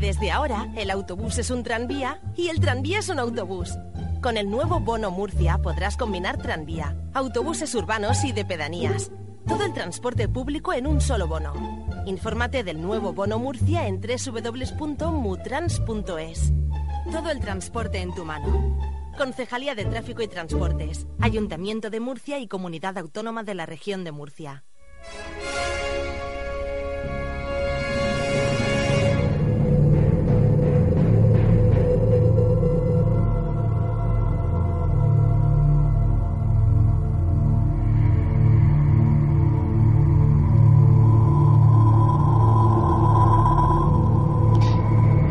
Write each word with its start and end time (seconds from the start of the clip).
Desde 0.00 0.30
ahora, 0.30 0.72
el 0.76 0.90
autobús 0.90 1.36
es 1.36 1.50
un 1.50 1.62
tranvía 1.62 2.22
y 2.34 2.48
el 2.48 2.58
tranvía 2.58 3.00
es 3.00 3.10
un 3.10 3.18
autobús. 3.18 3.76
Con 4.22 4.38
el 4.38 4.50
nuevo 4.50 4.80
Bono 4.80 5.10
Murcia 5.10 5.58
podrás 5.58 5.98
combinar 5.98 6.38
tranvía, 6.38 6.96
autobuses 7.12 7.74
urbanos 7.74 8.24
y 8.24 8.32
de 8.32 8.46
pedanías. 8.46 9.12
Todo 9.46 9.66
el 9.66 9.74
transporte 9.74 10.26
público 10.26 10.72
en 10.72 10.86
un 10.86 11.02
solo 11.02 11.28
bono. 11.28 11.52
Infórmate 12.06 12.64
del 12.64 12.80
nuevo 12.80 13.12
Bono 13.12 13.38
Murcia 13.38 13.86
en 13.86 14.00
www.mutrans.es. 14.00 16.52
Todo 17.12 17.30
el 17.30 17.40
transporte 17.40 17.98
en 17.98 18.14
tu 18.14 18.24
mano. 18.24 18.78
Concejalía 19.18 19.74
de 19.74 19.84
Tráfico 19.84 20.22
y 20.22 20.28
Transportes, 20.28 21.06
Ayuntamiento 21.20 21.90
de 21.90 22.00
Murcia 22.00 22.38
y 22.38 22.48
Comunidad 22.48 22.96
Autónoma 22.96 23.42
de 23.42 23.54
la 23.54 23.66
Región 23.66 24.04
de 24.04 24.12
Murcia. 24.12 24.64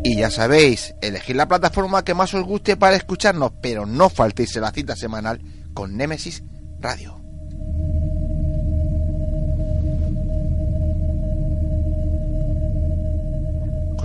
Y 0.04 0.16
ya 0.16 0.30
sabéis, 0.30 0.94
elegid 1.00 1.34
la 1.34 1.48
plataforma 1.48 2.04
que 2.04 2.14
más 2.14 2.32
os 2.34 2.44
guste 2.44 2.76
para 2.76 2.94
escucharnos, 2.96 3.50
pero 3.60 3.84
no 3.84 4.08
faltéis 4.10 4.54
la 4.56 4.70
cita 4.70 4.94
semanal 4.96 5.40
con 5.74 5.96
Nemesis 5.96 6.44
Radio. 6.78 7.23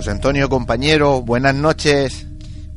José 0.00 0.12
Antonio, 0.12 0.48
compañero, 0.48 1.20
buenas 1.20 1.54
noches. 1.54 2.24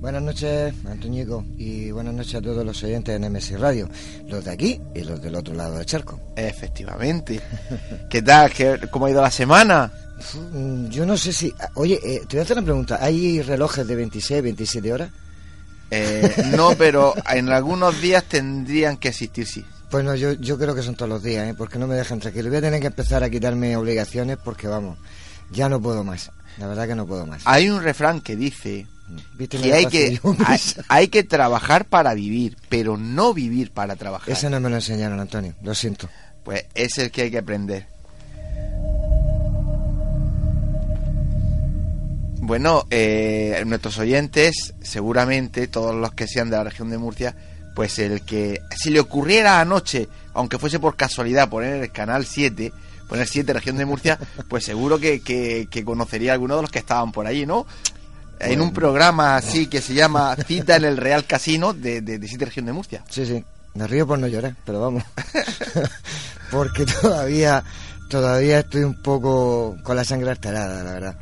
Buenas 0.01 0.21
noches, 0.21 0.73
Antoñico, 0.85 1.45
y 1.57 1.89
buenas 1.91 2.13
noches 2.13 2.35
a 2.35 2.41
todos 2.41 2.65
los 2.65 2.83
oyentes 2.83 3.13
de 3.13 3.19
Nemesis 3.21 3.57
Radio, 3.57 3.87
los 4.27 4.43
de 4.43 4.51
aquí 4.51 4.81
y 4.93 5.03
los 5.05 5.21
del 5.21 5.35
otro 5.35 5.53
lado 5.55 5.77
del 5.77 5.85
charco. 5.85 6.19
Efectivamente. 6.35 7.39
¿Qué 8.09 8.21
tal? 8.21 8.51
¿Qué- 8.51 8.77
¿Cómo 8.91 9.05
ha 9.05 9.09
ido 9.11 9.21
la 9.21 9.31
semana? 9.31 9.89
Mm, 10.51 10.89
Yo 10.89 11.05
no 11.05 11.15
sé 11.15 11.31
si... 11.31 11.53
Oye, 11.75 11.97
eh, 12.03 12.19
te 12.27 12.35
voy 12.35 12.39
a 12.39 12.43
hacer 12.43 12.57
una 12.57 12.65
pregunta. 12.65 12.97
¿Hay 12.99 13.41
relojes 13.41 13.87
de 13.87 13.95
26, 13.95 14.43
27 14.43 14.91
horas? 14.91 15.09
Eh, 15.91 16.51
no, 16.57 16.71
pero 16.77 17.13
en 17.33 17.47
algunos 17.47 18.01
días 18.01 18.25
tendrían 18.25 18.97
que 18.97 19.07
existir, 19.07 19.47
sí. 19.47 19.63
Pues 19.89 20.03
no, 20.03 20.13
yo, 20.15 20.33
yo 20.33 20.57
creo 20.59 20.75
que 20.75 20.83
son 20.83 20.95
todos 20.95 21.07
los 21.07 21.23
días, 21.23 21.47
¿eh? 21.47 21.55
porque 21.57 21.79
no 21.79 21.87
me 21.87 21.95
dejan 21.95 22.19
tranquilo. 22.19 22.49
Voy 22.49 22.57
a 22.57 22.61
tener 22.61 22.81
que 22.81 22.87
empezar 22.87 23.23
a 23.23 23.29
quitarme 23.29 23.77
obligaciones 23.77 24.35
porque, 24.43 24.67
vamos, 24.67 24.97
ya 25.53 25.69
no 25.69 25.81
puedo 25.81 26.03
más. 26.03 26.29
La 26.57 26.67
verdad 26.67 26.88
que 26.88 26.95
no 26.95 27.05
puedo 27.05 27.25
más. 27.25 27.41
Hay 27.45 27.69
un 27.69 27.81
refrán 27.81 28.21
que 28.21 28.35
dice 28.35 28.88
¿Viste 29.35 29.57
que 29.57 29.73
hay 29.73 29.85
que, 29.88 30.19
hay, 30.45 30.59
hay 30.88 31.07
que 31.07 31.23
trabajar 31.23 31.85
para 31.85 32.13
vivir, 32.13 32.57
pero 32.69 32.97
no 32.97 33.33
vivir 33.33 33.71
para 33.71 33.95
trabajar. 33.95 34.29
Ese 34.29 34.50
no 34.50 34.59
me 34.59 34.69
lo 34.69 34.75
enseñaron, 34.75 35.19
Antonio. 35.19 35.53
Lo 35.61 35.75
siento. 35.75 36.09
Pues 36.44 36.65
es 36.73 36.97
el 36.97 37.11
que 37.11 37.23
hay 37.23 37.31
que 37.31 37.38
aprender. 37.39 37.88
Bueno, 42.45 42.85
eh, 42.89 43.63
nuestros 43.65 43.97
oyentes, 44.00 44.73
seguramente 44.81 45.67
todos 45.67 45.95
los 45.95 46.13
que 46.13 46.27
sean 46.27 46.50
de 46.50 46.57
la 46.57 46.65
región 46.65 46.89
de 46.89 46.97
Murcia, 46.97 47.35
pues 47.73 48.00
el 48.00 48.21
que 48.21 48.61
si 48.75 48.89
le 48.89 49.00
ocurriera 49.00 49.61
anoche, 49.61 50.09
aunque 50.33 50.59
fuese 50.59 50.79
por 50.79 50.97
casualidad 50.97 51.50
poner 51.50 51.83
el 51.83 51.91
canal 51.91 52.25
7, 52.25 52.73
poner 53.13 53.27
7 53.27 53.54
región 53.54 53.77
de 53.77 53.86
Murcia, 53.86 54.18
pues 54.48 54.65
seguro 54.65 54.98
que, 54.98 55.19
que, 55.21 55.68
que 55.69 55.86
conocería 55.86 56.31
a 56.31 56.33
alguno 56.33 56.56
de 56.56 56.63
los 56.63 56.71
que 56.71 56.80
estaban 56.80 57.12
por 57.12 57.27
allí, 57.27 57.45
¿no? 57.45 57.68
En 58.39 58.60
un 58.60 58.74
programa 58.74 59.36
así 59.36 59.68
que 59.68 59.81
se 59.81 59.94
llama 59.94 60.36
Cita 60.48 60.77
en 60.77 60.83
el 60.83 60.98
Real 60.98 61.24
Casino 61.27 61.74
de, 61.74 62.01
de, 62.01 62.18
de 62.18 62.27
Siete 62.27 62.45
Región 62.45 62.65
de 62.65 62.74
Murcia. 62.74 63.04
Sí, 63.12 63.27
sí. 63.27 63.45
Me 63.75 63.86
río 63.86 64.07
por 64.07 64.18
no 64.18 64.25
llorar, 64.25 64.56
pero 64.65 64.81
vamos. 64.81 65.04
Porque 66.51 66.88
todavía, 66.88 67.63
todavía 68.10 68.62
estoy 68.62 68.81
un 68.81 69.00
poco 69.00 69.77
con 69.83 69.95
la 69.95 70.04
sangre 70.04 70.31
alterada, 70.31 70.83
la 70.83 70.94
verdad. 70.94 71.19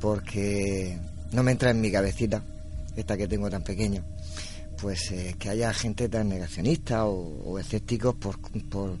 Porque 0.00 0.98
no 1.32 1.42
me 1.42 1.52
entra 1.52 1.68
en 1.68 1.82
mi 1.82 1.92
cabecita, 1.92 2.40
esta 2.96 3.14
que 3.18 3.28
tengo 3.28 3.50
tan 3.50 3.62
pequeño, 3.62 4.02
pues 4.80 5.10
eh, 5.10 5.36
que 5.38 5.50
haya 5.50 5.74
gente 5.74 6.08
tan 6.08 6.30
negacionista 6.30 7.04
o, 7.04 7.42
o 7.44 7.58
escépticos 7.58 8.14
por, 8.14 8.38
por, 8.70 8.96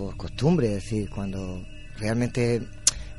por 0.00 0.16
costumbre. 0.16 0.68
Es 0.68 0.84
decir, 0.84 1.10
cuando 1.10 1.62
realmente 1.98 2.62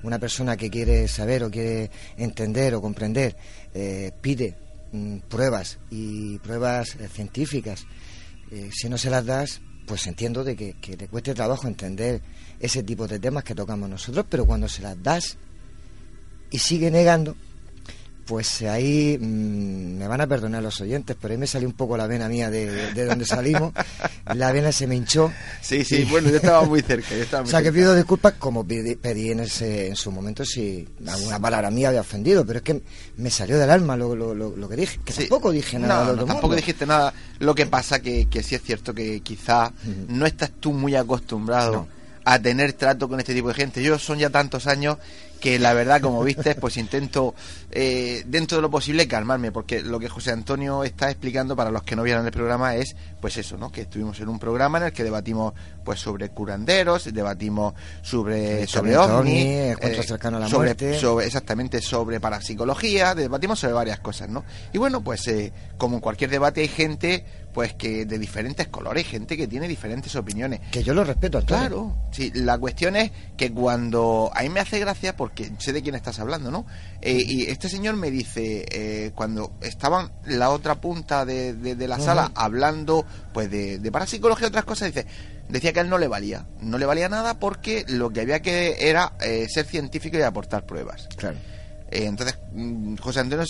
una 0.04 0.18
persona 0.18 0.58
que 0.58 0.70
quiere 0.70 1.08
saber 1.08 1.44
o 1.44 1.52
quiere 1.52 1.92
entender 2.18 2.74
o 2.74 2.82
comprender 2.82 3.36
eh, 3.74 4.12
pide 4.20 4.56
mm, 4.92 5.18
pruebas 5.30 5.78
y 5.92 6.40
pruebas 6.40 6.96
eh, 6.96 7.08
científicas, 7.08 7.86
eh, 8.50 8.72
si 8.74 8.90
no 8.90 8.98
se 8.98 9.12
las 9.12 9.26
das, 9.26 9.62
pues 9.86 10.08
entiendo 10.08 10.44
de 10.44 10.56
que, 10.56 10.74
que 10.82 10.98
le 10.98 11.08
cueste 11.08 11.36
trabajo 11.36 11.68
entender 11.68 12.22
ese 12.60 12.82
tipo 12.82 13.08
de 13.08 13.20
temas 13.20 13.44
que 13.44 13.54
tocamos 13.54 13.88
nosotros, 13.88 14.26
pero 14.28 14.46
cuando 14.46 14.68
se 14.68 14.82
las 14.82 15.02
das 15.04 15.38
y 16.50 16.58
sigue 16.58 16.90
negando, 16.90 17.36
pues 18.32 18.62
ahí 18.62 19.18
mmm, 19.20 19.98
me 19.98 20.08
van 20.08 20.22
a 20.22 20.26
perdonar 20.26 20.64
los 20.64 20.80
oyentes, 20.80 21.18
pero 21.20 21.34
ahí 21.34 21.38
me 21.38 21.48
salió 21.48 21.68
un 21.68 21.74
poco 21.74 21.98
la 21.98 22.08
vena 22.08 22.30
mía 22.30 22.50
de, 22.50 22.66
de, 22.66 22.94
de 22.94 23.06
donde 23.06 23.26
salimos. 23.26 23.74
la 24.34 24.54
vena 24.54 24.72
se 24.72 24.88
me 24.88 24.96
hinchó. 24.96 25.34
Sí, 25.62 25.84
sí, 25.84 25.98
y... 25.98 26.06
bueno, 26.06 26.30
yo 26.30 26.38
estaba 26.38 26.64
muy 26.64 26.82
cerca. 26.82 27.10
Yo 27.10 27.24
estaba 27.24 27.44
muy 27.44 27.50
o 27.50 27.52
sea, 27.52 27.60
cerca. 27.60 27.74
que 27.74 27.78
pido 27.78 27.94
disculpas 27.94 28.36
como 28.40 28.66
pedí, 28.66 28.96
pedí 28.96 29.32
en, 29.32 29.42
ese, 29.42 29.88
en 29.88 29.98
su 29.98 30.14
momento 30.14 30.46
si 30.46 30.88
alguna 31.06 31.42
palabra 31.42 31.70
mía 31.72 31.90
había 31.90 32.00
ofendido, 32.00 32.46
pero 32.46 32.60
es 32.60 32.64
que 32.64 32.82
me 33.18 33.30
salió 33.30 33.60
del 33.60 33.70
alma 33.70 33.98
lo, 33.98 34.16
lo, 34.16 34.34
lo, 34.34 34.56
lo 34.56 34.70
que 34.70 34.78
dije, 34.78 35.02
que 35.04 35.12
sí. 35.12 35.20
tampoco 35.24 35.52
dije 35.52 35.78
nada. 35.78 36.06
No, 36.06 36.12
no 36.14 36.18
tampoco 36.20 36.42
mundo. 36.44 36.56
dijiste 36.56 36.86
nada. 36.86 37.14
Lo 37.40 37.54
que 37.54 37.66
pasa 37.66 38.02
que, 38.02 38.30
que 38.30 38.44
sí 38.44 38.56
es 38.56 38.62
cierto 38.62 38.94
que 38.94 39.20
quizá 39.20 39.68
uh 39.68 39.90
-huh. 39.90 40.08
no 40.08 40.26
estás 40.26 40.52
tú 40.58 40.72
muy 40.72 40.96
acostumbrado. 40.96 41.74
No 41.74 42.02
a 42.24 42.40
tener 42.40 42.74
trato 42.74 43.10
con 43.10 43.20
este 43.20 43.34
tipo 43.34 43.48
de 43.48 43.56
gente. 43.56 43.82
Yo 43.82 43.98
son 43.98 44.20
ya 44.20 44.30
tantos 44.30 44.68
años 44.68 44.98
que 45.42 45.60
la 45.60 45.74
verdad, 45.74 46.00
como 46.00 46.24
viste, 46.24 46.56
pues 46.62 46.78
intento 46.78 47.36
eh, 47.72 48.24
dentro 48.26 48.60
de 48.60 48.62
lo 48.62 48.70
posible 48.70 49.08
calmarme, 49.08 49.52
porque 49.52 49.82
lo 49.82 50.00
que 50.00 50.08
José 50.08 50.32
Antonio 50.32 50.86
está 50.86 51.10
explicando 51.10 51.56
para 51.56 51.72
los 51.72 51.84
que 51.84 51.98
no 51.98 52.04
vieron 52.04 52.26
el 52.26 52.32
programa 52.32 52.76
es, 52.76 52.96
pues 53.20 53.36
eso, 53.36 53.58
¿no? 53.58 53.72
Que 53.72 53.82
estuvimos 53.82 54.20
en 54.22 54.30
un 54.30 54.40
programa 54.40 54.78
en 54.78 54.86
el 54.86 54.94
que 54.94 55.04
debatimos, 55.04 55.54
pues 55.84 56.00
sobre 56.00 56.30
curanderos, 56.30 57.12
debatimos 57.12 57.74
sobre 58.02 58.68
sobre 58.68 58.98
ovni, 58.98 59.42
eh, 59.42 59.76
cercano 60.06 60.38
a 60.38 60.42
la 60.42 60.48
sobre, 60.48 60.70
muerte. 60.70 61.00
sobre 61.00 61.26
exactamente 61.26 61.82
sobre 61.82 62.20
parapsicología, 62.20 63.16
debatimos 63.16 63.60
sobre 63.60 63.74
varias 63.74 64.00
cosas, 64.00 64.30
¿no? 64.30 64.46
Y 64.72 64.78
bueno, 64.78 65.04
pues 65.04 65.28
eh, 65.28 65.52
como 65.78 65.96
en 65.96 66.02
cualquier 66.02 66.30
debate 66.30 66.62
hay 66.62 66.68
gente 66.68 67.26
pues 67.54 67.74
que 67.74 68.06
de 68.06 68.20
diferentes 68.20 68.68
colores, 68.68 69.08
gente 69.08 69.38
que 69.38 69.48
tiene 69.48 69.68
diferentes 69.68 70.16
opiniones. 70.16 70.62
Que 70.72 70.84
yo 70.84 70.94
lo 70.94 71.04
respeto, 71.04 71.38
Antonio. 71.38 71.68
Claro, 71.68 71.98
sí, 72.12 72.32
la 72.34 72.58
cuestión 72.58 72.96
es 72.96 73.12
que 73.38 73.52
cuando 73.52 74.32
a 74.34 74.42
mí 74.42 74.50
me 74.50 74.60
hace 74.60 74.80
gracia 74.80 75.16
porque 75.16 75.52
sé 75.58 75.74
de 75.74 75.82
quién 75.82 75.96
estás 75.96 76.20
hablando, 76.20 76.52
¿no? 76.52 76.66
Eh, 77.02 77.22
y 77.26 77.44
este 77.44 77.70
señor 77.70 77.96
me 77.96 78.12
dice, 78.12 78.66
eh, 78.72 79.12
cuando 79.16 79.54
estaban 79.62 80.12
la 80.26 80.50
otra 80.50 80.76
punta 80.76 81.26
de, 81.26 81.54
de, 81.54 81.76
de 81.76 81.88
la 81.88 82.00
sala 82.00 82.32
hablando 82.36 83.06
pues 83.34 83.50
de, 83.50 83.80
de 83.80 83.92
parapsicología 83.92 84.48
y 84.48 84.50
otras 84.50 84.66
cosas, 84.66 84.94
dice, 84.94 85.08
decía 85.50 85.74
que 85.74 85.80
a 85.80 85.84
él 85.84 85.90
no 85.90 85.98
le 85.98 86.08
valía, 86.08 86.48
no 86.62 86.78
le 86.78 86.86
valía 86.86 87.10
nada 87.10 87.40
porque 87.40 87.86
lo 87.88 88.12
que 88.12 88.22
había 88.22 88.42
que 88.42 88.90
era 88.90 89.14
eh, 89.22 89.48
ser 89.50 89.66
científico 89.66 90.18
y 90.18 90.22
aportar 90.22 90.66
pruebas. 90.66 91.08
Claro. 91.16 91.38
Eh, 91.92 92.06
entonces, 92.06 92.40
mm, 92.54 92.96
José 92.96 93.20
Antonio 93.20 93.46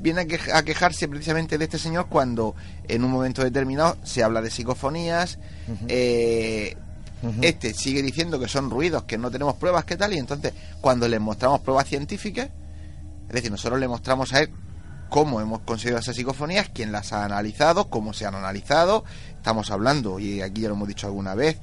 viene 0.00 0.20
a, 0.20 0.24
queja, 0.24 0.56
a, 0.56 0.62
quejarse 0.62 1.08
precisamente 1.08 1.58
de 1.58 1.64
este 1.64 1.78
señor 1.78 2.06
cuando 2.08 2.54
en 2.86 3.02
un 3.04 3.10
momento 3.10 3.42
determinado 3.42 3.96
se 4.04 4.22
habla 4.22 4.40
de 4.40 4.50
psicofonías. 4.50 5.38
Uh 5.66 5.72
-huh. 5.72 5.86
eh, 5.88 6.76
uh 7.22 7.28
-huh. 7.28 7.44
Este 7.44 7.74
sigue 7.74 8.00
diciendo 8.02 8.38
que 8.38 8.46
son 8.46 8.70
ruidos, 8.70 9.04
que 9.04 9.18
no 9.18 9.30
tenemos 9.30 9.56
pruebas, 9.56 9.84
que 9.84 9.96
tal. 9.96 10.12
Y 10.12 10.18
entonces, 10.18 10.52
cuando 10.80 11.08
le 11.08 11.18
mostramos 11.18 11.60
pruebas 11.60 11.88
científicas, 11.88 12.48
es 13.28 13.34
decir, 13.34 13.50
nosotros 13.50 13.80
le 13.80 13.88
mostramos 13.88 14.32
a 14.32 14.40
él 14.40 14.50
cómo 15.08 15.40
hemos 15.40 15.60
conseguido 15.60 15.98
esas 15.98 16.14
psicofonías, 16.14 16.70
quién 16.72 16.92
las 16.92 17.12
ha 17.12 17.24
analizado, 17.24 17.90
cómo 17.90 18.12
se 18.12 18.24
han 18.24 18.36
analizado. 18.36 19.04
Estamos 19.36 19.72
hablando, 19.72 20.20
y 20.20 20.40
aquí 20.40 20.62
ya 20.62 20.68
lo 20.68 20.74
hemos 20.74 20.86
dicho 20.86 21.08
alguna 21.08 21.34
vez, 21.34 21.58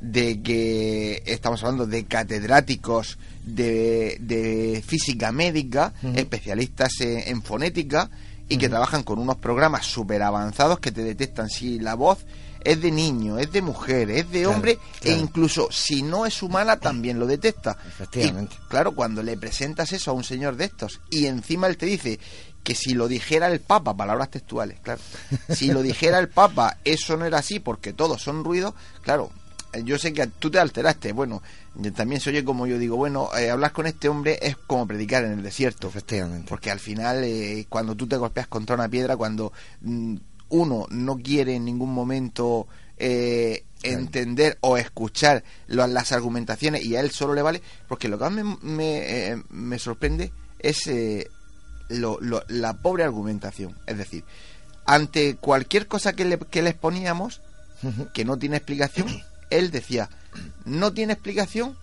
de 0.00 0.42
que 0.42 1.22
estamos 1.26 1.62
hablando 1.62 1.86
de 1.86 2.04
catedráticos 2.04 3.18
de, 3.44 4.18
de 4.20 4.82
física 4.86 5.32
médica, 5.32 5.92
uh 6.02 6.08
-huh. 6.08 6.18
especialistas 6.18 7.00
en, 7.00 7.28
en, 7.28 7.42
fonética 7.42 8.10
y 8.48 8.54
uh 8.54 8.56
-huh. 8.56 8.60
que 8.60 8.68
trabajan 8.68 9.02
con 9.02 9.18
unos 9.18 9.36
programas 9.36 9.86
súper 9.86 10.22
avanzados 10.22 10.80
que 10.80 10.92
te 10.92 11.02
detectan 11.02 11.48
si 11.48 11.78
la 11.78 11.94
voz 11.94 12.26
es 12.66 12.82
de 12.82 12.90
niño, 12.90 13.38
es 13.38 13.52
de 13.52 13.62
mujer, 13.62 14.10
es 14.10 14.28
de 14.32 14.46
hombre 14.46 14.74
claro, 14.74 14.90
claro. 15.00 15.16
e 15.16 15.20
incluso 15.20 15.68
si 15.70 16.02
no 16.02 16.26
es 16.26 16.42
humana 16.42 16.78
también 16.78 17.18
lo 17.18 17.26
detecta. 17.26 17.76
Efectivamente. 17.86 18.56
Y, 18.60 18.68
claro, 18.68 18.94
cuando 18.94 19.22
le 19.22 19.36
presentas 19.36 19.92
eso 19.92 20.10
a 20.10 20.14
un 20.14 20.24
señor 20.24 20.56
de 20.56 20.64
estos 20.64 21.00
y 21.08 21.26
encima 21.26 21.68
él 21.68 21.76
te 21.76 21.86
dice 21.86 22.18
que 22.64 22.74
si 22.74 22.94
lo 22.94 23.06
dijera 23.06 23.46
el 23.46 23.60
Papa, 23.60 23.96
palabras 23.96 24.30
textuales, 24.30 24.80
claro, 24.80 25.00
si 25.48 25.70
lo 25.70 25.82
dijera 25.82 26.18
el 26.18 26.28
Papa, 26.28 26.78
eso 26.84 27.16
no 27.16 27.24
era 27.24 27.38
así 27.38 27.60
porque 27.60 27.92
todos 27.92 28.20
son 28.20 28.42
ruidos, 28.42 28.74
claro, 29.02 29.30
yo 29.84 29.98
sé 29.98 30.12
que 30.12 30.26
tú 30.26 30.50
te 30.50 30.58
alteraste, 30.58 31.12
bueno, 31.12 31.42
también 31.94 32.20
se 32.20 32.30
oye 32.30 32.44
como 32.44 32.66
yo 32.66 32.78
digo, 32.78 32.96
bueno, 32.96 33.30
eh, 33.36 33.50
hablar 33.50 33.72
con 33.72 33.86
este 33.86 34.08
hombre 34.08 34.38
es 34.42 34.56
como 34.56 34.86
predicar 34.86 35.24
en 35.24 35.32
el 35.32 35.42
desierto. 35.42 35.88
Efectivamente. 35.88 36.46
Porque 36.48 36.70
al 36.70 36.80
final, 36.80 37.24
eh, 37.24 37.66
cuando 37.68 37.94
tú 37.94 38.06
te 38.06 38.16
golpeas 38.16 38.46
contra 38.46 38.76
una 38.76 38.88
piedra, 38.88 39.16
cuando 39.16 39.52
mm, 39.80 40.16
uno 40.50 40.86
no 40.90 41.16
quiere 41.18 41.56
en 41.56 41.64
ningún 41.64 41.92
momento 41.92 42.66
eh, 42.98 43.64
entender 43.82 44.58
o 44.60 44.76
escuchar 44.76 45.44
lo, 45.66 45.86
las 45.86 46.12
argumentaciones 46.12 46.84
y 46.84 46.96
a 46.96 47.00
él 47.00 47.10
solo 47.10 47.34
le 47.34 47.42
vale, 47.42 47.62
porque 47.88 48.08
lo 48.08 48.18
que 48.18 48.24
más 48.24 48.32
me, 48.32 48.56
me, 48.62 49.32
eh, 49.32 49.42
me 49.50 49.78
sorprende 49.78 50.32
es 50.58 50.86
eh, 50.86 51.28
lo, 51.88 52.18
lo, 52.20 52.42
la 52.48 52.74
pobre 52.74 53.04
argumentación. 53.04 53.76
Es 53.86 53.98
decir, 53.98 54.24
ante 54.86 55.36
cualquier 55.36 55.86
cosa 55.86 56.14
que 56.14 56.24
le, 56.24 56.38
que 56.38 56.62
le 56.62 56.70
exponíamos, 56.70 57.42
que 58.14 58.24
no 58.24 58.38
tiene 58.38 58.56
explicación, 58.56 59.06
él 59.50 59.70
decía, 59.70 60.08
no 60.64 60.92
tiene 60.92 61.14
explicación, 61.14 61.76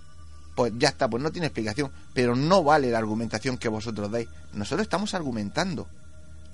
pues 0.55 0.73
ya 0.77 0.89
está, 0.89 1.09
pues 1.09 1.21
no 1.21 1.31
tiene 1.31 1.47
explicación, 1.47 1.91
pero 2.13 2.35
no 2.35 2.63
vale 2.63 2.91
la 2.91 2.99
argumentación 2.99 3.57
que 3.57 3.69
vosotros 3.69 4.11
dais. 4.11 4.27
Nosotros 4.53 4.85
estamos 4.85 5.13
argumentando. 5.13 5.87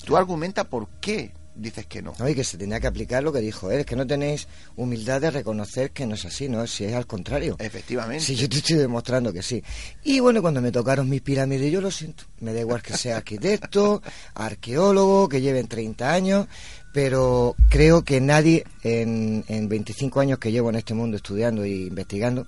Tú 0.06 0.16
argumenta 0.16 0.64
por 0.70 0.88
qué 1.02 1.34
dices 1.60 1.86
que 1.86 2.02
no. 2.02 2.14
No, 2.18 2.28
y 2.28 2.36
que 2.36 2.44
se 2.44 2.58
tenía 2.58 2.80
que 2.80 2.88
aplicar 2.88 3.24
lo 3.24 3.34
que 3.34 3.40
dijo 3.40 3.70
él, 3.72 3.82
es 3.82 3.86
que 3.86 3.96
no 3.96 4.08
tenéis 4.08 4.48
humildad 4.76 5.22
de 5.22 5.32
reconocer 5.32 5.92
que 5.92 6.06
no 6.06 6.16
es 6.16 6.26
así, 6.26 6.50
¿no? 6.50 6.66
Si 6.68 6.86
es 6.86 6.94
al 6.94 7.06
contrario. 7.06 7.56
Efectivamente. 7.60 8.24
Si 8.24 8.36
yo 8.36 8.48
te 8.48 8.58
estoy 8.58 8.78
demostrando 8.78 9.34
que 9.34 9.44
sí. 9.44 9.64
Y 10.04 10.20
bueno, 10.20 10.42
cuando 10.42 10.62
me 10.62 10.72
tocaron 10.72 11.10
mis 11.10 11.22
pirámides, 11.22 11.72
yo 11.72 11.82
lo 11.82 11.92
siento. 11.92 12.24
Me 12.40 12.54
da 12.54 12.62
igual 12.62 12.82
que 12.82 12.96
sea 12.96 13.18
arquitecto, 13.18 14.02
arqueólogo, 14.34 15.28
que 15.30 15.42
lleven 15.42 15.68
30 15.68 16.12
años, 16.12 16.48
pero 16.92 17.56
creo 17.70 18.04
que 18.04 18.20
nadie 18.22 18.66
en, 18.84 19.44
en 19.48 19.70
25 19.70 20.20
años 20.20 20.40
que 20.40 20.52
llevo 20.52 20.70
en 20.70 20.76
este 20.76 20.94
mundo 20.94 21.18
estudiando 21.18 21.64
e 21.64 21.70
investigando, 21.70 22.48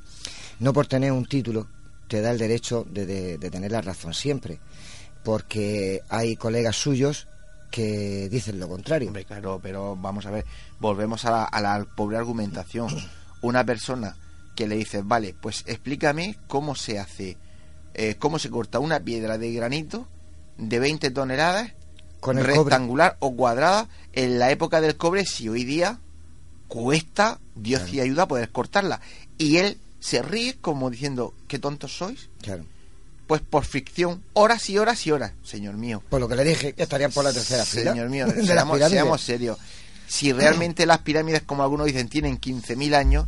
no 0.59 0.73
por 0.73 0.87
tener 0.87 1.11
un 1.11 1.25
título 1.25 1.67
te 2.07 2.21
da 2.21 2.31
el 2.31 2.37
derecho 2.37 2.85
de, 2.89 3.05
de, 3.05 3.37
de 3.37 3.49
tener 3.49 3.71
la 3.71 3.81
razón 3.81 4.13
siempre, 4.13 4.59
porque 5.23 6.01
hay 6.09 6.35
colegas 6.35 6.75
suyos 6.75 7.27
que 7.71 8.27
dicen 8.29 8.59
lo 8.59 8.67
contrario. 8.67 9.07
Hombre, 9.07 9.25
claro, 9.25 9.59
pero 9.63 9.95
vamos 9.95 10.25
a 10.25 10.31
ver, 10.31 10.45
volvemos 10.79 11.23
a 11.25 11.31
la, 11.31 11.43
a 11.45 11.61
la 11.61 11.85
pobre 11.85 12.17
argumentación. 12.17 12.89
Una 13.41 13.65
persona 13.65 14.15
que 14.55 14.67
le 14.67 14.75
dice, 14.75 15.01
vale, 15.03 15.33
pues 15.39 15.63
explícame 15.65 16.35
cómo 16.47 16.75
se 16.75 16.99
hace, 16.99 17.37
eh, 17.93 18.15
cómo 18.19 18.37
se 18.37 18.49
corta 18.49 18.79
una 18.79 18.99
piedra 18.99 19.37
de 19.37 19.51
granito 19.53 20.07
de 20.57 20.79
20 20.79 21.09
toneladas 21.11 21.71
con 22.21 22.37
el 22.37 22.45
rectangular 22.45 23.17
cobre. 23.19 23.33
o 23.33 23.35
cuadrada 23.35 23.89
en 24.13 24.39
la 24.39 24.51
época 24.51 24.79
del 24.79 24.95
cobre 24.95 25.25
si 25.25 25.49
hoy 25.49 25.65
día 25.65 25.99
cuesta 26.69 27.39
Dios 27.55 27.81
claro. 27.81 27.95
y 27.95 27.99
ayuda 27.99 28.23
a 28.23 28.27
poder 28.27 28.49
cortarla. 28.49 29.01
Y 29.37 29.57
él 29.57 29.77
se 29.99 30.21
ríe 30.21 30.55
como 30.61 30.89
diciendo 30.89 31.33
qué 31.49 31.59
tontos 31.59 31.97
sois 31.97 32.29
claro. 32.41 32.63
Pues 33.27 33.41
por 33.41 33.65
ficción 33.65 34.23
horas 34.33 34.69
y 34.69 34.77
horas 34.77 35.05
y 35.07 35.11
horas 35.11 35.33
señor 35.43 35.75
mío. 35.75 36.01
Por 36.09 36.21
lo 36.21 36.29
que 36.29 36.35
le 36.35 36.43
dije 36.45 36.73
estarían 36.77 37.11
por 37.11 37.23
la 37.23 37.33
tercera 37.33 37.65
fila. 37.65 37.91
Señor 37.91 38.09
mío 38.09 38.27
seamos, 38.45 38.79
seamos 38.79 39.21
serios. 39.21 39.57
Si 40.07 40.31
realmente 40.31 40.85
las 40.85 40.99
pirámides 40.99 41.41
como 41.41 41.63
algunos 41.63 41.87
dicen 41.87 42.07
tienen 42.07 42.39
15.000 42.39 42.95
años 42.95 43.27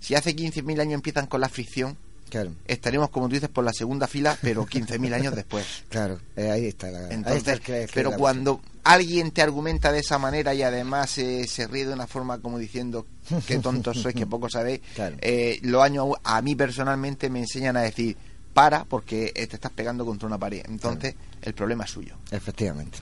si 0.00 0.14
hace 0.14 0.34
15.000 0.36 0.80
años 0.80 0.94
empiezan 0.94 1.26
con 1.26 1.40
la 1.40 1.48
fricción 1.48 1.96
Claro. 2.28 2.52
Estaremos, 2.66 3.10
como 3.10 3.28
tú 3.28 3.34
dices, 3.34 3.48
por 3.48 3.64
la 3.64 3.72
segunda 3.72 4.06
fila, 4.06 4.36
pero 4.40 4.66
15.000 4.66 5.14
años 5.14 5.34
después. 5.34 5.66
Claro, 5.88 6.20
eh, 6.36 6.50
ahí 6.50 6.66
está 6.66 6.90
la 6.90 7.08
Entonces, 7.10 7.58
está 7.60 7.78
el, 7.78 7.88
Pero 7.92 8.12
cuando 8.12 8.60
alguien 8.84 9.30
te 9.30 9.42
argumenta 9.42 9.90
de 9.92 10.00
esa 10.00 10.18
manera 10.18 10.54
y 10.54 10.62
además 10.62 11.16
eh, 11.18 11.46
se 11.46 11.66
ríe 11.66 11.86
de 11.86 11.94
una 11.94 12.06
forma 12.06 12.38
como 12.38 12.58
diciendo 12.58 13.06
que 13.46 13.58
tontos 13.58 14.00
sois, 14.00 14.14
que 14.14 14.26
poco 14.26 14.48
sabéis, 14.48 14.80
Claro. 14.94 15.16
eh, 15.20 15.58
los 15.62 15.82
años 15.82 16.08
a 16.24 16.40
mí 16.42 16.54
personalmente 16.54 17.30
me 17.30 17.40
enseñan 17.40 17.76
a 17.76 17.82
decir 17.82 18.16
para 18.54 18.84
porque 18.84 19.32
te 19.34 19.42
estás 19.42 19.72
pegando 19.72 20.04
contra 20.04 20.26
una 20.26 20.38
pared. 20.38 20.62
Entonces, 20.68 21.14
el 21.42 21.54
problema 21.54 21.84
es 21.84 21.90
suyo. 21.90 22.16
Efectivamente. 22.30 22.98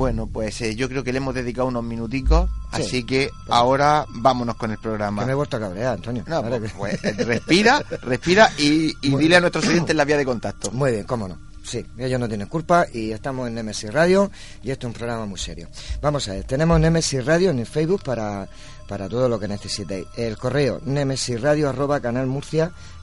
Bueno, 0.00 0.26
pues 0.26 0.60
eh, 0.62 0.74
yo 0.74 0.88
creo 0.88 1.04
que 1.04 1.12
le 1.12 1.18
hemos 1.18 1.34
dedicado 1.34 1.68
unos 1.68 1.84
minuticos, 1.84 2.48
Sí. 2.74 2.82
así 2.82 3.04
que 3.04 3.30
ahora 3.48 4.06
vámonos 4.08 4.56
con 4.56 4.70
el 4.70 4.78
programa. 4.78 5.22
Que 5.22 5.26
me 5.26 5.32
he 5.32 5.34
vuelto 5.34 5.58
a 5.58 5.60
cabrear, 5.60 5.94
Antonio. 5.94 6.24
No, 6.26 6.42
pues, 6.42 6.60
que- 6.62 6.68
pues, 6.70 7.04
eh, 7.04 7.12
respira, 7.24 7.84
respira 8.02 8.50
y, 8.58 8.94
y 9.02 9.14
dile 9.16 9.36
a 9.36 9.40
nuestros 9.40 9.66
oyentes 9.68 9.94
la 9.94 10.04
vía 10.04 10.16
de 10.16 10.24
contacto. 10.24 10.70
Muy 10.72 10.92
bien, 10.92 11.04
cómo 11.04 11.28
no. 11.28 11.38
Sí, 11.62 11.84
ellos 11.98 12.18
no 12.18 12.26
tienen 12.26 12.48
culpa 12.48 12.86
y 12.92 13.12
estamos 13.12 13.46
en 13.46 13.54
Nemesis 13.54 13.92
Radio 13.92 14.30
y 14.62 14.70
esto 14.70 14.86
es 14.86 14.94
un 14.94 14.98
programa 14.98 15.26
muy 15.26 15.38
serio. 15.38 15.68
Vamos 16.00 16.26
a 16.28 16.32
ver, 16.32 16.44
tenemos 16.44 16.80
Nemesis 16.80 17.24
Radio 17.24 17.50
en 17.50 17.58
el 17.58 17.66
Facebook 17.66 18.02
para, 18.02 18.48
para 18.88 19.08
todo 19.08 19.28
lo 19.28 19.38
que 19.38 19.46
necesitéis. 19.46 20.06
El 20.16 20.38
correo 20.38 20.80
nemesisradio 20.84 21.68
arroba 21.68 22.00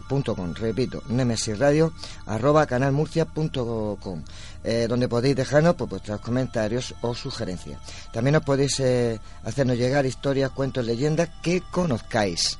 canalmurcia.com, 0.08 0.54
repito, 0.56 1.04
nemesisradio 1.10 1.94
arroba 2.26 2.66
canalmurcia.com, 2.66 4.24
eh, 4.64 4.88
donde 4.88 5.08
podéis 5.08 5.36
dejarnos 5.36 5.76
pues, 5.76 5.90
vuestros 5.90 6.22
comentarios 6.22 6.96
o 7.02 7.14
sugerencias. 7.14 7.80
También 8.12 8.36
os 8.38 8.44
podéis 8.44 8.80
eh, 8.80 9.20
hacernos 9.44 9.78
llegar 9.78 10.06
historias, 10.06 10.52
cuentos, 10.52 10.86
leyendas 10.86 11.30
que 11.42 11.62
conozcáis. 11.72 12.58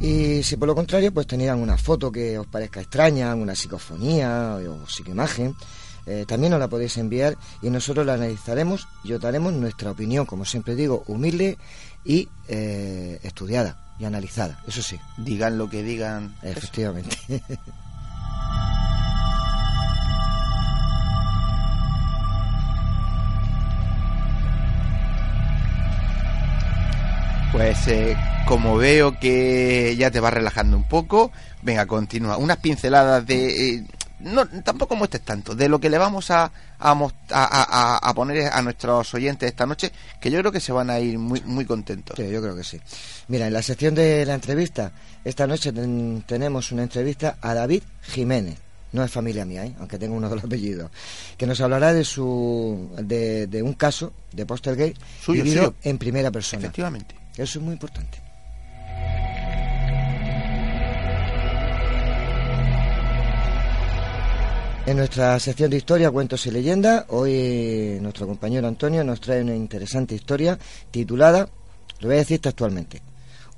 Y 0.00 0.42
si 0.42 0.56
por 0.56 0.66
lo 0.66 0.74
contrario, 0.74 1.12
pues 1.12 1.26
tenían 1.26 1.58
una 1.58 1.76
foto 1.76 2.10
que 2.10 2.38
os 2.38 2.46
parezca 2.46 2.80
extraña, 2.80 3.34
una 3.34 3.54
psicofonía 3.54 4.58
o 4.66 4.86
psicoimagen, 4.86 5.54
eh, 6.10 6.24
también 6.26 6.50
nos 6.50 6.60
la 6.60 6.68
podéis 6.68 6.96
enviar 6.98 7.36
y 7.62 7.70
nosotros 7.70 8.04
la 8.06 8.14
analizaremos 8.14 8.88
y 9.04 9.12
os 9.12 9.20
daremos 9.20 9.52
nuestra 9.52 9.90
opinión, 9.92 10.26
como 10.26 10.44
siempre 10.44 10.74
digo, 10.74 11.04
humilde 11.06 11.56
y 12.04 12.28
eh, 12.48 13.20
estudiada 13.22 13.94
y 13.98 14.04
analizada, 14.06 14.58
eso 14.66 14.82
sí, 14.82 14.98
Digan 15.18 15.58
lo 15.58 15.68
que 15.68 15.82
digan. 15.82 16.34
eso. 16.42 16.58
efectivamente. 16.58 17.16
Pues 27.52 27.88
eh, 27.88 28.16
como 28.46 28.76
veo 28.76 29.18
que 29.18 29.96
ya 29.98 30.10
te 30.10 30.20
vas 30.20 30.32
relajando 30.32 30.76
un 30.76 30.88
poco, 30.88 31.32
venga, 31.62 31.86
continúa. 31.86 32.36
Unas 32.36 32.58
pinceladas 32.58 33.26
de... 33.26 33.74
eh, 33.74 33.84
no, 34.20 34.46
tampoco 34.62 34.96
muestres 34.96 35.22
tanto, 35.24 35.54
de 35.54 35.68
lo 35.68 35.78
que 35.80 35.90
le 35.90 35.98
vamos 35.98 36.30
a, 36.30 36.44
a, 36.78 36.92
a, 37.30 37.98
a- 38.08 38.14
poner 38.14 38.52
a 38.52 38.60
nuestros 38.62 39.12
oyentes 39.14 39.48
esta 39.48 39.66
noche, 39.66 39.92
que 40.20 40.30
yo 40.30 40.38
creo 40.40 40.52
que 40.52 40.60
se 40.60 40.72
van 40.72 40.90
a 40.90 40.98
ir 41.00 41.18
muy, 41.18 41.40
muy 41.42 41.64
contentos. 41.64 42.16
Sí, 42.16 42.30
yo 42.30 42.40
creo 42.42 42.54
que 42.56 42.64
sí. 42.64 42.80
Mira, 43.28 43.46
en 43.46 43.52
la 43.52 43.62
sección 43.62 43.94
de 43.94 44.24
la 44.26 44.34
entrevista, 44.34 44.92
esta 45.24 45.46
noche 45.46 45.72
ten- 45.72 46.22
tenemos 46.26 46.72
una 46.72 46.82
entrevista 46.82 47.36
a 47.40 47.54
David 47.54 47.82
Jiménez. 48.02 48.58
No 48.92 49.04
es 49.04 49.10
familia 49.12 49.44
mía, 49.44 49.64
¿eh? 49.66 49.74
aunque 49.78 49.98
tengo 49.98 50.16
uno 50.16 50.28
de 50.28 50.34
los 50.34 50.44
apellidos. 50.44 50.90
Que 51.36 51.46
nos 51.46 51.60
hablará 51.60 51.92
de 51.92 52.04
su 52.04 52.90
de, 53.00 53.46
de 53.46 53.62
un 53.62 53.74
caso 53.74 54.12
de 54.32 54.44
Postergate 54.46 54.96
vivido 55.28 55.66
suyo. 55.66 55.74
en 55.84 55.96
primera 55.96 56.30
persona. 56.32 56.62
Efectivamente. 56.62 57.14
Eso 57.36 57.60
es 57.60 57.64
muy 57.64 57.74
importante. 57.74 58.20
En 64.86 64.96
nuestra 64.96 65.38
sección 65.38 65.70
de 65.70 65.76
historia, 65.76 66.10
cuentos 66.10 66.46
y 66.46 66.50
leyendas, 66.50 67.04
hoy 67.08 67.98
nuestro 68.00 68.26
compañero 68.26 68.66
Antonio 68.66 69.04
nos 69.04 69.20
trae 69.20 69.42
una 69.42 69.54
interesante 69.54 70.14
historia 70.14 70.58
titulada, 70.90 71.48
lo 72.00 72.08
voy 72.08 72.16
a 72.16 72.20
decir 72.20 72.40
textualmente, 72.40 73.02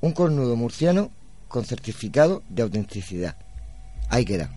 Un 0.00 0.12
cornudo 0.12 0.56
murciano 0.56 1.12
con 1.46 1.64
certificado 1.64 2.42
de 2.48 2.62
autenticidad. 2.62 3.36
Ahí 4.08 4.24
queda. 4.24 4.50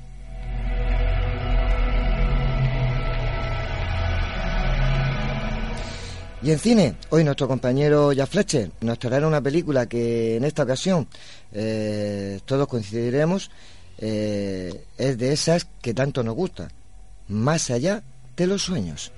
Y 6.41 6.51
en 6.51 6.59
cine, 6.59 6.95
hoy 7.09 7.23
nuestro 7.23 7.47
compañero 7.47 8.11
Jack 8.11 8.29
Fletcher 8.29 8.71
nos 8.81 8.99
traerá 8.99 9.27
una 9.27 9.41
película 9.41 9.87
que 9.87 10.35
en 10.35 10.43
esta 10.43 10.63
ocasión 10.63 11.07
eh, 11.51 12.39
todos 12.45 12.67
coincidiremos, 12.67 13.49
eh, 13.97 14.85
es 14.97 15.17
de 15.17 15.33
esas 15.33 15.67
que 15.81 15.93
tanto 15.93 16.23
nos 16.23 16.35
gusta, 16.35 16.69
Más 17.27 17.71
allá 17.71 18.03
de 18.35 18.47
los 18.47 18.63
sueños. 18.63 19.11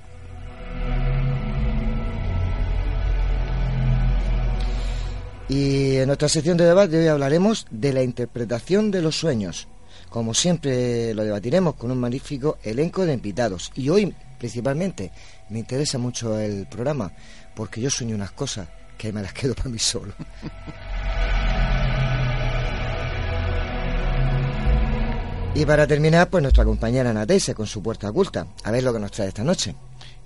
Y 5.49 5.95
en 5.95 6.07
nuestra 6.07 6.27
sección 6.27 6.57
de 6.57 6.65
debate 6.65 6.99
hoy 6.99 7.07
hablaremos 7.07 7.67
de 7.71 7.93
la 7.93 8.03
interpretación 8.03 8.91
de 8.91 9.01
los 9.01 9.17
sueños. 9.17 9.67
Como 10.09 10.33
siempre 10.33 11.13
lo 11.13 11.23
debatiremos 11.23 11.75
con 11.75 11.91
un 11.91 11.99
magnífico 11.99 12.57
elenco 12.63 13.05
de 13.05 13.13
invitados. 13.13 13.71
Y 13.75 13.89
hoy, 13.89 14.13
principalmente, 14.37 15.11
me 15.49 15.59
interesa 15.59 15.97
mucho 15.97 16.37
el 16.37 16.67
programa 16.67 17.11
porque 17.55 17.81
yo 17.81 17.89
sueño 17.89 18.15
unas 18.15 18.31
cosas 18.31 18.67
que 18.97 19.13
me 19.13 19.21
las 19.21 19.33
quedo 19.33 19.55
para 19.55 19.69
mí 19.69 19.79
solo. 19.79 20.13
Y 25.57 25.65
para 25.65 25.87
terminar, 25.87 26.29
pues 26.29 26.43
nuestra 26.43 26.63
compañera 26.63 27.11
Natese 27.11 27.55
con 27.55 27.65
su 27.65 27.81
puerta 27.81 28.11
oculta. 28.11 28.45
A 28.63 28.69
ver 28.69 28.83
lo 28.83 28.93
que 28.93 28.99
nos 28.99 29.09
trae 29.09 29.29
esta 29.29 29.43
noche. 29.43 29.73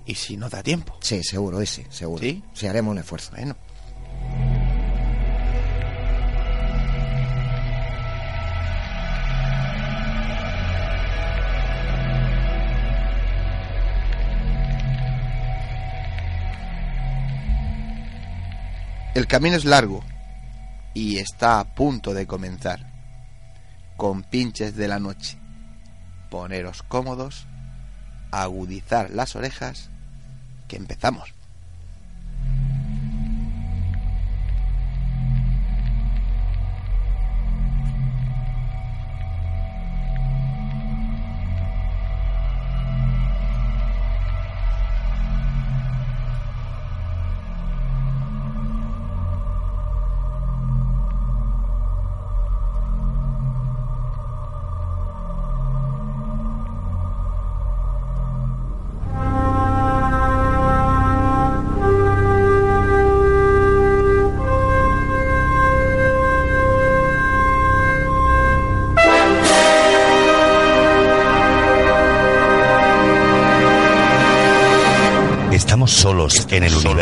Y 0.04 0.14
si 0.14 0.36
nos 0.36 0.50
da 0.50 0.62
tiempo. 0.62 0.94
Sí, 1.00 1.24
seguro, 1.24 1.64
sí, 1.64 1.86
seguro. 1.88 2.20
¿Sí? 2.22 2.44
Sí, 2.52 2.66
haremos 2.66 2.92
un 2.92 2.98
esfuerzo. 2.98 3.30
Bueno. 3.30 3.56
El 19.14 19.26
camino 19.26 19.56
es 19.56 19.64
largo 19.64 20.04
y 20.92 21.16
está 21.16 21.58
a 21.58 21.64
punto 21.64 22.12
de 22.12 22.26
comenzar. 22.26 22.91
Con 24.02 24.24
pinches 24.24 24.74
de 24.74 24.88
la 24.88 24.98
noche. 24.98 25.38
Poneros 26.28 26.82
cómodos, 26.82 27.46
agudizar 28.32 29.10
las 29.10 29.36
orejas, 29.36 29.90
que 30.66 30.74
empezamos. 30.74 31.32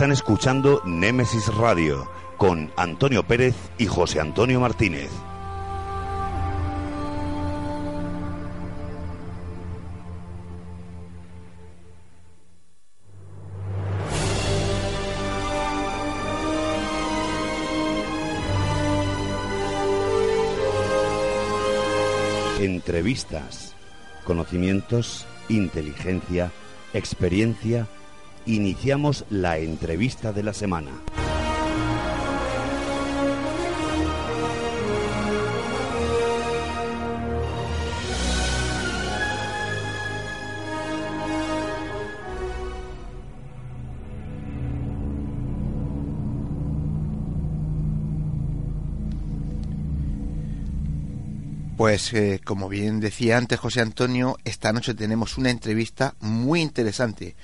Están 0.00 0.12
escuchando 0.12 0.80
Némesis 0.86 1.54
Radio 1.54 2.10
con 2.38 2.72
Antonio 2.78 3.22
Pérez 3.22 3.54
y 3.76 3.84
José 3.84 4.18
Antonio 4.18 4.58
Martínez. 4.58 5.10
Entrevistas, 22.58 23.74
conocimientos, 24.24 25.26
inteligencia, 25.50 26.50
experiencia 26.94 27.86
iniciamos 28.46 29.24
la 29.30 29.58
entrevista 29.58 30.32
de 30.32 30.42
la 30.42 30.52
semana. 30.52 30.90
Pues 51.80 52.12
eh, 52.12 52.42
como 52.44 52.68
bien 52.68 53.00
decía 53.00 53.38
antes 53.38 53.58
José 53.58 53.80
Antonio, 53.80 54.36
esta 54.44 54.70
noche 54.70 54.92
tenemos 54.92 55.38
una 55.38 55.48
entrevista 55.48 56.14
muy 56.20 56.60
interesante 56.60 57.36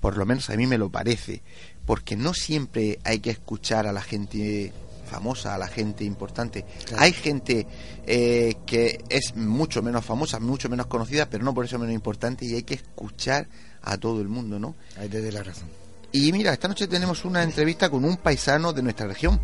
por 0.00 0.16
lo 0.16 0.26
menos 0.26 0.50
a 0.50 0.56
mí 0.56 0.66
me 0.66 0.78
lo 0.78 0.90
parece, 0.90 1.42
porque 1.84 2.16
no 2.16 2.34
siempre 2.34 2.98
hay 3.04 3.20
que 3.20 3.30
escuchar 3.30 3.86
a 3.86 3.92
la 3.92 4.02
gente 4.02 4.72
famosa, 5.06 5.54
a 5.54 5.58
la 5.58 5.68
gente 5.68 6.04
importante. 6.04 6.64
Hay 6.98 7.12
gente 7.12 7.66
eh, 8.06 8.56
que 8.66 9.02
es 9.08 9.36
mucho 9.36 9.82
menos 9.82 10.04
famosa, 10.04 10.38
mucho 10.40 10.68
menos 10.68 10.86
conocida, 10.86 11.30
pero 11.30 11.44
no 11.44 11.54
por 11.54 11.64
eso 11.64 11.78
menos 11.78 11.94
importante 11.94 12.44
y 12.44 12.54
hay 12.54 12.64
que 12.64 12.74
escuchar 12.74 13.48
a 13.82 13.96
todo 13.96 14.20
el 14.20 14.28
mundo, 14.28 14.58
¿no? 14.58 14.74
Hay 14.98 15.08
de 15.08 15.32
la 15.32 15.42
razón. 15.42 15.68
Y 16.12 16.32
mira, 16.32 16.52
esta 16.52 16.68
noche 16.68 16.88
tenemos 16.88 17.24
una 17.24 17.42
entrevista 17.42 17.88
con 17.88 18.04
un 18.04 18.16
paisano 18.16 18.72
de 18.72 18.82
nuestra 18.82 19.06
región, 19.06 19.40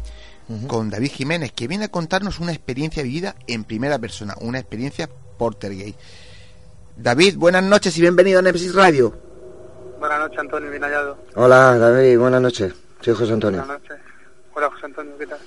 con 0.67 0.91
David 0.91 1.11
Jiménez, 1.13 1.53
que 1.53 1.69
viene 1.69 1.87
a 1.87 1.89
contarnos 1.89 2.41
una 2.41 2.53
experiencia 2.53 3.03
vivida 3.03 3.37
en 3.47 3.65
primera 3.65 3.99
persona, 3.99 4.35
una 4.41 4.59
experiencia 4.59 5.09
Portergate. 5.39 5.97
David, 6.97 7.37
buenas 7.37 7.65
noches 7.65 7.97
y 7.97 8.01
bienvenido 8.01 8.39
a 8.39 8.43
Nemesis 8.43 8.75
Radio. 8.75 9.32
Buenas 10.03 10.19
noches, 10.19 10.39
Antonio, 10.41 10.69
bien 10.69 10.83
hallado. 10.83 11.17
Hola, 11.37 11.79
David, 11.79 12.19
buenas 12.19 12.43
noches. 12.43 12.75
Soy 13.03 13.15
José 13.15 13.35
Antonio. 13.35 13.61
Buenas 13.61 13.81
noches. 13.83 13.99
Hola, 14.53 14.69
José 14.69 14.87
Antonio, 14.87 15.17
¿qué 15.17 15.29
tal? 15.29 15.39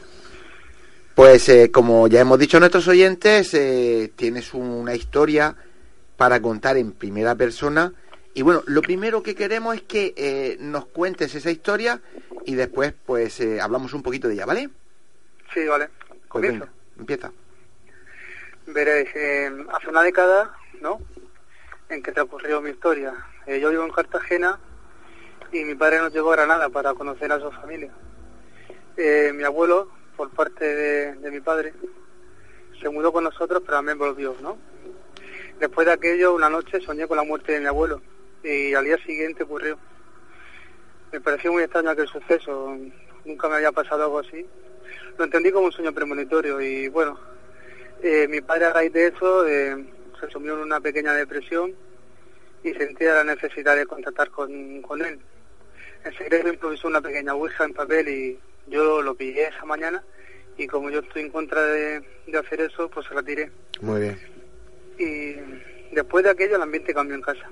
Pues 1.13 1.49
eh, 1.49 1.71
como 1.73 2.07
ya 2.07 2.21
hemos 2.21 2.39
dicho 2.39 2.55
a 2.55 2.59
nuestros 2.61 2.87
oyentes, 2.87 3.53
eh, 3.53 4.13
tienes 4.15 4.53
una 4.53 4.95
historia 4.95 5.53
para 6.15 6.41
contar 6.41 6.77
en 6.77 6.93
primera 6.93 7.35
persona. 7.35 7.91
Y 8.33 8.43
bueno, 8.43 8.63
lo 8.67 8.81
primero 8.81 9.21
que 9.21 9.35
queremos 9.35 9.75
es 9.75 9.81
que 9.81 10.13
eh, 10.15 10.55
nos 10.61 10.85
cuentes 10.85 11.35
esa 11.35 11.51
historia 11.51 11.99
y 12.45 12.55
después 12.55 12.93
pues 13.05 13.41
hablamos 13.61 13.93
un 13.93 14.03
poquito 14.03 14.29
de 14.29 14.35
ella, 14.35 14.45
¿vale? 14.45 14.69
Sí, 15.53 15.65
vale. 15.67 15.89
Pues 16.07 16.21
Comienzo. 16.29 16.67
empieza. 16.97 17.29
Veréis, 18.67 19.09
hace 19.09 19.89
una 19.89 20.01
década, 20.01 20.55
¿no? 20.79 21.01
En 21.89 22.01
que 22.01 22.17
ocurrió 22.21 22.61
mi 22.61 22.69
historia. 22.69 23.13
Eh, 23.47 23.59
yo 23.59 23.69
vivo 23.69 23.83
en 23.83 23.91
Cartagena 23.91 24.57
y 25.51 25.63
mi 25.65 25.75
padre 25.75 25.99
nos 25.99 26.11
llegó 26.11 26.33
a 26.33 26.35
Granada 26.35 26.67
para 26.69 26.95
conocer 26.95 27.31
a 27.31 27.39
su 27.39 27.51
familia. 27.51 27.91
Eh, 28.97 29.31
mi 29.35 29.43
abuelo, 29.43 29.91
por 30.17 30.31
parte 30.31 30.65
de, 30.65 31.29
mi 31.29 31.41
padre, 31.41 31.73
se 32.81 32.89
mudó 32.89 33.13
con 33.13 33.23
nosotros, 33.23 33.61
pero 33.63 33.77
también 33.77 33.99
volvió, 33.99 34.35
¿no? 34.41 34.57
Después 35.59 35.85
de 35.85 35.93
aquello, 35.93 36.33
una 36.33 36.49
noche 36.49 36.81
soñé 36.81 37.07
con 37.07 37.17
la 37.17 37.23
muerte 37.23 37.51
de 37.51 37.59
mi 37.59 37.67
abuelo 37.67 38.01
y 38.43 38.73
al 38.73 38.83
día 38.83 38.97
siguiente 39.05 39.43
ocurrió. 39.43 39.77
Me 41.11 41.21
pareció 41.21 41.53
muy 41.53 41.61
extraño 41.61 41.91
aquel 41.91 42.07
suceso, 42.07 42.75
nunca 43.25 43.47
me 43.47 43.57
había 43.57 43.71
pasado 43.71 44.05
algo 44.05 44.19
así. 44.19 44.43
Lo 45.19 45.23
entendí 45.23 45.51
como 45.51 45.67
un 45.67 45.71
sueño 45.71 45.93
premonitorio 45.93 46.59
y 46.61 46.87
bueno, 46.87 47.19
eh, 48.01 48.27
mi 48.27 48.41
padre 48.41 48.65
a 48.65 48.73
raíz 48.73 48.91
de 48.91 49.07
eso 49.07 49.45
se 49.45 50.31
sumió 50.31 50.55
en 50.55 50.61
una 50.61 50.81
pequeña 50.81 51.13
depresión 51.13 51.84
y 52.65 52.73
sentía 52.73 53.13
la 53.13 53.23
necesidad 53.23 53.75
de 53.75 53.85
contactar 53.85 54.31
con, 54.31 54.51
él. 54.51 55.19
En 56.03 56.17
secreto 56.17 56.49
improvisó 56.49 56.87
una 56.87 56.99
pequeña 56.99 57.35
ouija 57.35 57.63
en 57.63 57.73
papel 57.73 58.09
y 58.09 58.39
yo 58.67 59.03
lo 59.03 59.13
pillé 59.13 59.49
esa 59.49 59.65
mañana 59.65 60.03
y 60.57 60.65
como 60.65 60.89
yo 60.89 61.01
estoy 61.01 61.21
en 61.21 61.29
contra 61.29 61.61
de, 61.61 62.03
hacer 62.35 62.61
eso, 62.61 62.89
pues 62.89 63.05
se 63.05 63.13
la 63.13 63.21
tiré. 63.21 63.51
Muy 63.81 64.01
bien. 64.01 64.19
Y 64.97 65.93
después 65.93 66.23
de 66.23 66.31
aquello 66.31 66.55
el 66.55 66.61
ambiente 66.63 66.91
cambió 66.91 67.15
en 67.15 67.21
casa. 67.21 67.47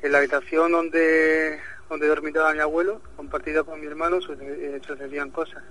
En 0.00 0.10
la 0.10 0.18
habitación 0.18 0.72
donde, 0.72 1.60
donde 1.90 2.06
dormitaba 2.06 2.54
mi 2.54 2.60
abuelo, 2.60 3.02
compartida 3.14 3.62
con 3.62 3.78
mi 3.78 3.86
hermano, 3.88 4.20
eh, 4.40 4.80
sucedían 4.86 5.30
cosas. 5.30 5.62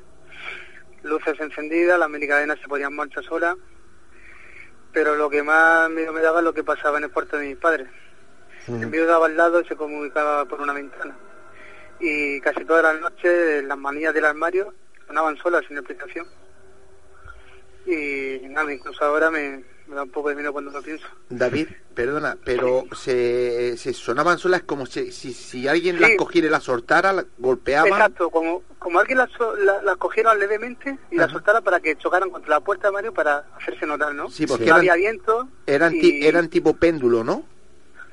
Luces 1.02 1.40
encendidas, 1.40 1.98
las 1.98 2.10
medicadenas 2.10 2.60
se 2.60 2.68
ponían 2.68 2.94
marcha 2.94 3.24
sola, 3.24 3.58
pero 4.94 5.16
lo 5.16 5.28
que 5.28 5.42
más 5.42 5.90
miedo 5.90 6.14
me 6.14 6.22
daba 6.22 6.40
es 6.40 6.46
lo 6.46 6.54
que 6.54 6.64
pasaba 6.64 7.00
en 7.00 7.06
el 7.06 7.12
cuarto 7.12 7.38
de 7.38 7.48
mis 7.48 7.58
padres 7.58 7.88
el 8.68 8.88
mío 8.88 9.06
daba 9.06 9.28
al 9.28 9.38
lado 9.38 9.62
y 9.62 9.66
se 9.66 9.76
comunicaba 9.76 10.46
por 10.46 10.62
una 10.62 10.74
ventana. 10.74 11.16
Y 12.00 12.40
casi 12.42 12.64
todas 12.66 12.84
las 12.84 13.02
noches 13.02 13.64
las 13.64 13.78
manillas 13.78 14.14
del 14.14 14.26
armario 14.26 14.74
sonaban 15.08 15.38
solas 15.38 15.64
sin 15.68 15.78
explicación. 15.78 16.28
Y 17.86 18.48
nada, 18.50 18.72
incluso 18.72 19.04
ahora 19.04 19.32
me, 19.32 19.64
da 19.88 20.04
un 20.04 20.10
poco 20.10 20.30
de 20.30 20.36
miedo 20.36 20.52
cuando 20.52 20.72
lo 20.72 20.82
pienso. 20.82 21.08
David, 21.30 21.70
perdona, 21.96 22.38
pero 22.44 22.84
se, 22.94 23.78
se 23.78 23.94
sonaban 23.94 24.38
solas 24.38 24.64
como 24.64 24.86
si, 24.86 25.12
si, 25.12 25.68
alguien 25.68 26.02
las 26.02 26.12
cogiera 26.18 26.48
y 26.48 26.52
las 26.52 26.64
soltara, 26.64 27.14
las 27.14 27.26
golpeaba. 27.38 27.88
Exacto, 27.88 28.30
como, 28.30 28.64
como 28.78 29.00
alguien 29.00 29.20
las, 29.20 29.30
las, 29.84 29.96
cogiera 29.96 30.36
levemente 30.36 31.00
y 31.10 31.16
las 31.16 31.32
soltara 31.32 31.62
para 31.62 31.80
que 31.80 31.96
chocaran 31.96 32.30
contra 32.30 32.50
la 32.50 32.60
puerta 32.60 32.90
de 32.90 32.94
Mario 32.94 33.14
para 33.14 33.46
hacerse 33.56 33.86
notar, 33.86 34.14
¿no? 34.14 34.30
Sí, 34.30 34.46
porque 34.46 34.70
había 34.70 34.96
viento. 34.96 35.48
Eran, 35.66 35.94
eran 35.96 36.50
tipo 36.50 36.76
péndulo, 36.76 37.24
¿no? 37.24 37.46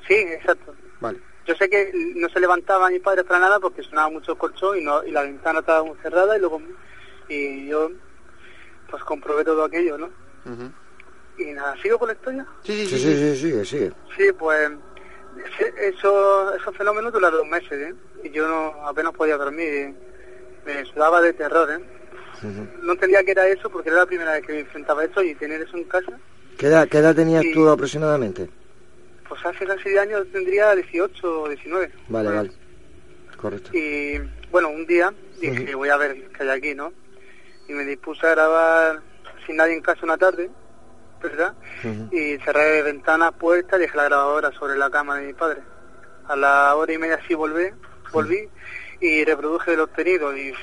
Sí, 0.07 0.13
exacto. 0.13 0.73
Vale. 0.99 1.19
Yo 1.45 1.55
sé 1.55 1.69
que 1.69 1.91
no 2.15 2.27
se 2.29 2.39
levantaba 2.39 2.89
mi 2.89 2.99
padre 2.99 3.23
para 3.23 3.39
nada 3.39 3.59
porque 3.59 3.83
sonaba 3.83 4.09
mucho 4.09 4.31
el 4.31 4.37
colchón 4.37 4.77
y, 4.79 4.83
no, 4.83 5.03
y 5.03 5.11
la 5.11 5.21
ventana 5.21 5.59
estaba 5.59 5.83
muy 5.83 5.95
cerrada 6.01 6.35
y 6.35 6.39
luego 6.39 6.61
y 7.27 7.67
yo 7.67 7.91
pues 8.89 9.03
comprobé 9.03 9.43
todo 9.43 9.63
aquello, 9.63 9.97
¿no? 9.97 10.09
Y 11.37 11.45
nada, 11.51 11.75
¿sigo 11.81 11.99
con 11.99 12.07
la 12.07 12.13
historia? 12.13 12.45
Sí, 12.63 12.85
sí, 12.85 12.97
sí, 12.97 13.35
sí, 13.35 13.65
sí, 13.65 13.89
sí, 14.17 14.31
pues 14.37 14.71
eso, 15.77 16.55
esos 16.55 16.77
fenómenos 16.77 17.11
duraron 17.13 17.39
dos 17.39 17.47
meses, 17.47 17.73
¿eh? 17.73 17.95
Y 18.23 18.31
yo 18.31 18.47
no 18.47 18.87
apenas 18.87 19.13
podía 19.13 19.37
dormir, 19.37 19.93
me 20.65 20.85
sudaba 20.85 21.21
de 21.21 21.33
terror, 21.33 21.69
¿eh? 21.71 21.83
No 22.81 22.93
entendía 22.93 23.23
que 23.23 23.31
era 23.31 23.47
eso 23.47 23.69
porque 23.69 23.89
era 23.89 23.99
la 23.99 24.05
primera 24.05 24.33
vez 24.33 24.45
que 24.45 24.53
me 24.53 24.59
enfrentaba 24.59 25.01
a 25.01 25.05
eso 25.05 25.21
y 25.23 25.35
tener 25.35 25.61
eso 25.61 25.77
en 25.77 25.83
casa. 25.85 26.19
¿Qué 26.57 26.67
edad, 26.67 26.87
qué 26.87 26.99
edad 26.99 27.15
tenías 27.15 27.43
tú 27.53 27.67
aproximadamente? 27.69 28.49
Pues 29.27 29.45
hace 29.45 29.65
casi 29.65 29.89
de 29.89 29.99
años 29.99 30.25
tendría 30.31 30.75
18 30.75 31.41
o 31.41 31.49
19. 31.49 31.91
Vale, 32.09 32.29
vale. 32.29 32.51
Correcto. 33.37 33.71
Y 33.73 34.19
bueno, 34.51 34.69
un 34.69 34.85
día 34.85 35.13
dije, 35.39 35.75
voy 35.75 35.89
a 35.89 35.97
ver 35.97 36.29
qué 36.29 36.43
hay 36.43 36.49
aquí, 36.49 36.75
¿no? 36.75 36.93
Y 37.67 37.73
me 37.73 37.83
dispuse 37.83 38.25
a 38.27 38.31
grabar 38.31 39.01
sin 39.45 39.57
nadie 39.57 39.73
en 39.73 39.81
casa 39.81 40.01
una 40.03 40.17
tarde, 40.17 40.49
¿verdad? 41.21 41.53
Y 42.11 42.37
cerré 42.39 42.83
ventanas, 42.83 43.33
puertas, 43.33 43.79
dejé 43.79 43.97
la 43.97 44.05
grabadora 44.05 44.51
sobre 44.51 44.77
la 44.77 44.89
cama 44.89 45.17
de 45.17 45.27
mi 45.27 45.33
padre. 45.33 45.61
A 46.27 46.35
la 46.35 46.75
hora 46.75 46.93
y 46.93 46.97
media 46.97 47.19
sí 47.27 47.33
volví, 47.33 47.69
volví 48.11 48.49
y 48.99 49.23
reproduje 49.25 49.73
el 49.73 49.81
obtenido 49.81 50.35
y 50.35 50.53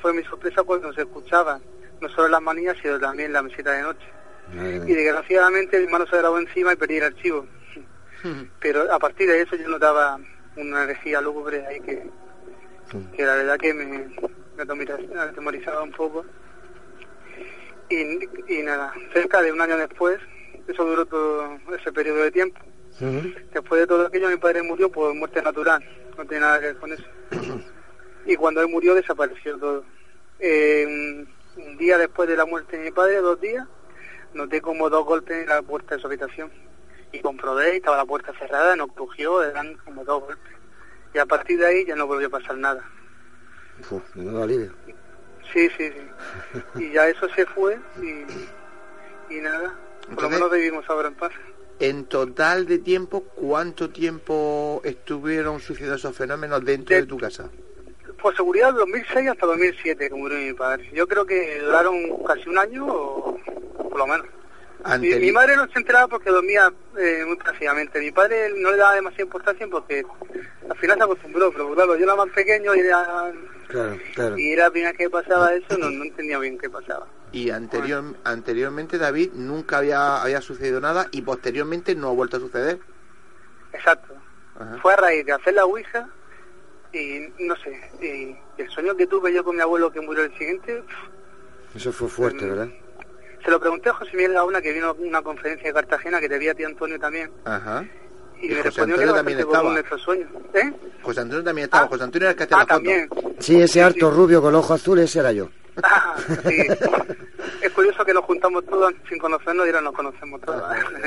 fue 0.00 0.12
mi 0.12 0.22
sorpresa 0.24 0.62
cuando 0.62 0.92
se 0.92 1.02
escuchaba 1.02 1.60
no 2.00 2.08
solo 2.08 2.28
las 2.28 2.42
manillas, 2.42 2.76
sino 2.82 2.98
también 2.98 3.32
la 3.32 3.42
mesita 3.42 3.72
de 3.72 3.82
noche. 3.82 4.06
Y 4.52 4.92
desgraciadamente 4.92 5.80
mi 5.80 5.86
mano 5.86 6.06
se 6.06 6.16
grabó 6.18 6.38
encima 6.38 6.72
y 6.72 6.76
perdí 6.76 6.96
el 6.96 7.04
archivo. 7.04 7.46
Pero 8.60 8.92
a 8.92 8.98
partir 8.98 9.28
de 9.28 9.42
eso 9.42 9.56
yo 9.56 9.68
notaba 9.68 10.18
una 10.56 10.84
energía 10.84 11.20
lúgubre 11.20 11.66
ahí 11.66 11.80
que, 11.80 12.08
que 13.16 13.22
la 13.24 13.34
verdad 13.34 13.58
que 13.58 13.74
me, 13.74 14.08
me 14.56 14.62
atemorizaba 14.62 15.82
un 15.82 15.92
poco. 15.92 16.24
Y, 17.90 18.24
y 18.48 18.62
nada, 18.62 18.92
cerca 19.12 19.42
de 19.42 19.52
un 19.52 19.60
año 19.60 19.76
después, 19.76 20.18
eso 20.66 20.84
duró 20.84 21.04
todo 21.04 21.58
ese 21.78 21.92
periodo 21.92 22.22
de 22.22 22.30
tiempo. 22.30 22.60
Después 23.52 23.80
de 23.80 23.86
todo 23.86 24.06
aquello 24.06 24.28
mi 24.28 24.36
padre 24.36 24.62
murió 24.62 24.90
por 24.90 25.12
muerte 25.14 25.42
natural, 25.42 25.84
no 26.16 26.24
tiene 26.24 26.40
nada 26.40 26.60
que 26.60 26.66
ver 26.66 26.76
con 26.76 26.92
eso. 26.92 27.04
y 28.26 28.36
cuando 28.36 28.62
él 28.62 28.68
murió 28.68 28.94
desapareció 28.94 29.58
todo. 29.58 29.84
Eh, 30.38 31.26
un 31.56 31.76
día 31.76 31.98
después 31.98 32.28
de 32.28 32.36
la 32.36 32.46
muerte 32.46 32.78
de 32.78 32.84
mi 32.84 32.90
padre, 32.90 33.16
dos 33.16 33.40
días, 33.40 33.66
noté 34.32 34.60
como 34.60 34.88
dos 34.90 35.04
golpes 35.04 35.42
en 35.42 35.48
la 35.48 35.62
puerta 35.62 35.94
de 35.94 36.00
su 36.00 36.06
habitación. 36.06 36.50
Y 37.14 37.20
comprobé, 37.20 37.74
y 37.74 37.76
estaba 37.76 37.96
la 37.98 38.04
puerta 38.04 38.32
cerrada, 38.38 38.74
no 38.76 38.88
crujió, 38.88 39.42
eran 39.42 39.74
como 39.84 40.04
dos 40.04 40.22
golpes. 40.24 40.52
Y 41.14 41.18
a 41.18 41.26
partir 41.26 41.58
de 41.58 41.66
ahí 41.66 41.84
ya 41.86 41.94
no 41.96 42.06
volvió 42.06 42.26
a 42.26 42.30
pasar 42.30 42.56
nada. 42.56 42.84
Uf, 43.90 44.02
menudo 44.16 44.42
alivio. 44.42 44.72
Sí, 45.52 45.68
sí, 45.76 45.90
sí. 45.92 46.60
Y 46.82 46.92
ya 46.92 47.08
eso 47.08 47.28
se 47.30 47.46
fue 47.46 47.78
y, 48.02 49.34
y 49.34 49.40
nada. 49.40 49.74
Por 50.12 50.24
lo 50.24 50.30
menos 50.30 50.50
vivimos 50.50 50.84
ahora 50.88 51.08
en 51.08 51.14
paz. 51.14 51.32
En 51.80 52.04
total 52.06 52.66
de 52.66 52.78
tiempo, 52.78 53.22
¿cuánto 53.34 53.90
tiempo 53.90 54.80
estuvieron 54.84 55.60
sucediendo 55.60 55.96
esos 55.96 56.16
fenómenos 56.16 56.64
dentro 56.64 56.94
De- 56.94 57.02
de 57.02 57.06
tu 57.08 57.16
casa? 57.18 57.48
Por 58.20 58.34
seguridad, 58.34 58.72
2006 58.72 59.28
hasta 59.30 59.46
2007, 59.46 60.08
que 60.08 60.14
murió 60.14 60.38
mi 60.38 60.54
padre. 60.54 60.88
Yo 60.94 61.06
creo 61.06 61.26
que 61.26 61.60
duraron 61.60 62.22
casi 62.26 62.48
un 62.48 62.58
año, 62.58 62.86
o 62.86 63.38
por 63.90 63.98
lo 63.98 64.06
menos. 64.06 64.26
Mi, 64.98 65.32
madre 65.32 65.56
no 65.56 65.66
se 65.68 65.78
enteraba 65.78 66.08
porque 66.08 66.30
dormía 66.30 66.70
eh, 66.98 67.24
muy 67.26 67.36
plácidamente. 67.36 67.98
Mi 68.00 68.10
padre 68.12 68.50
no 68.56 68.70
le 68.70 68.76
daba 68.76 68.94
demasiada 68.94 69.24
importancia 69.24 69.66
porque 69.70 70.04
al 70.68 70.76
final 70.76 70.98
se 70.98 71.04
acostumbró, 71.04 71.50
pero 71.52 71.74
claro, 71.74 71.96
yo 71.96 72.04
era 72.04 72.14
más 72.14 72.28
pequeño 72.30 72.74
y 72.74 72.80
era, 72.80 73.32
Claro, 73.68 73.98
claro. 74.14 74.38
y 74.38 74.52
era 74.52 74.64
la 74.64 74.70
primera 74.70 74.92
que 74.92 75.08
pasaba 75.08 75.54
eso, 75.54 75.78
no, 75.78 75.90
no 75.90 76.04
entendía 76.04 76.38
bien 76.38 76.58
qué 76.58 76.68
pasaba. 76.68 77.06
Y 77.32 77.50
anterior, 77.50 78.04
anteriormente, 78.24 78.98
David, 78.98 79.32
nunca 79.32 79.78
había, 79.78 80.22
había 80.22 80.40
sucedido 80.40 80.80
nada 80.80 81.08
y 81.12 81.22
posteriormente 81.22 81.94
no 81.94 82.10
ha 82.10 82.12
vuelto 82.12 82.36
a 82.36 82.40
suceder. 82.40 82.78
Exacto. 83.72 84.14
Ajá. 84.58 84.78
Fue 84.82 84.92
a 84.92 84.96
raíz 84.96 85.24
de 85.24 85.32
hacer 85.32 85.54
la 85.54 85.64
Ouija 85.64 86.08
y 86.92 87.26
no 87.40 87.56
sé, 87.56 87.90
y 88.00 88.62
el 88.62 88.70
sueño 88.70 88.94
que 88.96 89.06
tuve 89.06 89.32
yo 89.34 89.42
con 89.42 89.56
mi 89.56 89.62
abuelo 89.62 89.90
que 89.90 90.00
murió 90.00 90.24
el 90.24 90.32
siguiente, 90.38 90.84
Eso 91.74 91.90
fue 91.90 92.08
fuerte, 92.08 92.46
¿verdad? 92.46 92.68
Se 93.44 93.50
lo 93.50 93.60
pregunté 93.60 93.88
a 93.90 93.94
José 93.94 94.10
Miguel 94.16 94.32
Gauna 94.32 94.60
que 94.62 94.72
vino 94.72 94.88
a 94.88 94.92
una 94.92 95.22
conferencia 95.22 95.68
de 95.68 95.74
Cartagena 95.74 96.20
que 96.20 96.28
te 96.28 96.38
vi 96.38 96.48
a 96.48 96.54
ti 96.54 96.64
Antonio 96.64 96.98
también 96.98 97.30
Ajá. 97.44 97.84
y, 98.40 98.46
Y 98.46 98.48
me 98.50 98.54
José 98.56 98.62
respondió 98.64 98.96
que 98.96 99.02
Antonio 99.02 99.02
era 99.04 99.14
también 99.14 99.38
estaba. 99.38 99.72
nuestro 99.72 99.98
sueño. 99.98 100.26
¿Eh? 100.54 100.72
José 101.02 101.20
Antonio 101.20 101.44
también 101.44 101.64
estaba. 101.64 101.84
Ah. 101.84 101.88
José 101.88 102.04
Antonio 102.04 102.26
era 102.28 102.30
el 102.32 102.36
que 102.36 102.42
hacía 102.44 102.56
la 102.56 102.62
Ah, 102.62 102.66
foto. 102.66 102.74
también. 102.76 103.08
Sí, 103.38 103.60
ese 103.60 103.82
harto 103.82 104.10
sí. 104.10 104.16
rubio 104.16 104.40
con 104.42 104.54
ojos 104.54 104.80
azules, 104.80 105.04
ese 105.06 105.20
era 105.20 105.32
yo. 105.32 105.48
Ah, 105.82 106.16
sí. 106.46 106.56
es 107.62 107.70
curioso 107.72 108.04
que 108.04 108.14
nos 108.14 108.24
juntamos 108.24 108.64
todos 108.66 108.92
sin 109.08 109.18
conocernos 109.18 109.66
y 109.66 109.70
ahora 109.70 109.80
nos 109.82 109.94
conocemos 109.94 110.40
todos. 110.40 110.62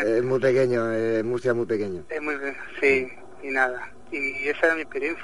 Es 0.05 0.23
muy 0.23 0.39
pequeño, 0.39 0.91
es 0.91 1.23
Murcia 1.23 1.53
muy 1.53 1.65
pequeño. 1.65 2.03
es 2.09 2.21
muy 2.21 2.35
sí, 2.81 3.07
y 3.43 3.47
nada. 3.49 3.91
Y 4.11 4.47
esa 4.47 4.67
era 4.67 4.75
mi 4.75 4.81
experiencia. 4.81 5.23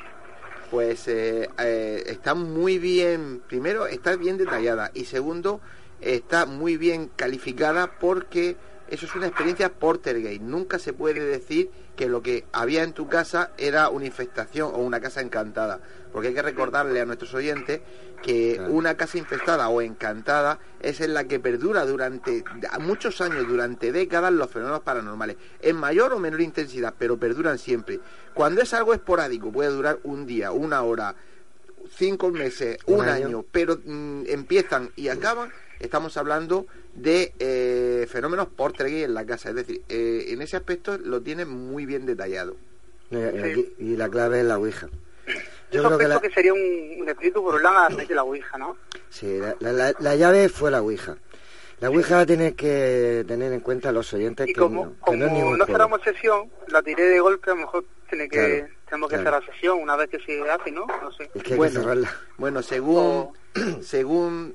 Pues 0.72 1.08
eh, 1.08 1.48
eh, 1.60 2.04
está 2.08 2.34
muy 2.34 2.80
bien, 2.80 3.42
primero 3.48 3.86
está 3.86 4.16
bien 4.16 4.38
detallada 4.38 4.90
y 4.94 5.06
segundo 5.06 5.62
está 6.04 6.46
muy 6.46 6.78
bien 6.78 7.10
calificada 7.16 7.92
porque 8.00 8.58
eso 8.90 9.06
es 9.06 9.16
una 9.16 9.28
experiencia 9.28 9.72
portergate. 9.74 10.40
Nunca 10.40 10.78
se 10.78 10.94
puede 10.94 11.20
decir 11.20 11.72
que 11.96 12.08
lo 12.08 12.22
que 12.22 12.46
había 12.52 12.84
en 12.84 12.94
tu 12.94 13.08
casa 13.08 13.52
era 13.58 13.90
una 13.90 14.06
infestación 14.06 14.72
o 14.74 14.80
una 14.80 15.00
casa 15.00 15.22
encantada, 15.22 15.80
porque 16.12 16.30
hay 16.30 16.34
que 16.34 16.42
recordarle 16.42 17.00
a 17.00 17.06
nuestros 17.06 17.34
oyentes 17.34 17.82
que 18.22 18.56
Claro. 18.56 18.72
una 18.74 18.96
casa 18.96 19.18
infestada 19.18 19.68
o 19.70 19.82
encantada 19.82 20.60
es 20.80 21.02
en 21.02 21.14
la 21.14 21.26
que 21.26 21.40
perdura 21.40 21.86
durante 21.86 22.44
muchos 22.80 23.20
años, 23.20 23.48
durante 23.48 23.92
décadas, 23.92 24.32
los 24.32 24.50
fenómenos 24.50 24.82
paranormales, 24.82 25.36
en 25.60 25.76
mayor 25.76 26.14
o 26.14 26.20
menor 26.20 26.42
intensidad, 26.42 26.94
pero 26.98 27.18
perduran 27.18 27.58
siempre. 27.58 28.00
Cuando 28.34 28.62
es 28.62 28.74
algo 28.74 28.94
esporádico, 28.94 29.52
puede 29.52 29.70
durar 29.72 30.00
un 30.04 30.26
día, 30.26 30.52
una 30.52 30.84
hora, 30.84 31.16
cinco 31.90 32.30
meses, 32.32 32.78
un, 32.86 33.00
Un 33.02 33.06
año. 33.10 33.28
año. 33.28 33.46
pero 33.52 33.78
mm, 33.84 34.24
empiezan 34.28 34.92
y 34.96 35.08
acaban, 35.10 35.52
estamos 35.80 36.16
hablando 36.18 36.66
de 36.94 37.34
eh, 37.40 38.08
fenómenos 38.10 38.48
portergate 38.48 39.04
en 39.04 39.14
la 39.14 39.26
casa. 39.26 39.50
Es 39.50 39.56
decir, 39.56 39.82
eh, 39.90 40.26
en 40.30 40.42
ese 40.42 40.56
aspecto 40.58 40.98
lo 40.98 41.22
tiene 41.22 41.46
muy 41.46 41.86
bien 41.86 42.06
detallado. 42.06 42.56
Eh, 43.12 43.32
Sí. 43.44 43.52
aquí- 43.52 43.74
y 43.80 43.96
la 43.98 44.10
clave 44.10 44.40
es 44.40 44.46
la 44.46 44.58
Ouija. 44.58 44.88
Yo, 45.72 45.82
Yo 45.82 45.88
creo 45.88 45.98
que 45.98 46.04
sospecho 46.06 46.08
la, 46.10 46.20
que 46.22 46.30
sería 46.32 46.54
un, 46.54 47.02
un 47.02 47.10
espíritu 47.10 47.42
burlán 47.42 47.76
a 47.76 47.96
de 47.96 48.14
la 48.16 48.24
Ouija, 48.24 48.58
¿no? 48.58 48.78
sí, 49.10 49.38
la, 49.40 49.56
la- 49.60 49.72
la- 49.74 49.96
la 50.00 50.16
llave 50.16 50.50
fue 50.50 50.70
la 50.72 50.82
Ouija. 50.82 51.18
La 51.80 51.90
Ouija 51.90 52.26
tiene 52.26 52.54
que 52.54 53.26
tener 53.28 53.52
en 53.52 53.60
cuenta 53.60 53.92
los 53.92 54.14
oyentes 54.14 54.48
Y 54.48 54.54
que, 54.54 54.60
como, 54.60 54.86
no, 54.86 54.92
que 54.94 55.00
como 55.00 55.18
no 55.18 55.26
es 55.26 55.32
ningún 55.32 55.58
no 55.58 55.66
cerramos 55.66 56.02
sesión, 56.04 56.50
la 56.68 56.82
tiré 56.82 57.04
de 57.06 57.20
golpe, 57.20 57.52
a 57.52 57.56
lo 57.56 57.62
mejor 57.62 57.86
tiene 58.10 58.30
que, 58.30 58.38
Claro, 58.60 58.68
tenemos 58.94 59.10
que 59.10 59.16
claro. 59.18 59.40
cerrar 59.42 59.54
sesión 59.56 59.80
una 59.80 59.96
vez 59.96 60.10
que 60.10 60.20
se 60.20 60.48
hace, 60.50 60.72
¿no? 60.72 60.86
No 60.86 61.12
sé. 61.12 61.30
Es 61.34 61.42
que 61.44 61.54
hay 61.54 61.58
Bueno. 61.58 61.74
que 61.74 61.80
cerrarla. 61.80 62.14
Bueno, 62.38 62.62
según, 62.62 63.30
según 63.82 64.54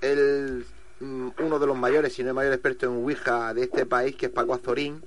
el, 0.00 0.64
mm, 1.00 1.28
uno 1.40 1.58
de 1.58 1.66
los 1.66 1.76
mayores, 1.76 2.12
si 2.12 2.22
no 2.22 2.28
el 2.28 2.34
mayor 2.34 2.52
experto 2.52 2.86
en 2.86 2.92
Ouija 2.92 3.52
de 3.52 3.64
este 3.64 3.84
país, 3.84 4.14
que 4.14 4.26
es 4.26 4.32
Paco 4.32 4.54
Azorín, 4.54 5.02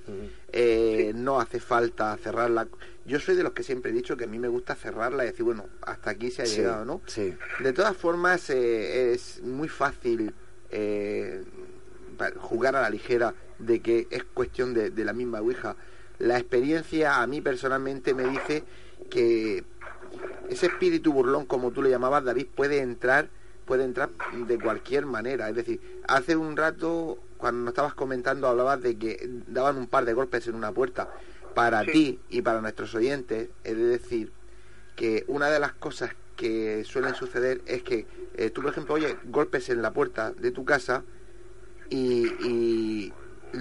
eh, 0.52 1.12
no 1.14 1.40
hace 1.40 1.60
falta 1.60 2.14
cerrarla. 2.18 2.68
Yo 3.06 3.18
soy 3.20 3.36
de 3.36 3.42
los 3.42 3.52
que 3.52 3.62
siempre 3.62 3.90
he 3.90 3.94
dicho 3.94 4.18
que 4.18 4.24
a 4.24 4.26
mí 4.26 4.38
me 4.38 4.48
gusta 4.48 4.74
cerrarla 4.74 5.24
y 5.24 5.28
decir, 5.28 5.44
bueno, 5.46 5.64
hasta 5.80 6.10
aquí 6.10 6.30
se 6.30 6.42
ha 6.42 6.46
Sí, 6.46 6.56
llegado, 6.56 6.84
¿no? 6.84 7.00
Sí. 7.06 7.34
De 7.60 7.72
todas 7.72 7.96
formas, 7.96 8.50
eh, 8.50 9.14
es 9.14 9.40
muy 9.42 9.68
fácil 9.68 10.34
eh, 10.70 11.42
jugar 12.36 12.76
a 12.76 12.82
la 12.82 12.90
ligera 12.90 13.32
de 13.58 13.80
que 13.80 14.06
es 14.10 14.24
cuestión 14.24 14.74
de, 14.74 14.90
de 14.90 15.04
la 15.06 15.14
misma 15.14 15.40
Ouija. 15.40 15.74
La 16.18 16.38
experiencia 16.38 17.22
a 17.22 17.26
mí 17.26 17.40
personalmente 17.40 18.14
me 18.14 18.24
dice 18.24 18.64
que 19.10 19.64
ese 20.48 20.66
espíritu 20.66 21.12
burlón, 21.12 21.46
como 21.46 21.70
tú 21.70 21.82
le 21.82 21.90
llamabas, 21.90 22.24
David, 22.24 22.46
puede 22.54 22.80
entrar, 22.80 23.28
puede 23.66 23.84
entrar 23.84 24.10
de 24.46 24.58
cualquier 24.58 25.06
manera. 25.06 25.48
Es 25.48 25.54
decir, 25.56 25.80
hace 26.08 26.36
un 26.36 26.56
rato, 26.56 27.18
cuando 27.36 27.60
nos 27.62 27.72
estabas 27.72 27.94
comentando, 27.94 28.48
hablabas 28.48 28.82
de 28.82 28.96
que 28.96 29.28
daban 29.46 29.76
un 29.76 29.86
par 29.86 30.04
de 30.04 30.14
golpes 30.14 30.46
en 30.48 30.54
una 30.54 30.72
puerta. 30.72 31.08
Para 31.54 31.82
Sí. 31.84 31.90
ti 31.92 32.20
y 32.30 32.42
para 32.42 32.60
nuestros 32.60 32.94
oyentes, 32.94 33.48
es 33.64 33.76
de 33.76 33.84
decir 33.84 34.32
que 34.96 35.24
una 35.28 35.48
de 35.50 35.58
las 35.60 35.72
cosas 35.72 36.10
que 36.36 36.84
suelen 36.84 37.14
suceder 37.14 37.60
es 37.66 37.82
que 37.82 38.06
eh, 38.36 38.50
tú, 38.50 38.62
por 38.62 38.70
ejemplo, 38.70 38.94
oyes 38.94 39.16
golpes 39.24 39.68
en 39.68 39.82
la 39.82 39.92
puerta 39.92 40.30
de 40.32 40.50
tu 40.52 40.64
casa 40.64 41.02
y, 41.90 42.26
y 42.46 43.12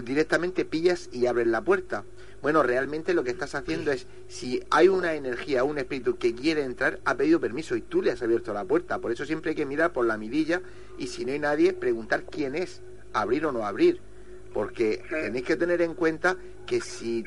directamente 0.03 0.63
pillas 0.65 1.09
y 1.11 1.25
abres 1.25 1.47
la 1.47 1.61
puerta. 1.61 2.03
Bueno, 2.41 2.61
realmente 2.63 3.13
lo 3.13 3.23
que 3.23 3.31
estás 3.31 3.55
haciendo 3.55 3.91
es, 3.91 4.05
si 4.27 4.63
hay 4.69 4.87
una 4.89 5.15
energía, 5.15 5.63
un 5.63 5.77
espíritu 5.79 6.17
que 6.17 6.35
quiere 6.35 6.63
entrar, 6.63 6.99
ha 7.03 7.15
pedido 7.15 7.39
permiso 7.39 7.75
y 7.75 7.81
tú 7.81 8.01
le 8.01 8.11
has 8.11 8.21
abierto 8.21 8.53
la 8.53 8.63
puerta. 8.63 8.99
Por 8.99 9.11
eso 9.11 9.25
siempre 9.25 9.49
hay 9.51 9.55
que 9.55 9.65
mirar 9.65 9.91
por 9.91 10.05
la 10.05 10.17
mirilla 10.17 10.61
y 10.99 11.07
si 11.07 11.25
no 11.25 11.31
hay 11.31 11.39
nadie, 11.39 11.73
preguntar 11.73 12.23
quién 12.29 12.55
es, 12.55 12.81
abrir 13.13 13.45
o 13.45 13.51
no 13.51 13.65
abrir. 13.65 13.99
Porque 14.53 15.01
tenéis 15.09 15.45
que 15.45 15.55
tener 15.55 15.81
en 15.81 15.93
cuenta 15.95 16.37
que 16.65 16.79
si 16.79 17.23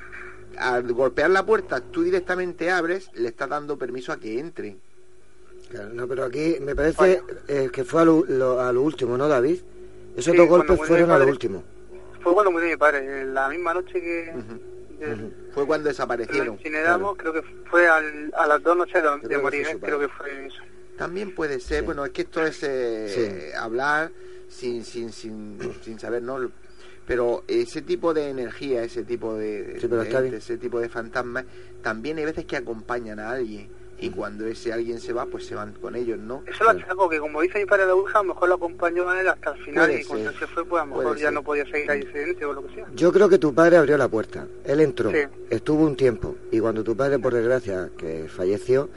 al 0.56 0.92
golpear 0.92 1.30
la 1.30 1.44
puerta 1.44 1.80
tú 1.80 2.02
directamente 2.02 2.70
abres, 2.70 3.10
le 3.14 3.28
estás 3.28 3.48
dando 3.48 3.76
permiso 3.78 4.12
a 4.12 4.18
que 4.18 4.38
entre. 4.38 4.76
Claro, 5.70 5.90
no, 5.92 6.08
pero 6.08 6.24
aquí 6.24 6.56
me 6.60 6.74
parece 6.74 7.22
eh, 7.48 7.68
que 7.72 7.84
fue 7.84 8.02
a 8.02 8.04
lo, 8.04 8.24
lo- 8.26 8.60
a 8.60 8.72
lo 8.72 8.82
último, 8.82 9.16
¿no, 9.16 9.28
David? 9.28 9.60
Esos 10.16 10.32
Sí, 10.32 10.36
dos 10.38 10.48
golpes 10.48 10.76
murió 10.76 10.86
fueron 10.88 11.10
a 11.10 11.18
lo 11.18 11.26
último. 11.28 11.62
Fue 12.22 12.32
cuando 12.34 12.50
murió 12.50 12.68
mi 12.68 12.76
padre, 12.76 13.24
la 13.26 13.48
misma 13.48 13.74
noche 13.74 14.00
que. 14.00 14.32
Fue 15.54 15.66
cuando 15.66 15.84
lo 15.84 15.90
desaparecieron. 15.90 16.54
incineramos, 16.54 17.16
creo 17.16 17.32
que 17.32 17.42
fue 17.70 17.88
al- 17.88 18.32
a 18.36 18.46
las 18.46 18.62
dos 18.62 18.76
noches 18.76 19.02
de, 19.22 19.38
morir, 19.38 19.66
¿eh? 19.66 19.78
creo 19.80 19.98
que 19.98 20.08
fue 20.08 20.46
eso. 20.46 20.62
También 20.96 21.34
puede 21.34 21.60
ser, 21.60 21.80
Sí. 21.80 21.86
bueno, 21.86 22.04
es 22.04 22.10
que 22.12 22.22
esto 22.22 22.44
es 22.44 22.62
eh, 22.62 23.08
Sí. 23.52 23.56
hablar 23.58 24.10
sin, 24.48 24.84
sin, 24.84 25.12
sin, 25.12 25.58
sin 25.82 25.98
saber, 25.98 26.22
¿no? 26.22 26.50
Pero 27.06 27.42
ese 27.48 27.82
tipo 27.82 28.12
de 28.14 28.28
energía, 28.28 28.82
ese 28.84 29.02
tipo 29.04 29.34
de, 29.34 29.78
Sí, 29.80 29.88
pero 29.88 30.04
de 30.04 30.36
ese 30.36 30.58
tipo 30.58 30.78
de 30.78 30.88
fantasmas, 30.88 31.44
también 31.82 32.18
hay 32.18 32.24
veces 32.26 32.44
que 32.44 32.56
acompañan 32.56 33.18
a 33.18 33.30
alguien. 33.30 33.68
Y 34.00 34.10
cuando 34.10 34.46
ese 34.46 34.72
alguien 34.72 34.98
se 34.98 35.12
va, 35.12 35.26
pues 35.26 35.44
se 35.46 35.54
van 35.54 35.72
con 35.74 35.94
ellos, 35.94 36.18
¿no? 36.18 36.42
Eso 36.46 36.64
lo 36.64 36.70
achaco, 36.70 37.08
que 37.08 37.18
como 37.18 37.40
dice 37.42 37.58
mi 37.58 37.66
padre 37.66 37.86
de 37.86 37.92
Ouija, 37.92 38.18
a 38.20 38.22
lo 38.22 38.28
mejor 38.34 38.48
lo 38.48 38.54
acompañó 38.54 39.08
a 39.10 39.20
él 39.20 39.28
hasta 39.28 39.50
el 39.52 39.64
final 39.64 39.86
Puede 39.88 40.00
y 40.00 40.04
cuando 40.04 40.30
ser. 40.30 40.40
se 40.40 40.46
fue, 40.46 40.64
pues 40.64 40.82
a 40.82 40.84
lo 40.86 40.90
mejor 40.90 41.04
Puede 41.04 41.20
ya 41.20 41.26
ser. 41.26 41.32
no 41.34 41.42
podía 41.42 41.64
seguir 41.66 41.90
ahí 41.90 42.02
sedente 42.12 42.44
o 42.44 42.52
lo 42.54 42.66
que 42.66 42.74
sea. 42.74 42.86
Yo 42.94 43.12
creo 43.12 43.28
que 43.28 43.38
tu 43.38 43.52
padre 43.54 43.76
abrió 43.76 43.96
la 43.98 44.08
puerta. 44.08 44.46
Él 44.64 44.80
entró, 44.80 45.10
Sí. 45.10 45.18
estuvo 45.50 45.84
un 45.84 45.96
tiempo. 45.96 46.34
Y 46.50 46.60
cuando 46.60 46.82
tu 46.82 46.96
padre, 46.96 47.18
por 47.18 47.34
desgracia, 47.34 47.90
que 47.98 48.26
falleció, 48.28 48.88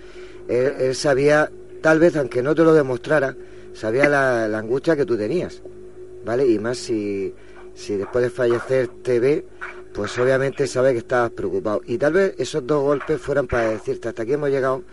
él, 0.47 0.73
él 0.79 0.95
sabía, 0.95 1.51
tal 1.81 1.99
vez 1.99 2.15
aunque 2.15 2.41
no 2.41 2.55
te 2.55 2.63
lo 2.63 2.73
demostrara, 2.73 3.35
sabía 3.73 4.07
la, 4.07 4.47
la 4.47 4.59
angustia 4.59 4.95
que 4.95 5.05
tú 5.05 5.17
tenías, 5.17 5.61
¿vale? 6.25 6.47
Y 6.47 6.59
más 6.59 6.77
si, 6.77 7.33
si 7.73 7.95
después 7.95 8.23
de 8.23 8.29
fallecer 8.29 8.87
te 9.01 9.19
ve, 9.19 9.45
pues 9.93 10.17
obviamente 10.17 10.67
sabe 10.67 10.93
que 10.93 10.99
estabas 10.99 11.31
preocupado. 11.31 11.81
Y 11.85 11.97
tal 11.97 12.13
vez 12.13 12.35
esos 12.37 12.65
dos 12.65 12.83
golpes 12.83 13.21
fueran 13.21 13.47
para 13.47 13.69
decirte, 13.69 14.09
hasta 14.09 14.23
aquí 14.23 14.33
hemos 14.33 14.49
llegado 14.49 14.83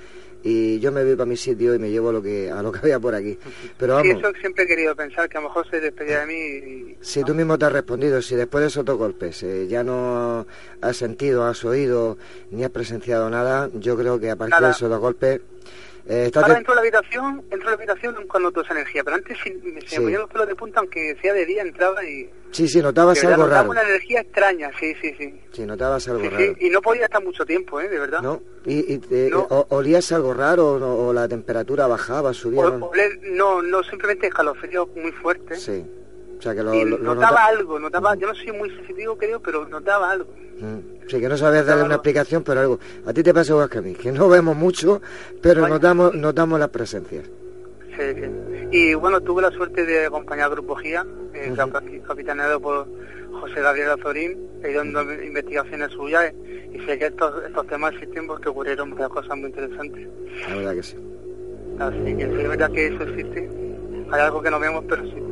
y 0.42 0.80
yo 0.80 0.90
me 0.90 1.04
voy 1.04 1.16
para 1.16 1.26
mi 1.26 1.36
sitio 1.36 1.74
y 1.74 1.78
me 1.78 1.90
llevo 1.90 2.12
lo 2.12 2.22
que, 2.22 2.50
a 2.50 2.62
lo 2.62 2.72
que 2.72 2.78
había 2.78 2.98
por 2.98 3.14
aquí. 3.14 3.38
Pero 3.78 3.94
vamos, 3.94 4.12
Sí, 4.12 4.18
eso 4.18 4.32
siempre 4.40 4.64
he 4.64 4.66
querido 4.66 4.96
pensar, 4.96 5.28
que 5.28 5.38
a 5.38 5.40
lo 5.40 5.48
mejor 5.48 5.68
se 5.68 5.80
despedía 5.80 6.20
de 6.20 6.26
mí 6.26 6.34
y... 6.34 6.96
si 7.00 7.22
tú 7.24 7.34
mismo 7.34 7.58
te 7.58 7.66
has 7.66 7.72
respondido, 7.72 8.22
si 8.22 8.36
después 8.36 8.62
de 8.62 8.68
esos 8.68 8.84
dos 8.84 8.96
golpes 8.96 9.42
eh, 9.42 9.66
ya 9.68 9.84
no 9.84 10.46
has 10.80 10.96
sentido, 10.96 11.44
has 11.44 11.64
oído, 11.64 12.16
ni 12.50 12.64
has 12.64 12.70
presenciado 12.70 13.28
nada, 13.28 13.68
yo 13.74 13.96
creo 13.96 14.18
que 14.18 14.30
a 14.30 14.36
partir 14.36 14.54
Nada. 14.54 14.68
de 14.68 14.72
esos 14.72 14.88
dos 14.88 15.00
golpes... 15.00 15.40
Eh, 16.12 16.29
Ahora 16.35 16.61
la 16.61 16.81
habitación, 16.81 17.42
entro 17.53 17.68
a 17.68 17.70
la 17.70 17.77
habitación 17.77 18.14
nunca 18.16 18.38
noto 18.40 18.62
esa 18.62 18.73
energía, 18.73 19.05
pero 19.05 19.14
antes 19.14 19.38
sí, 19.44 19.53
me, 19.62 19.81
se 19.83 19.87
Sí. 19.87 19.96
me 19.99 20.03
ponían 20.07 20.20
los 20.23 20.31
pelos 20.31 20.49
de 20.49 20.57
punta, 20.57 20.81
aunque 20.81 21.16
sea 21.23 21.33
de 21.33 21.46
día, 21.46 21.62
entraba 21.62 22.03
y... 22.05 22.29
Sí, 22.51 22.66
sí, 22.66 22.83
notabas 22.83 23.20
de 23.20 23.29
algo 23.29 23.44
notaba 23.44 23.61
raro. 23.61 23.70
una 23.70 23.83
energía 23.83 24.20
extraña, 24.23 24.73
sí, 24.81 24.92
sí, 25.01 25.14
sí. 25.16 25.40
Sí, 25.53 25.64
notabas 25.64 26.09
algo 26.09 26.23
Sí, 26.23 26.29
raro. 26.29 26.44
sí, 26.59 26.66
y 26.66 26.70
no 26.70 26.83
podía 26.83 27.05
estar 27.05 27.23
mucho 27.23 27.46
tiempo, 27.46 27.81
¿eh? 27.81 27.88
De 27.88 27.99
verdad. 28.01 28.23
¿No? 28.23 28.42
¿Y, 28.66 28.94
y, 28.94 29.01
eh, 29.12 29.29
No. 29.31 29.46
o- 29.51 29.66
olías 29.77 30.11
algo 30.11 30.35
raro 30.35 30.73
o, 30.73 31.07
o 31.09 31.12
la 31.12 31.29
temperatura 31.29 31.87
bajaba, 31.87 32.35
subía? 32.35 32.62
O- 32.66 32.70
¿no? 32.79 32.90
oler- 32.90 33.20
no, 33.23 33.62
no, 33.62 33.85
simplemente 33.85 34.27
escalofrío 34.27 34.88
muy 34.96 35.12
fuerte. 35.12 35.55
Sí. 35.55 35.87
O 36.40 36.42
sea, 36.42 36.55
que 36.55 36.62
lo, 36.62 36.72
notaba 36.72 37.14
nota- 37.14 37.46
algo, 37.46 37.79
notaba, 37.79 38.14
yo 38.16 38.26
no 38.26 38.35
soy 38.35 38.50
muy 38.53 38.70
sensitivo 38.70 39.16
creo, 39.18 39.40
pero 39.40 39.68
notaba 39.68 40.11
algo. 40.11 40.26
Mm. 40.59 41.07
Sí, 41.07 41.20
que 41.20 41.29
no 41.29 41.37
sabías 41.37 41.66
darle 41.66 41.85
una 41.85 41.96
explicación, 41.96 42.42
pero 42.42 42.61
algo. 42.61 42.79
A 43.05 43.12
ti 43.12 43.22
te 43.22 43.35
pasa 43.35 43.53
igual 43.53 43.68
que 43.68 43.79
a 43.79 43.83
mí, 43.83 43.94
que 43.94 44.11
no 44.11 44.26
vemos 44.29 44.57
mucho, 44.57 45.03
pero 45.42 45.68
notamos 45.68 46.14
notamos 46.14 46.59
las 46.59 46.70
presencias. 46.70 47.24
Sí, 47.96 48.03
sí. 48.14 48.68
Y 48.72 48.94
bueno, 48.94 49.20
tuve 49.20 49.42
la 49.42 49.50
suerte 49.50 49.85
de 49.85 50.07
acompañar 50.07 50.46
al 50.46 50.53
Grupo 50.53 50.76
GIA, 50.76 51.05
eh, 51.35 51.55
capitaneado 52.07 52.59
por 52.61 52.87
José 53.40 53.61
Gabriel 53.61 53.90
Azorín, 53.90 54.38
he 54.64 54.70
ido 54.70 54.83
dando 54.85 55.03
investigaciones 55.12 55.90
suyas 55.92 56.33
y 56.72 56.79
sé 56.87 56.98
que 56.98 57.07
estos, 57.07 57.44
estos 57.44 57.66
temas 57.66 57.92
existen 57.94 58.26
porque 58.26 58.48
ocurrieron 58.48 58.90
muchas 58.90 59.09
cosas 59.11 59.37
muy 59.37 59.50
interesantes. 59.50 60.09
La 60.48 60.57
verdad 60.57 60.74
que 60.74 60.83
sí. 60.83 60.96
Así 61.79 62.16
que 62.16 62.26
sí, 62.26 62.40
es 62.40 62.48
verdad 62.48 62.70
que 62.72 62.87
eso 62.87 63.03
existe. 63.03 63.50
Hay 64.11 64.20
algo 64.20 64.40
que 64.42 64.50
no 64.50 64.59
vemos, 64.61 64.85
pero 64.88 65.03
existe. 65.03 65.29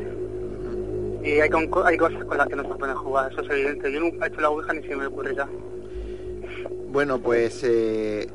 Y 1.29 1.41
hay, 1.41 1.51
con- 1.51 1.69
hay 1.87 1.97
cosas 1.97 2.25
con 2.25 2.39
las 2.39 2.47
que 2.49 2.57
no 2.57 2.63
se 2.63 2.75
pueden 2.79 2.97
jugar, 2.97 3.31
eso 3.33 3.43
es 3.43 3.51
evidente. 3.51 3.93
Yo 3.93 4.01
nunca 4.01 4.25
he 4.25 4.29
hecho 4.29 4.41
la 4.41 4.51
Ouija 4.51 4.73
ni 4.73 4.83
se 4.87 4.97
me 4.97 5.07
ocurrirá. 5.07 5.49
Bueno, 6.91 7.21
pues 7.21 7.61
eh, 7.65 8.29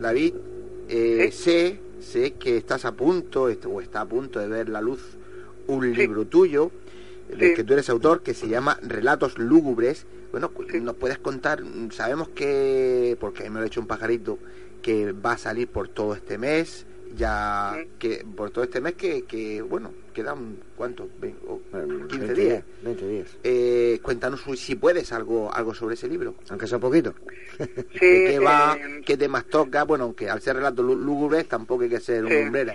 David, 0.00 0.34
eh, 0.88 1.30
sé, 1.32 1.78
sé 2.00 2.32
que 2.32 2.56
estás 2.56 2.84
a 2.84 2.92
punto 2.92 3.44
o 3.44 3.80
está 3.80 4.00
a 4.00 4.06
punto 4.06 4.38
de 4.40 4.48
ver 4.48 4.68
la 4.68 4.80
luz 4.80 5.00
un 5.66 5.82
Sí. 5.84 5.94
libro 5.94 6.24
tuyo 6.26 6.70
del 7.28 7.50
Sí. 7.50 7.54
que 7.54 7.64
tú 7.64 7.72
eres 7.74 7.88
autor 7.90 8.22
que 8.22 8.34
se 8.34 8.48
llama 8.48 8.78
Relatos 8.82 9.38
lúgubres. 9.38 10.06
Bueno, 10.32 10.50
nos 10.82 10.94
puedes 10.96 11.18
contar, 11.18 11.62
sabemos 11.90 12.28
que, 12.30 13.16
porque 13.20 13.48
me 13.50 13.58
lo 13.60 13.64
ha 13.64 13.66
hecho 13.66 13.80
un 13.80 13.86
pajarito, 13.86 14.38
que 14.82 15.12
va 15.12 15.32
a 15.32 15.38
salir 15.38 15.68
por 15.68 15.88
todo 15.88 16.14
este 16.14 16.38
mes, 16.38 16.86
ya 17.16 17.74
Sí. 17.76 17.88
que 17.98 18.24
por 18.36 18.50
todo 18.50 18.64
este 18.64 18.80
mes 18.80 18.94
que, 18.94 19.22
que 19.24 19.62
bueno, 19.62 19.92
quedan 20.12 20.56
cuánto, 20.76 21.08
Ve- 21.20 21.34
o 21.46 21.60
Bueno, 21.70 22.06
15 22.08 22.26
20 22.26 22.40
días. 22.40 22.64
20 22.82 23.08
días. 23.08 23.28
Eh, 23.44 23.98
cuéntanos 24.02 24.42
si 24.56 24.74
puedes 24.74 25.12
algo 25.12 25.52
algo 25.54 25.74
sobre 25.74 25.94
ese 25.94 26.08
libro. 26.08 26.34
Aunque 26.50 26.66
sea 26.66 26.78
poquito. 26.78 27.14
Sí, 27.98 28.06
¿De 28.06 28.30
qué 28.32 28.38
va? 28.40 28.76
eh, 28.80 29.00
¿Qué 29.06 29.16
temas 29.16 29.44
toca? 29.46 29.84
Bueno, 29.84 30.04
aunque 30.04 30.28
al 30.28 30.40
ser 30.40 30.56
relatos 30.56 30.84
lú- 30.84 30.96
lúgubres 30.98 31.46
tampoco 31.48 31.84
hay 31.84 31.88
que 31.90 32.00
ser 32.00 32.24
un 32.24 32.30
Sí. 32.30 32.42
lumbrera. 32.42 32.74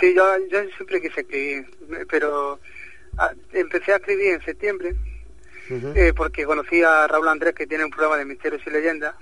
Sí, 0.00 0.12
yo, 0.14 0.24
yo 0.50 0.58
siempre 0.76 1.00
quise 1.00 1.20
escribir, 1.20 1.66
pero 2.10 2.58
ah, 3.18 3.32
empecé 3.52 3.92
a 3.92 3.96
escribir 3.96 4.32
en 4.34 4.42
septiembre 4.42 4.94
eh, 5.70 6.12
porque 6.16 6.44
conocí 6.44 6.82
a 6.82 7.06
Raúl 7.06 7.28
Andrés 7.28 7.54
que 7.54 7.66
tiene 7.66 7.84
un 7.84 7.90
programa 7.90 8.16
de 8.18 8.24
misterios 8.24 8.60
y 8.66 8.70
leyendas 8.70 9.14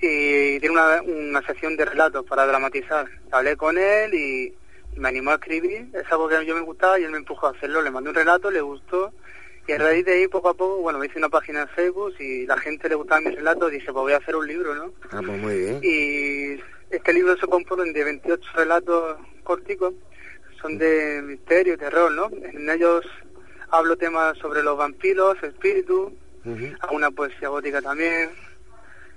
y 0.00 0.60
tiene 0.60 0.70
una, 0.70 1.02
una 1.02 1.46
sección 1.46 1.76
de 1.76 1.84
relatos 1.84 2.24
para 2.26 2.46
dramatizar. 2.46 3.06
Hablé 3.30 3.56
con 3.56 3.78
él 3.78 4.14
y 4.14 4.54
me 4.96 5.08
animó 5.08 5.30
a 5.30 5.34
escribir, 5.34 5.88
es 5.92 6.10
algo 6.10 6.28
que 6.28 6.36
a 6.36 6.40
mí 6.40 6.46
yo 6.46 6.54
me 6.54 6.60
gustaba 6.60 6.98
y 6.98 7.04
él 7.04 7.10
me 7.10 7.18
empujó 7.18 7.46
a 7.46 7.50
hacerlo. 7.50 7.82
Le 7.82 7.90
mandé 7.90 8.10
un 8.10 8.16
relato, 8.16 8.50
le 8.50 8.60
gustó 8.60 9.12
y 9.66 9.72
a 9.72 9.78
raíz 9.78 10.04
de 10.04 10.12
ahí 10.12 10.28
poco 10.28 10.50
a 10.50 10.54
poco, 10.54 10.76
bueno, 10.82 10.98
me 10.98 11.06
hice 11.06 11.18
una 11.18 11.30
página 11.30 11.62
en 11.62 11.68
Facebook 11.68 12.14
y 12.18 12.46
la 12.46 12.58
gente 12.58 12.88
le 12.88 12.96
gustaba 12.96 13.22
mis 13.22 13.34
relatos 13.34 13.70
y 13.72 13.76
dije, 13.76 13.92
pues 13.92 14.02
voy 14.02 14.12
a 14.12 14.18
hacer 14.18 14.36
un 14.36 14.46
libro, 14.46 14.74
¿no? 14.74 14.92
Ah, 15.10 15.22
pues 15.24 15.40
muy 15.40 15.58
bien. 15.58 15.80
Y 15.82 16.60
este 16.94 17.12
libro 17.14 17.36
se 17.36 17.46
compone 17.46 17.90
de 17.90 18.04
28 18.04 18.50
relatos 18.54 19.16
corticos, 19.42 19.94
son 20.60 20.76
de 20.76 21.22
misterio 21.22 21.74
y 21.74 21.78
terror, 21.78 22.12
¿no? 22.12 22.30
En 22.42 22.68
ellos 22.68 23.06
hablo 23.70 23.96
temas 23.96 24.36
sobre 24.38 24.62
los 24.62 24.76
vampiros, 24.76 25.42
espíritus, 25.42 26.12
Ujú. 26.44 26.66
hago 26.80 26.96
una 26.96 27.10
poesía 27.10 27.48
gótica 27.48 27.80
también, 27.80 28.30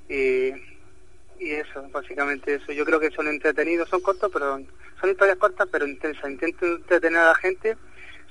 y, 0.09 0.49
y 1.39 1.51
eso, 1.51 1.87
básicamente 1.91 2.55
eso. 2.55 2.71
Yo 2.71 2.85
creo 2.85 2.99
que 2.99 3.11
son 3.11 3.27
entretenidos, 3.27 3.89
son 3.89 4.01
cortos, 4.01 4.29
pero 4.31 4.59
son 4.99 5.09
historias 5.09 5.37
cortas 5.37 5.67
pero 5.71 5.85
intensas. 5.87 6.29
Intento 6.29 6.65
entretener 6.65 7.19
a 7.19 7.27
la 7.27 7.35
gente. 7.35 7.77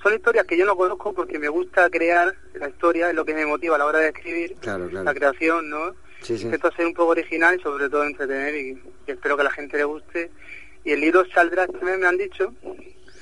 Son 0.02 0.14
historias 0.14 0.46
que 0.46 0.56
yo 0.56 0.66
no 0.66 0.76
conozco 0.76 1.12
porque 1.14 1.38
me 1.38 1.48
gusta 1.48 1.88
crear 1.90 2.34
la 2.54 2.68
historia, 2.68 3.08
es 3.08 3.14
lo 3.14 3.24
que 3.24 3.34
me 3.34 3.46
motiva 3.46 3.76
a 3.76 3.78
la 3.78 3.86
hora 3.86 3.98
de 4.00 4.08
escribir, 4.08 4.54
Claro, 4.60 4.88
claro. 4.88 5.04
la 5.04 5.14
creación, 5.14 5.68
¿no? 5.70 5.94
Sí, 6.22 6.36
sí. 6.38 6.44
Intento 6.44 6.70
ser 6.72 6.86
un 6.86 6.94
poco 6.94 7.10
original 7.12 7.58
y 7.58 7.62
sobre 7.62 7.88
todo 7.88 8.04
entretener 8.04 8.54
y, 8.54 8.70
y 9.06 9.10
espero 9.10 9.36
que 9.36 9.40
a 9.42 9.44
la 9.44 9.50
gente 9.50 9.76
le 9.76 9.84
guste. 9.84 10.30
Y 10.84 10.92
el 10.92 11.00
libro 11.00 11.24
saldrá 11.34 11.64
este 11.64 11.84
mes, 11.84 11.98
me 11.98 12.06
han 12.06 12.16
dicho. 12.18 12.52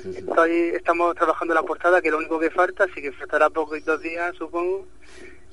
Estoy, 0.04 0.72
estamos 0.74 1.14
trabajando 1.14 1.54
la 1.54 1.62
portada, 1.62 2.02
que 2.02 2.08
es 2.08 2.12
lo 2.12 2.18
único 2.18 2.38
que 2.38 2.50
falta, 2.50 2.84
así 2.84 3.00
que 3.00 3.12
faltará 3.12 3.48
poquitos 3.48 4.02
días, 4.02 4.34
supongo. 4.36 4.86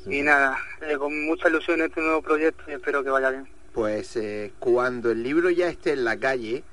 Y 0.06 0.22
nada, 0.22 0.58
eh, 0.82 0.98
con 0.98 1.26
mucha 1.26 1.50
ilusión 1.50 1.80
en 1.80 1.88
este 1.88 2.02
nuevo 2.02 2.22
proyecto 2.22 2.64
y 2.68 2.74
espero 2.74 3.04
que 3.04 3.10
vaya 3.10 3.30
bien. 3.30 3.48
Pues 3.74 4.16
eh, 4.18 4.52
cuando 4.60 5.12
el 5.12 5.24
libro 5.24 5.50
ya 5.50 5.70
esté 5.70 5.94
en 5.94 6.04
la 6.04 6.18
calle, 6.18 6.64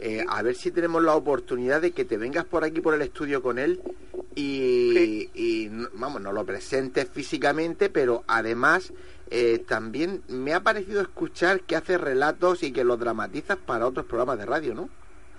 eh, 0.00 0.24
a 0.28 0.42
ver 0.42 0.54
si 0.54 0.70
tenemos 0.70 1.02
la 1.02 1.14
oportunidad 1.14 1.80
de 1.80 1.90
que 1.90 2.04
te 2.04 2.16
vengas 2.16 2.44
por 2.44 2.64
aquí 2.64 2.80
por 2.80 2.94
el 2.94 3.02
estudio 3.02 3.42
con 3.42 3.58
él 3.58 3.80
y, 4.34 5.68
vamos, 5.94 6.22
no 6.22 6.32
lo 6.32 6.44
presentes 6.44 7.08
físicamente, 7.08 7.90
pero 7.90 8.22
además 8.28 8.92
eh, 9.30 9.58
también 9.66 10.22
me 10.28 10.54
ha 10.54 10.60
parecido 10.60 11.00
escuchar 11.00 11.62
que 11.62 11.74
haces 11.74 12.00
relatos 12.00 12.62
y 12.62 12.72
que 12.72 12.84
los 12.84 13.00
dramatizas 13.00 13.56
para 13.56 13.86
otros 13.86 14.06
programas 14.06 14.38
de 14.38 14.46
radio, 14.46 14.74
¿no? 14.74 14.88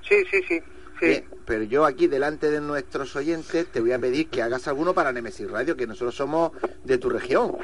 Sí, 0.08 0.16
sí, 0.30 0.42
sí. 0.48 0.62
Sí. 1.00 1.24
Pero 1.46 1.64
yo 1.64 1.86
aquí 1.86 2.08
delante 2.08 2.52
de 2.52 2.62
nuestros 2.62 3.16
oyentes 3.16 3.66
te 3.72 3.82
voy 3.82 3.92
a 3.92 3.98
pedir 4.00 4.30
que 4.30 4.42
hagas 4.44 4.68
alguno 4.68 4.94
para 4.94 5.12
Nemesis 5.12 5.50
Radio, 5.50 5.76
que 5.76 5.88
nosotros 5.88 6.14
somos 6.16 6.52
de 6.84 6.98
tu 7.00 7.10
región. 7.10 7.56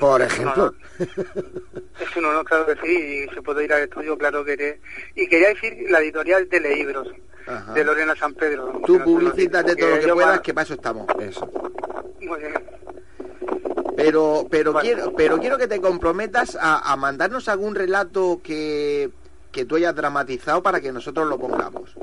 Por 0.00 0.22
Es 0.22 0.32
ejemplo. 0.32 0.74
Es 0.98 2.16
un 2.16 2.24
honor, 2.24 2.44
claro 2.44 2.66
que 2.66 2.74
sí, 2.84 3.24
y 3.30 3.34
se 3.34 3.40
puede 3.42 3.64
ir 3.64 3.72
al 3.72 3.82
estudio, 3.82 4.18
claro 4.18 4.44
que 4.44 4.56
sí. 4.56 5.22
Y 5.22 5.28
quería 5.28 5.48
decir 5.50 5.76
la 5.90 6.00
editorial 6.00 6.48
de 6.48 6.60
libros 6.60 7.08
Ajá. 7.46 7.72
de 7.72 7.84
Lorena 7.84 8.16
San 8.16 8.34
Pedro. 8.34 8.80
Tú 8.84 8.98
publicítate 9.04 9.76
todo 9.76 9.90
lo 9.96 10.00
que 10.00 10.12
puedas, 10.12 10.40
que 10.40 10.52
para 10.54 10.64
eso 10.64 10.74
estamos. 10.74 11.06
Eso. 11.20 11.48
Muy 12.20 12.38
bien. 12.40 12.54
Pero, 13.96 14.46
pero 14.50 14.74
quiero, 14.74 15.12
pero 15.14 15.38
quiero 15.38 15.58
que 15.58 15.68
te 15.68 15.80
comprometas 15.80 16.56
a, 16.60 16.92
a 16.92 16.96
mandarnos 16.96 17.48
algún 17.48 17.74
relato 17.74 18.40
que, 18.42 19.10
que 19.52 19.64
tú 19.66 19.76
hayas 19.76 19.94
dramatizado 19.94 20.62
para 20.62 20.80
que 20.80 20.90
nosotros 20.90 21.28
lo 21.28 21.38
pongamos. 21.38 21.94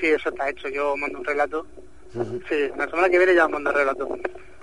Sí, 0.00 0.06
eso 0.06 0.28
está 0.28 0.48
hecho. 0.50 0.68
Yo 0.68 0.96
mando 0.96 1.18
un 1.18 1.24
relato. 1.24 1.66
Sí, 2.48 2.68
la 2.76 2.88
semana 2.88 3.08
que 3.10 3.18
viene 3.18 3.34
ya 3.34 3.46
mando 3.48 3.70
el 3.70 3.76
relato. 3.76 4.08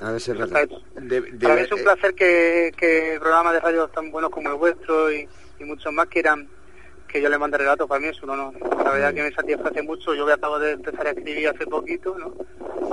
A 0.01 0.11
ver 0.11 0.19
si 0.21 0.31
es 0.31 0.37
verdad. 0.37 0.63
hecho. 0.63 0.81
De- 0.99 1.21
de- 1.21 1.37
Para 1.47 1.55
mí 1.55 1.61
es 1.61 1.71
un 1.71 1.79
eh, 1.79 1.83
placer 1.83 2.13
que, 2.15 2.71
que 2.77 3.17
programas 3.19 3.53
de 3.53 3.59
radio 3.59 3.87
tan 3.89 4.11
buenos 4.11 4.31
como 4.31 4.49
el 4.49 4.55
vuestro 4.55 5.11
y, 5.11 5.27
y 5.59 5.63
muchos 5.63 5.93
más 5.93 6.07
quieran 6.07 6.47
que 7.07 7.21
yo 7.21 7.29
le 7.29 7.37
mande 7.37 7.57
relatos. 7.57 7.87
Para 7.87 8.01
mí 8.01 8.07
es 8.07 8.21
un 8.23 8.31
honor. 8.31 8.53
La 8.83 8.91
verdad 8.91 9.13
que 9.13 9.23
me 9.23 9.31
satisface 9.33 9.81
mucho. 9.83 10.13
Yo 10.15 10.31
acabo 10.31 10.59
de 10.59 10.71
empezar 10.71 11.07
a 11.07 11.11
escribir 11.11 11.47
hace 11.49 11.65
poquito, 11.67 12.17
¿no? 12.17 12.33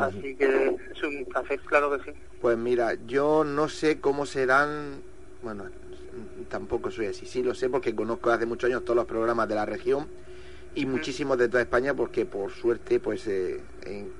Así 0.02 0.34
que 0.36 0.76
es 0.94 1.02
un 1.02 1.24
placer, 1.26 1.60
claro 1.60 1.96
que 1.98 2.10
sí. 2.12 2.18
Pues 2.40 2.56
mira, 2.58 2.94
yo 3.06 3.44
no 3.44 3.68
sé 3.68 4.00
cómo 4.00 4.26
serán, 4.26 5.00
bueno, 5.42 5.64
tampoco 6.48 6.90
soy 6.90 7.06
así, 7.06 7.24
sí 7.26 7.42
lo 7.42 7.54
sé 7.54 7.68
porque 7.70 7.94
conozco 7.94 8.30
hace 8.30 8.46
muchos 8.46 8.68
años 8.68 8.84
todos 8.84 8.96
los 8.96 9.06
programas 9.06 9.48
de 9.48 9.54
la 9.54 9.64
región 9.66 10.06
y 10.74 10.86
muchísimos 10.86 11.38
de 11.38 11.48
toda 11.48 11.62
España 11.62 11.94
porque 11.94 12.24
por 12.24 12.52
suerte 12.52 13.00
pues 13.00 13.26
eh, 13.26 13.60
en 13.84 14.12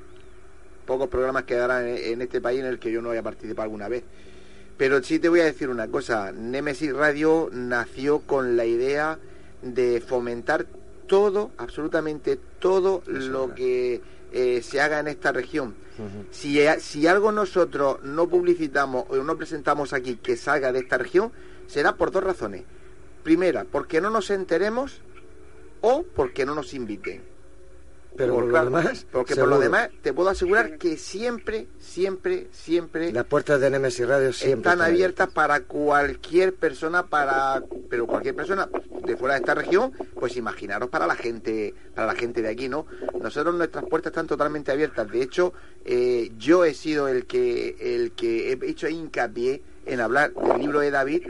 pocos 0.86 1.08
programas 1.08 1.44
quedarán 1.44 1.86
en, 1.86 1.96
en 1.96 2.22
este 2.22 2.40
país 2.40 2.60
en 2.60 2.66
el 2.66 2.78
que 2.78 2.92
yo 2.92 3.00
no 3.00 3.10
haya 3.10 3.22
participado 3.22 3.64
alguna 3.64 3.88
vez. 3.88 4.04
Pero 4.76 5.02
sí 5.02 5.18
te 5.18 5.28
voy 5.28 5.40
a 5.40 5.44
decir 5.44 5.68
una 5.68 5.88
cosa, 5.88 6.32
Nemesis 6.32 6.92
Radio 6.92 7.48
nació 7.52 8.20
con 8.20 8.56
la 8.56 8.64
idea 8.64 9.18
de 9.62 10.00
fomentar 10.00 10.66
todo, 11.06 11.50
absolutamente 11.58 12.38
todo 12.58 13.02
lo 13.06 13.54
que 13.54 14.00
eh, 14.32 14.62
se 14.62 14.80
haga 14.80 14.98
en 14.98 15.08
esta 15.08 15.30
región. 15.30 15.74
Si, 16.30 16.58
si 16.80 17.06
algo 17.06 17.32
nosotros 17.32 18.02
no 18.02 18.28
publicitamos 18.28 19.04
o 19.10 19.16
no 19.16 19.36
presentamos 19.36 19.92
aquí 19.92 20.16
que 20.16 20.36
salga 20.36 20.72
de 20.72 20.80
esta 20.80 20.98
región, 20.98 21.30
será 21.66 21.96
por 21.96 22.10
dos 22.10 22.24
razones. 22.24 22.64
Primera, 23.22 23.64
porque 23.70 24.00
no 24.00 24.10
nos 24.10 24.30
enteremos 24.30 25.02
o 25.82 26.02
porque 26.02 26.46
no 26.46 26.54
nos 26.54 26.74
inviten. 26.74 27.32
Pero 28.16 28.34
por 28.34 28.44
lo 28.44 28.50
claro, 28.50 28.66
demás, 28.66 29.06
porque 29.10 29.34
por 29.34 29.48
lo 29.48 29.58
demás 29.58 29.88
te 30.02 30.12
puedo 30.12 30.28
asegurar 30.28 30.76
que 30.76 30.96
siempre, 30.98 31.66
siempre, 31.78 32.48
siempre 32.52 33.10
Las 33.10 33.24
puertas 33.24 33.60
de 33.60 33.70
Nemesis 33.70 34.06
Radio 34.06 34.32
siempre 34.32 34.70
están 34.70 34.86
abiertas 34.86 35.30
para 35.30 35.60
cualquier 35.60 36.54
persona, 36.54 37.06
para 37.06 37.62
pero 37.88 38.06
cualquier 38.06 38.34
persona 38.34 38.68
de 39.04 39.16
fuera 39.16 39.34
de 39.34 39.40
esta 39.40 39.54
región, 39.54 39.92
pues 40.14 40.36
imaginaros 40.36 40.90
para 40.90 41.06
la 41.06 41.16
gente, 41.16 41.74
para 41.94 42.06
la 42.06 42.14
gente 42.14 42.42
de 42.42 42.50
aquí, 42.50 42.68
¿no? 42.68 42.86
Nosotros 43.20 43.54
nuestras 43.54 43.84
puertas 43.86 44.10
están 44.10 44.26
totalmente 44.26 44.70
abiertas. 44.70 45.10
De 45.10 45.22
hecho, 45.22 45.54
eh, 45.84 46.32
yo 46.36 46.64
he 46.64 46.74
sido 46.74 47.08
el 47.08 47.26
que 47.26 47.76
el 47.80 48.12
que 48.12 48.52
he 48.52 48.70
hecho 48.70 48.88
hincapié 48.88 49.62
en 49.86 50.00
hablar 50.00 50.32
del 50.34 50.60
libro 50.60 50.80
de 50.80 50.90
David, 50.90 51.22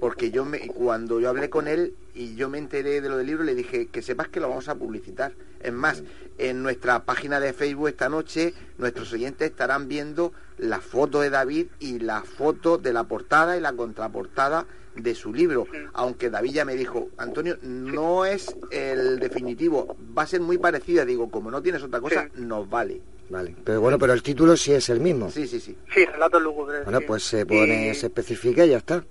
porque 0.00 0.30
yo 0.30 0.44
me, 0.44 0.68
cuando 0.68 1.20
yo 1.20 1.28
hablé 1.28 1.50
con 1.50 1.68
él 1.68 1.94
y 2.14 2.34
yo 2.34 2.48
me 2.48 2.58
enteré 2.58 3.00
de 3.00 3.08
lo 3.08 3.16
del 3.16 3.26
libro, 3.26 3.44
le 3.44 3.54
dije 3.54 3.86
que 3.86 4.02
sepas 4.02 4.28
que 4.28 4.40
lo 4.40 4.48
vamos 4.48 4.68
a 4.68 4.74
publicitar. 4.74 5.32
Es 5.60 5.72
más, 5.72 6.02
en 6.38 6.62
nuestra 6.62 7.04
página 7.04 7.40
de 7.40 7.52
Facebook 7.52 7.88
esta 7.88 8.08
noche, 8.08 8.54
nuestros 8.78 9.12
oyentes 9.12 9.50
estarán 9.50 9.88
viendo 9.88 10.32
la 10.56 10.80
foto 10.80 11.20
de 11.20 11.30
David 11.30 11.66
y 11.80 11.98
la 11.98 12.22
foto 12.22 12.78
de 12.78 12.92
la 12.92 13.04
portada 13.04 13.56
y 13.56 13.60
la 13.60 13.72
contraportada 13.72 14.66
de 14.94 15.14
su 15.14 15.32
libro. 15.32 15.66
Aunque 15.92 16.30
David 16.30 16.52
ya 16.52 16.64
me 16.64 16.74
dijo, 16.74 17.08
Antonio, 17.16 17.56
no 17.62 18.24
es 18.24 18.54
el 18.70 19.18
definitivo, 19.18 19.96
va 20.16 20.22
a 20.22 20.26
ser 20.26 20.40
muy 20.40 20.58
parecida. 20.58 21.04
Digo, 21.04 21.30
como 21.30 21.50
no 21.50 21.62
tienes 21.62 21.82
otra 21.82 22.00
cosa, 22.00 22.28
nos 22.34 22.68
vale. 22.68 23.00
Vale, 23.30 23.54
pero 23.64 23.80
bueno, 23.80 23.98
pero 23.98 24.12
el 24.14 24.22
título 24.22 24.56
sí 24.56 24.72
es 24.72 24.88
el 24.88 25.00
mismo. 25.00 25.30
Sí, 25.30 25.46
sí, 25.46 25.60
sí. 25.60 25.76
Sí, 25.94 26.04
relatos 26.06 26.40
lúgubres. 26.42 26.84
Bueno, 26.84 27.00
sí. 27.00 27.04
pues 27.06 27.22
se 27.24 27.44
pone, 27.44 27.90
Y 27.90 27.94
se 27.94 28.06
especifica 28.06 28.64
y 28.64 28.70
ya 28.70 28.78
está. 28.78 29.04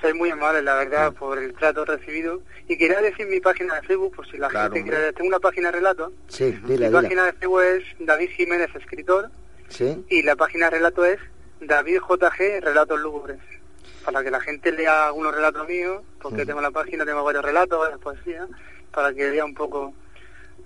Soy 0.00 0.14
muy 0.14 0.30
amable, 0.30 0.62
la 0.62 0.74
verdad, 0.76 1.12
por 1.12 1.38
el 1.38 1.54
trato 1.54 1.84
recibido. 1.84 2.42
Y 2.68 2.76
quería 2.76 3.00
decir 3.00 3.26
mi 3.26 3.40
página 3.40 3.74
de 3.80 3.86
Facebook, 3.86 4.14
por 4.16 4.26
si 4.30 4.36
la 4.38 4.48
Claro, 4.48 4.72
gente 4.74 4.90
quiere... 4.90 5.12
Tengo 5.12 5.28
una 5.28 5.38
página 5.40 5.70
de 5.70 5.78
relato. 5.78 6.12
Sí, 6.28 6.44
dile, 6.44 6.62
mi 6.66 6.76
dile. 6.76 6.90
página 6.90 7.24
de 7.26 7.32
Facebook 7.34 7.62
es 7.62 7.84
David 8.00 8.28
Jiménez, 8.30 8.70
escritor. 8.74 9.30
Sí, 9.68 10.04
Y 10.10 10.22
la 10.22 10.36
página 10.36 10.66
de 10.66 10.76
relato 10.76 11.04
es 11.04 11.18
David 11.60 11.98
JG, 12.08 12.60
Relatos 12.62 13.00
Lúgubres. 13.00 13.38
Para 14.04 14.22
que 14.22 14.30
la 14.30 14.40
gente 14.40 14.72
lea 14.72 15.06
algunos 15.06 15.34
relatos 15.34 15.66
míos, 15.66 16.02
porque 16.20 16.44
tengo 16.44 16.60
la 16.60 16.70
página, 16.70 17.06
tengo 17.06 17.24
varios 17.24 17.44
relatos, 17.44 17.78
varias 17.78 17.98
poesías, 18.00 18.46
para 18.92 19.12
que 19.14 19.30
vea 19.30 19.44
un 19.44 19.54
poco 19.54 19.94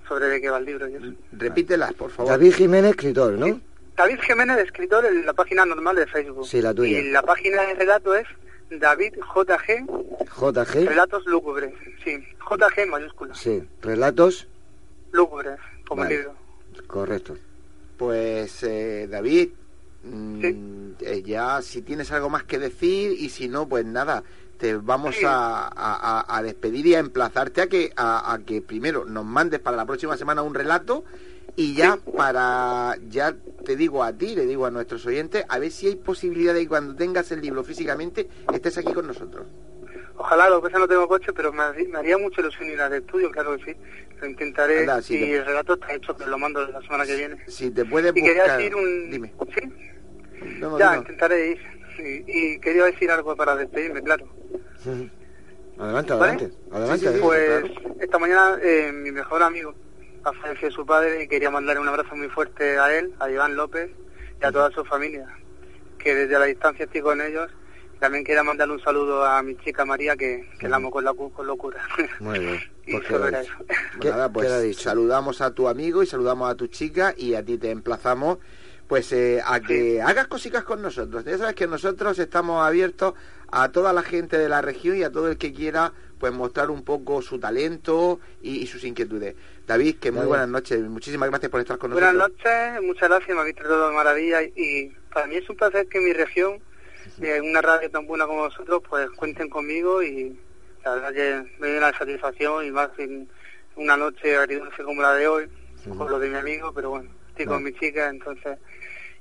sobre 0.09 0.27
de 0.27 0.40
qué 0.40 0.49
va 0.51 0.59
el 0.59 0.64
libro 0.64 0.88
y 0.88 0.94
eso. 0.94 1.07
Repítelas, 1.33 1.92
por 1.94 2.11
favor. 2.11 2.33
David 2.33 2.55
Jiménez, 2.55 2.90
escritor, 2.92 3.35
¿no? 3.35 3.61
David 3.97 4.18
Jiménez, 4.21 4.59
escritor, 4.59 5.05
en 5.07 5.27
la 5.27 5.33
página 5.33 5.64
normal 5.66 5.97
de 5.97 6.07
Facebook. 6.07 6.47
Sí, 6.47 6.62
la 6.62 6.73
tuya. 6.73 6.99
Y 7.01 7.11
la 7.11 7.23
página 7.23 7.62
de 7.62 7.75
relato 7.75 8.14
es 8.14 8.27
David 8.71 9.14
JG, 9.35 9.87
JG, 10.38 10.88
Relatos 10.88 11.25
Lúgubres. 11.27 11.75
Sí, 12.05 12.16
JG 12.49 12.79
en 12.83 12.90
mayúscula. 12.90 13.35
sí, 13.35 13.62
relatos, 13.83 14.47
Lúgubres, 15.12 15.59
como 15.87 16.03
Vale. 16.03 16.14
el 16.14 16.21
libro. 16.23 16.35
correcto. 16.87 17.37
Pues 17.97 18.62
eh, 18.62 19.09
David, 19.11 19.49
mm, 20.05 20.40
Sí. 20.40 20.94
eh, 21.01 21.23
ya 21.25 21.61
si 21.62 21.83
tienes 21.83 22.12
algo 22.12 22.31
más 22.31 22.44
que 22.44 22.59
decir 22.59 23.12
y 23.12 23.29
si 23.31 23.49
no, 23.49 23.68
pues 23.68 23.85
nada, 23.85 24.23
te 24.59 24.77
vamos 24.77 25.14
Sí. 25.16 25.25
a, 25.25 25.66
a- 25.68 25.71
a- 26.21 26.37
a 26.37 26.42
despedir 26.42 26.87
y 26.87 26.94
a 26.94 26.99
emplazarte 26.99 27.62
a 27.62 27.66
que, 27.68 27.92
a, 27.97 28.33
a 28.33 28.38
que 28.40 28.61
primero 28.61 29.05
nos 29.05 29.25
mandes 29.25 29.61
para 29.61 29.77
la 29.77 29.87
próxima 29.87 30.16
semana 30.16 30.42
un 30.42 30.55
relato 30.55 31.05
y 31.57 31.75
ya 31.75 31.99
para, 32.16 32.97
ya 33.09 33.35
te 33.64 33.77
digo 33.77 34.03
a 34.05 34.12
ti, 34.12 34.35
le 34.35 34.47
digo 34.47 34.66
a 34.66 34.71
nuestros 34.71 35.05
oyentes, 35.07 35.44
a 35.49 35.59
ver 35.59 35.71
si 35.71 35.88
hay 35.88 35.97
posibilidad 35.97 36.55
de 36.55 36.61
que 36.61 36.68
cuando 36.68 36.94
tengas 36.94 37.31
el 37.33 37.40
libro 37.40 37.64
físicamente 37.64 38.29
estés 38.53 38.79
aquí 38.79 38.92
con 38.92 39.07
nosotros. 39.07 39.47
Ojalá, 40.16 40.49
lo 40.51 40.61
que 40.61 40.68
pasa 40.68 40.79
no 40.81 40.88
tengo 40.88 41.07
coche, 41.07 41.33
pero 41.33 41.53
me, 41.53 41.62
haría- 41.62 41.88
me 41.88 41.99
haría 41.99 42.18
mucha 42.18 42.40
ilusión 42.40 42.68
ir 42.68 42.81
al 42.81 42.92
estudio, 42.92 43.31
claro 43.31 43.57
que 43.57 43.64
sí. 43.73 43.77
Lo 44.21 44.27
intentaré 44.27 44.81
Anda, 44.81 45.01
sí, 45.01 45.14
y 45.14 45.21
te- 45.21 45.37
el 45.37 45.44
relato 45.47 45.75
está 45.75 45.92
hecho, 45.94 46.16
pero 46.16 46.31
lo 46.31 46.38
mando 46.38 46.66
la 46.66 46.81
semana 46.83 47.07
que 47.07 47.16
viene. 47.16 47.37
Si 47.47 47.71
te 47.71 47.85
puedes 47.85 48.11
Y 48.16 48.23
quería 48.23 48.42
buscar... 48.42 48.59
decir 48.59 48.75
un... 48.75 49.11
Dime. 49.12 49.33
¿Sí? 49.55 49.68
No, 50.59 50.71
no, 50.71 50.79
ya, 50.79 50.97
intentaré 50.97 51.51
ir. 51.53 51.77
Sí, 51.98 52.24
Y 52.26 52.58
quería 52.61 52.84
decir 52.84 53.11
algo 53.11 53.37
para 53.37 53.54
despedirme, 53.56 54.02
claro. 54.02 54.24
Adelante, 55.78 56.12
¿Vale? 56.12 56.32
adelante, 56.32 56.50
adelante. 56.72 56.98
Sí, 56.98 57.12
sí, 57.12 57.18
sí. 57.20 57.26
adelante. 57.26 57.70
Pues 57.74 58.00
esta 58.00 58.18
mañana 58.18 58.58
eh, 58.62 58.90
mi 58.92 59.11
mejor 59.12 59.42
amigo 59.42 59.74
ha 60.24 60.32
fallecido 60.32 60.70
su 60.72 60.87
padre 60.87 61.24
y 61.24 61.28
quería 61.28 61.50
mandarle 61.50 61.80
un 61.82 61.88
abrazo 61.88 62.16
muy 62.16 62.28
fuerte 62.28 62.78
a 62.78 62.96
él, 62.98 63.12
a 63.20 63.30
Iván 63.30 63.54
López 63.56 63.90
y 64.40 64.44
a 64.44 64.50
toda 64.52 64.70
su 64.70 64.84
familia, 64.84 65.26
que 65.98 66.14
desde 66.14 66.38
la 66.38 66.46
distancia 66.46 66.84
estoy 66.84 67.00
con 67.00 67.20
ellos. 67.20 67.50
Y 67.96 67.98
también 67.98 68.24
quería 68.24 68.42
mandarle 68.44 68.74
un 68.74 68.80
saludo 68.82 69.24
a 69.24 69.42
mi 69.42 69.56
chica 69.58 69.84
María, 69.84 70.16
que, 70.16 70.48
que 70.58 70.68
la 70.68 70.76
amo 70.76 70.90
con, 70.90 71.04
la, 71.04 71.12
con 71.14 71.46
locura. 71.46 71.80
Muy 72.20 72.38
bien. 72.38 72.61
y 72.87 72.92
Pues 72.92 73.06
solo 73.06 73.18
queda 73.26 73.28
era 73.28 73.40
dicho. 73.40 73.54
eso. 73.54 73.64
Pues 73.66 74.00
¿Qué- 74.00 74.08
nada, 74.11 74.32
pues 74.32 74.76
saludamos 74.76 75.40
a 75.40 75.52
tu 75.52 75.68
amigo 75.68 76.02
y 76.02 76.06
saludamos 76.06 76.50
a 76.50 76.54
tu 76.54 76.66
chica 76.68 77.14
y 77.16 77.34
a 77.34 77.44
ti 77.44 77.58
te 77.58 77.70
emplazamos 77.70 78.38
pues 78.88 79.12
eh, 79.12 79.40
a 79.44 79.61
que 79.61 80.01
hagas 80.03 80.27
cositas 80.27 80.64
con 80.64 80.83
nosotros. 80.83 81.24
Ya 81.24 81.37
sabes 81.38 81.55
que 81.55 81.66
nosotros 81.66 82.18
estamos 82.18 82.66
abiertos 82.66 83.14
a 83.51 83.70
toda 83.70 83.92
la 83.92 84.03
gente 84.03 84.38
de 84.38 84.48
la 84.48 84.62
región 84.62 84.96
y 84.96 85.03
a 85.05 85.12
todo 85.12 85.29
el 85.29 85.37
que 85.38 85.53
quiera 85.53 85.92
pues 86.18 86.33
mostrar 86.33 86.70
un 86.70 86.83
poco 86.83 87.22
su 87.22 87.38
talento 87.38 88.18
y, 88.42 88.57
y 88.62 88.66
sus 88.66 88.83
inquietudes. 88.85 89.37
David, 89.66 89.96
que 90.01 90.11
muy 90.11 90.18
David. 90.20 90.29
buenas 90.29 90.48
noches. 90.48 90.81
Muchísimas 90.81 91.29
gracias 91.29 91.51
por 91.51 91.61
estar 91.61 91.79
con 91.79 91.92
Buenas 91.92 92.14
nosotros. 92.14 92.38
noches, 92.44 92.83
muchas 92.83 93.09
gracias, 93.09 93.35
me 93.35 93.40
habéis 93.42 93.57
tratado 93.57 93.88
de 93.88 93.94
maravilla 93.94 94.42
y, 94.42 94.92
para 95.12 95.27
mí 95.27 95.37
es 95.37 95.48
un 95.48 95.57
placer 95.57 95.87
que 95.88 96.01
mi 96.01 96.12
región, 96.12 96.59
en 97.20 97.44
una 97.44 97.61
radio 97.62 97.90
tan 97.90 98.07
buena 98.07 98.27
como 98.27 98.40
vosotros, 98.40 98.83
pues 98.88 99.09
cuenten 99.11 99.48
conmigo 99.48 100.03
y 100.03 100.38
la 100.85 100.94
verdad 100.94 101.12
que 101.12 101.51
me 101.61 101.72
da 101.72 101.79
una 101.88 101.98
satisfacción 101.98 102.64
y 102.66 102.70
más 102.70 102.90
en 102.98 103.29
una 103.77 103.96
noche 103.96 104.37
agridulce 104.37 104.83
como 104.83 105.03
la 105.03 105.14
de 105.14 105.29
hoy, 105.29 105.48
con 105.96 106.11
lo 106.11 106.18
de 106.18 106.29
mi 106.31 106.37
amigo, 106.37 106.72
pero 106.74 106.90
bueno, 106.90 107.11
estoy 107.29 107.46
con 107.46 107.62
mi 107.62 107.72
chica, 107.74 108.09
entonces, 108.09 108.59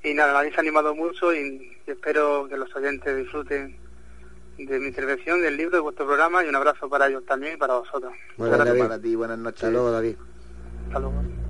y 0.09 0.13
nada, 0.13 0.33
me 0.33 0.39
habéis 0.39 0.57
animado 0.57 0.95
mucho 0.95 1.33
y, 1.33 1.77
y 1.85 1.91
espero 1.91 2.47
que 2.47 2.57
los 2.57 2.73
oyentes 2.75 3.15
disfruten 3.15 3.77
de 4.57 4.79
mi 4.79 4.87
intervención, 4.87 5.41
del 5.41 5.55
libro, 5.55 5.77
de 5.77 5.81
vuestro 5.81 6.05
programa 6.05 6.43
y 6.43 6.47
un 6.47 6.55
abrazo 6.55 6.89
para 6.89 7.07
ellos 7.07 7.23
también 7.25 7.53
y 7.53 7.57
para 7.57 7.75
vosotros. 7.75 8.13
Para 8.37 8.99
ti, 8.99 9.15
buenas 9.15 9.37
noches. 9.37 9.63
Hasta 9.63 9.71
luego, 9.71 9.91
David. 9.91 10.15
Hasta 10.87 10.99
luego. 10.99 11.46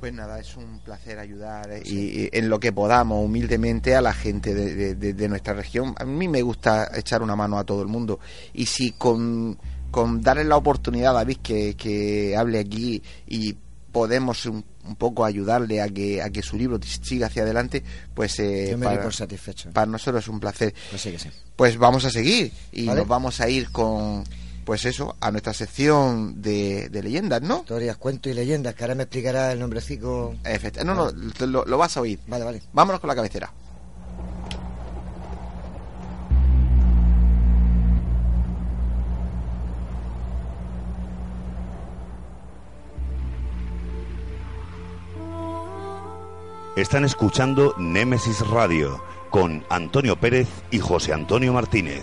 Pues 0.00 0.12
nada, 0.12 0.38
es 0.38 0.56
un 0.56 0.78
placer 0.78 1.18
ayudar 1.18 1.72
eh, 1.72 1.82
y, 1.84 1.96
y 2.24 2.28
en 2.32 2.48
lo 2.48 2.60
que 2.60 2.72
podamos 2.72 3.24
humildemente 3.24 3.96
a 3.96 4.00
la 4.00 4.12
gente 4.14 4.54
de, 4.54 4.74
de- 4.74 4.94
de- 4.94 5.12
de 5.12 5.28
nuestra 5.28 5.54
región. 5.54 5.94
A 5.98 6.04
mí 6.04 6.28
me 6.28 6.40
gusta 6.42 6.88
echar 6.94 7.20
una 7.22 7.34
mano 7.34 7.58
a 7.58 7.64
todo 7.64 7.82
el 7.82 7.88
mundo 7.88 8.20
y 8.54 8.66
si 8.66 8.92
con, 8.92 9.58
con 9.90 10.20
darle 10.22 10.44
la 10.44 10.56
oportunidad 10.56 11.10
a 11.10 11.14
David 11.18 11.38
que, 11.42 11.74
que 11.74 12.36
hable 12.36 12.60
aquí 12.60 13.02
y 13.26 13.56
podemos 13.90 14.46
un, 14.46 14.64
un 14.86 14.94
poco 14.96 15.24
ayudarle 15.24 15.82
a 15.82 15.88
que, 15.88 16.22
a 16.22 16.30
que 16.30 16.42
su 16.42 16.56
libro 16.56 16.78
siga 17.02 17.26
hacia 17.26 17.42
adelante, 17.42 17.82
pues 18.14 18.38
eh, 18.38 18.68
Yo 18.70 18.78
me 18.78 18.86
para, 18.86 19.02
por 19.02 19.12
satisfecho. 19.14 19.70
para 19.72 19.86
nosotros 19.90 20.22
es 20.22 20.28
un 20.28 20.38
placer. 20.38 20.72
Pues 20.90 21.02
sí 21.02 21.10
que 21.10 21.18
sí. 21.18 21.28
Pues 21.56 21.76
vamos 21.76 22.04
a 22.04 22.10
seguir 22.10 22.52
y 22.70 22.86
Vale. 22.86 23.00
nos 23.00 23.08
vamos 23.08 23.40
a 23.40 23.48
ir 23.48 23.70
con, 23.72 24.22
pues 24.68 24.84
eso, 24.84 25.16
a 25.18 25.30
nuestra 25.30 25.54
sección 25.54 26.42
de, 26.42 26.90
de 26.90 27.02
leyendas, 27.02 27.40
¿no? 27.40 27.60
Historias, 27.60 27.96
cuentos 27.96 28.30
y 28.30 28.34
leyendas, 28.34 28.74
que 28.74 28.84
ahora 28.84 28.94
me 28.96 29.04
explicará 29.04 29.50
el 29.50 29.60
nombrecito. 29.60 30.34
Efecti- 30.44 30.84
no, 30.84 30.94
no, 30.94 31.10
lo- 31.46 31.64
lo 31.64 31.78
vas 31.78 31.96
a 31.96 32.02
oír. 32.02 32.18
Vale, 32.26 32.44
vale. 32.44 32.60
Vámonos 32.74 33.00
con 33.00 33.08
la 33.08 33.14
cabecera. 33.14 33.50
Están 46.76 47.04
escuchando 47.04 47.74
Némesis 47.76 48.46
Radio 48.48 49.02
con 49.30 49.64
Antonio 49.68 50.16
Pérez 50.16 50.48
y 50.70 50.78
José 50.78 51.12
Antonio 51.12 51.52
Martínez. 51.52 52.02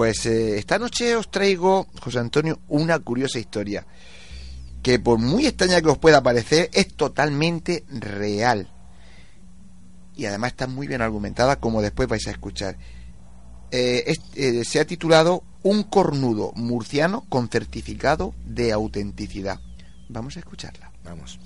Pues 0.00 0.24
eh, 0.24 0.56
esta 0.56 0.78
noche 0.78 1.14
os 1.14 1.30
traigo, 1.30 1.86
José 2.00 2.20
Antonio, 2.20 2.58
una 2.68 2.98
curiosa 3.00 3.38
historia 3.38 3.86
que 4.82 4.98
por 4.98 5.18
muy 5.18 5.44
extraña 5.44 5.82
que 5.82 5.90
os 5.90 5.98
pueda 5.98 6.22
parecer, 6.22 6.70
es 6.72 6.94
totalmente 6.94 7.84
real. 7.90 8.72
Y 10.16 10.24
además 10.24 10.52
está 10.52 10.66
muy 10.66 10.86
bien 10.86 11.02
argumentada, 11.02 11.56
como 11.56 11.82
después 11.82 12.08
vais 12.08 12.26
a 12.28 12.30
escuchar. 12.30 12.78
Eh, 13.70 14.16
eh, 14.36 14.64
se 14.64 14.80
ha 14.80 14.86
titulado 14.86 15.44
Un 15.62 15.82
cornudo 15.82 16.52
murciano 16.56 17.26
con 17.28 17.50
certificado 17.50 18.34
de 18.46 18.72
autenticidad. 18.72 19.60
Vamos 20.08 20.34
a 20.38 20.40
escucharla. 20.40 20.90
Vamos. 21.04 21.38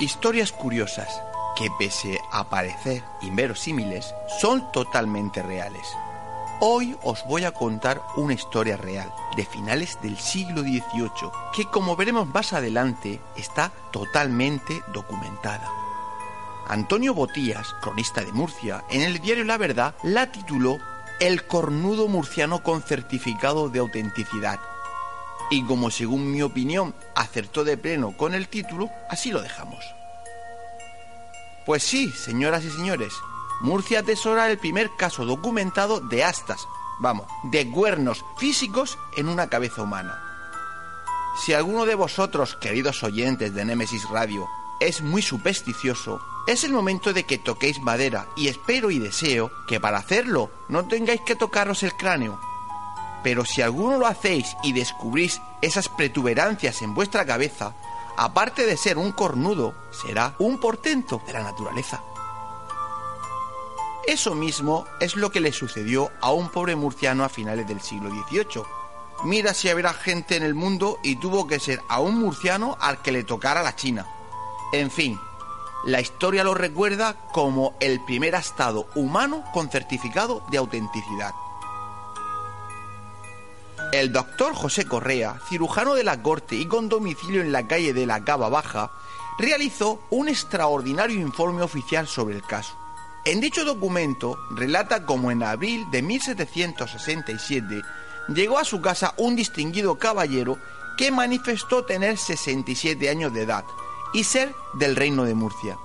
Historias 0.00 0.52
curiosas 0.52 1.22
que 1.56 1.70
pese 1.76 2.20
a 2.30 2.44
parecer 2.44 3.02
inverosímiles 3.20 4.14
son 4.40 4.70
totalmente 4.70 5.42
reales. 5.42 5.86
Hoy 6.60 6.96
os 7.02 7.26
voy 7.26 7.44
a 7.44 7.52
contar 7.52 8.00
una 8.16 8.34
historia 8.34 8.76
real 8.76 9.12
de 9.36 9.44
finales 9.44 9.98
del 10.00 10.16
siglo 10.16 10.62
XVIII 10.62 11.30
que 11.54 11.66
como 11.66 11.94
veremos 11.94 12.28
más 12.28 12.52
adelante 12.52 13.20
está 13.36 13.72
totalmente 13.90 14.82
documentada. 14.92 15.77
Antonio 16.68 17.14
Botías, 17.14 17.74
cronista 17.80 18.22
de 18.22 18.32
Murcia, 18.32 18.84
en 18.90 19.00
el 19.02 19.20
diario 19.20 19.44
La 19.44 19.56
Verdad 19.56 19.94
la 20.02 20.30
tituló 20.30 20.78
El 21.18 21.46
cornudo 21.46 22.08
murciano 22.08 22.62
con 22.62 22.82
certificado 22.82 23.70
de 23.70 23.78
autenticidad. 23.78 24.60
Y 25.50 25.64
como 25.64 25.90
según 25.90 26.30
mi 26.30 26.42
opinión 26.42 26.94
acertó 27.14 27.64
de 27.64 27.78
pleno 27.78 28.14
con 28.16 28.34
el 28.34 28.48
título, 28.48 28.90
así 29.08 29.32
lo 29.32 29.40
dejamos. 29.40 29.82
Pues 31.64 31.82
sí, 31.82 32.10
señoras 32.10 32.64
y 32.64 32.70
señores, 32.70 33.14
Murcia 33.60 34.00
atesora 34.00 34.50
el 34.50 34.58
primer 34.58 34.90
caso 34.96 35.24
documentado 35.24 36.00
de 36.00 36.22
astas, 36.22 36.68
vamos, 36.98 37.26
de 37.44 37.68
cuernos 37.70 38.24
físicos 38.36 38.98
en 39.16 39.28
una 39.28 39.48
cabeza 39.48 39.82
humana. 39.82 40.22
Si 41.44 41.54
alguno 41.54 41.86
de 41.86 41.94
vosotros, 41.94 42.56
queridos 42.56 43.02
oyentes 43.02 43.54
de 43.54 43.64
Nemesis 43.64 44.08
Radio, 44.10 44.48
es 44.80 45.02
muy 45.02 45.22
supersticioso, 45.22 46.20
es 46.46 46.64
el 46.64 46.72
momento 46.72 47.12
de 47.12 47.24
que 47.24 47.38
toquéis 47.38 47.80
madera 47.80 48.26
y 48.36 48.48
espero 48.48 48.90
y 48.90 48.98
deseo 48.98 49.50
que 49.66 49.80
para 49.80 49.98
hacerlo 49.98 50.50
no 50.68 50.86
tengáis 50.86 51.20
que 51.20 51.36
tocaros 51.36 51.82
el 51.82 51.92
cráneo. 51.94 52.40
Pero 53.22 53.44
si 53.44 53.60
alguno 53.60 53.98
lo 53.98 54.06
hacéis 54.06 54.56
y 54.62 54.72
descubrís 54.72 55.42
esas 55.60 55.88
protuberancias 55.88 56.80
en 56.82 56.94
vuestra 56.94 57.26
cabeza, 57.26 57.74
aparte 58.16 58.64
de 58.64 58.76
ser 58.76 58.96
un 58.96 59.12
cornudo, 59.12 59.74
será 59.90 60.34
un 60.38 60.58
portento 60.58 61.20
de 61.26 61.32
la 61.34 61.42
naturaleza. 61.42 62.02
Eso 64.06 64.34
mismo 64.34 64.86
es 65.00 65.16
lo 65.16 65.30
que 65.30 65.40
le 65.40 65.52
sucedió 65.52 66.10
a 66.22 66.32
un 66.32 66.48
pobre 66.48 66.76
murciano 66.76 67.24
a 67.24 67.28
finales 67.28 67.68
del 67.68 67.82
siglo 67.82 68.08
XVIII. 68.08 68.62
Mira 69.24 69.52
si 69.52 69.68
habrá 69.68 69.92
gente 69.92 70.36
en 70.36 70.44
el 70.44 70.54
mundo 70.54 70.98
y 71.02 71.16
tuvo 71.16 71.46
que 71.46 71.60
ser 71.60 71.82
a 71.88 72.00
un 72.00 72.18
murciano 72.18 72.78
al 72.80 73.02
que 73.02 73.12
le 73.12 73.24
tocara 73.24 73.62
la 73.62 73.76
China. 73.76 74.06
En 74.72 74.90
fin, 74.90 75.18
la 75.84 76.00
historia 76.00 76.44
lo 76.44 76.52
recuerda 76.52 77.16
como 77.32 77.74
el 77.80 78.04
primer 78.04 78.34
estado 78.34 78.86
humano 78.94 79.44
con 79.54 79.70
certificado 79.70 80.42
de 80.50 80.58
autenticidad. 80.58 81.32
El 83.92 84.12
doctor 84.12 84.54
José 84.54 84.84
Correa, 84.84 85.40
cirujano 85.48 85.94
de 85.94 86.04
la 86.04 86.22
corte 86.22 86.56
y 86.56 86.66
con 86.66 86.90
domicilio 86.90 87.40
en 87.40 87.52
la 87.52 87.66
calle 87.66 87.94
de 87.94 88.04
la 88.04 88.22
Cava 88.24 88.50
Baja, 88.50 88.90
realizó 89.38 90.02
un 90.10 90.28
extraordinario 90.28 91.18
informe 91.18 91.62
oficial 91.62 92.06
sobre 92.06 92.36
el 92.36 92.42
caso. 92.42 92.76
En 93.24 93.40
dicho 93.40 93.64
documento 93.64 94.36
relata 94.50 95.06
cómo 95.06 95.30
en 95.30 95.42
abril 95.42 95.86
de 95.90 96.02
1767 96.02 97.82
llegó 98.28 98.58
a 98.58 98.64
su 98.64 98.82
casa 98.82 99.14
un 99.16 99.34
distinguido 99.34 99.98
caballero 99.98 100.58
que 100.98 101.10
manifestó 101.10 101.86
tener 101.86 102.18
67 102.18 103.08
años 103.08 103.32
de 103.32 103.42
edad 103.42 103.64
y 104.12 104.24
ser 104.24 104.54
del 104.74 104.96
reino 104.96 105.24
de 105.24 105.34
Murcia. 105.34 105.78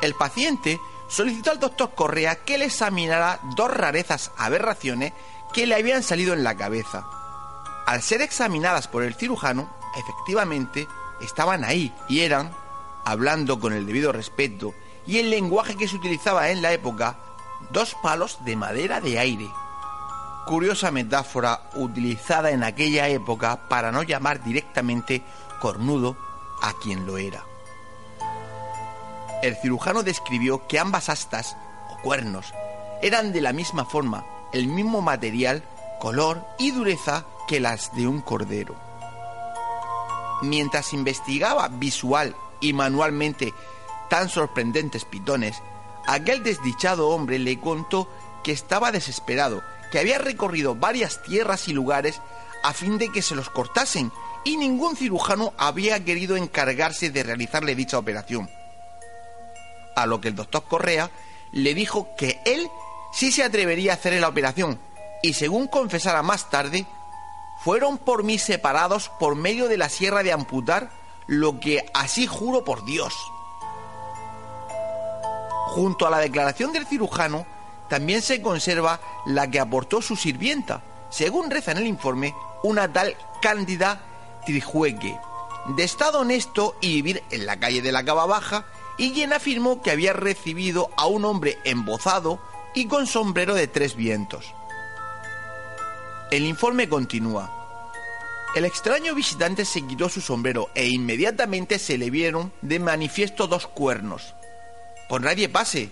El 0.00 0.14
paciente 0.14 0.80
solicitó 1.08 1.50
al 1.50 1.60
doctor 1.60 1.94
Correa 1.94 2.36
que 2.36 2.56
le 2.56 2.66
examinara 2.66 3.40
dos 3.56 3.70
rarezas 3.70 4.32
aberraciones 4.36 5.12
que 5.52 5.66
le 5.66 5.74
habían 5.74 6.02
salido 6.02 6.32
en 6.32 6.44
la 6.44 6.56
cabeza. 6.56 7.06
Al 7.86 8.02
ser 8.02 8.22
examinadas 8.22 8.88
por 8.88 9.02
el 9.02 9.14
cirujano, 9.14 9.68
efectivamente 9.96 10.86
estaban 11.20 11.64
ahí 11.64 11.92
y 12.08 12.20
eran, 12.20 12.52
hablando 13.04 13.58
con 13.58 13.72
el 13.72 13.86
debido 13.86 14.12
respeto 14.12 14.72
y 15.06 15.18
el 15.18 15.30
lenguaje 15.30 15.76
que 15.76 15.88
se 15.88 15.96
utilizaba 15.96 16.50
en 16.50 16.62
la 16.62 16.72
época, 16.72 17.18
dos 17.70 17.96
palos 18.02 18.38
de 18.44 18.56
madera 18.56 19.00
de 19.00 19.18
aire. 19.18 19.50
Curiosa 20.46 20.90
metáfora 20.90 21.68
utilizada 21.74 22.50
en 22.50 22.62
aquella 22.62 23.08
época 23.08 23.68
para 23.68 23.92
no 23.92 24.02
llamar 24.02 24.42
directamente 24.42 25.22
cornudo 25.60 26.16
a 26.60 26.72
quien 26.74 27.06
lo 27.06 27.18
era. 27.18 27.44
El 29.42 29.56
cirujano 29.56 30.02
describió 30.02 30.66
que 30.66 30.78
ambas 30.78 31.08
astas, 31.08 31.56
o 31.90 32.02
cuernos, 32.02 32.52
eran 33.02 33.32
de 33.32 33.40
la 33.40 33.52
misma 33.52 33.84
forma 33.84 34.26
el 34.52 34.66
mismo 34.66 35.00
material, 35.00 35.62
color 36.00 36.44
y 36.58 36.72
dureza 36.72 37.24
que 37.46 37.60
las 37.60 37.94
de 37.94 38.06
un 38.06 38.20
cordero. 38.20 38.74
Mientras 40.42 40.92
investigaba 40.92 41.68
visual 41.68 42.34
y 42.60 42.72
manualmente 42.72 43.54
tan 44.08 44.28
sorprendentes 44.28 45.04
pitones, 45.04 45.62
aquel 46.06 46.42
desdichado 46.42 47.08
hombre 47.10 47.38
le 47.38 47.60
contó 47.60 48.08
que 48.42 48.52
estaba 48.52 48.90
desesperado, 48.90 49.62
que 49.92 49.98
había 49.98 50.18
recorrido 50.18 50.74
varias 50.74 51.22
tierras 51.22 51.68
y 51.68 51.72
lugares 51.72 52.20
a 52.62 52.72
fin 52.72 52.98
de 52.98 53.10
que 53.10 53.22
se 53.22 53.34
los 53.34 53.50
cortasen 53.50 54.10
y 54.44 54.56
ningún 54.56 54.96
cirujano 54.96 55.52
había 55.58 56.02
querido 56.04 56.36
encargarse 56.36 57.10
de 57.10 57.22
realizarle 57.22 57.74
dicha 57.74 57.98
operación. 57.98 58.48
A 59.96 60.06
lo 60.06 60.20
que 60.20 60.28
el 60.28 60.36
doctor 60.36 60.64
Correa 60.64 61.10
le 61.52 61.74
dijo 61.74 62.14
que 62.16 62.40
él 62.44 62.68
sí 63.12 63.32
se 63.32 63.42
atrevería 63.42 63.92
a 63.92 63.94
hacer 63.96 64.18
la 64.20 64.28
operación 64.28 64.78
y 65.22 65.34
según 65.34 65.66
confesara 65.66 66.22
más 66.22 66.48
tarde, 66.48 66.86
fueron 67.62 67.98
por 67.98 68.22
mí 68.22 68.38
separados 68.38 69.10
por 69.18 69.34
medio 69.34 69.68
de 69.68 69.76
la 69.76 69.88
sierra 69.88 70.22
de 70.22 70.32
amputar, 70.32 70.90
lo 71.26 71.60
que 71.60 71.84
así 71.92 72.26
juro 72.26 72.64
por 72.64 72.84
Dios. 72.84 73.14
Junto 75.66 76.06
a 76.06 76.10
la 76.10 76.18
declaración 76.18 76.72
del 76.72 76.86
cirujano, 76.86 77.46
también 77.88 78.22
se 78.22 78.40
conserva 78.40 79.00
la 79.26 79.50
que 79.50 79.60
aportó 79.60 80.00
su 80.00 80.16
sirvienta, 80.16 80.82
según 81.10 81.50
reza 81.50 81.72
en 81.72 81.78
el 81.78 81.86
informe, 81.86 82.34
una 82.62 82.90
tal 82.90 83.16
Cándida 83.40 84.00
De 84.52 85.84
estado 85.84 86.20
honesto 86.20 86.76
y 86.80 86.94
vivir 86.94 87.22
en 87.30 87.46
la 87.46 87.60
calle 87.60 87.82
de 87.82 87.92
la 87.92 88.04
Cava 88.04 88.26
Baja, 88.26 88.66
y 88.96 89.12
quien 89.12 89.32
afirmó 89.32 89.80
que 89.82 89.90
había 89.90 90.12
recibido 90.12 90.90
a 90.96 91.06
un 91.06 91.24
hombre 91.24 91.58
embozado 91.64 92.40
y 92.74 92.86
con 92.86 93.06
sombrero 93.06 93.54
de 93.54 93.66
tres 93.66 93.96
vientos. 93.96 94.54
El 96.30 96.44
informe 96.44 96.88
continúa. 96.88 97.50
El 98.54 98.64
extraño 98.64 99.14
visitante 99.14 99.64
se 99.64 99.86
quitó 99.86 100.08
su 100.08 100.20
sombrero 100.20 100.68
e 100.74 100.88
inmediatamente 100.88 101.78
se 101.78 101.98
le 101.98 102.10
vieron 102.10 102.52
de 102.62 102.78
manifiesto 102.78 103.46
dos 103.46 103.66
cuernos. 103.66 104.34
Por 105.08 105.22
nadie 105.22 105.48
pase, 105.48 105.90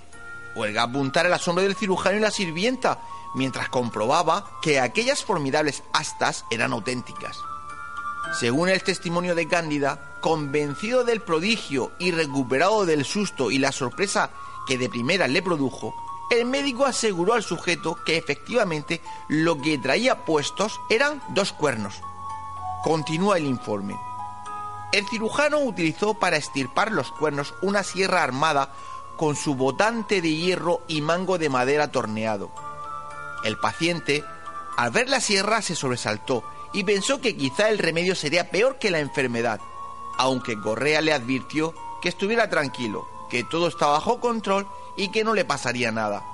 huelga 0.54 0.82
apuntar 0.82 1.26
el 1.26 1.32
asombro 1.32 1.64
del 1.64 1.76
cirujano 1.76 2.18
y 2.18 2.20
la 2.20 2.30
sirvienta, 2.30 3.00
mientras 3.34 3.68
comprobaba 3.68 4.50
que 4.60 4.80
aquellas 4.80 5.24
formidables 5.24 5.82
astas 5.92 6.44
eran 6.50 6.72
auténticas. 6.72 7.38
Según 8.38 8.68
el 8.68 8.82
testimonio 8.82 9.34
de 9.34 9.48
Cándida, 9.48 10.18
convencido 10.20 11.04
del 11.04 11.20
prodigio 11.20 11.92
y 11.98 12.10
recuperado 12.10 12.86
del 12.86 13.04
susto 13.04 13.50
y 13.50 13.58
la 13.58 13.72
sorpresa 13.72 14.30
que 14.66 14.78
de 14.78 14.88
primera 14.88 15.28
le 15.28 15.42
produjo, 15.42 15.94
el 16.30 16.44
médico 16.44 16.84
aseguró 16.84 17.32
al 17.32 17.42
sujeto 17.42 17.98
que 18.04 18.18
efectivamente 18.18 19.00
lo 19.28 19.60
que 19.60 19.78
traía 19.78 20.24
puestos 20.24 20.78
eran 20.90 21.22
dos 21.30 21.52
cuernos. 21.52 22.02
Continúa 22.84 23.38
el 23.38 23.46
informe. 23.46 23.96
El 24.92 25.06
cirujano 25.08 25.60
utilizó 25.60 26.14
para 26.14 26.36
estirpar 26.36 26.92
los 26.92 27.10
cuernos 27.12 27.54
una 27.62 27.82
sierra 27.82 28.22
armada 28.22 28.72
con 29.16 29.36
su 29.36 29.54
botante 29.54 30.22
de 30.22 30.32
hierro 30.32 30.82
y 30.86 31.00
mango 31.00 31.38
de 31.38 31.48
madera 31.48 31.90
torneado. 31.90 32.50
El 33.44 33.58
paciente, 33.58 34.24
al 34.76 34.90
ver 34.90 35.08
la 35.08 35.20
sierra, 35.20 35.60
se 35.62 35.74
sobresaltó 35.74 36.44
y 36.72 36.84
pensó 36.84 37.20
que 37.20 37.36
quizá 37.36 37.68
el 37.68 37.78
remedio 37.78 38.14
sería 38.14 38.50
peor 38.50 38.78
que 38.78 38.90
la 38.90 39.00
enfermedad, 39.00 39.60
aunque 40.18 40.60
Correa 40.60 41.00
le 41.00 41.12
advirtió 41.12 41.74
que 42.02 42.08
estuviera 42.08 42.50
tranquilo, 42.50 43.08
que 43.30 43.44
todo 43.44 43.68
estaba 43.68 43.92
bajo 43.92 44.20
control 44.20 44.66
y 44.96 45.10
que 45.10 45.24
no 45.24 45.34
le 45.34 45.44
pasaría 45.44 45.90
nada. 45.92 46.24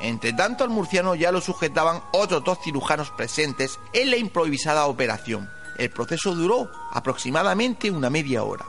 Entre 0.00 0.32
tanto, 0.32 0.64
al 0.64 0.70
murciano 0.70 1.14
ya 1.14 1.32
lo 1.32 1.40
sujetaban 1.40 2.02
otros 2.12 2.44
dos 2.44 2.58
cirujanos 2.62 3.10
presentes 3.10 3.78
en 3.92 4.10
la 4.10 4.16
improvisada 4.16 4.86
operación. 4.86 5.50
El 5.78 5.90
proceso 5.90 6.34
duró 6.34 6.70
aproximadamente 6.92 7.90
una 7.90 8.10
media 8.10 8.42
hora. 8.42 8.66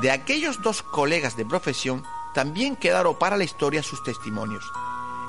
De 0.00 0.10
aquellos 0.10 0.60
dos 0.60 0.82
colegas 0.82 1.36
de 1.36 1.46
profesión 1.46 2.04
también 2.34 2.76
quedaron 2.76 3.16
para 3.16 3.36
la 3.36 3.44
historia 3.44 3.82
sus 3.82 4.02
testimonios. 4.02 4.64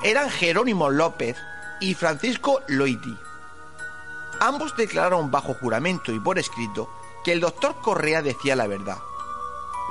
Eran 0.02 0.28
Jerónimo 0.28 0.90
López 0.90 1.36
y 1.80 1.94
Francisco 1.94 2.60
Loiti. 2.68 3.16
Ambos 4.40 4.76
declararon 4.76 5.30
bajo 5.30 5.54
juramento 5.54 6.12
y 6.12 6.20
por 6.20 6.38
escrito 6.38 6.90
que 7.24 7.32
el 7.32 7.40
doctor 7.40 7.76
Correa 7.82 8.22
decía 8.22 8.54
la 8.56 8.66
verdad. 8.66 8.98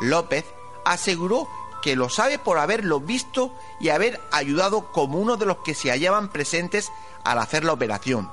López 0.01 0.45
aseguró 0.85 1.47
que 1.81 1.95
lo 1.95 2.09
sabe 2.09 2.39
por 2.39 2.57
haberlo 2.57 2.99
visto 2.99 3.53
y 3.79 3.89
haber 3.89 4.21
ayudado 4.31 4.91
como 4.91 5.19
uno 5.19 5.37
de 5.37 5.45
los 5.45 5.57
que 5.57 5.73
se 5.73 5.91
hallaban 5.91 6.29
presentes 6.29 6.91
al 7.23 7.39
hacer 7.39 7.63
la 7.63 7.73
operación. 7.73 8.29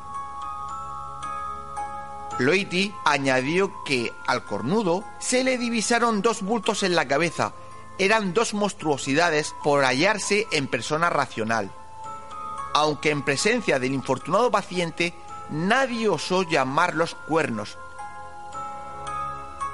Loiti 2.38 2.94
añadió 3.04 3.72
que 3.84 4.12
al 4.26 4.44
cornudo 4.44 5.04
se 5.18 5.44
le 5.44 5.58
divisaron 5.58 6.22
dos 6.22 6.42
bultos 6.42 6.82
en 6.82 6.94
la 6.94 7.06
cabeza. 7.06 7.52
Eran 7.98 8.32
dos 8.32 8.54
monstruosidades 8.54 9.54
por 9.62 9.84
hallarse 9.84 10.46
en 10.50 10.66
persona 10.66 11.10
racional. 11.10 11.70
Aunque 12.74 13.10
en 13.10 13.22
presencia 13.22 13.78
del 13.78 13.92
infortunado 13.92 14.50
paciente 14.50 15.14
nadie 15.50 16.08
osó 16.08 16.42
llamarlos 16.42 17.14
cuernos. 17.28 17.78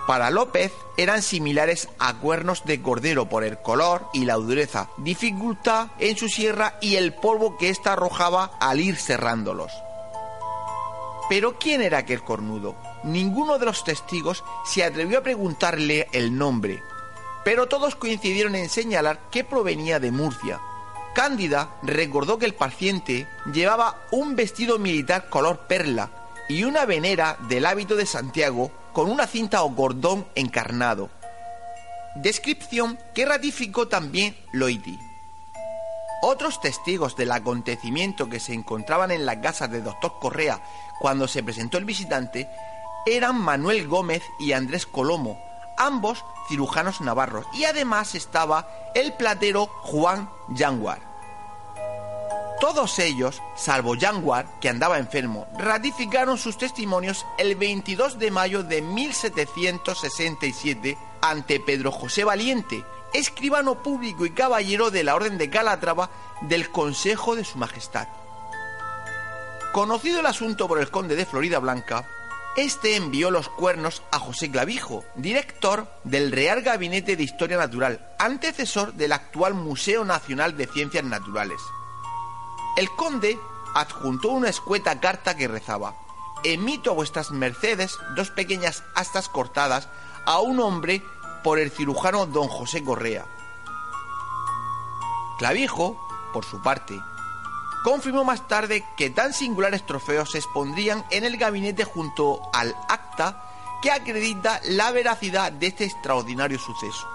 Para 0.07 0.30
López 0.30 0.72
eran 0.96 1.20
similares 1.22 1.90
a 1.99 2.14
cuernos 2.14 2.64
de 2.64 2.80
cordero 2.80 3.28
por 3.28 3.44
el 3.44 3.59
color 3.59 4.09
y 4.14 4.24
la 4.24 4.36
dureza, 4.36 4.88
dificultad 4.96 5.88
en 5.99 6.16
su 6.16 6.30
sierra 6.30 6.78
y 6.80 6.96
el 6.96 7.12
polvo 7.14 7.59
que 7.59 7.68
ésta 7.68 7.92
arrojaba 7.92 8.53
al 8.59 8.80
ir 8.80 8.96
cerrándolos. 8.96 9.70
Pero 11.28 11.59
¿quién 11.59 11.82
era 11.82 11.99
aquel 11.99 12.24
cornudo? 12.24 12.74
Ninguno 13.05 13.59
de 13.59 13.66
los 13.66 13.84
testigos 13.84 14.42
se 14.64 14.82
atrevió 14.82 15.18
a 15.18 15.22
preguntarle 15.22 16.09
el 16.12 16.36
nombre, 16.38 16.82
pero 17.44 17.68
todos 17.68 17.94
coincidieron 17.94 18.55
en 18.55 18.70
señalar 18.70 19.20
que 19.30 19.44
provenía 19.44 20.01
de 20.01 20.11
Murcia. 20.11 20.59
Cándida 21.18 21.70
recordó 21.82 22.38
que 22.38 22.46
el 22.46 22.54
paciente 22.54 23.26
llevaba 23.52 24.06
un 24.12 24.36
vestido 24.36 24.78
militar 24.78 25.28
color 25.28 25.66
perla 25.66 26.10
y 26.48 26.62
una 26.62 26.84
venera 26.84 27.36
del 27.48 27.66
hábito 27.66 27.96
de 27.96 28.06
Santiago 28.06 28.70
con 28.92 29.10
una 29.10 29.26
cinta 29.26 29.64
o 29.64 29.74
cordón 29.74 30.28
encarnado. 30.36 31.10
Descripción 32.14 33.00
que 33.16 33.26
ratificó 33.26 33.88
también 33.88 34.36
Loiti. 34.52 34.96
Otros 36.22 36.60
testigos 36.60 37.16
del 37.16 37.32
acontecimiento 37.32 38.28
que 38.28 38.38
se 38.38 38.54
encontraban 38.54 39.10
en 39.10 39.26
la 39.26 39.40
casa 39.40 39.66
del 39.66 39.82
doctor 39.82 40.20
Correa 40.20 40.62
cuando 41.00 41.26
se 41.26 41.42
presentó 41.42 41.78
el 41.78 41.84
visitante 41.84 42.48
eran 43.06 43.34
Manuel 43.40 43.88
Gómez 43.88 44.22
y 44.38 44.52
Andrés 44.52 44.86
Colomo, 44.86 45.36
ambos 45.78 46.24
cirujanos 46.48 47.00
navarros, 47.00 47.44
y 47.54 47.64
además 47.64 48.14
estaba 48.14 48.68
el 48.94 49.14
platero 49.14 49.66
Juan 49.82 50.30
Yanguar. 50.50 51.07
Todos 52.61 52.98
ellos, 52.98 53.40
salvo 53.54 53.94
Yanguar, 53.94 54.59
que 54.61 54.68
andaba 54.68 54.98
enfermo, 54.98 55.46
ratificaron 55.56 56.36
sus 56.38 56.59
testimonios 56.59 57.24
el 57.38 57.54
22 57.54 58.18
de 58.18 58.32
mayo 58.32 58.64
de 58.64 58.82
1767 58.82 60.98
ante 61.22 61.61
Pedro 61.61 61.92
José 61.92 62.24
Valiente, 62.24 62.84
escribano 63.14 63.80
público 63.80 64.26
y 64.26 64.30
caballero 64.30 64.90
de 64.90 65.04
la 65.04 65.14
Orden 65.14 65.38
de 65.38 65.50
Calatrava 65.50 66.11
del 66.40 66.68
Consejo 66.70 67.36
de 67.36 67.44
Su 67.44 67.59
Majestad. 67.59 68.09
Conocido 69.72 70.18
el 70.18 70.26
asunto 70.26 70.66
por 70.66 70.80
el 70.80 70.90
conde 70.90 71.14
de 71.14 71.26
Florida 71.26 71.61
Blanca, 71.61 72.09
este 72.56 72.96
envió 72.96 73.30
los 73.30 73.48
cuernos 73.48 74.02
a 74.11 74.18
José 74.18 74.50
Clavijo, 74.50 75.04
director 75.14 75.86
del 76.02 76.32
Real 76.32 76.62
Gabinete 76.62 77.14
de 77.14 77.22
Historia 77.22 77.56
Natural, 77.56 78.16
antecesor 78.18 78.94
del 78.94 79.12
actual 79.12 79.54
Museo 79.54 80.04
Nacional 80.04 80.56
de 80.56 80.66
Ciencias 80.66 81.04
Naturales. 81.04 81.61
El 82.78 82.92
conde 82.92 83.40
adjuntó 83.74 84.28
una 84.28 84.50
escueta 84.50 85.00
carta 85.00 85.36
que 85.36 85.48
rezaba: 85.48 85.96
Emito 86.44 86.92
a 86.92 86.94
vuestras 86.94 87.32
mercedes 87.32 87.98
dos 88.14 88.30
pequeñas 88.30 88.84
astas 88.94 89.28
cortadas 89.28 89.88
a 90.24 90.38
un 90.38 90.60
hombre 90.60 91.02
por 91.42 91.58
el 91.58 91.72
cirujano 91.72 92.26
don 92.26 92.46
José 92.46 92.84
Correa. 92.84 93.26
Clavijo, 95.40 96.00
por 96.32 96.44
su 96.44 96.62
parte, 96.62 96.96
confirmó 97.82 98.22
más 98.22 98.46
tarde 98.46 98.86
que 98.96 99.10
tan 99.10 99.32
singulares 99.32 99.84
trofeos 99.84 100.30
se 100.30 100.38
expondrían 100.38 101.04
en 101.10 101.24
el 101.24 101.36
gabinete 101.36 101.82
junto 101.82 102.40
al 102.52 102.76
acta 102.88 103.42
que 103.82 103.90
acredita 103.90 104.60
la 104.62 104.92
veracidad 104.92 105.50
de 105.50 105.66
este 105.66 105.84
extraordinario 105.84 106.60
suceso. 106.60 107.08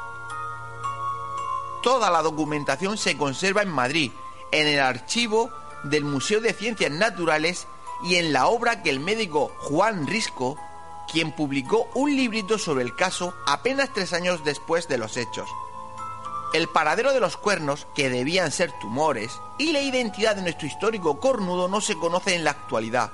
Toda 1.81 2.11
la 2.11 2.21
documentación 2.21 2.97
se 2.97 3.15
conserva 3.15 3.61
en 3.61 3.69
Madrid, 3.69 4.11
en 4.53 4.67
el 4.67 4.79
archivo 4.79 5.49
del 5.83 6.05
Museo 6.05 6.39
de 6.39 6.53
Ciencias 6.53 6.91
Naturales 6.91 7.67
y 8.03 8.15
en 8.15 8.31
la 8.31 8.47
obra 8.47 8.83
que 8.83 8.91
el 8.91 8.99
médico 8.99 9.51
Juan 9.61 10.05
Risco, 10.05 10.57
quien 11.11 11.31
publicó 11.31 11.89
un 11.95 12.15
librito 12.15 12.57
sobre 12.57 12.83
el 12.83 12.95
caso 12.95 13.33
apenas 13.47 13.89
tres 13.93 14.13
años 14.13 14.45
después 14.45 14.87
de 14.87 14.99
los 14.99 15.17
hechos. 15.17 15.49
El 16.53 16.67
paradero 16.67 17.13
de 17.13 17.19
los 17.19 17.35
cuernos, 17.35 17.87
que 17.95 18.11
debían 18.11 18.51
ser 18.51 18.71
tumores, 18.79 19.31
y 19.57 19.71
la 19.71 19.81
identidad 19.81 20.35
de 20.35 20.43
nuestro 20.43 20.67
histórico 20.67 21.19
cornudo 21.19 21.67
no 21.67 21.81
se 21.81 21.95
conoce 21.95 22.35
en 22.35 22.43
la 22.43 22.51
actualidad, 22.51 23.11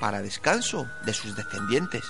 para 0.00 0.22
descanso 0.22 0.86
de 1.04 1.12
sus 1.12 1.36
descendientes. 1.36 2.02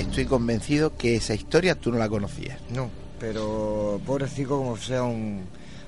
Estoy 0.00 0.24
convencido 0.26 0.96
que 0.96 1.16
esa 1.16 1.34
historia 1.34 1.74
tú 1.74 1.90
no 1.92 1.98
la 1.98 2.08
conocías. 2.08 2.58
No, 2.70 2.90
pero 3.18 4.00
pobrecito 4.06 4.50
como 4.58 4.76
sea 4.76 5.02
un 5.02 5.42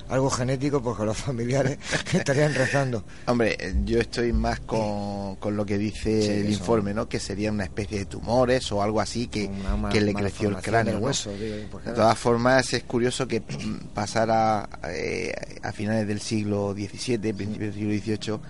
algo 0.08 0.28
genético, 0.28 0.82
porque 0.82 1.04
los 1.04 1.16
familiares 1.28 1.78
estarían 2.12 2.52
rezando. 2.52 3.04
Hombre, 3.26 3.56
yo 3.84 4.00
estoy 4.00 4.32
más 4.32 4.58
con, 4.58 5.36
con 5.36 5.56
lo 5.56 5.64
que 5.64 5.78
dice 5.78 6.20
Sí, 6.22 6.28
el 6.30 6.46
eso. 6.48 6.58
informe, 6.58 6.92
¿no? 6.92 7.08
Que 7.08 7.20
sería 7.20 7.52
una 7.52 7.62
especie 7.62 7.98
de 8.00 8.06
tumores 8.06 8.72
o 8.72 8.82
algo 8.82 9.00
así 9.00 9.28
que, 9.28 9.46
Una 9.46 9.88
que 9.88 10.00
le 10.00 10.12
creció 10.12 10.48
el 10.48 10.56
cráneo. 10.56 10.98
hueso, 10.98 11.30
digo, 11.34 11.78
De 11.84 11.92
todas 11.92 12.18
formas, 12.18 12.72
es 12.72 12.82
curioso 12.82 13.28
que 13.28 13.38
mm, 13.40 13.86
pasara 13.94 14.68
eh, 14.88 15.32
a 15.62 15.70
finales 15.70 16.08
del 16.08 16.20
siglo 16.20 16.72
XVII, 16.74 17.32
principios 17.32 17.72
del 17.72 17.74
siglo 17.74 18.16
XVIII, 18.16 18.40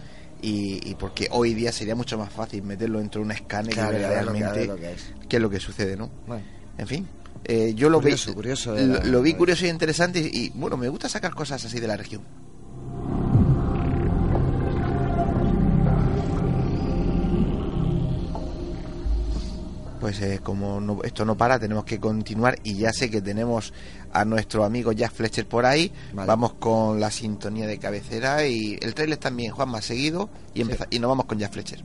y, 0.43 0.81
y 0.91 0.95
porque 0.95 1.29
hoy 1.31 1.55
día 1.55 1.73
sería 1.73 1.95
mucho 1.95 2.17
más 2.19 2.33
fácil 2.33 2.63
meterlo 2.63 2.99
dentro 2.99 3.21
de 3.21 3.27
un 3.27 3.33
escáner 3.33 3.73
Claro, 3.75 3.91
y 3.91 3.93
ver 3.93 4.03
lo 4.03 4.09
que- 4.09 4.15
realmente 4.15 4.67
lo 4.67 4.77
que 4.77 4.93
es. 4.93 5.13
qué 5.29 5.37
es 5.37 5.43
lo 5.43 5.51
que 5.51 5.61
sucede, 5.61 5.97
¿no? 5.97 6.11
Bueno, 6.27 6.45
En 6.79 6.87
fin, 6.87 7.07
eh, 7.45 7.73
yo 7.75 7.89
lo 7.91 8.01
vi, 8.01 8.15
Curioso, 8.33 8.75
lo, 8.77 9.23
vi 9.23 9.35
curioso 9.35 9.67
y 9.67 9.69
interesante 9.69 10.21
y, 10.21 10.27
y, 10.47 10.51
bueno, 10.55 10.77
me 10.77 10.89
gusta 10.89 11.09
sacar 11.09 11.35
cosas 11.35 11.65
así 11.65 11.79
de 11.81 11.87
la 11.87 11.97
región. 11.97 12.23
Pues 20.01 20.21
eh, 20.23 20.41
como 20.43 20.81
no- 20.81 21.03
esto 21.05 21.25
no 21.27 21.37
para, 21.37 21.59
tenemos 21.59 21.85
que 21.85 22.01
continuar 22.01 22.59
y 22.65 22.75
ya 22.79 22.91
sé 22.93 23.11
que 23.11 23.21
tenemos 23.21 23.73
a 24.13 24.25
nuestro 24.25 24.65
amigo 24.65 24.93
Jack 24.93 25.13
Fletcher 25.13 25.47
por 25.47 25.67
ahí. 25.67 25.93
Vale. 26.15 26.27
Vamos 26.27 26.55
con 26.55 26.99
la 27.01 27.11
sintonía 27.11 27.67
de 27.67 27.79
cabecera 27.79 28.47
y 28.47 28.79
el 28.81 28.95
trailer 28.95 29.19
también, 29.19 29.53
Juan, 29.53 29.69
más 29.69 29.85
seguido 29.85 30.31
y, 30.55 30.63
empeza- 30.63 30.87
y 30.91 30.99
nos 30.99 31.11
vamos 31.11 31.27
con 31.27 31.39
Jack 31.39 31.53
Fletcher. 31.53 31.85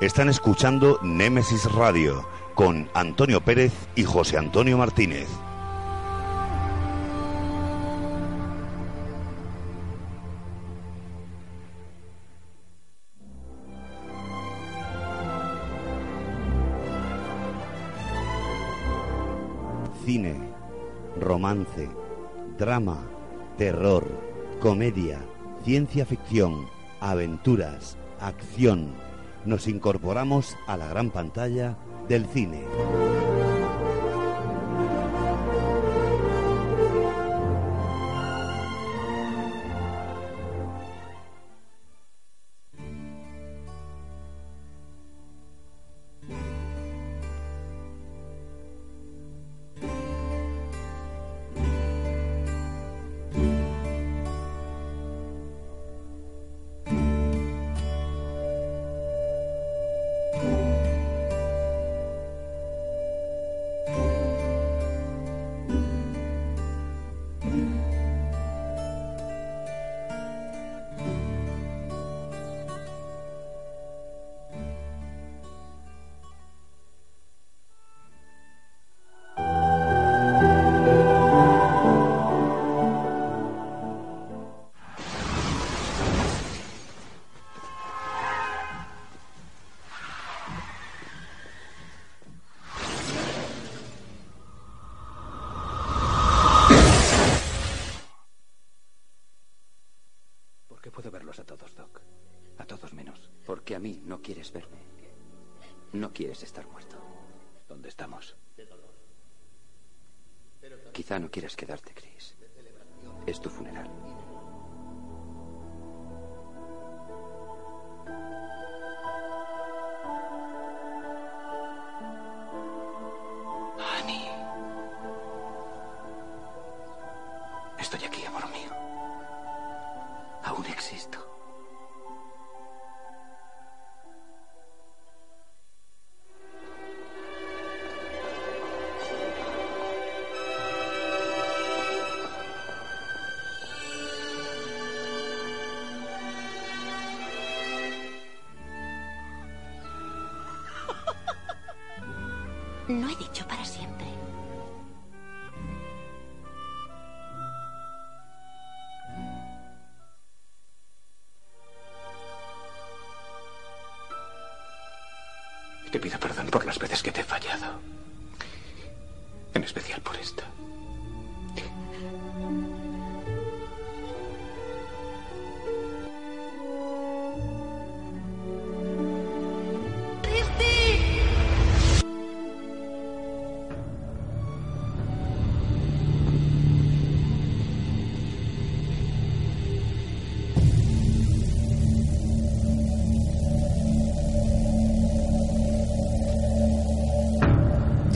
Están 0.00 0.28
escuchando 0.28 0.98
Némesis 1.02 1.64
Radio 1.72 2.24
con 2.54 2.88
Antonio 2.94 3.40
Pérez 3.40 3.72
y 3.96 4.04
José 4.04 4.38
Antonio 4.38 4.78
Martínez. 4.78 5.26
Cine, 20.08 20.40
romance, 21.20 21.86
drama, 22.56 22.98
terror, 23.58 24.06
comedia, 24.58 25.20
ciencia 25.66 26.06
ficción, 26.06 26.66
aventuras, 26.98 27.98
acción. 28.18 28.94
Nos 29.44 29.68
incorporamos 29.68 30.56
a 30.66 30.78
la 30.78 30.88
gran 30.88 31.10
pantalla 31.10 31.76
del 32.08 32.24
cine. 32.24 32.64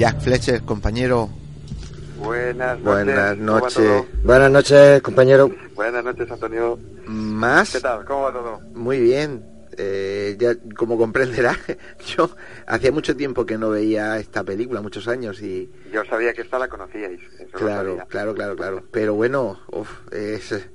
Jack 0.03 0.19
Fletcher, 0.19 0.63
compañero. 0.63 1.31
Buenas 2.19 2.77
noches. 2.81 3.05
Buenas 3.05 3.37
¿cómo 3.37 3.53
va 3.53 3.61
noches. 3.61 4.25
Buenas 4.25 4.51
noches, 4.51 5.01
compañero. 5.01 5.51
Buenas 5.77 6.05
noches, 6.05 6.29
Antonio. 6.29 6.77
Más. 7.07 7.71
¿Qué 7.71 7.79
tal? 7.81 8.05
¿Cómo 8.05 8.23
va 8.23 8.33
todo? 8.33 8.61
Muy 8.75 8.99
bien. 8.99 9.45
Eh, 9.79 10.37
ya, 10.41 10.57
como 10.77 10.99
comprenderá, 10.99 11.57
yo 12.17 12.29
hacía 12.67 12.91
mucho 12.91 13.17
tiempo 13.17 13.47
que 13.47 13.57
no 13.57 13.71
veía 13.71 14.19
esta 14.19 14.43
película, 14.43 14.83
muchos 14.83 15.07
años, 15.07 15.41
y 15.41 15.71
Yo 15.93 16.05
sabía 16.07 16.33
que 16.35 16.43
esta 16.43 16.59
la 16.59 16.67
conocíais. 16.67 17.21
eso 17.39 17.53
claro, 17.53 17.91
sabía. 17.91 18.07
claro, 18.07 18.35
claro, 18.35 18.57
claro. 18.57 18.83
Pero 18.91 19.15
bueno, 19.15 19.61
uf, 19.71 19.89
es, 20.11 20.67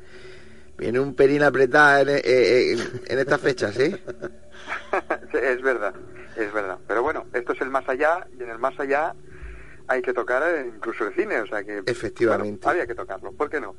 viene 0.77 1.01
un 1.01 1.15
pelín 1.15 1.43
apretada 1.43 1.99
en, 1.99 2.09
eh, 2.11 2.21
eh, 2.23 2.71
en, 2.71 2.79
en 3.11 3.19
estas 3.19 3.41
fechas, 3.41 3.77
¿eh? 3.77 4.01
Sí, 5.31 5.37
es 5.37 5.61
verdad, 5.61 5.93
es 6.37 6.51
verdad. 6.53 6.77
Pero 6.87 7.03
bueno, 7.03 7.25
esto 7.33 7.51
es 7.51 7.56
el 7.67 7.71
más 7.71 7.87
allá 7.89 8.25
y 8.37 8.41
en 8.43 8.49
el 8.49 8.57
más 8.59 8.79
allá 8.79 9.13
hay 9.87 10.01
que 10.01 10.13
tocar 10.13 10.43
incluso 10.65 11.05
el 11.07 11.13
cine, 11.13 11.39
o 11.41 11.47
sea 11.47 11.63
que... 11.63 11.83
Efectivamente. 11.85 12.59
bueno, 12.65 12.71
había 12.71 12.87
que 12.87 12.95
tocarlo, 12.95 13.31
¿por 13.33 13.49
qué 13.49 13.59
no? 13.61 13.75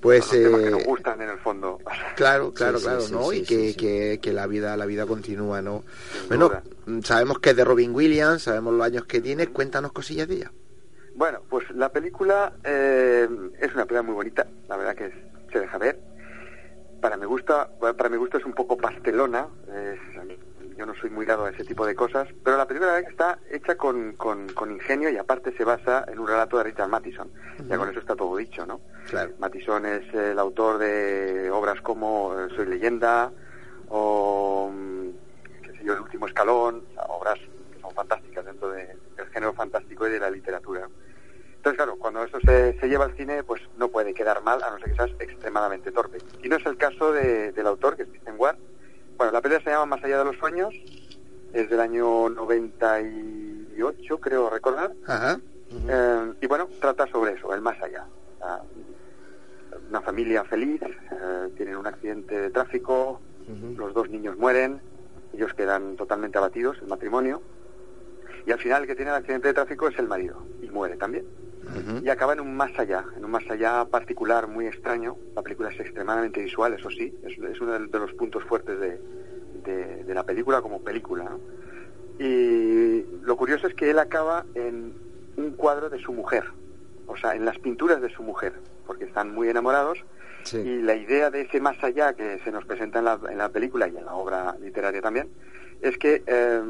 Pues 0.00 0.24
Son 0.26 0.36
los 0.42 0.44
temas 0.44 0.60
que 0.60 0.68
eh, 0.68 0.70
nos 0.70 0.84
gustan 0.84 1.20
en 1.22 1.30
el 1.30 1.38
fondo. 1.38 1.78
Claro, 2.16 2.52
claro, 2.52 2.78
Sí, 2.78 2.84
claro, 2.84 3.00
sí, 3.00 3.12
¿no? 3.14 3.22
sí, 3.30 3.38
y 3.38 3.44
que. 3.44 3.74
Que, 3.76 4.18
que 4.22 4.32
la 4.32 4.46
vida, 4.46 4.76
la 4.76 4.86
vida 4.86 5.06
continúa, 5.06 5.60
¿no? 5.62 5.84
Sin 6.12 6.28
Bueno, 6.28 6.48
duda. 6.48 6.62
mm, 6.86 7.00
sabemos 7.02 7.38
que 7.40 7.50
es 7.50 7.56
de 7.56 7.64
Robin 7.64 7.94
Williams, 7.94 8.42
sabemos 8.42 8.74
los 8.74 8.84
años 8.86 9.04
que 9.06 9.20
tiene, 9.20 9.48
cuéntanos 9.48 9.92
cosillas 9.92 10.28
de 10.28 10.34
ella. 10.36 10.52
Bueno, 11.14 11.40
pues 11.48 11.68
la 11.70 11.88
película 11.90 12.52
eh, 12.64 13.28
es 13.60 13.74
una 13.74 13.84
película 13.86 14.02
muy 14.02 14.14
bonita, 14.14 14.46
la 14.68 14.76
verdad 14.76 14.94
que 14.96 15.06
es- 15.06 15.14
se 15.52 15.58
deja 15.60 15.78
ver. 15.78 15.98
Para 17.00 17.16
mi 17.16 17.26
gusto, 17.26 17.68
para 17.96 18.08
mi 18.08 18.16
gusto 18.16 18.38
es 18.38 18.44
un 18.44 18.52
poco 18.54 18.76
pastelona. 18.76 19.48
es- 19.68 19.98
yo 20.78 20.86
no 20.86 20.94
soy 20.94 21.10
muy 21.10 21.26
dado 21.26 21.44
a 21.44 21.50
ese 21.50 21.64
tipo 21.64 21.84
de 21.84 21.96
cosas, 21.96 22.28
pero 22.44 22.56
la 22.56 22.66
película 22.66 23.00
está 23.00 23.38
hecha 23.50 23.74
con, 23.76 24.12
con, 24.12 24.48
con 24.50 24.70
ingenio 24.70 25.10
y 25.10 25.16
aparte 25.16 25.52
se 25.56 25.64
basa 25.64 26.04
en 26.06 26.20
un 26.20 26.28
relato 26.28 26.56
de 26.56 26.64
Richard 26.64 26.88
Matheson. 26.88 27.28
Ya 27.68 27.76
con 27.76 27.90
eso 27.90 27.98
está 27.98 28.14
todo 28.14 28.36
dicho, 28.36 28.64
¿no? 28.64 28.80
Claro. 29.10 29.32
Matheson 29.38 29.84
es 29.86 30.14
el 30.14 30.38
autor 30.38 30.78
de 30.78 31.50
obras 31.50 31.80
como 31.80 32.32
eh, 32.38 32.46
Soy 32.54 32.66
leyenda 32.66 33.32
o 33.88 34.70
mm, 34.72 35.08
qué 35.64 35.72
sé 35.72 35.84
yo, 35.84 35.94
El 35.94 36.00
último 36.02 36.26
escalón, 36.28 36.84
o 36.90 36.94
sea, 36.94 37.02
obras 37.08 37.38
que 37.74 37.80
son 37.80 37.90
fantásticas 37.92 38.44
dentro 38.44 38.70
de- 38.70 38.96
del 39.16 39.26
género 39.32 39.52
fantástico 39.54 40.06
y 40.06 40.12
de 40.12 40.20
la 40.20 40.30
literatura. 40.30 40.88
Entonces, 41.56 41.76
claro, 41.76 41.96
cuando 41.96 42.22
eso 42.22 42.38
se, 42.40 42.78
se 42.78 42.86
lleva 42.88 43.06
al 43.06 43.16
cine, 43.16 43.42
pues 43.42 43.60
no 43.76 43.88
puede 43.88 44.14
quedar 44.14 44.42
mal, 44.44 44.62
a 44.62 44.70
no 44.70 44.78
ser 44.78 44.90
que 44.90 44.94
seas 44.94 45.10
extremadamente 45.18 45.90
torpe. 45.90 46.18
Y 46.42 46.48
no 46.48 46.54
es 46.56 46.64
el 46.66 46.76
caso 46.78 47.10
de- 47.12 47.50
del 47.50 47.66
autor, 47.66 47.96
que 47.96 48.02
es 48.04 48.08
Stephen 48.10 48.36
Ward. 48.38 48.56
Bueno, 49.18 49.32
la 49.32 49.40
película 49.40 49.64
se 49.64 49.70
llama 49.70 49.96
Más 49.96 50.04
allá 50.04 50.18
de 50.20 50.24
los 50.26 50.36
sueños, 50.36 50.72
es 51.52 51.68
del 51.68 51.80
año 51.80 52.28
98, 52.28 54.20
creo 54.20 54.48
recordar. 54.48 54.92
Ajá. 55.08 55.40
Eh, 55.88 56.32
y 56.40 56.46
bueno, 56.46 56.68
trata 56.80 57.04
sobre 57.08 57.32
eso, 57.32 57.52
el 57.52 57.60
más 57.60 57.82
allá. 57.82 58.06
Una 59.90 60.00
familia 60.02 60.44
feliz, 60.44 60.80
eh, 60.82 61.48
tienen 61.56 61.76
un 61.76 61.88
accidente 61.88 62.42
de 62.42 62.50
tráfico, 62.50 63.20
los 63.76 63.92
dos 63.92 64.08
niños 64.08 64.38
mueren, 64.38 64.80
ellos 65.32 65.52
quedan 65.54 65.96
totalmente 65.96 66.38
abatidos, 66.38 66.78
el 66.80 66.86
matrimonio, 66.86 67.42
y 68.46 68.52
al 68.52 68.60
final 68.60 68.82
el 68.82 68.88
que 68.88 68.94
tiene 68.94 69.10
el 69.10 69.16
accidente 69.16 69.48
de 69.48 69.54
tráfico 69.54 69.88
es 69.88 69.98
el 69.98 70.06
marido, 70.06 70.46
y 70.62 70.68
muere 70.68 70.96
también. 70.96 71.26
Y 72.02 72.08
acaba 72.08 72.32
en 72.32 72.40
un 72.40 72.56
más 72.56 72.76
allá, 72.78 73.04
en 73.16 73.24
un 73.24 73.30
más 73.30 73.48
allá 73.50 73.84
particular 73.84 74.48
muy 74.48 74.66
extraño. 74.66 75.16
La 75.36 75.42
película 75.42 75.70
es 75.70 75.78
extremadamente 75.80 76.40
visual, 76.40 76.72
eso 76.74 76.90
sí, 76.90 77.14
es, 77.24 77.38
es 77.38 77.60
uno 77.60 77.72
de, 77.78 77.86
de 77.86 77.98
los 77.98 78.12
puntos 78.14 78.42
fuertes 78.44 78.78
de, 78.80 79.00
de- 79.64 80.04
de 80.04 80.14
la 80.14 80.24
película 80.24 80.60
como 80.62 80.80
película. 80.82 81.24
¿no? 81.24 81.40
Y 82.18 83.04
lo 83.22 83.36
curioso 83.36 83.66
es 83.66 83.74
que 83.74 83.90
él 83.90 83.98
acaba 83.98 84.44
en 84.54 84.92
un 85.36 85.50
cuadro 85.52 85.88
de 85.88 85.98
su 86.00 86.12
mujer, 86.12 86.44
o 87.06 87.16
sea, 87.16 87.34
en 87.34 87.44
las 87.44 87.58
pinturas 87.58 88.00
de 88.00 88.08
su 88.10 88.22
mujer, 88.22 88.54
porque 88.86 89.04
están 89.04 89.32
muy 89.34 89.48
enamorados. 89.48 89.98
Sí. 90.44 90.56
Y 90.58 90.82
la 90.82 90.94
idea 90.96 91.30
de 91.30 91.42
ese 91.42 91.60
más 91.60 91.82
allá 91.84 92.14
que 92.14 92.38
se 92.44 92.50
nos 92.50 92.64
presenta 92.64 92.98
en 93.00 93.04
la, 93.04 93.20
en 93.30 93.38
la 93.38 93.50
película 93.50 93.86
y 93.88 93.96
en 93.96 94.04
la 94.04 94.14
obra 94.14 94.56
literaria 94.60 95.00
también, 95.02 95.28
es 95.82 95.98
que 95.98 96.22
eh, 96.26 96.60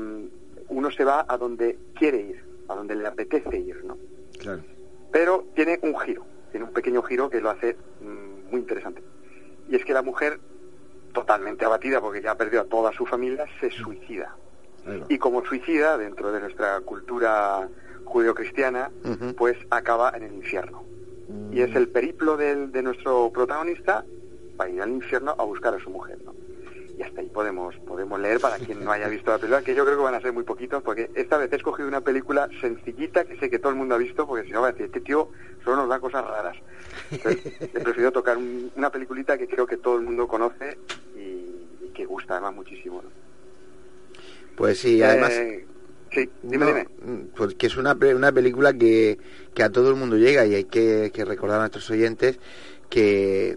uno 0.68 0.90
se 0.90 1.04
va 1.04 1.24
a 1.28 1.38
donde 1.38 1.78
quiere 1.94 2.20
ir, 2.20 2.44
a 2.68 2.74
donde 2.74 2.94
le 2.96 3.06
apetece 3.06 3.58
ir, 3.58 3.84
¿no? 3.84 3.96
Claro. 4.38 4.62
Pero 5.10 5.44
tiene 5.54 5.78
un 5.82 5.98
giro, 5.98 6.24
tiene 6.50 6.66
un 6.66 6.72
pequeño 6.72 7.02
giro 7.02 7.30
que 7.30 7.40
lo 7.40 7.50
hace 7.50 7.76
mm, 8.00 8.50
muy 8.50 8.60
interesante. 8.60 9.02
Y 9.68 9.76
es 9.76 9.84
que 9.84 9.92
la 9.92 10.02
mujer, 10.02 10.38
totalmente 11.12 11.64
abatida 11.64 12.00
porque 12.00 12.22
ya 12.22 12.34
perdió 12.36 12.60
a 12.60 12.64
toda 12.64 12.92
su 12.92 13.06
familia, 13.06 13.46
se 13.60 13.70
suicida. 13.70 14.34
Y 15.08 15.18
como 15.18 15.44
suicida, 15.44 15.98
dentro 15.98 16.32
de 16.32 16.40
nuestra 16.40 16.80
cultura 16.80 17.68
judeocristiana, 18.04 18.90
Ujú. 19.04 19.34
pues 19.34 19.58
acaba 19.70 20.12
en 20.14 20.22
el 20.22 20.32
infierno. 20.34 20.82
Y 21.52 21.60
es 21.60 21.74
el 21.76 21.88
periplo 21.88 22.36
del- 22.38 22.72
de 22.72 22.82
nuestro 22.82 23.30
protagonista 23.30 24.04
para 24.56 24.70
ir 24.70 24.80
al 24.80 24.90
infierno 24.90 25.34
a 25.38 25.44
buscar 25.44 25.74
a 25.74 25.78
su 25.78 25.90
mujer, 25.90 26.18
¿no? 26.24 26.34
Y 26.98 27.02
hasta 27.02 27.20
ahí 27.20 27.28
podemos, 27.28 27.76
podemos 27.86 28.18
leer 28.18 28.40
para 28.40 28.58
quien 28.58 28.82
no 28.84 28.90
haya 28.90 29.06
visto 29.08 29.30
la 29.30 29.38
película, 29.38 29.62
que 29.62 29.74
yo 29.74 29.84
creo 29.84 29.96
que 29.98 30.02
van 30.02 30.14
a 30.16 30.20
ser 30.20 30.32
muy 30.32 30.42
poquitos, 30.42 30.82
porque 30.82 31.10
esta 31.14 31.38
vez 31.38 31.52
he 31.52 31.56
escogido 31.56 31.86
una 31.86 32.00
película 32.00 32.48
sencillita 32.60 33.24
que 33.24 33.36
sé 33.38 33.48
que 33.48 33.60
todo 33.60 33.70
el 33.70 33.78
mundo 33.78 33.94
ha 33.94 33.98
visto, 33.98 34.26
porque 34.26 34.44
si 34.46 34.50
no 34.52 34.62
va 34.62 34.68
a 34.68 34.72
decir, 34.72 34.86
este 34.86 35.00
tío 35.00 35.28
solo 35.62 35.76
nos 35.76 35.88
da 35.88 36.00
cosas 36.00 36.24
raras. 36.26 36.56
Entonces, 37.12 37.52
he 37.62 37.80
preferido 37.80 38.10
tocar 38.10 38.36
un- 38.36 38.72
una 38.74 38.90
peliculita 38.90 39.38
que 39.38 39.46
creo 39.46 39.64
que 39.66 39.76
todo 39.76 39.96
el 39.96 40.02
mundo 40.02 40.26
conoce 40.26 40.76
y, 41.16 41.20
y 41.86 41.90
que 41.94 42.04
gusta 42.04 42.34
además 42.34 42.54
muchísimo. 42.56 43.00
¿no? 43.02 43.10
Pues 44.56 44.78
sí, 44.80 45.00
además... 45.00 45.32
Eh, 45.34 45.64
sí, 46.10 46.28
dime, 46.42 46.64
No, 46.64 46.66
dime. 46.66 46.88
mm, 47.02 47.26
Pues 47.36 47.54
que 47.54 47.66
es 47.68 47.76
una, 47.76 47.92
una 47.94 48.32
película 48.32 48.72
que, 48.72 49.18
que 49.54 49.62
a 49.62 49.70
todo 49.70 49.88
el 49.90 49.94
mundo 49.94 50.16
llega 50.16 50.44
y 50.46 50.56
hay 50.56 50.64
que, 50.64 51.12
que 51.14 51.24
recordar 51.24 51.58
a 51.58 51.62
nuestros 51.62 51.88
oyentes 51.90 52.40
que 52.90 53.56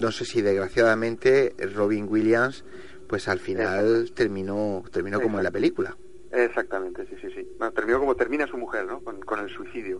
no 0.00 0.10
sé 0.12 0.24
si 0.24 0.42
desgraciadamente 0.42 1.54
Robin 1.74 2.06
Williams 2.08 2.64
pues 3.08 3.26
al 3.28 3.38
final 3.40 4.12
terminó 4.14 4.84
terminó 4.92 5.20
como 5.20 5.38
en 5.38 5.44
la 5.44 5.50
película. 5.50 5.96
Exactamente, 6.32 7.04
sí, 7.06 7.16
sí, 7.20 7.28
sí. 7.34 7.48
Bueno, 7.58 7.72
terminó 7.72 7.98
como 7.98 8.14
termina 8.14 8.46
su 8.46 8.56
mujer, 8.56 8.86
¿no? 8.86 9.00
Con, 9.00 9.20
con 9.20 9.40
el 9.40 9.48
suicidio. 9.50 9.98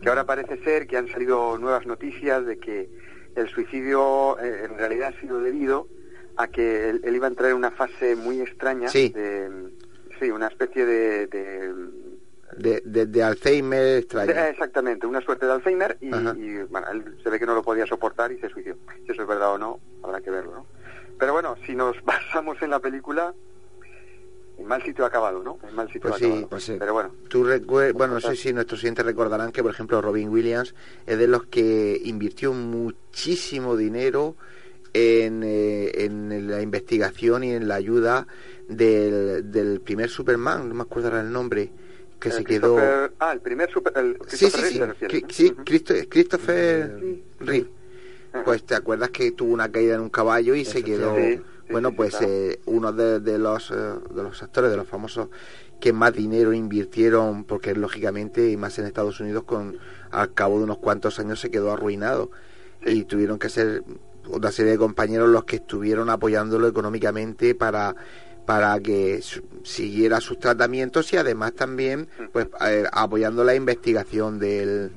Que 0.00 0.08
ahora 0.08 0.24
parece 0.24 0.62
ser 0.62 0.86
que 0.86 0.96
han 0.96 1.08
salido 1.08 1.58
nuevas 1.58 1.86
noticias 1.86 2.46
de 2.46 2.58
que 2.58 2.88
el 3.34 3.48
suicidio 3.48 4.38
eh, 4.38 4.66
en 4.70 4.78
realidad 4.78 5.12
ha 5.16 5.20
sido 5.20 5.40
debido 5.40 5.88
a 6.36 6.46
que 6.46 6.88
él, 6.88 7.00
él 7.04 7.16
iba 7.16 7.26
a 7.26 7.30
entrar 7.30 7.50
en 7.50 7.56
una 7.56 7.72
fase 7.72 8.14
muy 8.14 8.40
extraña 8.40 8.88
Sí. 8.88 9.08
de 9.08 9.50
sí, 10.20 10.30
una 10.30 10.46
especie 10.46 10.86
de, 10.86 11.26
de- 11.26 11.74
De, 12.56 12.82
de, 12.84 13.06
de 13.06 13.22
Alzheimer 13.22 13.98
extraño. 13.98 14.32
de- 14.34 14.50
exactamente, 14.50 15.06
una 15.06 15.20
suerte 15.22 15.46
de 15.46 15.52
Alzheimer 15.52 15.96
y, 16.00 16.08
y, 16.08 16.62
bueno, 16.70 16.86
él 16.92 17.16
se 17.22 17.30
ve 17.30 17.38
que 17.38 17.46
no 17.46 17.54
lo 17.54 17.62
podía 17.62 17.86
soportar 17.86 18.30
y 18.32 18.38
se 18.38 18.48
suicidó. 18.50 18.76
Si 19.06 19.12
eso 19.12 19.22
es 19.22 19.28
verdad 19.28 19.52
o 19.54 19.58
no, 19.58 19.80
habrá 20.02 20.20
que 20.20 20.30
verlo, 20.30 20.52
¿no? 20.54 20.66
Pero 21.18 21.32
bueno, 21.32 21.56
si 21.66 21.74
nos 21.74 21.96
basamos 22.04 22.60
en 22.62 22.70
la 22.70 22.78
película, 22.80 23.32
en 24.58 24.66
mal 24.66 24.82
sitio 24.82 25.04
ha 25.04 25.08
acabado, 25.08 25.42
¿no? 25.42 25.58
En 25.66 25.74
mal 25.74 25.86
sitio 25.88 26.02
Pues 26.02 26.14
ha 26.14 26.18
sí, 26.18 26.24
acabado. 26.26 26.48
pues 26.48 26.64
sí. 26.64 26.76
Pero 26.78 26.92
bueno, 26.92 27.10
Tú 27.28 27.44
bueno, 27.94 28.14
no 28.14 28.20
sé 28.20 28.36
si 28.36 28.52
nuestros 28.52 28.82
oyentes 28.82 29.04
recordarán 29.04 29.50
que, 29.50 29.62
por 29.62 29.72
ejemplo, 29.72 30.00
Robin 30.02 30.28
Williams 30.28 30.74
es 31.06 31.18
de 31.18 31.26
los 31.28 31.44
que 31.46 32.00
invirtió 32.04 32.52
muchísimo 32.52 33.76
dinero 33.76 34.36
en, 34.92 35.42
eh, 35.42 36.04
en 36.04 36.50
la 36.50 36.60
investigación 36.60 37.44
y 37.44 37.52
en 37.52 37.66
la 37.66 37.76
ayuda 37.76 38.26
del, 38.68 39.50
del 39.50 39.80
primer 39.80 40.10
Superman, 40.10 40.68
no 40.68 40.74
me 40.74 40.82
acuerdo 40.82 41.08
ahora 41.08 41.22
el 41.22 41.32
nombre, 41.32 41.70
que 42.22 42.28
el 42.30 42.34
se 42.36 42.44
quedó... 42.44 42.76
Christopher- 42.76 43.12
Ah, 43.18 43.32
el 43.32 43.40
primer 43.40 43.70
super... 43.70 43.92
El 43.96 44.16
Sí, 44.28 44.36
Christopher 44.46 44.60
sí, 44.60 44.66
sí, 44.72 44.78
Reeve, 44.78 44.78
¿te 44.78 44.86
refieres, 44.86 45.16
Cri- 45.16 45.22
no? 45.26 45.28
sí, 45.34 45.50
Cristo- 45.64 45.94
Christopher 46.08 46.96
Reeve. 47.40 47.68
Pues 48.44 48.64
te 48.64 48.74
acuerdas 48.74 49.10
que 49.10 49.32
tuvo 49.32 49.52
una 49.52 49.70
caída 49.70 49.94
en 49.96 50.00
un 50.00 50.10
caballo 50.10 50.54
y 50.54 50.64
se 50.64 50.82
quedó... 50.82 51.14
Sí, 51.16 51.36
sí, 51.36 51.42
bueno, 51.70 51.90
sí, 51.90 51.94
pues 51.96 52.16
claro. 52.16 52.26
eh, 52.32 52.60
uno 52.66 52.92
de, 52.92 53.20
de 53.20 53.38
los, 53.38 53.70
eh, 53.70 53.74
de 53.74 54.22
los 54.22 54.42
actores, 54.42 54.70
de 54.70 54.76
los 54.76 54.86
famosos 54.86 55.28
que 55.80 55.92
más 55.92 56.12
dinero 56.12 56.52
invirtieron, 56.52 57.44
porque 57.44 57.74
lógicamente, 57.74 58.50
y 58.50 58.56
más 58.56 58.78
en 58.78 58.86
Estados 58.86 59.18
Unidos, 59.20 59.44
con 59.44 59.76
al 60.10 60.32
cabo 60.32 60.58
de 60.58 60.64
unos 60.64 60.78
cuantos 60.78 61.18
años 61.18 61.40
se 61.40 61.50
quedó 61.50 61.72
arruinado. 61.72 62.30
Y 62.86 63.04
tuvieron 63.04 63.38
que 63.38 63.48
ser 63.48 63.82
una 64.28 64.52
serie 64.52 64.72
de 64.72 64.78
compañeros 64.78 65.28
los 65.28 65.44
que 65.44 65.56
estuvieron 65.56 66.08
apoyándolo 66.08 66.68
económicamente 66.68 67.54
para 67.56 67.96
para 68.46 68.78
que 68.80 69.20
siguiera 69.62 70.20
sus 70.20 70.38
tratamientos 70.38 71.12
y 71.12 71.16
además 71.16 71.54
también 71.54 72.08
pues 72.32 72.48
apoyando 72.92 73.44
la 73.44 73.54
investigación 73.54 74.38
del 74.38 74.90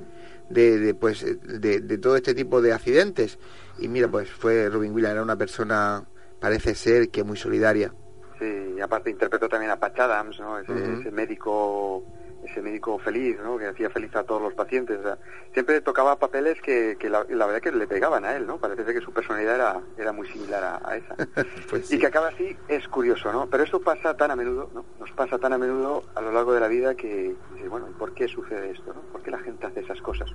de, 0.49 0.79
de, 0.79 0.93
pues 0.93 1.23
de, 1.23 1.81
de 1.81 1.97
todo 1.97 2.15
este 2.15 2.33
tipo 2.33 2.61
de 2.61 2.73
accidentes 2.73 3.37
y 3.79 3.87
mira 3.87 4.07
pues 4.07 4.29
fue 4.29 4.69
Robin 4.69 4.93
Williams 4.93 5.13
era 5.13 5.23
una 5.23 5.35
persona 5.35 6.03
parece 6.39 6.75
ser 6.75 7.09
que 7.09 7.23
muy 7.23 7.37
solidaria 7.37 7.93
Sí, 8.39 8.73
y 8.77 8.81
aparte 8.81 9.09
interpretó 9.09 9.47
también 9.47 9.71
a 9.71 9.77
Patch 9.79 9.99
Adams, 9.99 10.39
¿no? 10.41 10.59
Ese, 10.59 10.73
Ujú. 10.73 10.99
ese 10.99 11.11
médico 11.11 12.03
ese 12.45 12.61
médico 12.61 12.97
feliz, 12.99 13.37
¿no? 13.43 13.57
Que 13.57 13.67
hacía 13.67 13.89
feliz 13.89 14.15
a 14.15 14.23
todos 14.23 14.41
los 14.41 14.53
pacientes. 14.53 14.99
o 14.99 15.03
sea, 15.03 15.17
siempre 15.53 15.81
tocaba 15.81 16.17
papeles 16.17 16.61
que, 16.61 16.95
que 16.99 17.09
la, 17.09 17.25
la 17.29 17.45
verdad 17.45 17.61
que 17.61 17.71
le 17.71 17.87
pegaban 17.87 18.25
a 18.25 18.35
él, 18.35 18.45
¿no? 18.47 18.57
Parece 18.57 18.85
que 18.93 19.01
su 19.01 19.11
personalidad 19.11 19.55
era, 19.55 19.81
era 19.97 20.11
muy 20.11 20.27
similar 20.27 20.63
a, 20.63 20.81
a 20.89 20.97
esa. 20.97 21.15
Pues 21.69 21.91
Y 21.91 21.99
que 21.99 22.07
acaba 22.07 22.27
así 22.29 22.55
es 22.67 22.87
curioso, 22.87 23.31
¿no? 23.31 23.47
Pero 23.49 23.63
eso 23.63 23.79
pasa 23.81 24.15
tan 24.15 24.31
a 24.31 24.35
menudo, 24.35 24.69
¿no? 24.73 24.85
Nos 24.99 25.11
pasa 25.11 25.37
tan 25.37 25.53
a 25.53 25.57
menudo 25.57 26.03
a 26.15 26.21
lo 26.21 26.31
largo 26.31 26.53
de 26.53 26.59
la 26.59 26.67
vida 26.67 26.95
que 26.95 27.35
bueno, 27.69 27.87
¿y 27.89 27.93
por 27.93 28.13
qué 28.13 28.27
sucede 28.27 28.71
esto, 28.71 28.93
no? 28.93 29.01
¿Por 29.11 29.21
qué 29.21 29.31
la 29.31 29.39
gente 29.39 29.65
hace 29.65 29.81
esas 29.81 29.99
cosas? 30.01 30.29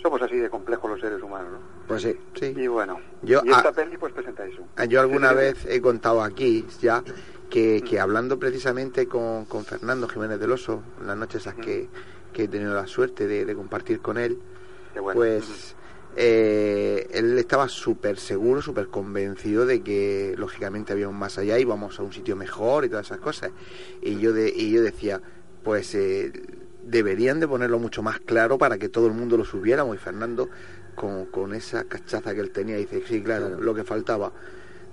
Somos 0.00 0.22
así 0.22 0.36
de 0.36 0.48
complejos 0.48 0.90
los 0.90 1.00
seres 1.00 1.20
humanos, 1.22 1.52
¿no? 1.52 1.58
pues 1.88 2.02
sí 2.02 2.16
sí 2.34 2.54
Y 2.56 2.66
bueno, 2.68 3.00
Yo, 3.22 3.40
y 3.44 3.50
esta 3.50 3.72
peli 3.72 3.96
pues 3.96 4.12
presenta 4.12 4.46
eso. 4.46 4.62
Yo 4.88 5.00
alguna 5.00 5.30
sí, 5.30 5.34
vez 5.34 5.66
he 5.66 5.80
contado 5.80 6.22
aquí 6.22 6.64
ya 6.80 7.02
que, 7.48 7.82
que 7.82 8.00
hablando 8.00 8.38
precisamente 8.38 9.06
con, 9.06 9.44
con 9.46 9.64
Fernando 9.64 10.08
Jiménez 10.08 10.38
del 10.38 10.52
Oso, 10.52 10.82
las 11.04 11.16
noches 11.16 11.42
esas 11.42 11.54
que, 11.54 11.88
que 12.32 12.44
he 12.44 12.48
tenido 12.48 12.74
la 12.74 12.86
suerte 12.86 13.26
de, 13.26 13.44
de 13.44 13.54
compartir 13.54 14.00
con 14.00 14.18
él, 14.18 14.38
bueno. 14.94 15.14
pues 15.14 15.74
eh, 16.16 17.08
él 17.12 17.38
estaba 17.38 17.68
súper 17.68 18.18
seguro, 18.18 18.60
súper 18.60 18.88
convencido 18.88 19.66
de 19.66 19.82
que 19.82 20.34
lógicamente 20.36 20.92
había 20.92 21.08
un 21.08 21.16
más 21.18 21.38
allá 21.38 21.58
y 21.58 21.62
íbamos 21.62 21.98
a 21.98 22.02
un 22.02 22.12
sitio 22.12 22.34
mejor 22.34 22.84
y 22.84 22.88
todas 22.88 23.06
esas 23.06 23.18
cosas. 23.18 23.52
Y 24.02 24.18
yo, 24.18 24.32
de, 24.32 24.52
y 24.54 24.72
yo 24.72 24.82
decía, 24.82 25.20
pues 25.62 25.94
eh, 25.94 26.32
deberían 26.84 27.40
de 27.40 27.46
ponerlo 27.46 27.78
mucho 27.78 28.02
más 28.02 28.18
claro 28.20 28.58
para 28.58 28.78
que 28.78 28.88
todo 28.88 29.06
el 29.06 29.12
mundo 29.12 29.36
lo 29.36 29.44
supiéramos. 29.44 29.94
Y 29.94 29.98
Fernando, 29.98 30.48
con, 30.94 31.26
con 31.26 31.54
esa 31.54 31.84
cachaza 31.84 32.34
que 32.34 32.40
él 32.40 32.50
tenía, 32.50 32.76
dice, 32.76 33.02
sí, 33.06 33.22
claro, 33.22 33.60
lo 33.60 33.74
que 33.74 33.84
faltaba. 33.84 34.32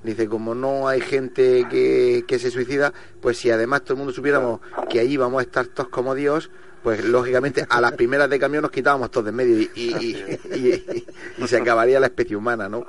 Dice, 0.05 0.27
como 0.29 0.53
no 0.53 0.87
hay 0.87 1.01
gente 1.01 1.65
que, 1.69 2.23
que 2.27 2.37
se 2.37 2.51
suicida, 2.51 2.93
pues 3.21 3.37
si 3.39 3.49
además 3.49 3.81
todo 3.83 3.93
el 3.93 3.97
mundo 3.97 4.13
supiéramos 4.13 4.59
que 4.89 4.99
allí 4.99 5.17
vamos 5.17 5.39
a 5.39 5.41
estar 5.41 5.65
todos 5.65 5.89
como 5.89 6.13
Dios, 6.13 6.51
pues 6.83 7.03
lógicamente 7.03 7.65
a 7.67 7.81
las 7.81 7.93
primeras 7.93 8.29
de 8.29 8.37
cambio 8.39 8.61
nos 8.61 8.69
quitábamos 8.69 9.09
todos 9.09 9.25
de 9.25 9.29
en 9.31 9.35
medio 9.35 9.59
y, 9.59 9.71
y, 9.75 10.15
y- 10.53 10.57
y- 10.59 11.05
y 11.43 11.47
se 11.47 11.57
acabaría 11.57 11.99
la 11.99 12.05
especie 12.05 12.35
humana, 12.35 12.69
¿no? 12.69 12.85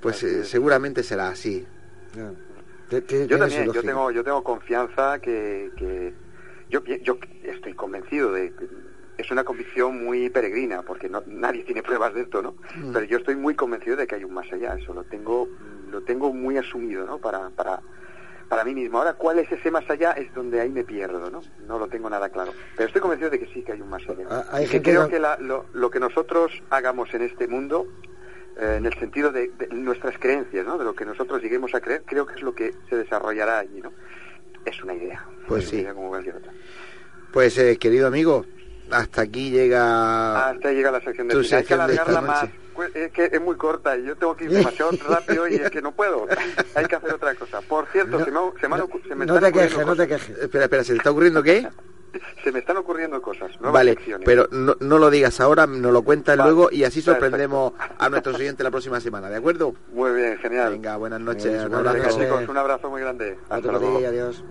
Pues 0.00 0.22
eh, 0.22 0.44
seguramente 0.44 1.02
será 1.02 1.28
así. 1.28 1.66
yo 2.14 3.38
también, 3.38 3.72
yo 3.72 3.82
tengo, 3.82 4.10
yo 4.10 4.24
tengo 4.24 4.42
confianza 4.42 5.18
que, 5.18 5.70
que 5.76 6.14
yo, 6.70 6.82
yo 6.84 7.18
estoy 7.44 7.74
convencido 7.74 8.32
de 8.32 8.52
que 8.54 8.66
es 9.18 9.30
una 9.30 9.44
convicción 9.44 10.04
muy 10.04 10.28
peregrina, 10.30 10.82
porque 10.82 11.08
no, 11.08 11.22
nadie 11.26 11.64
tiene 11.64 11.82
pruebas 11.82 12.14
de 12.14 12.22
esto, 12.22 12.42
¿no? 12.42 12.54
Mm. 12.76 12.92
Pero 12.92 13.04
yo 13.06 13.18
estoy 13.18 13.34
muy 13.36 13.54
convencido 13.54 13.96
de 13.96 14.06
que 14.06 14.14
hay 14.14 14.24
un 14.24 14.34
más 14.34 14.50
allá, 14.52 14.74
eso 14.76 14.92
lo 14.94 15.04
tengo, 15.04 15.48
lo 15.90 16.02
tengo 16.02 16.32
muy 16.32 16.56
asumido, 16.58 17.06
¿no? 17.06 17.18
Para, 17.18 17.50
para, 17.50 17.80
para 18.48 18.64
mí 18.64 18.74
mismo. 18.74 18.98
Ahora, 18.98 19.14
¿cuál 19.14 19.38
es 19.38 19.50
ese 19.50 19.70
más 19.70 19.88
allá? 19.90 20.12
Es 20.12 20.32
donde 20.34 20.60
ahí 20.60 20.70
me 20.70 20.84
pierdo, 20.84 21.30
¿no? 21.30 21.42
No 21.66 21.78
lo 21.78 21.88
tengo 21.88 22.08
nada 22.10 22.28
claro. 22.28 22.52
Pero 22.76 22.86
estoy 22.86 23.00
convencido 23.02 23.30
de 23.30 23.38
que 23.38 23.46
sí 23.46 23.62
que 23.62 23.72
hay 23.72 23.80
un 23.80 23.88
más 23.90 24.02
allá. 24.08 24.26
Ah, 24.30 24.44
hay 24.52 24.64
Y 24.64 24.68
que 24.68 24.82
creo 24.82 25.04
que- 25.06 25.12
que 25.14 25.18
la- 25.20 25.36
lo, 25.38 25.66
lo 25.72 25.90
que 25.90 26.00
nosotros 26.00 26.52
hagamos 26.70 27.12
en 27.14 27.22
este 27.22 27.46
mundo 27.48 27.86
eh, 28.58 28.76
en 28.78 28.86
el 28.86 28.94
sentido 28.94 29.32
de, 29.32 29.48
de 29.48 29.68
nuestras 29.68 30.18
creencias, 30.18 30.64
¿no? 30.66 30.78
De 30.78 30.84
lo 30.84 30.94
que 30.94 31.04
nosotros 31.04 31.42
lleguemos 31.42 31.74
a 31.74 31.80
creer, 31.80 32.02
creo 32.06 32.24
que 32.26 32.34
es 32.36 32.42
lo 32.42 32.54
que 32.54 32.72
se 32.88 32.96
desarrollará 32.96 33.58
allí, 33.58 33.80
¿no? 33.82 33.92
Es 34.64 34.82
una 34.82 34.94
idea. 34.94 35.24
Pues 35.46 35.64
es 35.64 35.70
sí. 35.70 35.76
Una 35.76 35.82
idea 35.82 35.94
como 35.94 36.08
cualquier 36.08 36.36
otra. 36.36 36.52
Pues 37.32 37.58
eh, 37.58 37.76
querido 37.78 38.06
amigo, 38.06 38.46
hasta 38.90 39.22
aquí 39.22 39.50
llega 39.50 40.50
Hasta 40.50 40.68
ahí 40.68 40.76
llega 40.76 40.90
la 40.90 41.00
sección 41.00 41.28
de 41.28 41.34
tu. 41.34 41.38
Hay 41.40 41.44
que 41.44 41.48
sección 41.48 41.80
esta 41.90 42.02
alargarla 42.02 42.20
más. 42.20 42.48
Es 42.94 43.10
que 43.12 43.30
es 43.32 43.40
muy 43.40 43.56
corta 43.56 43.96
y 43.96 44.04
yo 44.04 44.16
tengo 44.16 44.36
que 44.36 44.44
ir 44.44 44.50
demasiado 44.50 44.90
rápido 45.08 45.48
y 45.48 45.54
es 45.54 45.70
que 45.70 45.80
no 45.80 45.92
puedo. 45.92 46.26
Hay 46.74 46.84
que 46.86 46.96
hacer 46.96 47.14
otra 47.14 47.34
cosa. 47.34 47.60
Por 47.62 47.86
cierto, 47.86 48.22
se 48.24 48.30
me, 48.30 48.38
ha- 48.38 48.60
se 48.60 48.68
me 48.68 48.76
ocu- 48.76 49.08
se 49.08 49.14
me 49.14 49.24
No 49.26 49.38
te 49.40 49.50
quejes, 49.52 49.86
no 49.86 49.96
te 49.96 50.06
quejes. 50.06 50.36
Espera, 50.38 50.64
espera, 50.64 50.84
¿se 50.84 50.92
te 50.92 50.98
está 50.98 51.10
ocurriendo 51.10 51.42
qué? 51.42 51.66
Se 52.44 52.50
me 52.50 52.60
están 52.60 52.78
ocurriendo 52.78 53.20
cosas. 53.20 53.50
Nuevas 53.60 53.72
Vale, 53.74 53.90
secciones. 53.92 54.24
pero 54.24 54.46
no, 54.50 54.74
no 54.80 54.98
lo 54.98 55.10
digas 55.10 55.38
ahora, 55.40 55.66
nos 55.66 55.92
lo 55.92 56.00
cuentas 56.02 56.38
Vale, 56.38 56.50
luego 56.50 56.70
y 56.72 56.84
así 56.84 57.00
perfecto. 57.02 57.10
sorprendemos 57.20 57.72
a 57.98 58.08
nuestros 58.08 58.36
oyentes 58.36 58.64
la 58.64 58.70
próxima 58.70 59.00
semana, 59.00 59.28
¿de 59.28 59.36
acuerdo? 59.36 59.74
Muy 59.92 60.12
bien, 60.12 60.38
genial. 60.38 60.72
Venga, 60.72 60.96
buenas 60.96 61.20
noches. 61.20 61.68
Buenas 61.68 61.94
noches. 61.94 62.16
chicos, 62.16 62.48
un 62.48 62.56
abrazo 62.56 62.88
muy 62.88 63.02
grande. 63.02 63.36
Hasta 63.50 63.56
Otro 63.58 63.72
luego. 63.80 63.98
día, 63.98 64.08
adiós. 64.08 64.42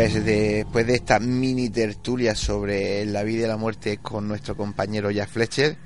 Pues 0.00 0.24
después 0.24 0.86
de 0.86 0.94
esta 0.94 1.20
mini 1.20 1.68
tertulia 1.68 2.34
sobre 2.34 3.04
la 3.04 3.22
vida 3.22 3.44
y 3.44 3.48
la 3.48 3.58
muerte 3.58 3.98
con 3.98 4.26
nuestro 4.26 4.56
compañero 4.56 5.10
Jack 5.10 5.28
Fletcher, 5.28 5.76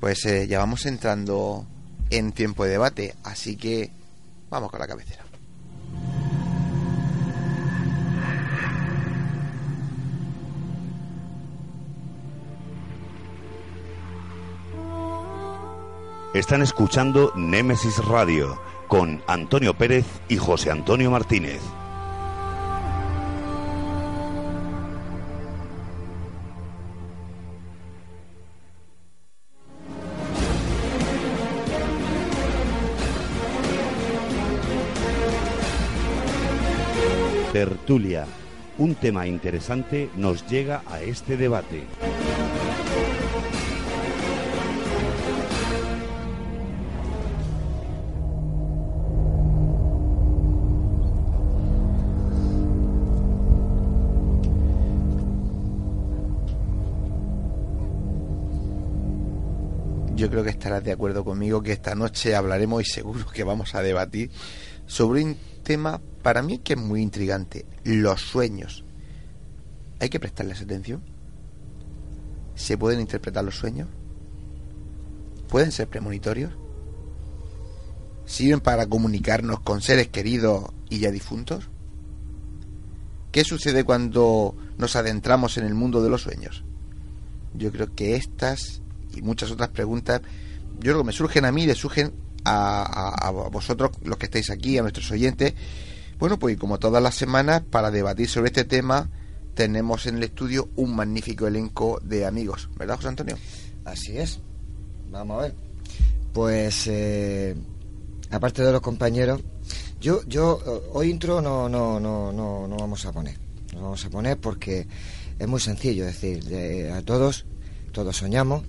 pues 0.00 0.26
eh, 0.26 0.48
ya 0.48 0.58
vamos 0.58 0.84
entrando 0.84 1.64
en 2.10 2.32
tiempo 2.32 2.64
de 2.64 2.70
debate, 2.70 3.14
así 3.22 3.56
que 3.56 3.92
vamos 4.50 4.68
con 4.68 4.80
la 4.80 4.88
cabecera. 4.88 5.24
Están 16.34 16.62
escuchando 16.62 17.32
Némesis 17.36 18.04
Radio 18.06 18.60
con 18.88 19.22
Antonio 19.28 19.78
Pérez 19.78 20.04
y 20.28 20.36
José 20.36 20.72
Antonio 20.72 21.12
Martínez. 21.12 21.60
Tertulia. 37.56 38.26
Un 38.76 38.96
tema 38.96 39.26
interesante 39.26 40.10
nos 40.14 40.46
llega 40.46 40.82
a 40.84 41.00
este 41.00 41.38
debate. 41.38 41.84
Yo 60.14 60.28
creo 60.28 60.44
que 60.44 60.50
estarás 60.50 60.84
de 60.84 60.92
acuerdo 60.92 61.24
conmigo 61.24 61.62
que 61.62 61.72
esta 61.72 61.94
noche 61.94 62.36
hablaremos 62.36 62.82
y 62.82 62.84
seguro 62.84 63.26
que 63.32 63.44
vamos 63.44 63.74
a 63.74 63.80
debatir 63.80 64.30
sobre 64.86 65.24
un 65.24 65.36
tema 65.62 66.00
para 66.22 66.42
mí 66.42 66.58
que 66.58 66.74
es 66.74 66.78
muy 66.78 67.02
intrigante, 67.02 67.66
los 67.84 68.20
sueños. 68.20 68.84
¿Hay 70.00 70.08
que 70.08 70.20
prestarles 70.20 70.60
atención? 70.60 71.02
¿Se 72.54 72.78
pueden 72.78 73.00
interpretar 73.00 73.44
los 73.44 73.56
sueños? 73.56 73.88
¿Pueden 75.48 75.72
ser 75.72 75.88
premonitorios? 75.88 76.52
¿Sirven 78.24 78.60
para 78.60 78.86
comunicarnos 78.86 79.60
con 79.60 79.82
seres 79.82 80.08
queridos 80.08 80.64
y 80.90 80.98
ya 80.98 81.10
difuntos? 81.10 81.68
¿Qué 83.30 83.44
sucede 83.44 83.84
cuando 83.84 84.56
nos 84.78 84.96
adentramos 84.96 85.58
en 85.58 85.66
el 85.66 85.74
mundo 85.74 86.02
de 86.02 86.10
los 86.10 86.22
sueños? 86.22 86.64
Yo 87.54 87.70
creo 87.70 87.94
que 87.94 88.16
estas 88.16 88.82
y 89.14 89.22
muchas 89.22 89.50
otras 89.50 89.70
preguntas, 89.70 90.22
yo 90.76 90.92
creo 90.92 90.98
que 90.98 91.06
me 91.06 91.12
surgen 91.12 91.44
a 91.44 91.52
mí 91.52 91.66
le 91.66 91.74
surgen 91.74 92.12
a, 92.46 93.30
vosotros, 93.50 93.90
los 94.04 94.18
que 94.18 94.26
estáis 94.26 94.50
aquí, 94.50 94.78
a 94.78 94.82
nuestros 94.82 95.10
oyentes. 95.10 95.54
Bueno, 96.18 96.38
pues 96.38 96.56
como 96.56 96.78
todas 96.78 97.02
las 97.02 97.14
semanas, 97.14 97.62
para 97.70 97.90
debatir 97.90 98.28
sobre 98.28 98.48
este 98.48 98.64
tema, 98.64 99.10
tenemos 99.54 100.06
en 100.06 100.16
el 100.16 100.24
estudio 100.24 100.70
un 100.76 100.94
magnífico 100.94 101.46
elenco 101.46 102.00
de 102.02 102.26
amigos, 102.26 102.70
¿verdad, 102.76 102.96
José 102.96 103.08
Antonio? 103.08 103.36
Así 103.84 104.16
es. 104.18 104.40
Vamos 105.10 105.38
a 105.38 105.42
ver. 105.42 105.54
Pues, 106.32 106.86
eh, 106.86 107.54
aparte 108.30 108.62
de 108.62 108.72
los 108.72 108.80
compañeros, 108.80 109.40
yo, 110.00 110.22
yo, 110.26 110.60
hoy 110.92 111.10
intro 111.10 111.40
no, 111.40 111.68
no, 111.68 111.98
no, 111.98 112.32
no, 112.32 112.68
no 112.68 112.76
vamos 112.76 113.04
a 113.06 113.12
poner. 113.12 113.38
No 113.74 113.82
vamos 113.82 114.04
a 114.04 114.10
poner 114.10 114.38
porque 114.38 114.86
es 115.38 115.48
muy 115.48 115.60
sencillo, 115.60 116.06
es 116.06 116.20
decir, 116.20 116.90
a 116.92 117.02
todos, 117.02 117.46
todos 117.92 118.16
soñamos, 118.16 118.64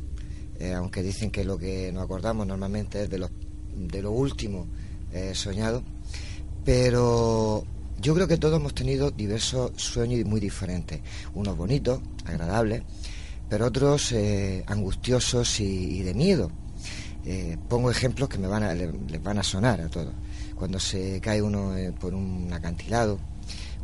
eh, 0.59 0.73
aunque 0.73 1.03
dicen 1.03 1.31
que 1.31 1.43
lo 1.43 1.57
que 1.57 1.91
nos 1.91 2.03
acordamos 2.03 2.47
normalmente 2.47 3.03
es 3.03 3.09
de, 3.09 3.19
los, 3.19 3.31
de 3.77 4.01
lo 4.01 4.11
último 4.11 4.67
eh, 5.13 5.33
soñado, 5.33 5.83
pero 6.65 7.63
yo 8.01 8.13
creo 8.13 8.27
que 8.27 8.37
todos 8.37 8.59
hemos 8.59 8.73
tenido 8.73 9.11
diversos 9.11 9.71
sueños 9.75 10.25
muy 10.25 10.39
diferentes, 10.39 10.99
unos 11.33 11.55
bonitos, 11.55 12.01
agradables, 12.25 12.83
pero 13.49 13.67
otros 13.67 14.11
eh, 14.11 14.63
angustiosos 14.67 15.59
y, 15.59 16.01
de 16.01 16.13
miedo. 16.13 16.51
Eh, 17.25 17.57
pongo 17.69 17.91
ejemplos 17.91 18.29
que 18.29 18.37
me 18.37 18.47
van 18.47 18.63
a, 18.63 18.73
les, 18.73 18.91
van 19.23 19.37
a 19.37 19.43
sonar 19.43 19.79
a 19.81 19.87
todos. 19.87 20.13
Cuando 20.55 20.79
se 20.79 21.21
cae 21.21 21.41
uno 21.41 21.73
por 21.99 22.13
un 22.13 22.51
acantilado, 22.51 23.19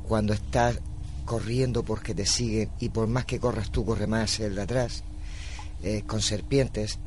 cuando 0.07 0.33
estás 0.33 0.79
corriendo 1.23 1.83
porque 1.83 2.13
te 2.13 2.25
siguen 2.25 2.69
y 2.79 2.89
por 2.89 3.07
más 3.07 3.25
que 3.25 3.39
corras 3.39 3.71
tú 3.71 3.85
corre 3.85 4.07
más 4.07 4.39
el 4.39 4.55
de 4.55 4.61
atrás, 4.61 5.03
con 6.07 6.21
serpientes. 6.21 6.99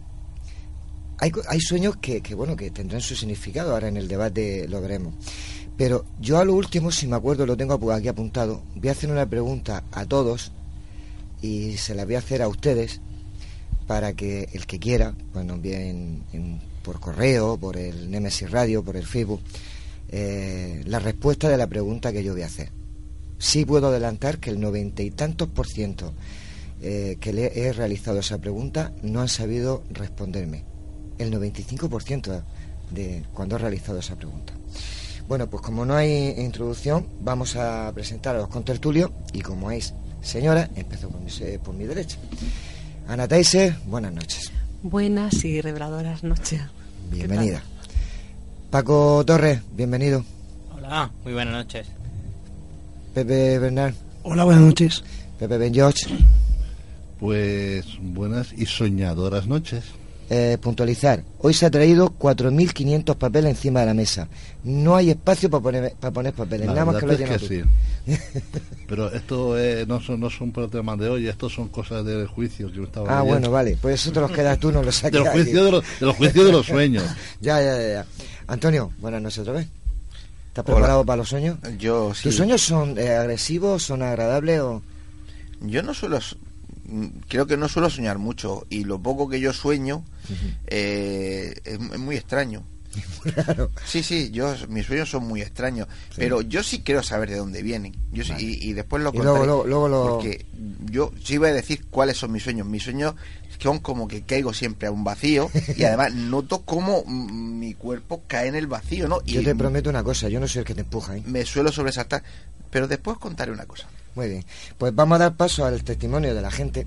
Hay, 1.18 1.60
sueños 1.60 1.96
que, 1.96 2.20
bueno, 2.34 2.56
que 2.56 2.70
tendrán 2.70 3.00
su 3.00 3.16
significado, 3.16 3.72
ahora 3.72 3.88
en 3.88 3.96
el 3.96 4.06
debate 4.06 4.68
lo 4.68 4.80
veremos. 4.80 5.14
Pero 5.76 6.04
yo 6.20 6.38
a 6.38 6.44
lo 6.44 6.54
último, 6.54 6.90
si 6.90 7.06
me 7.06 7.16
acuerdo, 7.16 7.46
lo 7.46 7.56
tengo 7.56 7.92
aquí 7.92 8.08
apuntado, 8.08 8.62
voy 8.74 8.88
a 8.88 8.92
hacer 8.92 9.10
una 9.10 9.26
pregunta 9.26 9.84
a 9.92 10.04
todos 10.04 10.52
y 11.40 11.76
se 11.78 11.94
la 11.94 12.04
voy 12.04 12.16
a 12.16 12.18
hacer 12.18 12.42
a 12.42 12.48
ustedes 12.48 13.00
para 13.86 14.12
que 14.14 14.48
el 14.52 14.66
que 14.66 14.78
quiera, 14.78 15.14
pues 15.32 15.44
nos 15.44 15.56
envíe 15.56 15.74
en, 15.74 16.24
en, 16.32 16.60
por 16.82 17.00
correo, 17.00 17.56
por 17.56 17.76
el 17.76 18.10
Nemesis 18.10 18.50
Radio, 18.50 18.82
por 18.82 18.96
el 18.96 19.06
Facebook, 19.06 19.40
eh, 20.08 20.82
la 20.86 20.98
respuesta 20.98 21.48
de 21.48 21.56
la 21.56 21.66
pregunta 21.66 22.12
que 22.12 22.22
yo 22.22 22.32
voy 22.32 22.42
a 22.42 22.46
hacer. 22.46 22.70
Sí 23.38 23.64
puedo 23.64 23.88
adelantar 23.88 24.38
que 24.38 24.50
el 24.50 24.60
noventa 24.60 25.02
y 25.02 25.10
tantos 25.10 25.48
por 25.48 25.66
ciento 25.66 26.14
eh, 26.80 27.16
que 27.20 27.32
le 27.32 27.52
he 27.58 27.72
realizado 27.72 28.18
esa 28.20 28.38
pregunta 28.38 28.92
no 29.02 29.20
han 29.20 29.28
sabido 29.28 29.82
responderme. 29.90 30.75
El 31.18 31.32
95% 31.32 32.42
de 32.90 33.24
cuando 33.34 33.56
he 33.56 33.58
realizado 33.58 33.98
esa 33.98 34.16
pregunta. 34.16 34.52
Bueno, 35.28 35.48
pues 35.48 35.62
como 35.62 35.84
no 35.84 35.94
hay 35.94 36.34
introducción, 36.38 37.06
vamos 37.20 37.56
a 37.56 37.90
presentar 37.92 38.36
a 38.36 38.40
los 38.40 38.48
contertulios 38.48 39.10
y 39.32 39.40
como 39.40 39.70
es 39.70 39.92
señora, 40.22 40.70
empezó 40.76 41.08
por 41.08 41.20
mi, 41.20 41.30
por 41.58 41.74
mi 41.74 41.84
derecha. 41.84 42.18
Ana 43.08 43.26
Taise, 43.26 43.76
buenas 43.86 44.12
noches. 44.12 44.52
Buenas 44.82 45.44
y 45.44 45.60
reveladoras 45.60 46.22
noches. 46.22 46.60
Bienvenida. 47.10 47.62
Paco 48.70 49.24
Torres, 49.24 49.60
bienvenido. 49.72 50.24
Hola, 50.76 51.10
muy 51.24 51.32
buenas 51.32 51.54
noches. 51.54 51.88
Pepe 53.14 53.58
Bernal. 53.58 53.94
Hola, 54.22 54.44
buenas 54.44 54.62
noches. 54.62 55.02
Pepe 55.38 55.58
Ben 55.58 55.74
George. 55.74 56.06
Pues 57.18 57.86
buenas 58.00 58.52
y 58.52 58.66
soñadoras 58.66 59.46
noches. 59.46 59.84
Eh, 60.28 60.58
puntualizar. 60.60 61.22
Hoy 61.38 61.54
se 61.54 61.66
ha 61.66 61.70
traído 61.70 62.08
4.500 62.18 63.14
papeles 63.16 63.50
encima 63.50 63.80
de 63.80 63.86
la 63.86 63.94
mesa. 63.94 64.26
No 64.64 64.96
hay 64.96 65.10
espacio 65.10 65.48
para 65.48 65.62
poner, 65.62 65.94
para 66.00 66.12
poner 66.12 66.32
papeles. 66.32 66.66
La 66.66 66.72
Nada 66.74 66.84
más 66.86 66.96
que 66.96 67.06
lo 67.06 67.12
es 67.12 67.20
que 67.20 67.38
sí. 67.38 67.62
Pero 68.88 69.12
esto 69.12 69.56
eh, 69.58 69.84
no 69.86 70.00
son 70.00 70.18
no 70.20 70.28
son 70.30 70.50
problemas 70.52 70.98
de 70.98 71.08
hoy, 71.08 71.28
esto 71.28 71.48
son 71.48 71.68
cosas 71.68 72.04
del 72.04 72.26
juicio 72.26 72.68
que 72.70 72.76
yo 72.78 72.84
estaba 72.84 73.06
Ah, 73.08 73.20
leyendo. 73.20 73.32
bueno, 73.32 73.50
vale. 73.52 73.78
Pues 73.80 74.00
eso 74.00 74.10
te 74.12 74.20
los 74.20 74.30
quedas 74.32 74.58
tú, 74.58 74.72
no 74.72 74.80
lo 74.80 74.86
de 74.86 74.92
saques. 74.92 75.20
los 75.20 75.28
juicios 75.28 75.64
de 75.64 75.70
los, 75.70 75.84
de 76.00 76.06
los 76.06 76.16
juicios 76.16 76.46
de 76.46 76.52
los 76.52 76.66
sueños. 76.66 77.04
ya, 77.40 77.60
ya, 77.60 77.76
ya, 77.80 77.88
ya. 77.88 78.06
Antonio, 78.48 78.92
buenas 78.98 79.22
noches 79.22 79.38
otra 79.38 79.52
vez. 79.54 79.68
¿Estás 80.48 80.64
Hola. 80.66 80.74
preparado 80.76 81.04
para 81.04 81.18
los 81.18 81.28
sueños? 81.28 81.58
Yo 81.78 82.14
sí. 82.14 82.24
¿Tus 82.24 82.34
sueños 82.36 82.62
son 82.62 82.98
eh, 82.98 83.10
agresivos, 83.14 83.82
son 83.84 84.02
agradables 84.02 84.60
o...? 84.60 84.82
Yo 85.60 85.82
no 85.82 85.94
suelo, 85.94 86.18
creo 87.28 87.46
que 87.46 87.56
no 87.56 87.68
suelo 87.68 87.90
soñar 87.90 88.18
mucho 88.18 88.66
y 88.70 88.84
lo 88.84 89.00
poco 89.00 89.28
que 89.28 89.40
yo 89.40 89.52
sueño 89.52 90.04
eh, 90.66 91.54
es, 91.64 91.74
es 91.74 91.98
muy 91.98 92.16
extraño. 92.16 92.62
Sí, 93.84 94.02
sí, 94.02 94.30
yo 94.30 94.54
mis 94.68 94.86
sueños 94.86 95.10
son 95.10 95.26
muy 95.28 95.42
extraños, 95.42 95.86
pero 96.16 96.40
yo 96.40 96.62
sí 96.62 96.80
quiero 96.82 97.02
saber 97.02 97.28
de 97.30 97.36
dónde 97.36 97.62
vienen. 97.62 97.94
Yo 98.10 98.24
sí- 98.24 98.32
y, 98.38 98.70
y 98.70 98.72
después 98.72 99.02
lo 99.02 99.10
Y 99.12 99.18
luego- 99.18 99.32
contaré, 99.32 99.46
luego- 99.46 99.66
luego 99.66 99.88
lo- 99.88 100.08
porque 100.14 100.46
yo 100.90 101.12
sí 101.22 101.36
voy 101.36 101.50
a 101.50 101.52
decir 101.52 101.84
cuáles 101.90 102.16
son 102.16 102.32
mis 102.32 102.42
sueños. 102.42 102.66
Mis 102.66 102.84
sueños 102.84 103.14
son 103.60 103.80
como 103.80 104.08
que 104.08 104.22
caigo 104.22 104.54
siempre 104.54 104.88
a 104.88 104.92
un 104.92 105.04
vacío 105.04 105.50
y 105.76 105.84
además 105.84 106.14
noto 106.14 106.62
cómo 106.62 107.04
mm, 107.06 107.58
mi 107.58 107.74
cuerpo 107.74 108.22
cae 108.26 108.48
en 108.48 108.54
el 108.54 108.66
vacío, 108.66 109.08
¿no? 109.08 109.18
Y 109.26 109.34
Yo 109.34 109.42
te 109.44 109.54
prometo 109.54 109.90
una 109.90 110.02
cosa, 110.02 110.28
yo 110.30 110.40
no 110.40 110.48
soy 110.48 110.60
el 110.60 110.64
que 110.64 110.74
te 110.74 110.80
empuja, 110.80 111.16
¿eh? 111.18 111.22
me 111.26 111.44
suelo 111.44 111.70
sobresaltar, 111.72 112.22
pero 112.70 112.88
después 112.88 113.18
contaré 113.18 113.52
una 113.52 113.66
cosa. 113.66 113.88
Muy 114.16 114.28
bien. 114.28 114.44
Pues 114.78 114.94
vamos 114.94 115.16
a 115.16 115.24
dar 115.24 115.36
paso 115.36 115.64
al 115.66 115.84
testimonio 115.84 116.34
de 116.34 116.40
la 116.40 116.50
gente, 116.50 116.86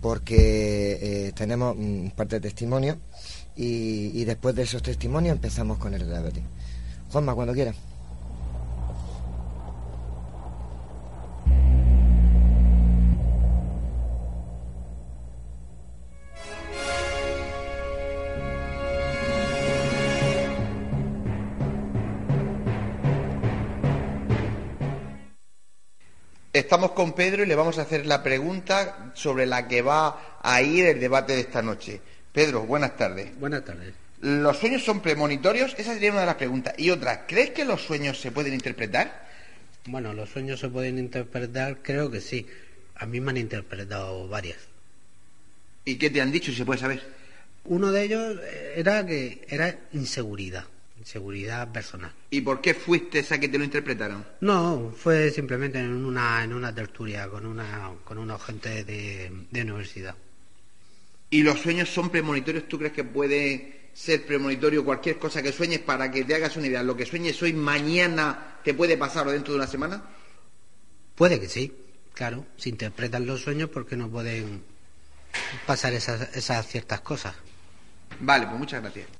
porque 0.00 1.26
eh, 1.26 1.32
tenemos 1.32 1.76
parte 2.14 2.36
de 2.36 2.40
testimonio 2.40 2.98
y, 3.56 4.12
y 4.14 4.24
después 4.24 4.54
de 4.54 4.62
esos 4.62 4.80
testimonios 4.80 5.34
empezamos 5.34 5.78
con 5.78 5.92
el 5.92 6.08
debate. 6.08 6.40
Juanma, 7.10 7.34
cuando 7.34 7.52
quieras. 7.52 7.74
Estamos 26.78 26.94
con 26.94 27.12
Pedro 27.12 27.42
y 27.42 27.46
le 27.46 27.56
vamos 27.56 27.76
a 27.78 27.82
hacer 27.82 28.06
la 28.06 28.22
pregunta 28.22 29.10
sobre 29.12 29.46
la 29.46 29.66
que 29.66 29.82
va 29.82 30.38
a 30.40 30.62
ir 30.62 30.86
el 30.86 31.00
debate 31.00 31.32
de 31.32 31.40
esta 31.40 31.60
noche. 31.60 32.00
Pedro, 32.32 32.66
buenas 32.66 32.96
tardes. 32.96 33.36
Buenas 33.36 33.64
tardes. 33.64 33.94
¿Los 34.20 34.58
sueños 34.58 34.84
son 34.84 35.00
premonitorios? 35.00 35.74
Esa 35.76 35.92
sería 35.92 36.12
una 36.12 36.20
de 36.20 36.26
las 36.26 36.36
preguntas. 36.36 36.74
Y 36.78 36.90
otra, 36.90 37.26
¿crees 37.26 37.50
que 37.50 37.64
los 37.64 37.82
sueños 37.82 38.20
se 38.20 38.30
pueden 38.30 38.54
interpretar? 38.54 39.26
Bueno, 39.86 40.12
los 40.12 40.30
sueños 40.30 40.60
se 40.60 40.68
pueden 40.68 41.00
interpretar, 41.00 41.78
creo 41.82 42.12
que 42.12 42.20
sí. 42.20 42.46
A 42.94 43.06
mí 43.06 43.18
me 43.18 43.32
han 43.32 43.38
interpretado 43.38 44.28
varias. 44.28 44.58
¿Y 45.84 45.96
qué 45.96 46.10
te 46.10 46.20
han 46.20 46.30
dicho, 46.30 46.52
si 46.52 46.58
se 46.58 46.64
puede 46.64 46.78
saber? 46.78 47.02
Uno 47.64 47.90
de 47.90 48.04
ellos 48.04 48.36
era 48.76 49.04
que 49.04 49.44
era 49.48 49.76
inseguridad, 49.94 50.66
inseguridad 50.98 51.70
personal. 51.72 52.12
¿Y 52.30 52.40
por 52.40 52.60
qué 52.60 52.74
fuiste 52.74 53.20
esa 53.20 53.38
que 53.38 53.48
te 53.48 53.58
lo 53.58 53.64
interpretaron? 53.64 54.24
No, 54.40 54.92
fue 54.96 55.30
simplemente 55.30 55.78
en 55.78 56.04
una, 56.04 56.42
en 56.42 56.52
una 56.52 56.74
tertulia 56.74 57.28
con 57.28 57.46
una, 57.46 57.92
con 58.04 58.18
una 58.18 58.38
gente 58.38 58.84
de, 58.84 59.30
de 59.50 59.62
universidad. 59.62 60.14
¿Y 61.30 61.42
los 61.42 61.60
sueños 61.60 61.88
son 61.88 62.10
premonitorios? 62.10 62.68
¿Tú 62.68 62.78
crees 62.78 62.92
que 62.92 63.04
puede 63.04 63.90
ser 63.92 64.24
premonitorio 64.24 64.84
cualquier 64.84 65.18
cosa 65.18 65.42
que 65.42 65.52
sueñes 65.52 65.80
para 65.80 66.10
que 66.10 66.24
te 66.24 66.34
hagas 66.34 66.56
una 66.56 66.66
idea? 66.66 66.82
¿Lo 66.82 66.96
que 66.96 67.04
sueñes 67.04 67.40
hoy, 67.42 67.52
mañana, 67.52 68.58
te 68.64 68.74
puede 68.74 68.96
pasar 68.96 69.26
o 69.28 69.32
dentro 69.32 69.52
de 69.52 69.58
una 69.58 69.66
semana? 69.66 70.02
Puede 71.14 71.40
que 71.40 71.48
sí, 71.48 71.74
claro. 72.14 72.46
Se 72.56 72.68
interpretan 72.68 73.26
los 73.26 73.42
sueños 73.42 73.68
porque 73.70 73.96
no 73.96 74.08
pueden 74.08 74.62
pasar 75.66 75.92
esas, 75.92 76.34
esas 76.34 76.66
ciertas 76.66 77.00
cosas. 77.00 77.34
Vale, 78.20 78.46
pues 78.46 78.58
muchas 78.58 78.82
gracias. 78.82 79.17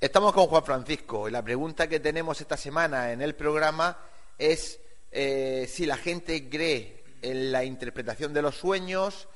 Estamos 0.00 0.32
con 0.32 0.46
Juan 0.46 0.62
Francisco 0.62 1.28
y 1.28 1.32
la 1.32 1.42
pregunta 1.42 1.88
que 1.88 1.98
tenemos 1.98 2.40
esta 2.40 2.56
semana 2.56 3.10
en 3.10 3.20
el 3.20 3.34
programa 3.34 3.98
es 4.38 4.78
eh, 5.10 5.66
si 5.68 5.86
la 5.86 5.96
gente 5.96 6.48
cree 6.48 7.02
en 7.20 7.50
la 7.50 7.64
interpretación 7.64 8.32
de 8.32 8.40
los 8.40 8.54
sueños 8.54 9.26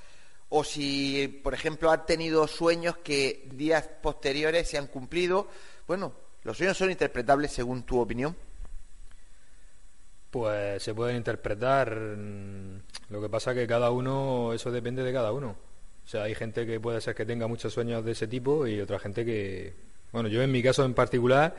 o 0.50 0.62
si, 0.62 1.40
por 1.42 1.52
ejemplo, 1.52 1.90
ha 1.90 2.06
tenido 2.06 2.46
sueños 2.46 2.98
que 2.98 3.48
días 3.52 3.88
posteriores 4.00 4.68
se 4.68 4.78
han 4.78 4.86
cumplido. 4.86 5.48
Bueno, 5.88 6.12
¿los 6.44 6.56
sueños 6.56 6.76
son 6.76 6.92
interpretables 6.92 7.50
según 7.50 7.82
tu 7.82 7.98
opinión? 7.98 8.36
Pues 10.30 10.80
se 10.80 10.94
pueden 10.94 11.16
interpretar. 11.16 11.90
Lo 11.90 13.20
que 13.20 13.28
pasa 13.28 13.52
que 13.52 13.66
cada 13.66 13.90
uno, 13.90 14.52
eso 14.52 14.70
depende 14.70 15.02
de 15.02 15.12
cada 15.12 15.32
uno. 15.32 15.56
O 16.04 16.08
sea, 16.08 16.22
hay 16.22 16.36
gente 16.36 16.64
que 16.64 16.78
puede 16.78 17.00
ser 17.00 17.16
que 17.16 17.26
tenga 17.26 17.48
muchos 17.48 17.72
sueños 17.72 18.04
de 18.04 18.12
ese 18.12 18.28
tipo 18.28 18.64
y 18.68 18.80
otra 18.80 19.00
gente 19.00 19.24
que, 19.24 19.91
bueno, 20.12 20.28
yo 20.28 20.42
en 20.42 20.52
mi 20.52 20.62
caso 20.62 20.84
en 20.84 20.94
particular 20.94 21.54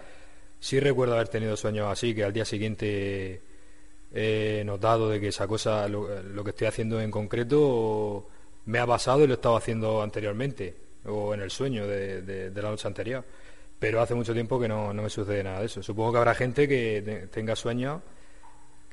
sí 0.60 0.80
recuerdo 0.80 1.16
haber 1.16 1.28
tenido 1.28 1.58
sueños 1.58 1.92
así, 1.92 2.16
que 2.16 2.24
al 2.24 2.34
día 2.34 2.46
siguiente 2.46 3.42
he 4.14 4.64
notado 4.66 5.10
de 5.10 5.20
que 5.20 5.30
esa 5.30 5.48
cosa, 5.48 5.88
lo, 5.88 6.44
que 6.44 6.52
estoy 6.52 6.68
haciendo 6.68 7.02
en 7.02 7.12
concreto, 7.12 8.28
me 8.66 8.80
ha 8.80 8.88
pasado 8.88 9.24
y 9.24 9.28
lo 9.28 9.34
estaba 9.34 9.58
haciendo 9.58 10.02
anteriormente, 10.02 10.76
o 11.06 11.34
en 11.34 11.42
el 11.42 11.52
sueño 11.52 11.88
de, 11.88 12.52
la 12.56 12.70
noche 12.70 12.88
anterior. 12.88 13.24
Pero 13.80 14.02
hace 14.02 14.14
mucho 14.14 14.34
tiempo 14.34 14.60
que 14.60 14.68
no, 14.68 14.94
me 14.94 15.10
sucede 15.10 15.44
nada 15.44 15.60
de 15.60 15.66
eso. 15.66 15.84
Supongo 15.84 16.14
que 16.14 16.18
habrá 16.20 16.36
gente 16.36 16.68
que 16.68 17.28
tenga 17.32 17.56
sueños 17.56 18.02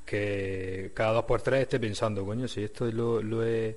que 0.05 0.91
cada 0.93 1.13
dos 1.13 1.25
por 1.25 1.41
tres 1.41 1.63
esté 1.63 1.79
pensando, 1.79 2.25
coño, 2.25 2.49
si 2.49 2.65
esto 2.65 2.87
lo, 2.87 3.47
he, 3.47 3.77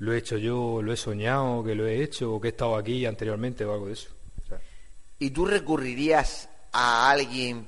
lo 0.00 0.12
he 0.12 0.18
hecho 0.18 0.36
yo, 0.36 0.82
lo 0.82 0.92
he 0.92 0.96
soñado, 0.96 1.62
que 1.62 1.76
lo 1.76 1.86
he 1.86 2.02
hecho, 2.02 2.34
o 2.34 2.40
que 2.40 2.48
he 2.48 2.50
estado 2.50 2.74
aquí 2.74 3.06
anteriormente 3.06 3.64
o 3.64 3.72
algo 3.72 3.86
de 3.86 3.92
eso. 3.92 4.17
¿Y 5.18 5.30
tú 5.30 5.46
recurrirías 5.46 6.48
a 6.72 7.10
alguien 7.10 7.66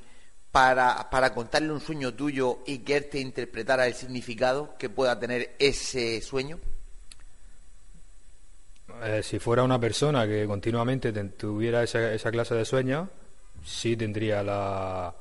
para, 0.52 1.08
para 1.10 1.34
contarle 1.34 1.72
un 1.72 1.80
sueño 1.80 2.14
tuyo 2.14 2.60
y 2.66 2.78
que 2.78 2.96
él 2.96 3.08
te 3.08 3.20
interpretara 3.20 3.86
el 3.86 3.94
significado 3.94 4.76
que 4.78 4.88
pueda 4.88 5.18
tener 5.18 5.56
ese 5.58 6.20
sueño? 6.20 6.58
Eh, 9.02 9.22
si 9.22 9.38
fuera 9.38 9.62
una 9.62 9.80
persona 9.80 10.26
que 10.26 10.46
continuamente 10.46 11.12
tuviera 11.12 11.82
esa, 11.82 12.12
esa, 12.12 12.30
clase 12.30 12.54
de 12.54 12.64
sueños, 12.64 13.08
sí 13.64 13.96
tendría 13.96 14.42
la, 14.42 15.14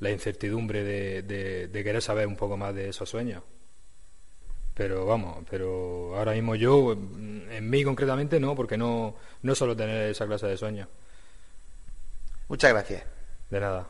la 0.00 0.10
incertidumbre 0.10 0.82
de, 0.82 1.68
de, 1.68 1.84
querer 1.84 2.02
saber 2.02 2.26
un 2.26 2.36
poco 2.36 2.56
más 2.56 2.74
de 2.74 2.88
esos 2.88 3.08
sueños. 3.08 3.42
Pero 4.74 5.06
vamos, 5.06 5.44
pero 5.48 6.16
ahora 6.16 6.32
mismo 6.32 6.54
yo, 6.54 6.92
en 6.92 7.70
mí 7.70 7.84
concretamente 7.84 8.40
no, 8.40 8.56
porque 8.56 8.78
no, 8.78 9.14
no 9.42 9.54
solo 9.54 9.76
tener 9.76 10.10
esa 10.10 10.26
clase 10.26 10.46
de 10.46 10.56
sueños. 10.56 10.88
Muchas 12.50 12.72
gracias. 12.72 13.04
De 13.48 13.60
nada. 13.60 13.86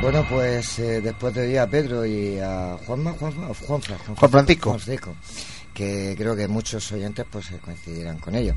Bueno, 0.00 0.24
pues 0.30 0.78
eh, 0.78 1.02
después 1.02 1.34
de 1.34 1.50
ir 1.50 1.58
a 1.58 1.66
Pedro 1.66 2.06
y 2.06 2.38
a 2.38 2.78
Juanma, 2.86 3.12
Juan, 3.12 3.34
Juan, 3.34 3.82
Juan, 4.16 4.30
Francisco. 4.30 5.14
que 5.74 6.14
creo 6.16 6.34
que 6.34 6.48
muchos 6.48 6.90
oyentes 6.92 7.26
pues 7.30 7.50
coincidirán 7.62 8.18
con 8.18 8.34
ello. 8.34 8.54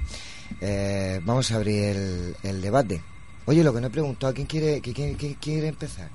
Eh, 0.62 1.20
vamos 1.26 1.52
a 1.52 1.56
abrir 1.58 1.84
el, 1.84 2.36
el 2.44 2.62
debate. 2.62 3.02
Oye, 3.52 3.66
lo 3.66 3.74
que 3.74 3.82
no 3.82 3.88
he 3.88 3.90
preguntado, 3.90 4.34
¿quién 4.34 4.48
quiere, 4.48 4.80
quién, 4.80 5.36
quiere 5.36 5.68
empezar? 5.68 6.08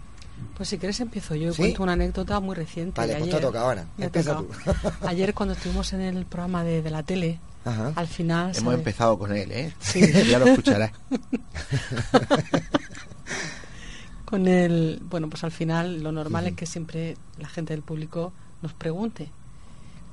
Pues 0.57 0.71
si 0.71 0.79
quieres 0.79 0.99
empiezo 1.01 1.35
yo. 1.35 1.55
Cuento 1.55 1.83
una 1.83 1.93
anécdota 1.93 2.41
muy 2.41 2.57
reciente. 2.57 2.99
Vale, 2.99 3.17
pues 3.17 3.31
te 3.31 3.41
toca 3.41 3.61
ahora. 3.61 3.85
Empieza 3.99 4.39
tú. 4.39 4.49
ayer 5.07 5.35
cuando 5.35 5.53
estuvimos 5.53 5.93
en 5.93 6.01
el 6.01 6.25
programa 6.25 6.65
de, 6.65 6.91
la 6.91 7.03
tele, 7.03 7.39
al 7.95 8.07
final... 8.07 8.57
Hemos 8.57 8.73
empezado 8.73 9.19
con 9.19 9.37
él, 9.37 9.53
¿eh? 9.53 9.75
Sí. 9.81 10.01
ya 10.31 10.39
lo 10.39 10.47
escucharás. 10.47 10.93
con 14.25 14.49
el... 14.49 15.03
Bueno, 15.03 15.29
pues 15.29 15.45
al 15.45 15.53
final 15.53 16.03
lo 16.03 16.13
normal 16.13 16.47
es 16.47 16.55
que 16.55 16.65
siempre 16.65 17.19
la 17.37 17.51
gente 17.51 17.75
del 17.75 17.83
público 17.83 18.33
nos 18.63 18.73
pregunte. 18.73 19.29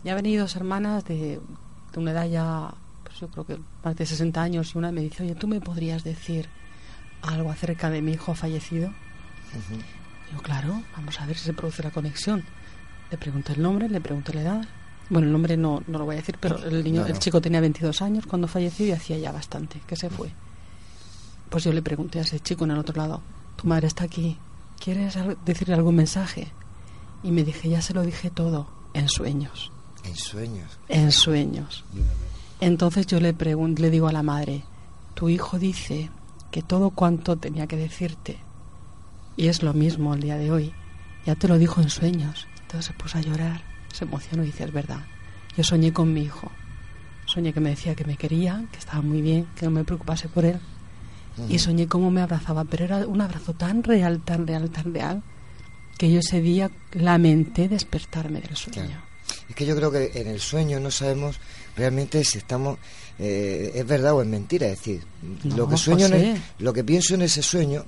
Ya 0.03 0.11
han 0.11 0.17
venido 0.17 0.41
dos 0.41 0.57
hermanas 0.57 1.05
de, 1.05 1.39
de 1.93 1.99
una 1.99 2.11
edad 2.11 2.27
ya, 2.27 2.73
pues 3.05 3.17
yo 3.17 3.29
creo 3.29 3.45
que 3.45 3.59
más 3.81 3.95
de 3.95 4.05
60 4.05 4.41
años 4.41 4.75
y 4.75 4.77
una 4.77 4.91
me 4.91 4.99
dice, 4.99 5.23
oye, 5.23 5.35
¿tú 5.35 5.47
me 5.47 5.61
podrías 5.61 6.03
decir 6.03 6.49
algo 7.23 7.49
acerca 7.49 7.89
de 7.89 8.01
mi 8.01 8.13
hijo 8.13 8.35
fallecido. 8.35 8.91
Digo, 10.29 10.41
claro, 10.41 10.83
vamos 10.95 11.19
a 11.19 11.25
ver 11.25 11.37
si 11.37 11.45
se 11.45 11.53
produce 11.53 11.83
la 11.83 11.91
conexión. 11.91 12.43
Le 13.09 13.17
pregunto 13.17 13.53
el 13.53 13.61
nombre, 13.61 13.89
le 13.89 14.01
pregunto 14.01 14.33
la 14.33 14.41
edad. 14.41 14.67
Bueno, 15.09 15.27
el 15.27 15.33
nombre 15.33 15.57
no, 15.57 15.83
no 15.87 15.99
lo 15.99 16.05
voy 16.05 16.15
a 16.15 16.19
decir, 16.19 16.37
pero 16.39 16.57
el 16.57 16.83
niño, 16.83 17.05
el 17.05 17.19
chico 17.19 17.41
tenía 17.41 17.61
22 17.61 18.01
años 18.01 18.25
cuando 18.25 18.47
falleció 18.47 18.85
y 18.85 18.91
hacía 18.91 19.17
ya 19.17 19.31
bastante 19.31 19.81
que 19.85 19.95
se 19.95 20.09
fue. 20.09 20.31
Pues 21.49 21.63
yo 21.63 21.73
le 21.73 21.81
pregunté 21.81 22.19
a 22.19 22.23
ese 22.23 22.39
chico 22.39 22.63
en 22.65 22.71
el 22.71 22.79
otro 22.79 22.95
lado, 22.95 23.21
tu 23.57 23.67
madre 23.67 23.87
está 23.87 24.05
aquí, 24.05 24.37
¿quieres 24.79 25.15
decirle 25.45 25.75
algún 25.75 25.95
mensaje? 25.95 26.51
Y 27.21 27.31
me 27.31 27.43
dije, 27.43 27.69
ya 27.69 27.81
se 27.81 27.93
lo 27.93 28.01
dije 28.01 28.31
todo, 28.31 28.67
en 28.93 29.07
sueños. 29.07 29.71
¿En 30.03 30.15
sueños? 30.15 30.79
En 30.87 31.11
sueños. 31.11 31.85
Entonces 32.59 33.05
yo 33.05 33.19
le, 33.19 33.33
pregunto, 33.33 33.81
le 33.81 33.89
digo 33.89 34.07
a 34.07 34.13
la 34.13 34.23
madre, 34.23 34.63
tu 35.13 35.29
hijo 35.29 35.59
dice 35.59 36.09
que 36.53 36.61
todo 36.61 36.91
cuanto 36.91 37.35
tenía 37.35 37.65
que 37.65 37.75
decirte, 37.75 38.37
y 39.35 39.47
es 39.47 39.63
lo 39.63 39.73
mismo 39.73 40.13
el 40.13 40.21
día 40.21 40.37
de 40.37 40.51
hoy, 40.51 40.71
ya 41.25 41.33
te 41.33 41.47
lo 41.47 41.57
dijo 41.57 41.81
en 41.81 41.89
sueños. 41.89 42.47
Entonces 42.61 42.85
se 42.85 42.93
puso 42.93 43.17
a 43.17 43.21
llorar, 43.21 43.63
se 43.91 44.03
emocionó 44.03 44.43
y 44.43 44.47
dice, 44.47 44.65
es 44.65 44.71
verdad, 44.71 44.99
yo 45.57 45.63
soñé 45.63 45.91
con 45.91 46.13
mi 46.13 46.21
hijo. 46.21 46.51
Soñé 47.25 47.53
que 47.53 47.59
me 47.59 47.71
decía 47.71 47.95
que 47.95 48.05
me 48.05 48.17
quería, 48.17 48.65
que 48.71 48.77
estaba 48.77 49.01
muy 49.01 49.23
bien, 49.23 49.47
que 49.55 49.65
no 49.65 49.71
me 49.71 49.83
preocupase 49.83 50.29
por 50.29 50.45
él. 50.45 50.59
Y 51.49 51.57
soñé 51.57 51.87
cómo 51.87 52.11
me 52.11 52.21
abrazaba, 52.21 52.65
pero 52.65 52.85
era 52.85 52.97
un 53.07 53.21
abrazo 53.21 53.53
tan 53.53 53.81
real, 53.81 54.21
tan 54.21 54.45
real, 54.45 54.69
tan 54.69 54.93
real, 54.93 55.23
que 55.97 56.11
yo 56.11 56.19
ese 56.19 56.39
día 56.39 56.69
lamenté 56.91 57.67
despertarme 57.67 58.41
del 58.41 58.55
sueño. 58.55 59.01
Es 59.49 59.55
que 59.55 59.65
yo 59.65 59.75
creo 59.75 59.91
que 59.91 60.11
en 60.13 60.27
el 60.27 60.39
sueño 60.39 60.79
no 60.79 60.91
sabemos 60.91 61.39
realmente 61.75 62.23
si 62.23 62.37
estamos 62.37 62.77
eh, 63.19 63.71
es 63.75 63.87
verdad 63.87 64.13
o 64.13 64.21
es 64.21 64.27
mentira. 64.27 64.67
Es 64.67 64.79
decir, 64.79 65.03
lo 65.55 65.67
que 65.67 65.77
sueño, 65.77 66.07
lo 66.59 66.73
que 66.73 66.83
pienso 66.83 67.15
en 67.15 67.21
ese 67.21 67.41
sueño, 67.41 67.85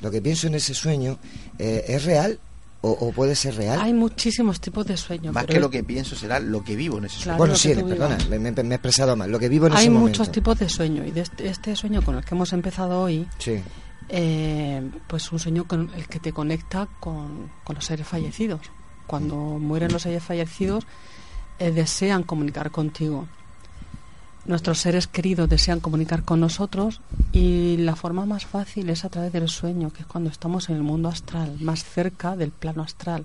lo 0.00 0.10
que 0.10 0.22
pienso 0.22 0.46
en 0.46 0.54
ese 0.54 0.74
sueño 0.74 1.18
eh, 1.58 1.84
es 1.88 2.04
real 2.04 2.38
o, 2.82 3.12
puede 3.12 3.34
ser 3.34 3.56
real. 3.56 3.78
Hay 3.78 3.92
muchísimos 3.92 4.58
tipos 4.58 4.86
de 4.86 4.96
sueños. 4.96 5.34
Más 5.34 5.44
que 5.44 5.60
lo 5.60 5.68
que 5.68 5.84
pienso 5.84 6.16
será 6.16 6.40
lo 6.40 6.64
que 6.64 6.76
vivo 6.76 6.96
en 6.96 7.04
ese 7.04 7.18
sueño. 7.20 7.36
bueno, 7.36 7.54
sí, 7.54 7.74
perdona, 7.74 8.16
me, 8.30 8.48
he 8.48 8.74
expresado 8.74 9.16
mal. 9.16 9.30
Lo 9.30 9.38
que 9.38 9.50
vivo 9.50 9.66
en 9.66 9.74
Hay 9.74 9.80
ese 9.80 9.90
momento. 9.90 10.06
Hay 10.06 10.18
muchos 10.18 10.32
tipos 10.32 10.58
de 10.58 10.68
sueño 10.68 11.04
y 11.04 11.10
de 11.10 11.20
este, 11.20 11.48
este, 11.48 11.76
sueño 11.76 12.00
con 12.02 12.16
el 12.16 12.24
que 12.24 12.34
hemos 12.34 12.52
empezado 12.54 13.02
hoy. 13.02 13.26
Sí. 13.38 13.60
Eh, 14.08 14.90
pues 15.06 15.30
un 15.30 15.38
sueño 15.38 15.68
con 15.68 15.90
el 15.94 16.08
que 16.08 16.20
te 16.20 16.32
conecta 16.32 16.88
con, 17.00 17.50
con 17.64 17.76
los 17.76 17.84
seres 17.84 18.06
fallecidos. 18.06 18.62
Cuando 19.06 19.36
mueren 19.36 19.92
los 19.92 20.02
seres 20.02 20.22
fallecidos, 20.22 20.86
desean 21.58 22.22
comunicar 22.22 22.70
contigo 22.70 23.26
nuestros 24.46 24.78
seres 24.78 25.06
queridos 25.06 25.48
desean 25.48 25.80
comunicar 25.80 26.24
con 26.24 26.40
nosotros 26.40 27.00
y 27.32 27.76
la 27.78 27.96
forma 27.96 28.26
más 28.26 28.46
fácil 28.46 28.90
es 28.90 29.04
a 29.04 29.08
través 29.08 29.32
del 29.32 29.48
sueño, 29.48 29.92
que 29.92 30.02
es 30.02 30.06
cuando 30.06 30.30
estamos 30.30 30.68
en 30.68 30.76
el 30.76 30.82
mundo 30.82 31.08
astral, 31.08 31.56
más 31.60 31.84
cerca 31.84 32.36
del 32.36 32.50
plano 32.50 32.82
astral 32.82 33.24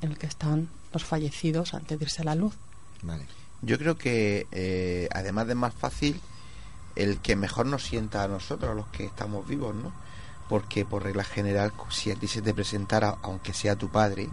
en 0.00 0.10
el 0.10 0.18
que 0.18 0.26
están 0.26 0.68
los 0.92 1.04
fallecidos 1.04 1.74
antes 1.74 1.98
de 1.98 2.04
irse 2.04 2.22
a 2.22 2.24
la 2.24 2.34
luz. 2.34 2.54
Yo 3.62 3.78
creo 3.78 3.96
que 3.96 4.46
eh, 4.52 5.08
además 5.12 5.46
de 5.46 5.54
más 5.54 5.74
fácil, 5.74 6.20
el 6.96 7.18
que 7.18 7.36
mejor 7.36 7.66
nos 7.66 7.82
sienta 7.84 8.22
a 8.22 8.28
nosotros, 8.28 8.70
a 8.70 8.74
los 8.74 8.86
que 8.88 9.04
estamos 9.04 9.46
vivos, 9.46 9.74
¿no? 9.74 9.92
Porque 10.48 10.84
por 10.84 11.02
regla 11.02 11.24
general, 11.24 11.72
si 11.90 12.10
a 12.10 12.14
ti 12.14 12.28
se 12.28 12.42
te 12.42 12.54
presentara, 12.54 13.16
aunque 13.22 13.54
sea 13.54 13.76
tu 13.76 13.88
padre, 13.88 14.28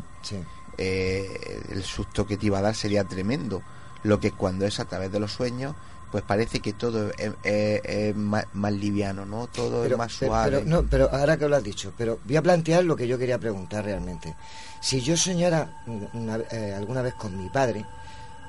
eh, 0.77 1.63
el 1.69 1.83
susto 1.83 2.27
que 2.27 2.37
te 2.37 2.47
iba 2.47 2.59
a 2.59 2.61
dar 2.61 2.75
sería 2.75 3.03
tremendo. 3.05 3.61
Lo 4.03 4.19
que 4.19 4.31
cuando 4.31 4.65
es 4.65 4.79
a 4.79 4.85
través 4.85 5.11
de 5.11 5.19
los 5.19 5.31
sueños, 5.31 5.75
pues 6.11 6.23
parece 6.23 6.59
que 6.59 6.73
todo 6.73 7.09
es, 7.17 7.31
es- 7.43 7.81
es 7.85 8.15
más, 8.15 8.45
más 8.53 8.73
liviano, 8.73 9.25
¿no? 9.25 9.47
Todo 9.47 9.85
es 9.85 9.97
más 9.97 10.11
suave. 10.11 10.59
pero, 10.59 10.69
no, 10.69 10.83
pero 10.89 11.09
ahora 11.11 11.37
que 11.37 11.47
lo 11.47 11.55
has 11.55 11.63
dicho, 11.63 11.93
pero 11.97 12.19
voy 12.25 12.35
a 12.35 12.41
plantear 12.41 12.83
lo 12.83 12.95
que 12.95 13.07
yo 13.07 13.17
quería 13.17 13.39
preguntar 13.39 13.85
realmente. 13.85 14.35
Si 14.81 14.99
yo 15.01 15.15
soñara 15.15 15.69
una- 16.13 16.39
eh, 16.51 16.73
alguna 16.75 17.01
vez 17.01 17.13
con 17.15 17.37
mi 17.41 17.49
padre, 17.49 17.85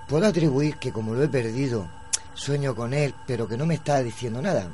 puedo 0.08 0.26
atribuir 0.26 0.76
que 0.76 0.92
como 0.92 1.14
lo 1.14 1.22
he 1.22 1.28
perdido, 1.28 1.88
sueño 2.34 2.74
con 2.74 2.92
él, 2.94 3.14
pero 3.26 3.46
que 3.46 3.56
no 3.56 3.66
me 3.66 3.74
está 3.74 4.02
diciendo 4.02 4.40
nada. 4.42 4.68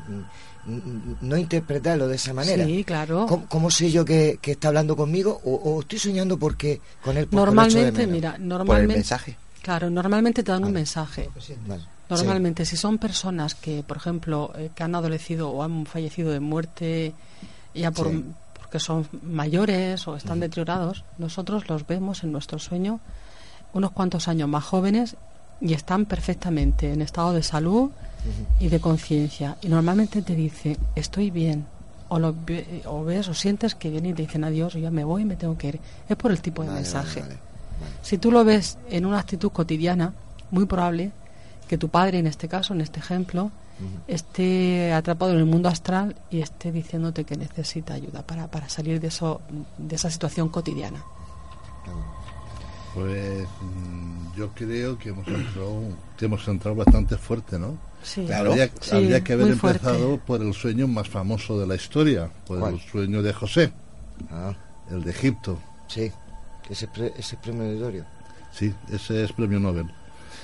Mm, 0.66 0.72
mm, 0.72 1.16
No 1.22 1.36
interpretarlo 1.36 2.06
de 2.08 2.16
esa 2.16 2.32
manera. 2.32 2.64
Sí, 2.64 2.84
claro. 2.84 3.26
¿Cómo, 3.26 3.46
cómo 3.48 3.70
sé 3.70 3.90
yo 3.90 4.04
que, 4.04 4.38
que 4.40 4.52
está 4.52 4.68
hablando 4.68 4.96
conmigo 4.96 5.40
o, 5.44 5.54
o 5.54 5.80
estoy 5.80 5.98
soñando 5.98 6.38
porque 6.38 6.80
con 7.02 7.16
él 7.16 7.26
porque 7.26 7.36
Normalmente, 7.36 8.06
mira, 8.06 8.36
normalmente... 8.38 8.94
mensaje. 8.94 9.36
Claro, 9.62 9.90
normalmente 9.90 10.42
te 10.42 10.52
dan 10.52 10.64
un 10.64 10.72
mensaje. 10.72 11.28
Vale. 11.66 11.84
Normalmente, 12.10 12.64
si 12.64 12.76
son 12.76 12.98
personas 12.98 13.54
que, 13.54 13.82
por 13.82 13.96
ejemplo, 13.98 14.52
eh, 14.56 14.70
que 14.74 14.82
han 14.82 14.94
adolecido 14.94 15.50
o 15.50 15.62
han 15.62 15.84
fallecido 15.86 16.30
de 16.30 16.40
muerte 16.40 17.12
ya 17.74 17.90
por, 17.90 18.08
Sí. 18.10 18.24
porque 18.54 18.80
son 18.80 19.06
mayores 19.22 20.08
o 20.08 20.16
están 20.16 20.40
deteriorados, 20.40 21.04
nosotros 21.18 21.68
los 21.68 21.86
vemos 21.86 22.24
en 22.24 22.32
nuestro 22.32 22.58
sueño 22.58 23.00
unos 23.74 23.90
cuantos 23.92 24.28
años 24.28 24.48
más 24.48 24.64
jóvenes 24.64 25.16
y 25.60 25.74
están 25.74 26.06
perfectamente 26.06 26.92
en 26.92 27.02
estado 27.02 27.32
de 27.32 27.42
salud 27.42 27.90
y 28.60 28.68
de 28.68 28.80
conciencia. 28.80 29.56
Y 29.62 29.68
normalmente 29.68 30.22
te 30.22 30.34
dice, 30.34 30.76
estoy 30.94 31.30
bien. 31.30 31.66
O, 32.10 32.18
lo 32.18 32.34
o 32.86 33.04
ves 33.04 33.28
o 33.28 33.34
sientes 33.34 33.74
que 33.74 33.90
vienen 33.90 34.12
y 34.12 34.14
te 34.14 34.22
dicen 34.22 34.42
adiós, 34.44 34.72
yo 34.72 34.78
ya 34.80 34.90
me 34.90 35.04
voy 35.04 35.22
y 35.22 35.24
me 35.26 35.36
tengo 35.36 35.58
que 35.58 35.68
ir. 35.68 35.80
Es 36.08 36.16
por 36.16 36.30
el 36.30 36.40
tipo 36.40 36.62
de 36.62 36.68
Vale, 36.68 36.80
mensaje. 36.80 37.20
vale, 37.20 37.34
vale. 37.34 37.92
Si 38.00 38.16
tú 38.16 38.32
lo 38.32 38.44
ves 38.44 38.78
en 38.88 39.04
una 39.04 39.18
actitud 39.18 39.50
cotidiana, 39.52 40.14
muy 40.50 40.64
probable 40.64 41.10
que 41.68 41.78
tu 41.78 41.88
padre, 41.88 42.18
en 42.18 42.26
este 42.26 42.48
caso, 42.48 42.74
en 42.74 42.80
este 42.80 42.98
ejemplo, 43.00 43.50
esté 44.08 44.92
atrapado 44.92 45.32
en 45.32 45.38
el 45.38 45.44
mundo 45.44 45.68
astral 45.68 46.16
y 46.30 46.40
esté 46.40 46.72
diciéndote 46.72 47.24
que 47.24 47.36
necesita 47.36 47.94
ayuda 47.94 48.22
para, 48.26 48.48
para 48.48 48.68
salir 48.68 49.00
de, 49.00 49.06
eso, 49.08 49.40
de 49.78 49.94
esa 49.94 50.10
situación 50.10 50.48
cotidiana. 50.48 51.02
Pues 52.94 53.46
mm, 53.60 54.36
yo 54.36 54.48
creo 54.54 54.98
que 54.98 55.10
hemos 55.10 55.28
entrado, 55.28 55.80
que 56.16 56.24
hemos 56.24 56.48
entrado 56.48 56.76
bastante 56.76 57.16
fuerte, 57.16 57.58
¿no? 57.58 57.76
Sí. 58.02 58.24
Claro. 58.26 58.50
Habría, 58.50 58.70
Sí, 58.80 58.94
habría 58.96 59.22
que 59.22 59.32
haber 59.34 59.54
fuerte. 59.56 59.86
empezado 59.86 60.18
por 60.18 60.40
el 60.42 60.54
sueño 60.54 60.88
más 60.88 61.08
famoso 61.08 61.58
de 61.60 61.66
la 61.66 61.74
historia, 61.74 62.30
por 62.46 62.58
¿Cuál? 62.58 62.74
el 62.74 62.80
sueño 62.80 63.22
de 63.22 63.32
José, 63.32 63.72
Ah, 64.30 64.52
el 64.90 65.04
de 65.04 65.10
Egipto. 65.10 65.58
sí, 65.86 66.10
ese, 66.70 66.88
pre- 66.88 67.12
ese 67.16 67.36
premonitorio. 67.36 68.04
Sí, 68.52 68.74
ese 68.90 69.24
es 69.24 69.32
premio 69.32 69.60
Nobel. 69.60 69.88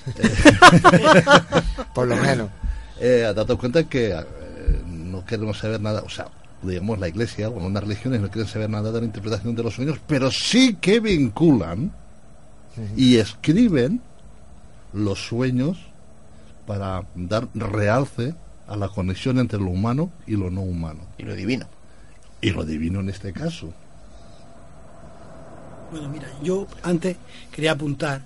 Por 1.95 2.09
lo 2.09 2.17
menos. 2.17 2.51
Eh, 3.01 3.33
dado 3.35 3.59
cuenta 3.59 3.85
que 3.85 4.13
eh, 4.13 4.25
no 4.87 5.25
queremos 5.25 5.59
saber 5.59 5.81
nada, 5.81 6.03
o 6.03 6.09
sea, 6.09 6.29
digamos 6.63 6.99
la 6.99 7.09
iglesia 7.09 7.49
o 7.49 7.57
algunas 7.57 7.83
religiones 7.83 8.21
no 8.21 8.31
quieren 8.31 8.51
saber 8.51 8.71
nada 8.71 8.93
de 8.93 9.01
la 9.01 9.07
interpretación 9.07 9.55
de 9.55 9.63
los 9.63 9.75
sueños, 9.75 9.99
pero 10.07 10.31
sí 10.31 10.77
que 10.81 11.01
vinculan 11.01 11.93
y 12.97 13.17
escriben 13.17 14.01
los 14.93 15.27
sueños 15.27 15.79
para 16.67 17.05
dar 17.15 17.49
realce 17.55 18.35
a 18.67 18.77
la 18.77 18.89
conexión 18.89 19.39
entre 19.39 19.59
lo 19.59 19.71
humano 19.71 20.11
y 20.27 20.37
lo 20.37 20.51
no 20.51 20.63
humano. 20.63 21.01
Y 21.19 21.25
lo 21.25 21.35
divino. 21.35 21.67
Y 22.41 22.51
lo 22.51 22.65
divino 22.65 23.01
en 23.01 23.11
este 23.11 23.33
caso. 23.33 23.73
Bueno, 25.91 26.09
mira, 26.09 26.27
yo 26.43 26.67
antes 26.83 27.17
quería 27.53 27.73
apuntar 27.73 28.23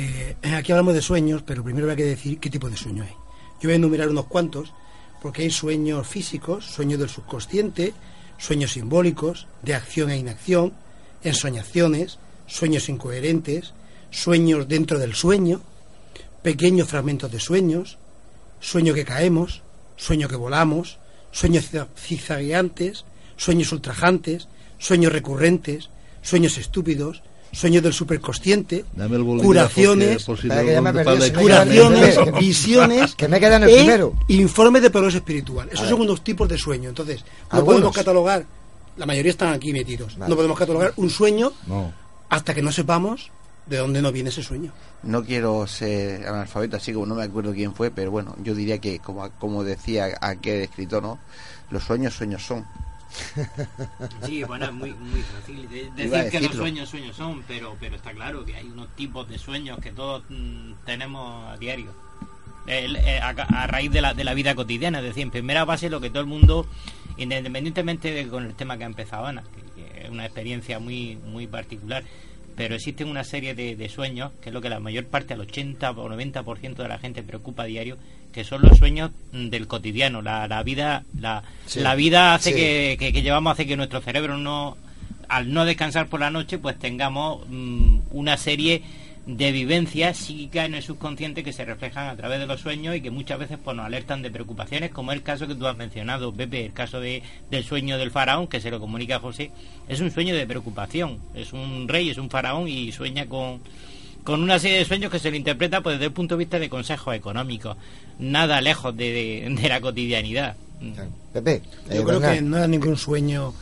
eh, 0.00 0.36
aquí 0.54 0.70
hablamos 0.70 0.94
de 0.94 1.02
sueños, 1.02 1.42
pero 1.44 1.64
primero 1.64 1.90
hay 1.90 1.96
que 1.96 2.04
decir 2.04 2.38
qué 2.38 2.50
tipo 2.50 2.70
de 2.70 2.76
sueño 2.76 3.02
hay. 3.02 3.12
Yo 3.60 3.68
voy 3.68 3.72
a 3.72 3.76
enumerar 3.76 4.08
unos 4.08 4.26
cuantos, 4.26 4.72
porque 5.20 5.42
hay 5.42 5.50
sueños 5.50 6.06
físicos, 6.06 6.66
sueños 6.66 7.00
del 7.00 7.08
subconsciente, 7.08 7.94
sueños 8.38 8.72
simbólicos, 8.72 9.48
de 9.62 9.74
acción 9.74 10.10
e 10.10 10.16
inacción, 10.16 10.72
ensoñaciones, 11.24 12.20
sueños 12.46 12.88
incoherentes, 12.88 13.74
sueños 14.10 14.68
dentro 14.68 15.00
del 15.00 15.14
sueño, 15.14 15.62
pequeños 16.42 16.88
fragmentos 16.88 17.32
de 17.32 17.40
sueños, 17.40 17.98
sueño 18.60 18.94
que 18.94 19.04
caemos, 19.04 19.62
sueño 19.96 20.28
que 20.28 20.36
volamos, 20.36 20.98
sueños 21.32 21.70
zigzagueantes, 21.96 23.04
sueños 23.36 23.72
ultrajantes, 23.72 24.46
sueños 24.78 25.12
recurrentes, 25.12 25.90
sueños 26.22 26.56
estúpidos, 26.56 27.22
sueños 27.52 27.82
del 27.82 27.92
superconsciente, 27.92 28.84
Dame 28.94 29.16
el 29.16 29.22
bolígrafo 29.22 29.46
curaciones, 29.46 30.24
curaciones, 31.34 32.18
que- 32.18 32.30
visiones 32.32 33.14
que 33.16 33.28
me 33.28 33.40
queda 33.40 33.56
en 33.56 33.62
el 33.64 33.70
e 33.70 33.76
primero. 33.78 34.14
informes 34.28 34.82
de 34.82 34.90
progreso 34.90 35.18
espiritual. 35.18 35.68
Esos 35.72 35.88
son 35.88 36.00
unos 36.02 36.22
tipos 36.22 36.48
de 36.48 36.58
sueño. 36.58 36.88
Entonces, 36.88 37.20
no 37.22 37.58
Algunos. 37.58 37.74
podemos 37.76 37.96
catalogar, 37.96 38.44
la 38.96 39.06
mayoría 39.06 39.30
están 39.30 39.52
aquí 39.54 39.72
metidos, 39.72 40.16
Vale. 40.18 40.30
no 40.30 40.36
podemos 40.36 40.58
catalogar 40.58 40.92
un 40.96 41.10
sueño 41.10 41.52
No. 41.66 41.92
hasta 42.28 42.54
que 42.54 42.62
no 42.62 42.72
sepamos 42.72 43.30
de 43.66 43.76
dónde 43.76 44.00
nos 44.02 44.12
viene 44.12 44.30
ese 44.30 44.42
sueño. 44.42 44.72
No 45.02 45.22
quiero 45.24 45.66
ser 45.66 46.26
analfabeto, 46.26 46.76
así 46.78 46.92
como 46.92 47.06
no 47.06 47.14
me 47.14 47.22
acuerdo 47.22 47.52
quién 47.52 47.74
fue, 47.74 47.90
pero 47.90 48.10
bueno, 48.10 48.34
yo 48.42 48.54
diría 48.54 48.78
que, 48.78 48.98
como, 48.98 49.30
como 49.38 49.62
decía 49.62 50.16
aquel 50.20 50.62
escritor, 50.62 51.02
¿no? 51.02 51.18
Los 51.70 51.84
sueños, 51.84 52.14
sueños 52.14 52.44
son. 52.44 52.64
Sí, 54.26 54.42
bueno, 54.44 54.66
es 54.66 54.72
muy, 54.72 54.92
muy 54.92 55.22
fácil 55.22 55.68
de- 55.68 55.90
decir 55.90 56.30
que 56.30 56.40
los 56.40 56.50
sueños 56.56 56.88
sueños 56.88 57.16
son, 57.16 57.42
pero, 57.48 57.76
pero 57.80 57.96
está 57.96 58.12
claro 58.12 58.44
que 58.44 58.54
hay 58.56 58.66
unos 58.66 58.88
tipos 58.96 59.28
de 59.28 59.38
sueños 59.38 59.78
que 59.78 59.92
todos 59.92 60.22
mm, 60.28 60.72
tenemos 60.84 61.48
a 61.48 61.56
diario. 61.56 61.92
El- 62.66 62.96
eh, 62.96 63.18
a, 63.20 63.28
a 63.30 63.66
raíz 63.66 63.90
de 63.90 64.00
la, 64.02 64.14
de 64.14 64.24
la 64.24 64.34
vida 64.34 64.54
cotidiana, 64.54 64.98
es 64.98 65.04
decir, 65.04 65.22
en 65.22 65.30
primera 65.30 65.64
base 65.64 65.88
lo 65.88 66.00
que 66.00 66.10
todo 66.10 66.20
el 66.20 66.26
mundo, 66.26 66.66
independientemente 67.16 68.12
de 68.12 68.28
con 68.28 68.44
el 68.44 68.54
tema 68.54 68.76
que 68.76 68.84
ha 68.84 68.88
empezado 68.88 69.26
Ana, 69.26 69.42
que, 69.76 69.82
que 69.82 70.04
es 70.04 70.10
una 70.10 70.24
experiencia 70.26 70.78
muy, 70.78 71.16
muy 71.16 71.46
particular, 71.46 72.04
pero 72.56 72.74
existen 72.74 73.08
una 73.08 73.24
serie 73.24 73.54
de, 73.54 73.76
de 73.76 73.88
sueños, 73.88 74.32
que 74.42 74.50
es 74.50 74.52
lo 74.54 74.60
que 74.60 74.68
la 74.68 74.80
mayor 74.80 75.06
parte, 75.06 75.32
al 75.34 75.40
80 75.40 75.92
o 75.92 76.08
90% 76.10 76.74
de 76.74 76.88
la 76.88 76.98
gente 76.98 77.22
preocupa 77.22 77.62
a 77.62 77.66
diario, 77.66 77.96
que 78.38 78.44
son 78.44 78.62
los 78.62 78.78
sueños 78.78 79.10
del 79.32 79.66
cotidiano, 79.66 80.22
la, 80.22 80.46
la 80.46 80.62
vida, 80.62 81.02
la, 81.18 81.42
Sí. 81.66 81.80
la 81.80 81.96
vida 81.96 82.34
hace 82.34 82.50
Sí. 82.50 82.56
que, 82.56 82.96
que, 82.96 83.12
que 83.12 83.22
llevamos 83.22 83.52
hace 83.54 83.66
que 83.66 83.76
nuestro 83.76 84.00
cerebro 84.00 84.38
no, 84.38 84.76
al 85.28 85.52
no 85.52 85.64
descansar 85.64 86.06
por 86.06 86.20
la 86.20 86.30
noche, 86.30 86.56
pues 86.58 86.78
tengamos 86.78 87.42
mm, 87.48 87.98
una 88.12 88.36
serie 88.36 88.82
de 89.26 89.50
vivencias 89.50 90.16
psíquicas 90.18 90.66
en 90.66 90.74
el 90.76 90.82
subconsciente 90.84 91.42
que 91.42 91.52
se 91.52 91.64
reflejan 91.64 92.06
a 92.06 92.16
través 92.16 92.38
de 92.38 92.46
los 92.46 92.60
sueños 92.60 92.94
y 92.94 93.00
que 93.00 93.10
muchas 93.10 93.40
veces 93.40 93.58
pues, 93.62 93.76
nos 93.76 93.84
alertan 93.84 94.22
de 94.22 94.30
preocupaciones, 94.30 94.90
como 94.92 95.10
el 95.12 95.22
caso 95.24 95.48
que 95.48 95.56
tú 95.56 95.66
has 95.66 95.76
mencionado, 95.76 96.32
Pepe, 96.32 96.64
el 96.64 96.72
caso 96.72 97.00
de, 97.00 97.24
del 97.50 97.64
sueño 97.64 97.98
del 97.98 98.12
faraón, 98.12 98.46
que 98.46 98.60
se 98.60 98.70
lo 98.70 98.78
comunica 98.78 99.16
a 99.16 99.20
José, 99.20 99.50
es 99.88 100.00
un 100.00 100.12
sueño 100.12 100.34
de 100.36 100.46
preocupación, 100.46 101.18
es 101.34 101.52
un 101.52 101.88
rey, 101.88 102.08
es 102.08 102.18
un 102.18 102.30
faraón 102.30 102.68
y 102.68 102.90
sueña 102.92 103.26
con, 103.26 103.60
con 104.24 104.42
una 104.42 104.58
serie 104.58 104.78
de 104.78 104.84
sueños 104.86 105.10
que 105.10 105.18
se 105.18 105.30
lo 105.30 105.36
interpreta 105.36 105.82
pues, 105.82 105.96
desde 105.96 106.06
el 106.06 106.12
punto 106.12 106.34
de 106.36 106.38
vista 106.38 106.58
de 106.58 106.70
consejos 106.70 107.14
económicos, 107.14 107.76
nada 108.18 108.60
lejos 108.60 108.96
de, 108.96 109.12
de- 109.12 109.54
de 109.60 109.68
la 109.68 109.80
cotidianidad. 109.80 110.56
Pepe, 111.32 111.62
Yo 111.88 111.94
eh, 112.00 112.04
creo 112.04 112.20
venga. 112.20 112.34
que 112.34 112.42
no 112.42 112.62
es 112.62 112.68
ningún 112.68 112.96
sueño 112.96 113.52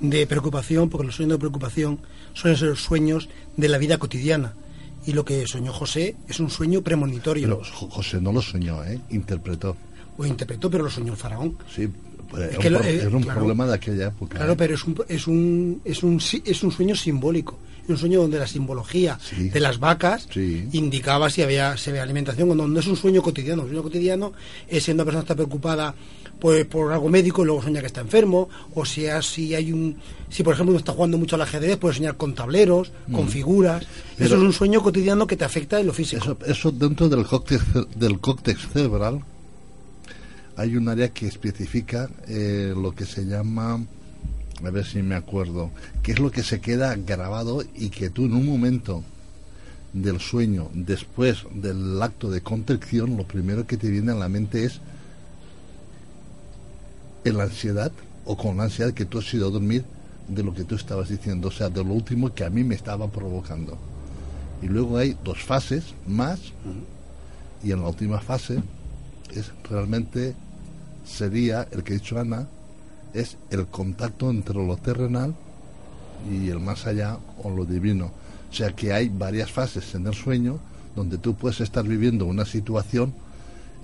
de 0.00 0.26
preocupación, 0.26 0.90
porque 0.90 1.06
los 1.06 1.16
sueños 1.16 1.34
de 1.34 1.38
preocupación 1.38 2.00
suelen 2.32 2.58
ser 2.58 2.76
sueños 2.76 3.28
de 3.56 3.68
la 3.68 3.78
vida 3.78 3.98
cotidiana. 3.98 4.54
Y 5.06 5.12
lo 5.12 5.24
que 5.24 5.46
soñó 5.46 5.72
José 5.72 6.16
es 6.28 6.40
un 6.40 6.50
sueño 6.50 6.82
premonitorio. 6.82 7.46
Pero 7.46 7.62
Jo- 7.72 7.88
José 7.90 8.20
no 8.20 8.32
lo 8.32 8.40
soñó, 8.42 8.82
¿eh? 8.84 8.98
Interpretó. 9.10 9.76
o 10.16 10.24
interpretó, 10.26 10.70
pero 10.70 10.84
lo 10.84 10.90
soñó 10.90 11.12
el 11.12 11.18
faraón. 11.18 11.56
Sí, 11.74 11.88
pues, 12.30 12.44
Es 12.44 12.50
era 12.52 12.58
que 12.60 12.66
un, 12.68 12.72
lo- 12.74 12.82
eh, 12.84 12.96
era 13.02 13.16
un 13.16 13.22
claro. 13.22 13.38
problema 13.40 13.66
de 13.66 13.74
aquella 13.74 14.06
época. 14.08 14.36
Claro, 14.36 14.52
¿eh? 14.52 14.56
pero 14.56 14.74
es 14.74 14.84
un, 14.84 14.96
es 15.08 15.26
un, 15.26 15.80
es 15.84 16.02
un, 16.02 16.20
si- 16.20 16.42
es 16.46 16.62
un 16.62 16.70
sueño 16.72 16.94
simbólico. 16.96 17.58
Un 17.86 17.98
sueño 17.98 18.20
donde 18.22 18.38
la 18.38 18.46
simbología 18.46 19.18
Sí. 19.22 19.50
de 19.50 19.60
las 19.60 19.78
vacas 19.78 20.26
Sí. 20.32 20.68
indicaba 20.72 21.28
si 21.28 21.42
había, 21.42 21.76
si 21.76 21.90
había 21.90 22.02
alimentación 22.02 22.50
o 22.50 22.54
no. 22.54 22.66
No 22.66 22.80
es 22.80 22.86
un 22.86 22.96
sueño 22.96 23.20
cotidiano. 23.22 23.62
Un 23.62 23.68
sueño 23.68 23.82
cotidiano 23.82 24.32
es 24.68 24.84
si 24.84 24.92
una 24.92 25.04
persona 25.04 25.22
está 25.22 25.34
preocupada 25.34 25.94
pues, 26.40 26.66
por 26.66 26.92
algo 26.92 27.08
médico 27.08 27.42
y 27.42 27.46
luego 27.46 27.62
sueña 27.62 27.80
que 27.80 27.86
está 27.86 28.00
enfermo. 28.00 28.48
O 28.74 28.84
si, 28.84 29.06
ha- 29.06 29.22
si 29.22 29.54
hay 29.54 29.72
un. 29.72 29.96
Si, 30.28 30.42
por 30.42 30.54
ejemplo, 30.54 30.72
uno 30.72 30.78
está 30.78 30.92
jugando 30.92 31.16
mucho 31.16 31.36
al 31.36 31.42
ajedrez, 31.42 31.76
puede 31.76 31.94
soñar 31.94 32.16
con 32.16 32.34
tableros, 32.34 32.90
con 33.12 33.26
Mm. 33.26 33.28
figuras. 33.28 33.86
Pero- 34.16 34.26
Eso 34.26 34.36
es 34.36 34.42
un 34.42 34.52
sueño 34.52 34.82
cotidiano 34.82 35.26
que 35.26 35.36
te 35.36 35.44
afecta 35.44 35.78
en 35.80 35.86
lo 35.86 35.92
físico. 35.92 36.22
Eso, 36.22 36.38
eso 36.46 36.70
dentro 36.72 37.08
del 37.08 37.24
cóctel, 37.24 37.60
del 37.96 38.18
cóctex 38.18 38.68
cerebral 38.72 39.20
hay 40.56 40.76
un 40.76 40.88
área 40.88 41.12
que 41.12 41.26
especifica 41.26 42.08
eh, 42.28 42.72
lo 42.76 42.92
que 42.92 43.04
se 43.04 43.24
llama, 43.24 43.80
a 44.66 44.70
ver 44.70 44.84
si 44.84 45.02
me 45.02 45.14
acuerdo, 45.14 45.70
que 46.02 46.12
es 46.12 46.18
lo 46.18 46.30
que 46.30 46.42
se 46.42 46.60
queda 46.60 46.94
grabado 46.96 47.62
y 47.74 47.90
que 47.90 48.10
tú 48.10 48.24
en 48.24 48.34
un 48.34 48.46
momento 48.46 49.02
del 49.92 50.20
sueño, 50.20 50.70
después 50.74 51.44
del 51.54 52.02
acto 52.02 52.30
de 52.30 52.42
contrición, 52.42 53.16
lo 53.16 53.24
primero 53.24 53.66
que 53.66 53.76
te 53.76 53.88
viene 53.88 54.12
a 54.12 54.16
la 54.16 54.28
mente 54.28 54.64
es 54.64 54.80
en 57.24 57.38
la 57.38 57.44
ansiedad 57.44 57.92
o 58.24 58.36
con 58.36 58.56
la 58.56 58.64
ansiedad 58.64 58.92
que 58.92 59.04
tú 59.04 59.18
has 59.18 59.32
ido 59.32 59.48
a 59.48 59.50
dormir 59.50 59.84
de 60.28 60.42
lo 60.42 60.54
que 60.54 60.64
tú 60.64 60.74
estabas 60.74 61.08
diciendo, 61.08 61.48
o 61.48 61.50
sea, 61.50 61.68
de 61.68 61.84
lo 61.84 61.92
último 61.92 62.34
que 62.34 62.44
a 62.44 62.50
mí 62.50 62.64
me 62.64 62.74
estaba 62.74 63.08
provocando. 63.08 63.78
Y 64.62 64.66
luego 64.66 64.96
hay 64.96 65.16
dos 65.22 65.42
fases 65.42 65.94
más, 66.06 66.40
y 67.62 67.72
en 67.72 67.82
la 67.82 67.88
última 67.88 68.20
fase 68.20 68.62
es 69.32 69.52
realmente 69.68 70.34
sería 71.04 71.68
el 71.70 71.82
que 71.82 71.94
ha 71.94 71.96
dicho 71.96 72.18
Ana, 72.18 72.46
es 73.14 73.38
el 73.50 73.66
contacto 73.66 74.28
entre 74.28 74.54
lo 74.54 74.76
terrenal 74.76 75.34
y 76.30 76.48
el 76.48 76.60
más 76.60 76.86
allá 76.86 77.18
o 77.42 77.50
lo 77.50 77.64
divino. 77.64 78.10
O 78.50 78.54
sea 78.54 78.72
que 78.72 78.92
hay 78.92 79.08
varias 79.08 79.50
fases 79.50 79.94
en 79.94 80.06
el 80.06 80.14
sueño 80.14 80.58
donde 80.94 81.18
tú 81.18 81.34
puedes 81.34 81.60
estar 81.60 81.86
viviendo 81.86 82.26
una 82.26 82.44
situación 82.44 83.14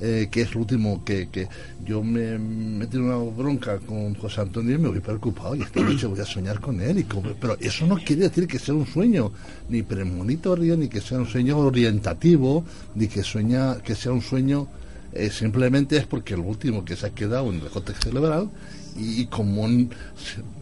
eh, 0.03 0.29
que 0.31 0.41
es 0.41 0.55
lo 0.55 0.63
último 0.63 1.05
que, 1.05 1.29
que 1.29 1.47
yo 1.85 2.03
me 2.03 2.39
metí 2.39 2.97
una 2.97 3.19
bronca 3.19 3.79
con 3.81 4.15
José 4.15 4.41
Antonio 4.41 4.77
y 4.77 4.79
me 4.79 4.89
voy 4.89 5.01
preocupado 5.01 5.55
y 5.55 5.61
esta 5.61 5.83
noche 5.83 6.07
voy 6.07 6.21
a 6.21 6.25
soñar 6.25 6.59
con 6.59 6.81
él 6.81 7.01
y 7.01 7.07
pero 7.39 7.59
eso 7.61 7.87
no 7.87 7.97
quiere 7.97 8.23
decir 8.23 8.47
que 8.47 8.59
sea 8.59 8.73
un 8.73 8.87
sueño 8.87 9.31
ni 9.69 9.83
premonitorio 9.83 10.75
ni 10.75 10.89
que 10.89 11.03
sea 11.03 11.19
un 11.19 11.27
sueño 11.27 11.59
orientativo 11.59 12.65
ni 12.95 13.09
que 13.09 13.23
sueña 13.23 13.77
que 13.83 13.95
sea 13.95 14.13
un 14.13 14.23
sueño 14.23 14.69
eh, 15.13 15.29
simplemente 15.29 15.99
es 15.99 16.07
porque 16.07 16.35
lo 16.35 16.45
último 16.45 16.83
que 16.83 16.97
se 16.97 17.07
ha 17.07 17.11
quedado 17.11 17.53
en 17.53 17.61
el 17.61 17.69
contexto 17.69 18.09
cerebral 18.09 18.49
y, 18.97 19.27
como 19.27 19.69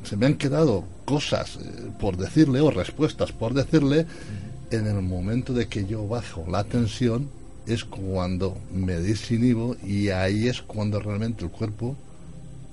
se 0.04 0.16
me 0.16 0.26
han 0.26 0.34
quedado 0.34 0.84
cosas 1.04 1.56
eh, 1.56 1.90
por 1.98 2.16
decirle 2.16 2.60
o 2.60 2.70
respuestas 2.70 3.32
por 3.32 3.54
decirle 3.54 4.06
en 4.70 4.86
el 4.86 5.02
momento 5.02 5.52
de 5.52 5.66
que 5.66 5.86
yo 5.86 6.06
bajo 6.06 6.44
la 6.48 6.64
tensión 6.64 7.28
es 7.66 7.84
cuando 7.84 8.56
me 8.72 8.94
desinhibo 8.94 9.76
y 9.84 10.08
ahí 10.08 10.48
es 10.48 10.62
cuando 10.62 11.00
realmente 11.00 11.44
el 11.44 11.50
cuerpo 11.50 11.96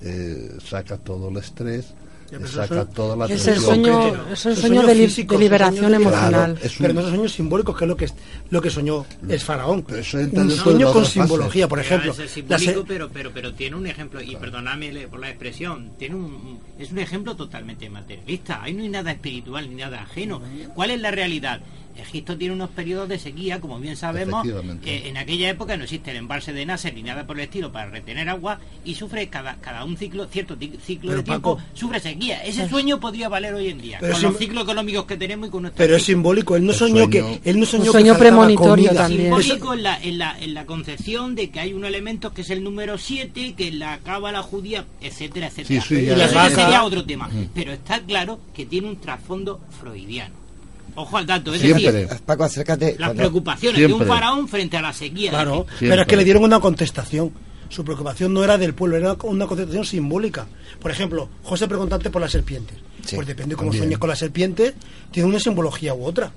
eh, 0.02 0.58
saca 0.64 0.98
todo 0.98 1.30
el 1.30 1.38
estrés 1.38 1.94
Ya, 2.32 2.38
pero 2.40 2.48
saca 2.48 2.76
eso- 2.82 2.86
toda 2.88 3.16
la 3.16 3.26
Es 3.26 3.48
el 3.48 3.60
sueño- 3.60 4.32
es 4.32 4.46
el 4.48 4.56
sueño 4.58 4.82
de 4.84 4.96
li- 4.96 5.06
físicos, 5.06 5.38
de 5.38 5.44
liberación 5.44 5.94
emocional. 5.94 6.56
físicos. 6.58 6.66
es 6.72 6.80
un- 6.80 6.84
Pero 6.84 6.94
no 6.96 7.02
son 7.02 7.10
sueños 7.12 7.32
simbólicos, 7.34 7.78
que 7.78 7.86
es 7.86 7.88
lo 7.90 7.96
que, 7.98 8.10
lo 8.50 8.62
que 8.62 8.70
soñó 8.72 9.06
el 9.30 9.40
faraón. 9.40 9.86
eso 9.90 10.20
entra 10.20 10.42
Un 10.42 10.50
sueño 10.52 10.92
con 10.92 11.06
simbología, 11.06 11.68
por 11.68 11.80
ejemplo. 11.80 12.14
Ser 12.14 12.26
la 12.26 12.32
simbólico, 12.32 12.82
se- 12.82 12.86
pero, 12.88 13.10
pero, 13.10 13.32
pero 13.32 13.54
tiene 13.54 13.76
un 13.76 13.86
ejemplo, 13.86 14.22
y 14.22 14.36
perdonadme 14.38 14.92
le- 14.92 15.08
por 15.08 15.20
la 15.20 15.30
expresión, 15.30 15.92
tiene 16.00 16.16
un, 16.16 16.24
un- 16.26 16.60
es 16.80 16.92
un 16.92 16.98
ejemplo 16.98 17.36
totalmente 17.36 17.90
materialista. 17.90 18.62
Ahí 18.64 18.74
no 18.74 18.82
hay 18.82 18.90
nada 18.90 19.12
espiritual 19.12 19.70
ni 19.70 19.76
nada 19.76 20.02
ajeno. 20.02 20.42
¿Cuál 20.74 20.92
es 20.92 21.02
la 21.02 21.12
realidad? 21.12 21.62
Egipto 21.98 22.38
tiene 22.38 22.54
unos 22.54 22.70
periodos 22.72 23.08
de 23.10 23.18
sequía, 23.20 23.60
como 23.62 23.80
bien 23.80 23.96
sabemos. 23.96 24.46
Eh, 24.86 25.04
en 25.08 25.18
aquella 25.18 25.50
época 25.50 25.78
no 25.78 25.84
existe 25.84 26.12
el 26.12 26.18
embalse 26.18 26.54
de 26.54 26.66
Nasser 26.66 26.94
ni 26.94 27.04
nada 27.04 27.26
por 27.26 27.38
el 27.38 27.44
estilo 27.46 27.72
para 27.72 27.90
retener 27.90 28.30
agua 28.30 28.60
y 28.84 28.96
sufre 28.96 29.28
cada, 29.30 29.56
cada 29.62 29.84
un 29.86 29.98
ciclo, 29.98 30.28
cierto 30.28 30.56
ciclo 30.86 31.10
Pero, 31.12 31.18
de 31.22 31.24
tiempo, 31.24 31.56
Paco- 31.58 31.68
sufre 31.74 32.00
sequía. 32.00 32.44
Ese 32.44 32.68
sueño 32.70 33.00
podría 33.00 33.30
valer 33.30 33.54
hoy 33.54 33.70
en 33.70 33.80
día, 33.82 33.98
Pero 34.02 34.14
con 34.14 34.22
los 34.24 34.38
ciclos 34.38 34.64
económicos 34.64 35.06
que 35.06 35.18
tenemos 35.18 35.48
y 35.48 35.52
con 35.52 35.62
nuestra 35.64 35.84
Pero 35.86 35.96
es 35.98 36.04
simbólico, 36.04 36.56
él 36.56 36.66
no 36.66 36.72
El 36.72 36.78
soñó 36.78 36.96
sueño- 37.06 37.10
que 37.10 37.42
él 37.50 37.60
no 37.60 37.66
soñó 37.66 37.84
que 37.86 37.90
sueño 37.92 38.18
premonitorio 38.18 38.88
comida. 38.90 38.94
también. 39.04 39.22
Simbólico 39.24 39.74
en 39.74 39.84
la, 39.84 40.02
en, 40.02 40.18
la, 40.18 40.40
en 40.40 40.54
la 40.54 40.66
concepción 40.66 41.36
de 41.36 41.50
que 41.50 41.60
hay 41.60 41.74
un 41.74 41.86
elemento 41.86 42.34
que 42.34 42.42
es 42.42 42.50
el 42.50 42.64
número 42.64 42.98
7, 42.98 43.54
que 43.58 43.68
en 43.70 43.80
la 43.80 44.00
cábala 44.00 44.42
judía, 44.42 44.86
etcétera, 45.02 45.48
etcétera. 45.48 45.82
Sí, 45.82 45.88
sí, 45.96 46.02
Y 46.02 46.06
ya, 46.08 46.50
sería 46.50 46.84
otro 46.84 47.06
tema. 47.06 47.30
Pero 47.54 47.72
está 47.74 48.00
claro 48.02 48.40
que 48.54 48.66
tiene 48.66 48.88
un 48.88 48.98
trasfondo 48.98 49.60
freudiano. 49.80 50.45
Ojo 50.96 51.18
al 51.18 51.26
dato, 51.26 51.54
es 51.54 51.62
Siempre. 51.62 51.92
decir, 51.92 52.20
Paco, 52.26 52.44
acércate. 52.46 52.96
las 52.98 53.10
cuando- 53.10 53.16
preocupaciones 53.24 53.80
de 53.88 53.94
un 53.94 54.06
faraón 54.06 54.48
frente 54.48 54.78
a 54.78 54.82
la 54.82 54.94
sequía. 54.94 55.30
Claro, 55.32 55.66
pero 55.80 56.02
es 56.02 56.08
que 56.08 56.16
le 56.16 56.24
dieron 56.24 56.44
una 56.44 56.60
contestación. 56.60 57.32
Su 57.70 57.84
preocupación 57.84 58.34
no 58.34 58.44
era 58.44 58.58
del 58.58 58.74
pueblo, 58.74 58.96
era 58.96 59.14
una 59.24 59.48
contestación 59.48 59.86
simbólica. 59.86 60.46
Por 60.80 60.92
ejemplo, 60.92 61.30
José 61.44 61.68
preguntante 61.68 62.10
por 62.10 62.22
las 62.22 62.32
serpientes. 62.32 62.78
Sí, 63.06 63.16
pues 63.16 63.28
depende 63.28 63.56
cómo 63.56 63.68
también. 63.70 63.84
sueñes 63.84 63.98
con 64.00 64.10
las 64.10 64.20
serpientes, 64.20 64.74
tiene 65.12 65.28
una 65.30 65.40
simbología 65.40 65.94
u 65.94 66.06
otra. 66.06 66.32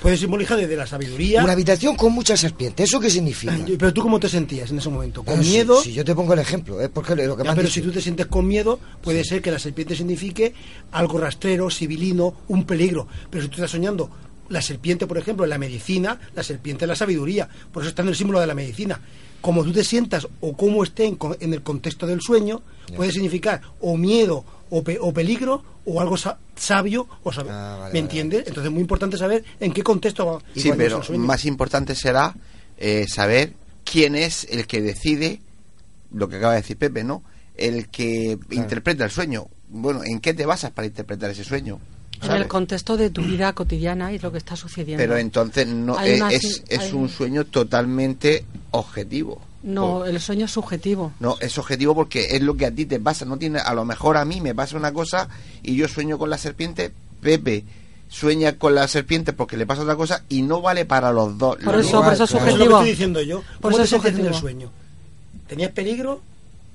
Puede 0.00 0.16
simbolizar 0.16 0.56
desde 0.56 0.76
la 0.76 0.86
sabiduría. 0.86 1.42
Una 1.42 1.52
habitación 1.54 1.96
con 1.96 2.12
muchas 2.12 2.38
serpientes, 2.38 2.88
¿eso 2.88 3.00
qué 3.00 3.10
significa? 3.10 3.56
Pero 3.66 3.92
tú 3.92 4.00
cómo 4.02 4.20
te 4.20 4.28
sentías 4.28 4.70
en 4.70 4.78
ese 4.78 4.88
momento? 4.88 5.24
¿Con 5.24 5.42
si- 5.42 5.50
miedo? 5.50 5.82
Si, 5.82 5.92
yo 5.92 6.04
te 6.04 6.14
pongo 6.14 6.34
el 6.34 6.38
ejemplo, 6.38 6.80
es 6.80 6.88
porque 6.88 7.16
lo 7.16 7.36
que 7.36 7.42
me 7.42 7.48
Ya, 7.48 7.54
pero 7.56 7.66
dicho. 7.68 7.80
si 7.80 7.82
tú 7.82 7.90
te 7.90 8.00
sientes 8.00 8.26
con 8.26 8.46
miedo, 8.46 8.78
puede 9.02 9.24
ser 9.24 9.42
que 9.42 9.50
la 9.50 9.58
serpiente 9.58 9.96
signifique 9.96 10.54
algo 10.92 11.18
rastrero, 11.18 11.68
sibilino, 11.68 12.34
un 12.48 12.64
peligro. 12.64 13.08
Pero 13.28 13.42
si 13.42 13.48
tú 13.48 13.56
estás 13.56 13.72
soñando 13.72 14.08
la 14.50 14.62
serpiente, 14.62 15.06
por 15.08 15.18
ejemplo, 15.18 15.44
en 15.44 15.50
la 15.50 15.58
medicina, 15.58 16.20
la 16.34 16.42
serpiente 16.44 16.84
es 16.84 16.88
la 16.88 16.96
sabiduría. 16.96 17.48
Por 17.72 17.82
eso 17.82 17.90
está 17.90 18.02
en 18.02 18.08
el 18.08 18.14
símbolo 18.16 18.38
de 18.40 18.46
la 18.46 18.54
medicina. 18.54 19.00
Como 19.40 19.62
tú 19.64 19.72
te 19.72 19.84
sientas 19.84 20.26
o 20.40 20.56
cómo 20.56 20.82
esté 20.84 21.06
en, 21.06 21.18
en 21.40 21.52
el 21.54 21.62
contexto 21.62 22.06
del 22.06 22.20
sueño, 22.20 22.62
puede 22.96 23.12
significar 23.12 23.60
o 23.80 23.96
miedo 23.96 24.44
o, 24.70 24.82
pe- 24.82 24.98
o 25.00 25.12
peligro 25.12 25.62
o 25.84 26.00
algo 26.00 26.16
sa- 26.16 26.38
sabio 26.56 27.06
o 27.22 27.30
sab- 27.30 27.46
Ah, 27.48 27.76
vale, 27.78 27.78
¿Me 27.78 27.84
vale, 27.84 27.98
entiendes? 27.98 28.40
Entonces 28.46 28.64
es 28.66 28.70
muy 28.72 28.80
importante 28.82 29.16
saber 29.16 29.44
en 29.60 29.72
qué 29.72 29.82
contexto 29.82 30.26
va. 30.26 30.38
Sí, 30.54 30.70
pero 30.76 31.00
más 31.18 31.44
importante 31.44 31.94
será 31.94 32.34
eh, 32.78 33.06
saber 33.08 33.52
quién 33.84 34.14
es 34.14 34.46
el 34.50 34.66
que 34.66 34.80
decide 34.82 35.40
lo 36.12 36.28
que 36.28 36.36
acaba 36.36 36.54
de 36.54 36.60
decir 36.62 36.76
Pepe, 36.76 37.04
¿no? 37.04 37.22
El 37.56 37.88
que 37.88 38.38
interpreta 38.50 39.04
el 39.04 39.10
sueño. 39.10 39.46
Bueno, 39.68 40.02
¿en 40.04 40.20
qué 40.20 40.32
te 40.34 40.46
basas 40.46 40.70
para 40.70 40.86
interpretar 40.86 41.30
ese 41.30 41.44
sueño? 41.44 41.80
En 42.22 42.32
el 42.32 42.48
contexto 42.48 42.96
de 42.96 43.10
tu 43.10 43.22
vida 43.22 43.52
cotidiana 43.52 44.12
y 44.12 44.18
lo 44.18 44.32
que 44.32 44.38
está 44.38 44.56
sucediendo. 44.56 45.00
Pero 45.02 45.16
entonces 45.18 45.66
no 45.68 46.00
eh, 46.04 46.16
una- 46.16 46.30
es, 46.30 46.62
es 46.68 46.92
un 46.92 47.08
sueño 47.08 47.44
totalmente 47.44 48.44
objetivo. 48.72 49.40
No, 49.62 50.04
el 50.04 50.20
sueño 50.20 50.44
es 50.44 50.52
subjetivo. 50.52 51.12
No, 51.20 51.36
es 51.40 51.58
objetivo 51.58 51.94
porque 51.94 52.36
es 52.36 52.42
lo 52.42 52.56
que 52.56 52.66
a 52.66 52.70
ti 52.70 52.86
te 52.86 53.00
pasa. 53.00 53.24
No 53.24 53.36
tiene, 53.38 53.58
a 53.58 53.74
lo 53.74 53.84
mejor 53.84 54.16
a 54.16 54.24
mí 54.24 54.40
me 54.40 54.54
pasa 54.54 54.76
una 54.76 54.92
cosa 54.92 55.28
y 55.62 55.74
yo 55.76 55.88
sueño 55.88 56.16
con 56.18 56.30
la 56.30 56.38
serpiente. 56.38 56.92
Pepe 57.20 57.64
sueña 58.08 58.52
con 58.56 58.74
la 58.76 58.86
serpiente 58.88 59.32
porque 59.32 59.56
le 59.56 59.66
pasa 59.66 59.82
otra 59.82 59.96
cosa 59.96 60.22
y 60.28 60.42
no 60.42 60.60
vale 60.62 60.84
para 60.84 61.12
los 61.12 61.36
dos. 61.36 61.56
Por 61.56 61.74
Lo 61.74 61.80
eso, 61.80 61.88
mismo- 61.98 62.04
por 62.04 62.12
eso 62.14 62.24
es 62.24 62.30
es 62.30 62.34
lo 62.34 62.38
que 62.38 62.50
subjetivo. 62.52 62.76
estoy 62.76 62.90
diciendo 62.90 63.20
yo. 63.22 63.42
Por 63.60 63.72
¿Cómo 63.72 63.76
eso 63.76 63.78
te 63.78 63.82
es 63.84 63.92
el 63.92 64.12
subjetivo. 64.12 64.40
sueño? 64.40 64.70
¿Tenías 65.48 65.72
peligro 65.72 66.20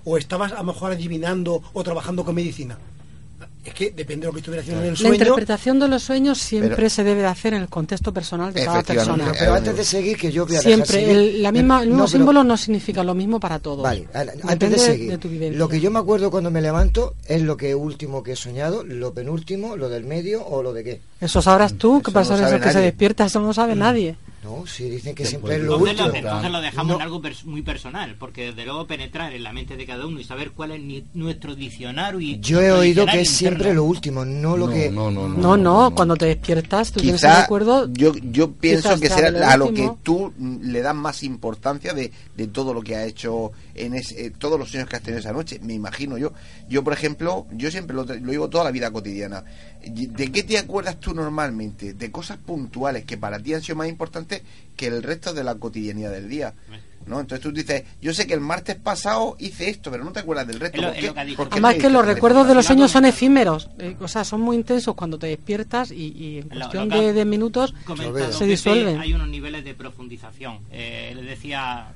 o 0.04 0.18
estabas 0.18 0.52
a 0.52 0.56
lo 0.58 0.64
mejor 0.66 0.92
adivinando 0.92 1.62
o 1.74 1.84
trabajando 1.84 2.26
con 2.26 2.36
medicina? 2.36 2.78
Es 3.66 3.74
que 3.74 3.92
depende 3.92 4.26
de 4.26 4.28
lo 4.28 4.34
que 4.34 4.40
estuvieras 4.40 4.64
haciendo 4.66 4.84
en 4.84 4.90
el 4.90 4.94
La 4.94 5.00
sueño. 5.00 5.14
interpretación 5.16 5.80
de 5.80 5.88
los 5.88 6.04
sueños 6.04 6.38
siempre 6.38 6.76
Pero- 6.76 6.90
se 6.90 7.04
debe 7.06 7.22
de 7.22 7.28
hacer 7.28 7.54
en 7.54 7.62
el 7.62 7.70
contexto 7.70 8.14
personal 8.14 8.54
de 8.54 8.66
cada 8.66 8.84
persona. 8.84 9.32
Pero 9.40 9.54
antes 9.54 9.78
de 9.78 9.84
seguir, 9.86 10.18
que 10.18 10.32
yo 10.34 10.46
voy 10.46 10.58
a 10.58 10.62
Siempre, 10.62 11.10
el, 11.10 11.42
la 11.42 11.52
misma, 11.54 11.82
el 11.82 11.88
mismo 11.88 12.04
No, 12.04 12.06
pero- 12.08 12.18
símbolo 12.18 12.44
no 12.44 12.58
significa 12.58 13.04
lo 13.04 13.14
mismo 13.16 13.40
para 13.40 13.60
todos. 13.60 13.82
Vale, 13.84 14.06
a- 14.14 14.20
antes 14.20 14.36
Depende 14.44 14.76
de 14.76 14.80
seguir, 14.82 15.18
tu 15.18 15.30
vivencia. 15.30 15.58
lo 15.58 15.70
que 15.70 15.80
yo 15.80 15.92
me 15.92 16.00
acuerdo 16.00 16.30
cuando 16.30 16.52
me 16.52 16.62
levanto 16.62 17.14
es 17.26 17.42
lo 17.42 17.56
que 17.56 17.74
último 17.74 18.22
que 18.22 18.34
he 18.34 18.36
soñado, 18.36 18.84
lo 18.84 19.14
penúltimo, 19.14 19.78
lo 19.78 19.88
del 19.88 20.04
medio 20.04 20.46
o 20.46 20.62
lo 20.62 20.74
de 20.74 20.84
qué. 20.84 21.02
Eso 21.22 21.42
sabrás 21.42 21.74
tú, 21.76 22.02
que 22.02 22.12
no 22.12 22.16
pasa 22.16 22.36
sabe 22.38 22.58
eso 22.58 22.64
que 22.66 22.72
se 22.74 22.80
despierta, 22.80 23.26
eso 23.26 23.40
no 23.40 23.54
sabe 23.54 23.76
nadie. 23.76 24.18
No, 24.44 24.66
si 24.68 24.90
dicen 24.90 25.16
que 25.16 25.26
siempre 25.26 25.56
es 25.56 25.62
lo 25.62 25.76
Entonces 25.78 25.98
lo, 25.98 26.06
último. 26.06 26.18
entonces 26.28 26.52
lo 26.52 26.62
dejamos 26.62 26.88
No. 26.88 26.96
en 26.96 27.02
algo 27.02 27.22
pers- 27.22 27.46
muy 27.46 27.62
personal, 27.62 28.16
porque 28.20 28.48
desde 28.48 28.66
luego 28.66 28.86
penetrar 28.86 29.32
en 29.34 29.42
la 29.44 29.54
mente 29.54 29.78
de 29.78 29.86
cada 29.86 30.06
uno 30.06 30.20
y 30.20 30.24
saber 30.26 30.52
cuál 30.52 30.72
es 30.72 30.82
ni- 30.82 31.06
nuestro 31.14 31.56
diccionario 31.56 32.20
y 32.20 32.40
Yo 32.40 32.62
he 32.62 32.72
oído 32.72 33.06
que 33.06 33.22
es 33.22 33.30
siempre 33.30 33.74
lo 33.74 33.86
último, 33.86 34.26
no 34.26 34.58
lo 34.58 34.70
que... 34.70 34.90
no, 34.92 35.10
no, 35.10 35.30
No, 35.30 35.56
no, 35.56 35.96
cuando 35.96 36.16
te 36.18 36.26
despiertas 36.26 36.92
tú 36.92 37.00
tienes 37.00 37.24
el 37.24 37.36
recuerdo. 37.36 37.90
yo, 37.94 38.12
yo 38.32 38.52
pienso 38.52 39.00
que 39.00 39.10
será 39.10 39.52
a 39.52 39.56
lo 39.58 39.74
que 39.74 39.90
tú 40.04 40.34
le 40.62 40.82
das 40.82 40.96
más 40.96 41.24
importancia 41.24 41.94
de, 41.94 42.12
de 42.36 42.48
todo 42.48 42.74
lo 42.74 42.82
que 42.82 42.96
ha 42.98 43.06
hecho 43.06 43.52
en 43.76 43.94
ese, 43.94 44.26
eh, 44.26 44.32
todos 44.38 44.60
los 44.60 44.70
sueños 44.70 44.90
que 44.90 44.98
has 44.98 45.02
tenido 45.02 45.20
esa 45.20 45.32
noche, 45.32 45.60
me 45.64 45.74
imagino 45.74 46.18
yo. 46.18 46.34
Yo, 46.70 46.84
por 46.84 46.94
ejemplo, 46.94 47.48
yo 47.54 47.72
siempre 47.72 47.96
lo, 47.96 48.04
lo 48.04 48.32
digo 48.32 48.50
toda 48.50 48.64
la 48.66 48.72
vida 48.72 48.92
cotidiana. 48.92 49.44
¿De 49.86 50.32
qué 50.32 50.44
te 50.44 50.58
acuerdas 50.58 51.00
tú 51.00 51.14
normalmente? 51.14 51.94
De 51.94 52.12
cosas 52.12 52.38
puntuales 52.38 53.04
que 53.06 53.18
para 53.18 53.40
ti 53.40 53.54
han 53.54 53.62
sido 53.62 53.76
más 53.78 53.88
importantes 53.90 54.42
que 54.76 54.88
el 54.88 55.04
resto 55.04 55.34
de 55.34 55.44
la 55.44 55.56
cotidianidad 55.56 56.12
del 56.12 56.30
día. 56.30 56.54
¿No? 57.06 57.20
Entonces 57.20 57.42
tú 57.44 57.52
dices, 57.52 57.84
yo 58.02 58.14
sé 58.14 58.26
que 58.26 58.34
el 58.34 58.40
martes 58.40 58.78
pasado 58.78 59.36
hice 59.38 59.70
esto, 59.70 59.92
pero 59.92 60.06
no 60.06 60.14
te 60.14 60.22
acuerdas 60.22 60.48
del 60.48 60.62
resto. 60.62 60.78
Es 60.78 60.84
lo- 60.84 60.88
¿Por 60.88 60.96
es 60.96 61.02
qué? 61.02 61.08
lo 61.08 61.14
que 61.14 61.20
ha 61.20 61.26
dicho. 61.26 61.36
¿Por 61.38 61.48
qué 61.50 61.54
Además 61.56 61.76
que 61.76 61.90
los 61.90 62.06
recuerdos 62.06 62.48
de 62.48 62.56
los 62.56 62.66
sueños 62.66 62.92
son 62.92 63.04
efímeros, 63.04 63.70
eh, 63.78 63.98
o 64.00 64.08
sea, 64.08 64.24
son 64.24 64.40
muy 64.40 64.56
intensos 64.56 64.96
cuando 64.96 65.20
te 65.20 65.28
despiertas 65.28 65.92
y, 65.92 65.96
y 66.16 66.38
en 66.40 66.48
cuestión 66.48 66.88
lo 66.88 67.02
de, 67.02 67.12
de 67.12 67.26
minutos 67.26 67.74
se 68.32 68.46
disuelven. 68.46 69.00
Hay 69.02 69.14
unos 69.14 69.28
niveles 69.28 69.66
de 69.66 69.74
profundización. 69.74 70.60
Eh, 70.72 71.12
le 71.14 71.24
decía, 71.24 71.88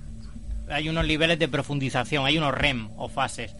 hay 0.69 0.89
unos 0.89 1.07
niveles 1.07 1.39
de 1.39 1.47
profundización, 1.47 2.25
hay 2.25 2.37
unos 2.37 2.53
REM 2.53 2.89
o 2.97 3.07
fases. 3.07 3.51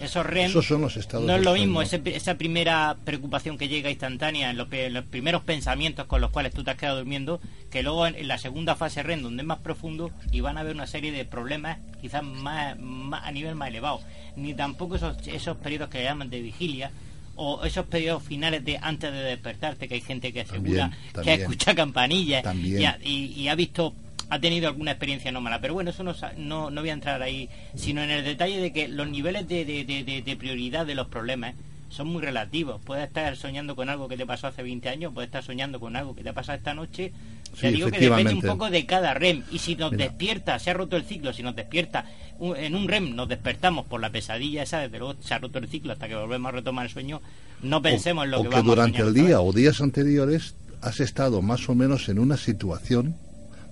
Esos 0.00 0.26
REM 0.26 0.46
Esos 0.46 0.66
son 0.66 0.80
los 0.82 0.96
estados 0.96 1.26
no 1.26 1.34
es 1.36 1.42
lo 1.44 1.54
mismo 1.54 1.82
ese- 1.82 2.02
esa 2.16 2.34
primera 2.36 2.96
preocupación 3.04 3.56
que 3.58 3.68
llega 3.68 3.90
instantánea 3.90 4.50
en 4.50 4.56
los, 4.56 4.68
primeros 5.04 5.42
pensamientos 5.42 6.06
con 6.06 6.20
los 6.20 6.30
cuales 6.30 6.52
tú 6.52 6.64
te 6.64 6.70
has 6.72 6.76
quedado 6.76 6.98
durmiendo 6.98 7.40
que 7.70 7.82
luego 7.82 8.06
en, 8.06 8.14
en 8.16 8.28
la 8.28 8.38
segunda 8.38 8.76
fase 8.76 9.02
REM 9.02 9.22
donde 9.22 9.42
es 9.42 9.46
más 9.46 9.58
profundo 9.58 10.10
y 10.32 10.40
van 10.40 10.56
a 10.56 10.60
haber 10.60 10.74
una 10.74 10.86
serie 10.86 11.12
de 11.12 11.24
problemas 11.24 11.78
quizás 12.00 12.22
más, 12.22 12.78
más- 12.78 13.24
a 13.24 13.32
nivel 13.32 13.54
más 13.54 13.68
elevado. 13.68 14.00
Ni 14.36 14.54
tampoco 14.54 14.96
esos, 14.96 15.16
esos 15.26 15.56
periodos 15.58 15.88
que 15.90 16.02
llaman 16.02 16.30
de 16.30 16.40
vigilia 16.42 16.90
o 17.36 17.64
esos 17.64 17.86
periodos 17.86 18.22
finales 18.22 18.64
de 18.64 18.78
antes 18.80 19.12
de 19.12 19.18
despertarte 19.18 19.88
que 19.88 19.94
hay 19.94 20.00
gente 20.00 20.32
que 20.32 20.42
asegura 20.42 20.90
También, 20.90 21.24
que 21.24 21.42
escucha 21.42 21.74
campanillas 21.74 22.42
y, 22.80 22.84
ha- 22.84 22.98
y- 23.02 23.32
y 23.42 23.48
ha 23.48 23.54
visto 23.54 23.92
ha 24.34 24.40
tenido 24.40 24.68
alguna 24.68 24.90
experiencia 24.92 25.30
no 25.32 25.40
mala 25.40 25.60
pero 25.60 25.74
bueno 25.74 25.90
eso 25.90 26.02
no, 26.02 26.14
no, 26.36 26.70
no 26.70 26.80
voy 26.80 26.90
a 26.90 26.94
entrar 26.94 27.22
ahí 27.22 27.48
sino 27.74 28.02
en 28.02 28.10
el 28.10 28.24
detalle 28.24 28.58
de 28.60 28.72
que 28.72 28.88
los 28.88 29.08
niveles 29.08 29.46
de, 29.48 29.64
de- 29.64 29.84
de- 30.24 30.36
prioridad 30.36 30.84
de 30.86 30.94
los 30.94 31.06
problemas 31.08 31.54
son 31.90 32.08
muy 32.08 32.20
relativos. 32.22 32.80
Puedes 32.84 33.06
estar 33.06 33.36
soñando 33.36 33.76
con 33.76 33.88
algo 33.88 34.08
que 34.08 34.16
te 34.16 34.26
pasó 34.26 34.48
hace 34.48 34.64
20 34.64 34.88
años 34.88 35.12
puedes 35.14 35.28
estar 35.28 35.44
soñando 35.44 35.78
con 35.78 35.94
algo 35.94 36.16
que 36.16 36.24
te 36.24 36.30
ha 36.30 36.32
pasado 36.32 36.58
esta 36.58 36.74
noche. 36.74 37.12
Te 37.60 37.68
Sí, 37.68 37.74
digo 37.76 37.88
que 37.88 38.00
depende 38.00 38.34
un 38.34 38.40
poco 38.42 38.68
de 38.68 38.84
cada 38.84 39.14
REM. 39.14 39.44
Y 39.52 39.60
si 39.60 39.76
nos 39.76 39.92
Mira. 39.92 40.06
despierta 40.06 40.58
se 40.58 40.70
ha 40.70 40.74
roto 40.74 40.96
el 40.96 41.04
ciclo 41.04 41.32
si 41.32 41.44
nos 41.44 41.54
despierta 41.54 42.06
en 42.40 42.74
un 42.74 42.88
REM 42.88 43.14
nos 43.14 43.28
despertamos 43.28 43.86
por 43.86 44.00
la 44.00 44.10
pesadilla 44.10 44.64
esa 44.64 44.80
desde 44.80 44.98
luego 44.98 45.14
se 45.20 45.34
ha 45.34 45.38
roto 45.38 45.60
el 45.60 45.68
ciclo 45.68 45.92
hasta 45.92 46.08
que 46.08 46.16
volvemos 46.16 46.48
a 46.48 46.52
retomar 46.56 46.86
el 46.86 46.92
sueño 46.92 47.22
no 47.62 47.80
pensemos 47.80 48.24
en 48.24 48.32
lo 48.32 48.40
o 48.40 48.42
que, 48.42 48.48
que 48.48 48.54
vamos 48.56 48.72
a 48.72 48.74
durante 48.74 48.98
soñar 48.98 49.16
el 49.16 49.26
día 49.26 49.40
o 49.40 49.52
días 49.52 49.80
anteriores 49.80 50.56
has 50.82 50.98
estado 50.98 51.42
más 51.42 51.68
o 51.68 51.76
menos 51.76 52.08
en 52.08 52.18
una 52.18 52.36
situación 52.36 53.14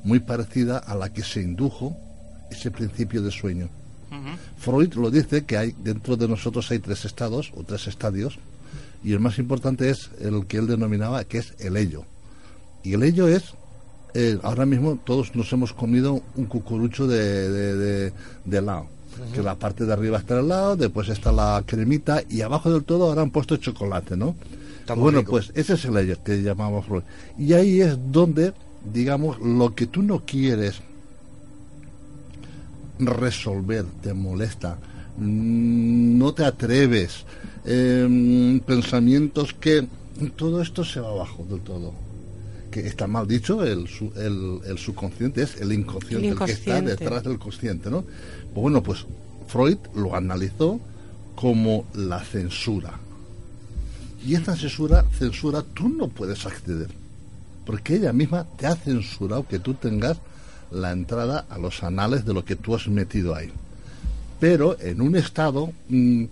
muy 0.05 0.21
parecida 0.21 0.79
a 0.79 0.95
la 0.95 1.13
que 1.13 1.23
se 1.23 1.41
indujo 1.43 1.97
ese 2.51 2.71
principio 2.71 3.23
de 3.23 3.31
sueño. 3.31 3.69
Freud 4.59 4.93
lo 4.95 5.11
dice 5.11 5.45
que 5.45 5.57
hay 5.57 5.75
dentro 5.83 6.17
de 6.17 6.29
nosotros 6.29 6.71
hay 6.71 6.79
tres 6.81 7.05
estados 7.07 7.51
o 7.57 7.63
tres 7.65 7.87
estadios 7.87 8.39
y 9.03 9.13
el 9.13 9.21
más 9.21 9.39
importante 9.39 9.89
es 9.89 10.11
el 10.21 10.47
que 10.47 10.59
él 10.59 10.67
denominaba 10.67 11.25
que 11.25 11.39
es 11.39 11.55
el 11.61 11.77
ello. 11.79 12.05
Y 12.85 12.93
el 12.93 13.03
ello 13.05 13.27
es 13.27 13.55
eh, 14.15 14.39
ahora 14.43 14.67
mismo 14.67 14.99
todos 15.03 15.35
nos 15.35 15.51
hemos 15.55 15.73
comido 15.73 16.21
un 16.37 16.45
cucurucho 16.45 17.07
de, 17.07 17.49
de, 17.51 17.75
de- 17.77 18.13
de 18.45 18.59
helado. 18.59 18.87
Que 19.35 19.43
la 19.43 19.55
parte 19.55 19.85
de 19.87 19.93
arriba 19.93 20.19
está 20.19 20.39
el 20.39 20.45
helado, 20.47 20.77
después 20.77 21.09
está 21.09 21.33
la 21.33 21.63
cremita 21.67 22.23
y 22.29 22.41
abajo 22.43 22.71
del 22.71 22.85
todo 22.85 23.07
ahora 23.07 23.23
han 23.23 23.31
puesto 23.31 23.57
chocolate, 23.57 24.17
¿no? 24.17 24.35
Está 24.81 24.95
bueno, 24.95 25.21
rico. 25.21 25.31
pues 25.33 25.51
ese 25.55 25.75
es 25.75 25.85
el 25.87 25.97
ello 25.97 26.17
que 26.23 26.43
llamamos 26.43 26.85
Freud. 26.87 27.03
Y 27.39 27.53
ahí 27.55 27.81
es 27.81 27.97
donde, 28.11 28.53
digamos, 28.93 29.39
lo 29.41 29.75
que 29.75 29.87
tú 29.87 30.03
no 30.03 30.25
quieres 30.25 30.81
resolver, 32.99 33.85
te 34.03 34.15
molesta, 34.15 34.79
no 35.19 36.33
te 36.35 36.45
atreves, 36.45 37.25
em, 37.65 38.61
pensamientos 38.61 39.53
que 39.55 39.87
todo 40.37 40.63
esto 40.63 40.85
se 40.85 41.01
va 41.01 41.11
abajo 41.11 41.45
del 41.49 41.61
todo. 41.61 41.93
Que 42.71 42.87
está 42.87 43.07
mal 43.07 43.27
dicho, 43.27 43.63
el, 43.65 43.87
el, 44.17 44.61
el 44.65 44.79
subconsciente 44.79 45.43
es 45.43 45.61
el 45.61 45.73
inconsciente, 45.73 46.27
El 46.27 46.33
el, 46.33 46.39
que 46.39 46.53
está 46.53 46.79
inconsciente. 46.79 46.91
detrás 47.05 47.25
del 47.25 47.39
consciente, 47.39 47.91
¿no? 47.91 48.03
Pues 48.03 48.63
bueno, 48.63 48.83
pues 48.83 49.05
Freud 49.47 49.77
lo 49.95 50.17
analizó 50.17 50.81
como 51.35 51.85
la 51.95 52.25
censura. 52.25 52.99
Y 54.27 54.35
esta 54.37 54.57
censura, 54.57 55.05
censura 55.19 55.63
tú 55.75 55.89
no 55.89 56.09
puedes 56.09 56.47
acceder, 56.47 56.89
porque 57.65 57.97
ella 57.97 58.13
misma 58.13 58.47
te 58.57 58.67
ha 58.67 58.75
censurado 58.75 59.47
que 59.47 59.59
tú 59.59 59.75
tengas 59.75 60.19
la 60.71 60.93
entrada 60.93 61.47
a 61.49 61.59
los 61.59 61.83
anales 61.83 62.25
de 62.25 62.35
lo 62.35 62.45
que 62.45 62.57
tú 62.57 62.75
has 62.75 62.89
metido 62.89 63.35
ahí. 63.35 63.51
Pero 64.41 64.79
en 64.81 65.01
un 65.01 65.17
estado 65.17 65.73
mm, 65.89 66.25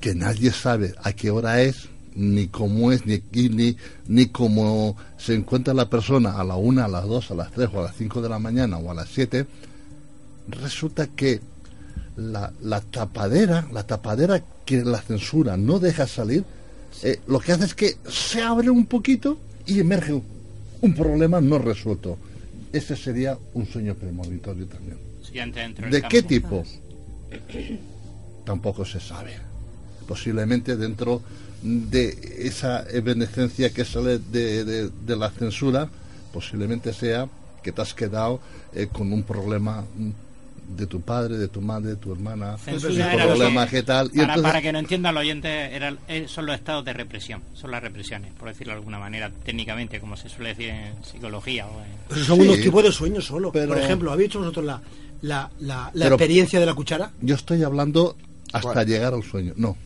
que 0.00 0.14
nadie 0.14 0.52
sabe 0.52 0.94
a 1.02 1.12
qué 1.12 1.30
hora 1.30 1.60
es, 1.60 1.88
ni 2.14 2.46
cómo 2.46 2.92
es, 2.92 3.04
ni, 3.06 3.22
ni, 3.32 3.76
ni 4.06 4.26
cómo 4.26 4.96
se 5.18 5.34
encuentra 5.34 5.74
la 5.74 5.90
persona 5.90 6.38
a 6.38 6.44
la 6.44 6.54
una, 6.54 6.84
a 6.84 6.88
las 6.88 7.04
dos, 7.06 7.30
a 7.30 7.34
las 7.34 7.50
tres 7.50 7.68
o 7.72 7.80
a 7.80 7.84
las 7.84 7.96
cinco 7.96 8.22
de 8.22 8.28
la 8.28 8.38
mañana 8.38 8.78
o 8.78 8.90
a 8.90 8.94
las 8.94 9.08
siete, 9.08 9.46
resulta 10.48 11.08
que 11.08 11.40
la, 12.16 12.52
la 12.62 12.80
tapadera, 12.80 13.66
la 13.72 13.86
tapadera 13.86 14.42
que 14.64 14.84
la 14.84 15.00
censura 15.02 15.56
no 15.56 15.78
deja 15.80 16.06
salir, 16.06 16.44
eh, 17.02 17.20
lo 17.26 17.40
que 17.40 17.52
hace 17.52 17.64
es 17.64 17.74
que 17.74 17.96
se 18.08 18.40
abre 18.40 18.70
un 18.70 18.86
poquito 18.86 19.38
y 19.66 19.80
emerge 19.80 20.22
un, 20.84 20.94
problema 20.94 21.40
no 21.40 21.58
resuelto. 21.58 22.18
Ese 22.72 22.96
sería 22.96 23.38
un 23.54 23.66
sueño 23.66 23.94
premonitorio 23.94 24.66
también. 24.66 24.98
Sí, 25.22 25.38
dentro 25.52 25.88
¿De 25.88 26.02
qué 26.02 26.22
campo. 26.22 26.28
tipo? 26.28 26.64
Tampoco 28.44 28.84
se 28.84 29.00
sabe. 29.00 29.32
Posiblemente 30.06 30.76
dentro 30.76 31.22
de 31.62 32.36
esa 32.40 32.84
evanescencia 32.90 33.70
que 33.70 33.84
sale 33.84 34.18
de, 34.18 34.64
de- 34.64 34.90
de 34.90 35.16
la 35.16 35.30
censura, 35.30 35.88
posiblemente 36.32 36.92
sea 36.92 37.26
que 37.62 37.72
te 37.72 37.80
has 37.80 37.94
quedado 37.94 38.40
eh, 38.74 38.88
con 38.92 39.10
un 39.12 39.22
problema 39.22 39.82
mm, 39.96 40.10
de 40.68 40.86
tu 40.86 41.00
padre, 41.00 41.36
de 41.36 41.48
tu 41.48 41.60
madre, 41.60 41.90
de 41.90 41.96
tu 41.96 42.12
hermana, 42.12 42.56
Censura 42.58 42.92
un 42.92 43.00
era 43.00 43.24
lo 43.26 43.30
problema 43.34 43.64
que- 43.66 43.76
que 43.76 43.82
tal. 43.82 44.06
Y 44.06 44.10
para, 44.10 44.22
entonces, 44.22 44.42
para 44.44 44.62
que 44.62 44.72
no 44.72 44.78
entienda 44.78 45.10
el 45.10 45.16
oyente, 45.16 45.48
era, 45.74 45.96
eh, 46.08 46.26
son 46.28 46.46
los 46.46 46.54
estados 46.56 46.84
de 46.84 46.92
represión, 46.92 47.42
son 47.54 47.70
las 47.70 47.82
represiones, 47.82 48.32
por 48.32 48.48
decirlo 48.48 48.72
de 48.72 48.78
alguna 48.78 48.98
manera, 48.98 49.30
técnicamente, 49.44 50.00
como 50.00 50.16
se 50.16 50.28
suele 50.28 50.50
decir 50.50 50.70
en 50.70 51.04
psicología. 51.04 51.66
O 51.66 51.80
en... 51.80 51.86
Pero 52.08 52.24
son 52.24 52.36
Sí, 52.38 52.42
unos 52.42 52.60
tipos 52.60 52.82
de 52.82 52.92
sueños 52.92 53.24
solo. 53.24 53.52
pero- 53.52 53.68
Por 53.68 53.78
ejemplo, 53.78 54.10
¿habéis 54.12 54.30
hecho 54.30 54.38
vosotros 54.40 54.64
la, 54.64 54.80
la, 55.22 55.50
la, 55.60 56.06
experiencia 56.08 56.58
de 56.60 56.66
la 56.66 56.74
cuchara? 56.74 57.12
yo 57.20 57.34
estoy 57.34 57.62
hablando 57.62 58.16
hasta 58.52 58.72
¿Cuál? 58.72 58.86
llegar 58.86 59.14
al 59.14 59.22
sueño. 59.22 59.52
No. 59.56 59.76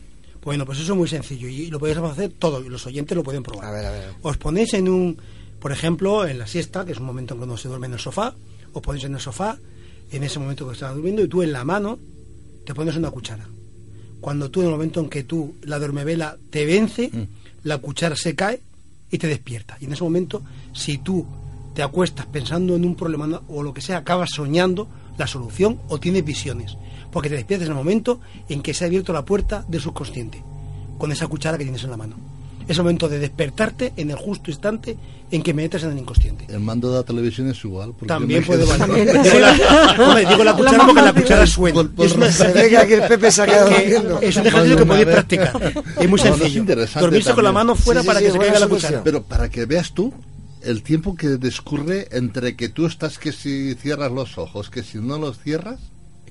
Bueno, 0.41 0.65
pues 0.65 0.79
eso 0.79 0.93
es 0.93 0.97
muy 0.97 1.07
sencillo 1.09 1.47
y 1.49 1.67
lo 1.67 1.79
podéis 1.79 1.97
hacer 1.97 2.31
todos, 2.39 2.65
y 2.65 2.69
los 2.69 2.85
oyentes 2.87 3.15
lo 3.15 3.23
pueden 3.23 3.43
probar. 3.43 3.65
A 3.65 3.71
ver, 3.71 3.85
a 3.85 3.91
ver. 3.91 4.09
Os 4.21 4.37
ponéis 4.37 4.73
en 4.73 4.87
un, 4.87 5.17
por 5.59 5.71
ejemplo, 5.73 6.25
en 6.25 6.39
la 6.39 6.47
siesta, 6.47 6.85
que 6.85 6.93
es 6.93 6.97
un 6.97 7.05
momento 7.05 7.33
en 7.33 7.39
cuando 7.39 7.57
se 7.57 7.67
duerme 7.67 7.87
en 7.87 7.93
el 7.93 7.99
sofá, 7.99 8.33
os 8.71 8.81
ponéis 8.81 9.03
en 9.03 9.15
el 9.15 9.19
sofá, 9.19 9.57
en 10.11 10.23
ese 10.23 10.39
momento 10.39 10.67
que 10.67 10.73
estás 10.73 10.93
durmiendo, 10.93 11.23
y 11.23 11.27
tú 11.27 11.41
en 11.41 11.51
la 11.51 11.63
mano 11.63 11.99
te 12.65 12.73
pones 12.73 12.95
una 12.95 13.11
cuchara. 13.11 13.47
Cuando 14.21 14.49
tú, 14.51 14.59
en 14.61 14.67
el 14.67 14.71
momento 14.73 14.99
en 14.99 15.09
que 15.09 15.23
tú, 15.23 15.55
la 15.63 15.79
duermevela 15.79 16.37
te 16.49 16.65
vence, 16.65 17.09
Mm. 17.11 17.23
la 17.63 17.77
cuchara 17.77 18.15
se 18.15 18.35
cae 18.35 18.59
y 19.11 19.17
te 19.17 19.27
despierta. 19.27 19.77
Y 19.79 19.85
en 19.85 19.93
ese 19.93 20.03
momento, 20.03 20.41
si 20.73 20.97
tú 20.97 21.25
te 21.73 21.83
acuestas 21.83 22.25
pensando 22.25 22.75
en 22.75 22.83
un 22.85 22.95
problema 22.95 23.41
o 23.47 23.63
lo 23.63 23.73
que 23.73 23.81
sea, 23.81 23.97
acabas 23.97 24.29
soñando 24.35 24.87
la 25.17 25.27
solución 25.27 25.79
o 25.87 25.99
tienes 25.99 26.25
visiones. 26.25 26.75
Porque 27.11 27.29
te 27.29 27.35
despiertas 27.35 27.67
en 27.67 27.71
el 27.71 27.77
momento 27.77 28.19
en 28.49 28.61
que 28.61 28.73
se 28.73 28.83
ha 28.83 28.87
abierto 28.87 29.13
la 29.13 29.25
puerta 29.25 29.65
del 29.67 29.81
subconsciente, 29.81 30.43
con 30.97 31.11
esa 31.11 31.27
cuchara 31.27 31.57
que 31.57 31.63
tienes 31.63 31.83
en 31.83 31.89
la 31.91 31.97
mano. 31.97 32.15
Es 32.69 32.77
el 32.77 32.83
momento 32.83 33.09
de 33.09 33.19
despertarte 33.19 33.93
en 33.97 34.11
el 34.11 34.15
justo 34.15 34.51
instante 34.51 34.95
en 35.31 35.41
que 35.43 35.53
metes 35.53 35.83
en 35.83 35.91
el 35.91 35.97
inconsciente. 35.97 36.45
El 36.49 36.59
mando 36.59 36.91
de 36.91 36.97
la 36.97 37.03
televisión 37.03 37.49
es 37.49 37.61
igual. 37.65 37.89
porque 37.91 38.05
También 38.07 38.45
puede 38.45 38.63
valer. 38.63 39.21
Digo 39.23 39.39
la, 39.39 39.95
hombre, 40.07 40.25
digo 40.27 40.43
la 40.43 40.53
cuchara 40.55 40.85
porque 40.85 41.01
la 41.01 41.13
cuchara 41.13 41.47
suena. 41.47 41.89
Es 41.97 42.13
una- 42.13 42.31
Se 42.31 42.47
ve 42.53 42.69
que 42.69 42.77
aquí 42.77 42.93
el 42.93 43.01
Pepe 43.07 43.31
se 43.31 43.41
ha 43.41 43.45
quedado 43.47 43.69
que 43.69 43.75
durmiendo. 43.81 44.21
es 44.21 44.37
un 44.37 44.47
ejercicio 44.47 44.77
que 44.77 44.85
podéis 44.85 45.05
practicar. 45.07 45.73
Es 45.99 46.09
muy 46.09 46.19
No, 46.19 46.25
no, 46.25 46.33
es 46.33 46.39
sencillo. 46.39 46.59
interesante 46.61 46.99
Dormirse 47.01 47.33
con 47.33 47.43
la 47.43 47.51
mano 47.51 47.75
fuera 47.75 48.01
Sí, 48.01 48.07
para 48.07 48.19
sí, 48.19 48.25
que 48.27 48.31
se 48.31 48.37
caiga 48.39 48.59
la 48.59 48.67
cuchara. 48.67 49.03
Pero 49.03 49.23
para 49.23 49.49
que 49.49 49.65
veas 49.65 49.91
tú 49.93 50.13
el 50.61 50.83
tiempo 50.83 51.15
que 51.15 51.37
discurre 51.37 52.07
entre 52.11 52.55
que 52.55 52.69
tú 52.69 52.85
estás 52.85 53.17
que 53.17 53.31
si 53.31 53.73
cierras 53.75 54.11
los 54.11 54.37
ojos, 54.37 54.69
que 54.69 54.83
si 54.83 54.99
no 54.99 55.17
los 55.17 55.39
cierras, 55.39 55.79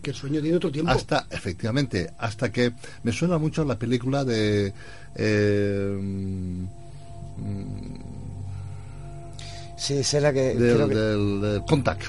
que 0.00 0.10
el 0.10 0.16
sueño 0.16 0.40
tiene 0.40 0.56
otro 0.56 0.70
tiempo. 0.70 0.90
hasta, 0.90 1.26
efectivamente, 1.30 2.10
hasta 2.18 2.50
que 2.52 2.72
me 3.02 3.12
suena 3.12 3.38
mucho 3.38 3.64
la 3.64 3.78
película 3.78 4.24
de... 4.24 4.72
eh, 5.14 5.98
mm, 6.00 6.64
Sí, 9.76 10.02
será 10.02 10.32
que... 10.32 10.54
del, 10.54 10.88
que- 10.88 10.94
del- 10.94 11.40
del 11.40 11.62
Contact. 11.64 12.02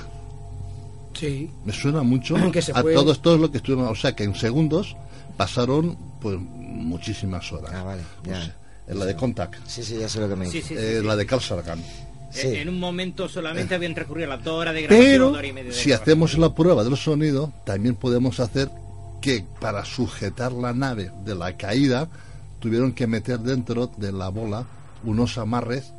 Sí. 1.14 1.50
Me 1.66 1.74
suena 1.74 2.02
mucho 2.02 2.36
Que 2.52 2.62
se 2.62 2.72
a 2.72 2.82
fue- 2.82 2.94
todo 2.94 3.12
esto 3.12 3.36
es 3.36 3.40
lo 3.42 3.52
que 3.52 3.58
estuvieron, 3.58 3.88
o 3.92 3.96
sea 3.96 4.16
que 4.16 4.24
en 4.24 4.34
segundos 4.36 4.96
pasaron 5.38 5.98
pues 6.22 6.38
muchísimas 6.40 7.52
horas. 7.52 7.72
Ah, 7.74 7.84
vale, 7.84 8.02
ya. 8.24 8.38
O 8.38 8.42
sea, 8.42 8.56
en 8.88 9.00
la 9.00 9.06
de 9.06 9.16
Contact, 9.16 9.56
Sí, 9.68 9.84
sí, 9.84 9.98
ya 10.00 10.10
sé 10.10 10.20
lo 10.20 10.28
que 10.28 10.36
me 10.36 10.48
Sí, 10.48 10.58
dice. 10.58 10.68
sí, 10.70 10.76
sí, 10.76 10.82
eh, 10.84 10.98
sí. 11.02 11.06
la 11.06 11.16
de 11.16 11.26
Carl 11.26 11.42
Sagan. 11.42 11.80
Sí. 12.32 12.48
Eh, 12.48 12.62
En 12.62 12.70
un 12.70 12.80
momento 12.80 13.28
solamente 13.28 13.76
habían 13.76 13.94
transcurrido 13.96 14.30
las 14.30 14.44
dos 14.44 14.60
horas 14.62 14.74
de 14.74 14.84
grabación, 14.84 15.12
Pero 15.12 15.26
dos 15.30 15.38
horas 15.38 15.50
y 15.50 15.54
media 15.54 15.70
de 15.72 15.76
si 15.76 15.90
grabación. 15.90 16.02
hacemos 16.14 16.38
la 16.38 16.54
prueba 16.56 16.84
del 16.84 16.98
sonido, 16.98 17.52
también 17.66 17.96
podemos 17.96 18.40
hacer 18.40 18.70
que 19.22 19.44
para 19.60 19.84
sujetar 19.86 20.52
la 20.52 20.74
nave 20.74 21.12
de 21.26 21.36
la 21.36 21.58
caída 21.58 22.08
tuvieron 22.60 22.94
que 22.94 23.08
meter 23.08 23.40
dentro 23.40 23.88
de 23.98 24.12
la 24.12 24.30
bola 24.30 24.66
unos 25.04 25.38
amarres 25.38 25.94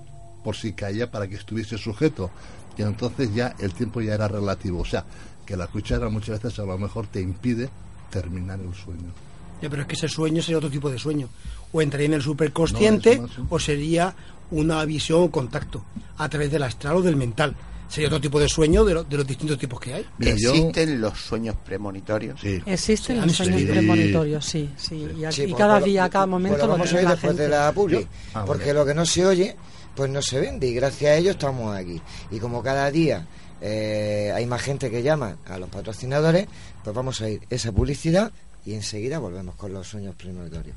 por 0.45 0.57
si 0.57 0.73
caía 0.73 1.11
para 1.11 1.27
que 1.29 1.35
estuviese 1.37 1.77
sujeto. 1.79 2.31
Y 2.79 2.83
entonces 2.83 3.35
ya 3.35 3.55
el 3.59 3.75
tiempo 3.75 4.01
ya 4.01 4.15
era 4.15 4.29
relativo. 4.29 4.81
O 4.81 4.85
sea, 4.85 5.05
que 5.45 5.57
la 5.57 5.67
cuchara 5.67 6.09
muchas 6.09 6.43
veces 6.43 6.59
a 6.61 6.63
lo 6.65 6.79
mejor 6.79 7.07
te 7.09 7.21
impide 7.21 7.69
terminar 8.11 8.59
el 8.61 8.75
sueño. 8.75 9.13
Ya, 9.61 9.69
pero 9.69 9.83
es 9.83 9.89
que 9.89 9.95
ese 9.97 10.09
sueño 10.09 10.41
sería 10.41 10.59
otro 10.59 10.71
tipo 10.71 10.89
de 10.89 10.99
sueño. 10.99 11.29
O 11.73 11.83
entraría 11.83 12.07
en 12.07 12.15
el 12.15 12.23
superconsciente 12.23 13.19
No, 13.19 13.27
eso 13.27 13.35
no, 13.39 13.43
sí. 13.45 13.47
o 13.51 13.59
sería 13.59 14.15
una 14.53 14.85
visión 14.85 15.23
o 15.23 15.31
contacto 15.31 15.85
a 16.19 16.29
través 16.29 16.51
del 16.51 16.63
astral 16.63 16.97
o 16.97 17.03
del 17.03 17.17
mental. 17.17 17.55
sería 17.89 18.07
otro 18.07 18.21
tipo 18.21 18.39
de 18.39 18.49
sueño 18.49 18.85
de, 18.85 18.95
lo- 18.95 19.03
de 19.03 19.17
los 19.17 19.27
distintos 19.27 19.59
tipos 19.59 19.81
que 19.81 19.93
hay. 19.95 20.07
¿Existen 20.21 21.01
los 21.01 21.19
sueños 21.19 21.57
premonitorios? 21.65 22.41
Existen 22.65 23.21
Sí, 23.21 23.27
los 23.27 23.37
sueños 23.37 23.61
Sí. 23.63 23.67
premonitorios, 23.67 24.45
sí, 24.47 24.71
sí. 24.77 25.09
Y, 25.19 25.25
aquí- 25.25 25.35
Sí, 25.37 25.43
y 25.51 25.55
cada 25.55 25.81
día, 25.81 26.09
cada 26.09 26.27
momento 26.27 26.59
lo 26.59 26.67
lo 26.67 26.73
vamos 26.75 26.87
a 26.87 26.91
tiene 26.91 26.99
oír 27.01 27.05
la 27.09 27.11
después 27.17 27.31
gente. 27.33 27.43
de 27.43 27.49
la 27.49 27.73
publi. 27.73 28.07
Ah, 28.33 28.45
porque 28.47 28.73
lo 28.73 28.87
que 28.87 28.95
no 28.95 29.05
se 29.05 29.27
oye, 29.27 29.57
pues 29.97 30.09
no 30.09 30.23
se 30.23 30.39
vende. 30.39 30.69
Y 30.69 30.75
gracias 30.75 31.11
a 31.11 31.17
ello 31.17 31.33
estamos 31.33 31.77
aquí. 31.77 32.01
Y 32.31 32.39
como 32.39 32.63
cada 32.63 32.89
día 32.93 33.27
eh, 33.61 34.33
hay 34.37 34.47
más 34.47 34.63
gente 34.63 34.89
que 34.89 35.03
llama 35.03 35.39
a 35.47 35.59
los 35.59 35.69
patrocinadores, 35.69 36.47
pues 36.85 36.95
vamos 36.95 37.21
a 37.23 37.29
ir 37.29 37.41
esa 37.51 37.73
publicidad 37.73 38.31
y 38.65 38.75
enseguida 38.75 39.19
volvemos 39.19 39.57
con 39.57 39.73
los 39.73 39.89
sueños 39.89 40.15
premonitorios. 40.15 40.77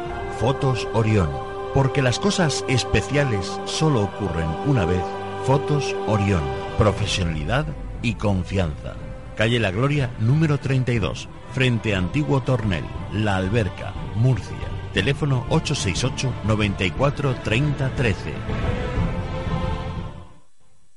Fotos 0.41 0.87
Orión. 0.95 1.29
Porque 1.75 2.01
las 2.01 2.17
cosas 2.17 2.65
especiales 2.67 3.61
solo 3.65 4.01
ocurren 4.01 4.47
una 4.65 4.85
vez. 4.85 5.03
Fotos 5.45 5.95
Orión. 6.07 6.41
Profesionalidad 6.79 7.67
y 8.01 8.15
confianza. 8.15 8.95
Calle 9.35 9.59
La 9.59 9.69
Gloria, 9.69 10.09
número 10.19 10.57
32, 10.57 11.29
frente 11.53 11.93
a 11.93 11.99
Antiguo 11.99 12.41
Tornel, 12.41 12.83
La 13.13 13.35
Alberca, 13.35 13.93
Murcia. 14.15 14.57
Teléfono 14.95 15.45
868 15.49 16.33
94 16.45 17.35
30 17.43 17.95
13. 17.95 18.33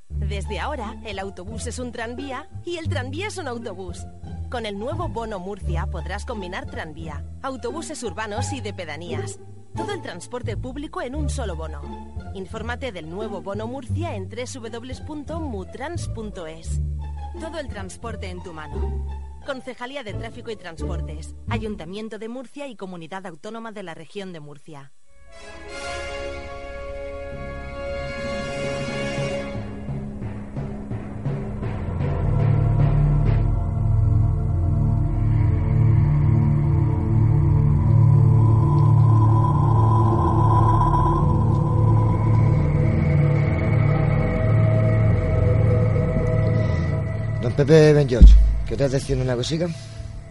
Desde 0.09 0.59
ahora, 0.59 0.97
el 1.05 1.19
autobús 1.19 1.67
es 1.67 1.79
un 1.79 1.93
tranvía 1.93 2.49
y 2.65 2.79
el 2.79 2.89
tranvía 2.89 3.27
es 3.27 3.37
un 3.37 3.49
autobús. 3.49 4.07
Con 4.55 4.67
el 4.67 4.79
nuevo 4.79 5.09
Bono 5.09 5.41
Murcia 5.41 5.87
podrás 5.87 6.25
combinar 6.25 6.67
tranvía, 6.67 7.25
autobuses 7.43 8.01
urbanos 8.05 8.53
y 8.53 8.61
de 8.61 8.73
pedanías. 8.73 9.41
Todo 9.75 9.93
el 9.93 10.01
transporte 10.01 10.57
público 10.57 11.03
en 11.03 11.17
un 11.17 11.29
solo 11.29 11.57
bono. 11.57 11.83
Infórmate 12.35 12.93
del 12.93 13.11
nuevo 13.11 13.43
Bono 13.43 13.67
Murcia 13.67 14.15
en 14.15 14.29
www.mutrans.es. 14.29 16.81
Todo 17.41 17.59
el 17.59 17.67
transporte 17.67 18.31
en 18.31 18.45
tu 18.45 18.53
mano. 18.53 19.05
Concejalía 19.45 20.05
de 20.05 20.15
Tráfico 20.15 20.53
y 20.53 20.57
Transportes, 20.57 21.35
Ayuntamiento 21.49 22.21
de 22.21 22.29
Murcia 22.29 22.69
y 22.69 22.77
Comunidad 22.77 23.27
Autónoma 23.27 23.73
de 23.73 23.83
la 23.83 23.95
Región 23.95 24.33
de 24.33 24.39
Murcia. 24.39 24.93
Pepe 47.57 47.93
Ben 47.93 48.09
George, 48.09 48.35
¿querés 48.69 48.93
decir 48.93 49.17
una 49.17 49.35
cosita? 49.37 49.69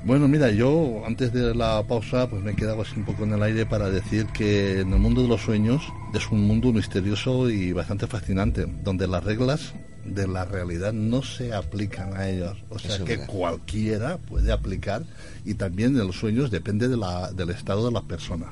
Bueno, 0.05 0.27
mira, 0.27 0.51
yo 0.51 1.03
antes 1.07 1.31
de 1.31 1.55
la 1.55 1.81
pausa 1.83 2.29
pues 2.29 2.43
me 2.43 2.51
he 2.51 2.55
quedado 2.55 2.81
así 2.81 2.93
un 2.97 3.05
poco 3.05 3.23
en 3.23 3.33
el 3.33 3.43
aire 3.43 3.65
para 3.65 3.89
decir 3.89 4.25
que 4.27 4.81
en 4.81 4.91
el 4.91 4.99
mundo 4.99 5.21
de 5.21 5.29
los 5.29 5.41
sueños 5.41 5.81
es 6.13 6.29
un 6.29 6.41
mundo 6.45 6.73
misterioso 6.73 7.49
y 7.49 7.71
bastante 7.71 8.07
fascinante, 8.07 8.65
donde 8.83 9.07
las 9.07 9.23
reglas 9.23 9.73
de 10.03 10.27
la 10.27 10.43
realidad 10.43 10.91
no 10.91 11.21
se 11.23 11.53
aplican 11.53 12.17
a 12.17 12.27
ellos. 12.27 12.57
O 12.69 12.77
sea 12.77 12.95
Eso 12.95 13.05
que 13.05 13.15
verdad. 13.15 13.33
cualquiera 13.33 14.17
puede 14.17 14.51
aplicar 14.51 15.03
y 15.45 15.53
también 15.53 15.93
de 15.93 16.03
los 16.03 16.17
sueños 16.17 16.51
depende 16.51 16.89
de 16.89 16.97
la- 16.97 17.31
del 17.31 17.51
estado 17.51 17.85
de 17.85 17.93
la 17.93 18.01
persona. 18.01 18.47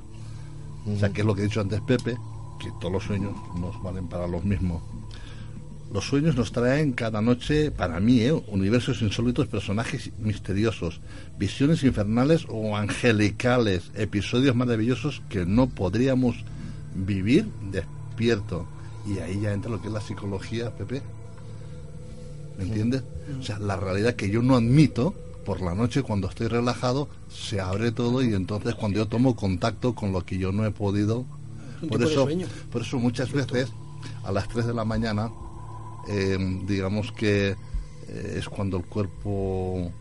O 0.88 0.98
sea, 0.98 1.10
que 1.10 1.19
es 1.22 1.27
lo 1.27 1.35
que 1.35 1.41
he 1.41 1.45
dicho 1.45 1.60
antes 1.60 1.81
Pepe, 1.81 2.15
que 2.61 2.69
todos 2.80 2.93
los 2.93 3.03
sueños 3.03 3.34
nos 3.60 3.81
valen 3.84 4.07
para 4.07 4.26
los 4.27 4.45
mismos. 4.45 4.81
Los 5.94 6.06
sueños 6.06 6.38
nos 6.38 6.54
traen 6.54 6.94
cada 6.94 7.22
noche, 7.22 7.70
para 7.70 8.00
mí, 8.00 8.22
¿eh? 8.22 8.32
universos 8.32 9.02
insólitos, 9.02 9.48
personajes 9.48 10.12
misteriosos, 10.20 11.02
visiones 11.38 11.84
infernales 11.84 12.46
o 12.48 12.78
angelicales, 12.78 13.92
episodios 13.96 14.56
maravillosos 14.56 15.22
que 15.28 15.46
no 15.46 15.68
podríamos 15.68 16.38
vivir 16.96 17.48
despierto. 17.72 18.66
Y 19.06 19.20
ahí 19.20 19.42
ya 19.42 19.52
entra 19.52 19.70
lo 19.70 19.82
que 19.82 19.88
es 19.88 19.94
la 19.94 20.00
psicología, 20.00 20.72
Pepe. 20.72 21.02
¿Me 22.58 22.64
entiendes? 22.64 23.04
O 23.38 23.44
sea, 23.44 23.60
la 23.60 23.76
realidad 23.76 24.16
que 24.16 24.30
yo 24.30 24.42
no 24.42 24.56
admito, 24.56 25.14
por 25.46 25.60
la 25.60 25.76
noche 25.76 26.04
cuando 26.04 26.30
estoy 26.30 26.48
relajado, 26.48 27.10
se 27.30 27.60
abre 27.60 27.92
todo 27.92 28.24
y 28.24 28.34
entonces 28.34 28.76
cuando 28.76 29.00
yo 29.00 29.08
tomo 29.08 29.36
contacto 29.36 29.94
con 29.94 30.14
lo 30.14 30.26
que 30.26 30.38
yo 30.38 30.54
no 30.54 30.66
he 30.66 30.72
podido... 30.72 31.26
Por 31.90 32.02
eso, 32.04 32.30
por 32.72 32.84
eso 32.84 33.00
muchas 33.00 33.32
veces 33.32 33.72
a 34.24 34.32
las 34.32 34.48
3 34.48 34.68
de 34.68 34.74
la 34.76 34.86
mañana 34.86 35.32
eh, 36.07 36.38
digamos 36.65 37.11
que 37.11 37.56
eh, 38.07 38.36
es 38.38 38.49
cuando 38.49 38.78
el 38.78 38.86
cuerpo 38.86 39.91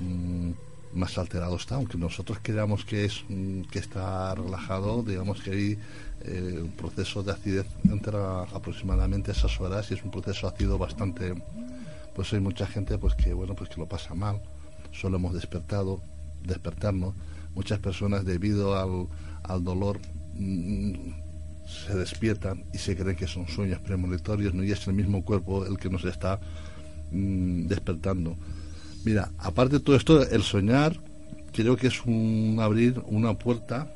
mm, 0.00 0.50
más 0.94 1.18
alterado 1.18 1.56
está, 1.56 1.76
aunque 1.76 1.98
nosotros 1.98 2.38
creamos 2.42 2.84
que 2.84 3.04
es 3.04 3.24
mm, 3.28 3.62
que 3.62 3.78
está 3.78 4.34
relajado, 4.34 5.02
digamos 5.02 5.40
que 5.42 5.50
hay 5.50 5.78
eh, 6.24 6.60
un 6.62 6.72
proceso 6.72 7.22
de 7.22 7.32
acidez 7.32 7.66
entra 7.84 8.42
aproximadamente 8.42 9.32
esas 9.32 9.60
horas 9.60 9.90
y 9.90 9.94
es 9.94 10.02
un 10.02 10.10
proceso 10.10 10.48
ácido 10.48 10.78
bastante 10.78 11.34
pues 12.14 12.32
hay 12.32 12.40
mucha 12.40 12.66
gente 12.66 12.96
pues 12.98 13.14
que 13.14 13.34
bueno 13.34 13.54
pues 13.54 13.68
que 13.70 13.80
lo 13.80 13.86
pasa 13.86 14.14
mal, 14.14 14.40
solo 14.92 15.18
hemos 15.18 15.34
despertado, 15.34 16.00
despertarnos, 16.42 17.14
muchas 17.54 17.78
personas 17.78 18.24
debido 18.24 18.76
al, 18.76 19.06
al 19.44 19.62
dolor 19.62 20.00
mm, 20.34 21.25
se 21.66 21.94
despiertan 21.94 22.64
y 22.72 22.78
se 22.78 22.96
creen 22.96 23.16
que 23.16 23.26
son 23.26 23.48
sueños 23.48 23.80
premonitorios, 23.80 24.54
¿no? 24.54 24.62
y 24.62 24.72
es 24.72 24.86
el 24.86 24.94
mismo 24.94 25.24
cuerpo 25.24 25.66
el 25.66 25.78
que 25.78 25.90
nos 25.90 26.04
está 26.04 26.38
mm, 27.10 27.66
despertando. 27.66 28.36
Mira, 29.04 29.30
aparte 29.38 29.78
de 29.78 29.80
todo 29.80 29.96
esto, 29.96 30.22
el 30.28 30.42
soñar 30.42 30.96
creo 31.52 31.76
que 31.76 31.88
es 31.88 32.04
un 32.04 32.58
abrir 32.60 33.02
una 33.06 33.34
puerta 33.34 33.88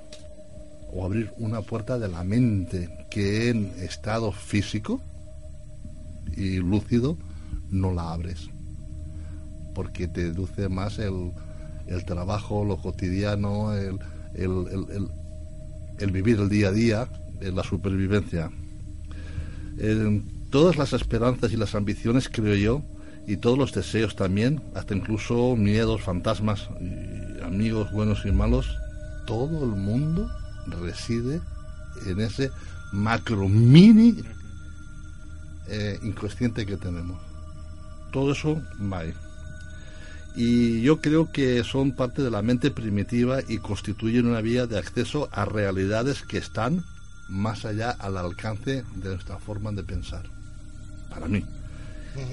o 0.92 1.04
abrir 1.04 1.32
una 1.38 1.62
puerta 1.62 1.98
de 1.98 2.08
la 2.08 2.24
mente 2.24 2.88
que 3.10 3.50
en 3.50 3.66
estado 3.80 4.32
físico 4.32 5.00
y 6.36 6.56
lúcido 6.56 7.16
no 7.70 7.92
la 7.92 8.12
abres 8.12 8.48
porque 9.74 10.08
te 10.08 10.24
deduce 10.24 10.68
más 10.68 10.98
el, 10.98 11.32
el 11.86 12.04
trabajo, 12.04 12.64
lo 12.64 12.76
cotidiano, 12.76 13.72
el- 13.72 13.98
el- 14.34 15.08
el 15.98 16.10
vivir 16.12 16.38
el 16.40 16.48
día 16.48 16.68
a 16.68 16.72
día, 16.72 17.08
eh, 17.40 17.52
la 17.52 17.62
supervivencia. 17.64 18.50
Eh, 19.78 20.22
todas 20.50 20.76
las 20.76 20.92
esperanzas 20.92 21.52
y 21.52 21.56
las 21.56 21.74
ambiciones, 21.74 22.28
creo 22.28 22.54
yo, 22.54 22.82
y 23.26 23.36
todos 23.36 23.56
los 23.56 23.72
deseos 23.72 24.16
también, 24.16 24.60
hasta 24.74 24.94
incluso 24.94 25.56
miedos, 25.56 26.02
fantasmas, 26.02 26.68
amigos 27.44 27.92
buenos 27.92 28.24
y 28.24 28.32
malos, 28.32 28.76
todo 29.26 29.64
el 29.64 29.70
mundo 29.70 30.28
reside 30.82 31.40
en 32.06 32.20
ese 32.20 32.50
macro 32.92 33.48
mini 33.48 34.16
eh, 35.68 35.98
inconsciente 36.02 36.66
que 36.66 36.76
tenemos. 36.76 37.20
Todo 38.12 38.32
eso 38.32 38.60
va 38.92 39.00
ahí. 39.00 39.14
Y 40.34 40.82
yo 40.82 41.00
creo 41.00 41.30
que 41.30 41.62
son 41.64 41.92
parte 41.92 42.22
de 42.22 42.30
la 42.30 42.42
mente 42.42 42.70
primitiva 42.70 43.40
y 43.46 43.58
constituyen 43.58 44.26
una 44.26 44.40
vía 44.40 44.66
de 44.66 44.78
acceso 44.78 45.28
a 45.32 45.44
realidades 45.44 46.22
que 46.22 46.38
están 46.38 46.84
más 47.30 47.64
allá 47.64 47.90
al 47.92 48.16
alcance 48.16 48.84
de 48.96 49.08
nuestra 49.08 49.38
forma 49.38 49.72
de 49.72 49.82
pensar. 49.84 50.24
Para 51.08 51.26
mí. 51.26 51.44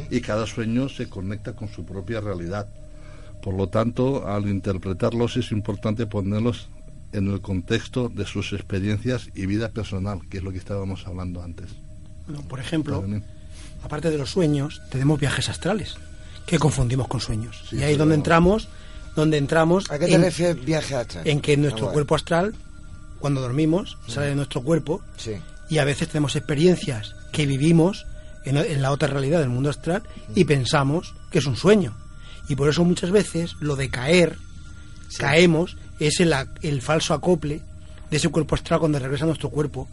Y 0.10 0.22
cada 0.22 0.46
sueño 0.46 0.90
se 0.90 1.08
conecta 1.08 1.54
con 1.54 1.70
su 1.70 1.86
propia 1.86 2.20
realidad. 2.20 2.68
Por 3.42 3.54
lo 3.56 3.68
tanto, 3.70 4.28
al 4.28 4.48
interpretarlos 4.50 5.38
es 5.38 5.52
importante 5.52 6.08
ponerlos 6.08 6.68
en 7.14 7.28
el 7.32 7.40
contexto 7.42 8.10
de 8.10 8.26
sus 8.26 8.52
experiencias 8.54 9.30
y 9.36 9.46
vida 9.46 9.70
personal, 9.70 10.20
que 10.30 10.38
es 10.40 10.44
lo 10.44 10.52
que 10.52 10.58
estábamos 10.58 11.06
hablando 11.08 11.42
antes. 11.44 11.68
Por 12.50 12.60
ejemplo, 12.60 13.04
aparte 13.84 14.10
de 14.10 14.18
los 14.18 14.32
sueños, 14.32 14.82
tenemos 14.90 15.20
viajes 15.20 15.48
astrales, 15.48 15.96
que 16.46 16.60
confundimos 16.60 17.08
con 17.08 17.22
sueños. 17.22 17.64
y 17.72 17.84
ahí 17.84 17.94
es 17.94 17.98
donde 17.98 18.16
entramos, 18.16 18.68
donde 19.16 19.38
entramos... 19.38 19.90
¿A 19.92 19.98
qué 20.00 20.08
te 20.08 20.16
en- 20.16 20.22
refieres 20.24 20.64
viaje 20.66 20.96
astral? 20.96 21.28
En 21.28 21.40
que 21.40 21.56
nuestro 21.56 21.78
Ah, 21.78 21.82
bueno. 21.86 21.94
cuerpo 21.94 22.16
astral, 22.16 22.56
cuando 23.20 23.42
dormimos, 23.42 23.98
sale 24.08 24.28
de 24.28 24.36
nuestro 24.36 24.62
cuerpo 24.62 25.02
Sí. 25.18 25.34
y 25.70 25.78
a 25.80 25.86
veces 25.86 26.08
tenemos 26.10 26.36
experiencias 26.36 27.16
que 27.32 27.46
vivimos 27.46 28.06
en, 28.46 28.58
en 28.58 28.82
la 28.82 28.92
otra 28.92 29.08
realidad 29.10 29.40
del 29.40 29.50
mundo 29.50 29.70
astral 29.70 30.04
y 30.36 30.44
pensamos 30.46 31.14
que 31.32 31.40
es 31.40 31.46
un 31.46 31.56
sueño. 31.58 31.96
Y 32.50 32.56
por 32.56 32.70
eso 32.70 32.84
muchas 32.86 33.12
veces 33.12 33.56
lo 33.60 33.76
de 33.76 33.90
caer, 33.90 34.38
caemos, 35.18 35.78
es 36.00 36.20
el, 36.20 36.34
el 36.62 36.82
falso 36.82 37.14
acople 37.14 37.62
de 38.10 38.18
ese 38.18 38.30
cuerpo 38.30 38.56
astral 38.56 38.80
cuando 38.80 39.00
regresa 39.00 39.24
a 39.26 39.28
nuestro 39.28 39.50
cuerpo 39.50 39.88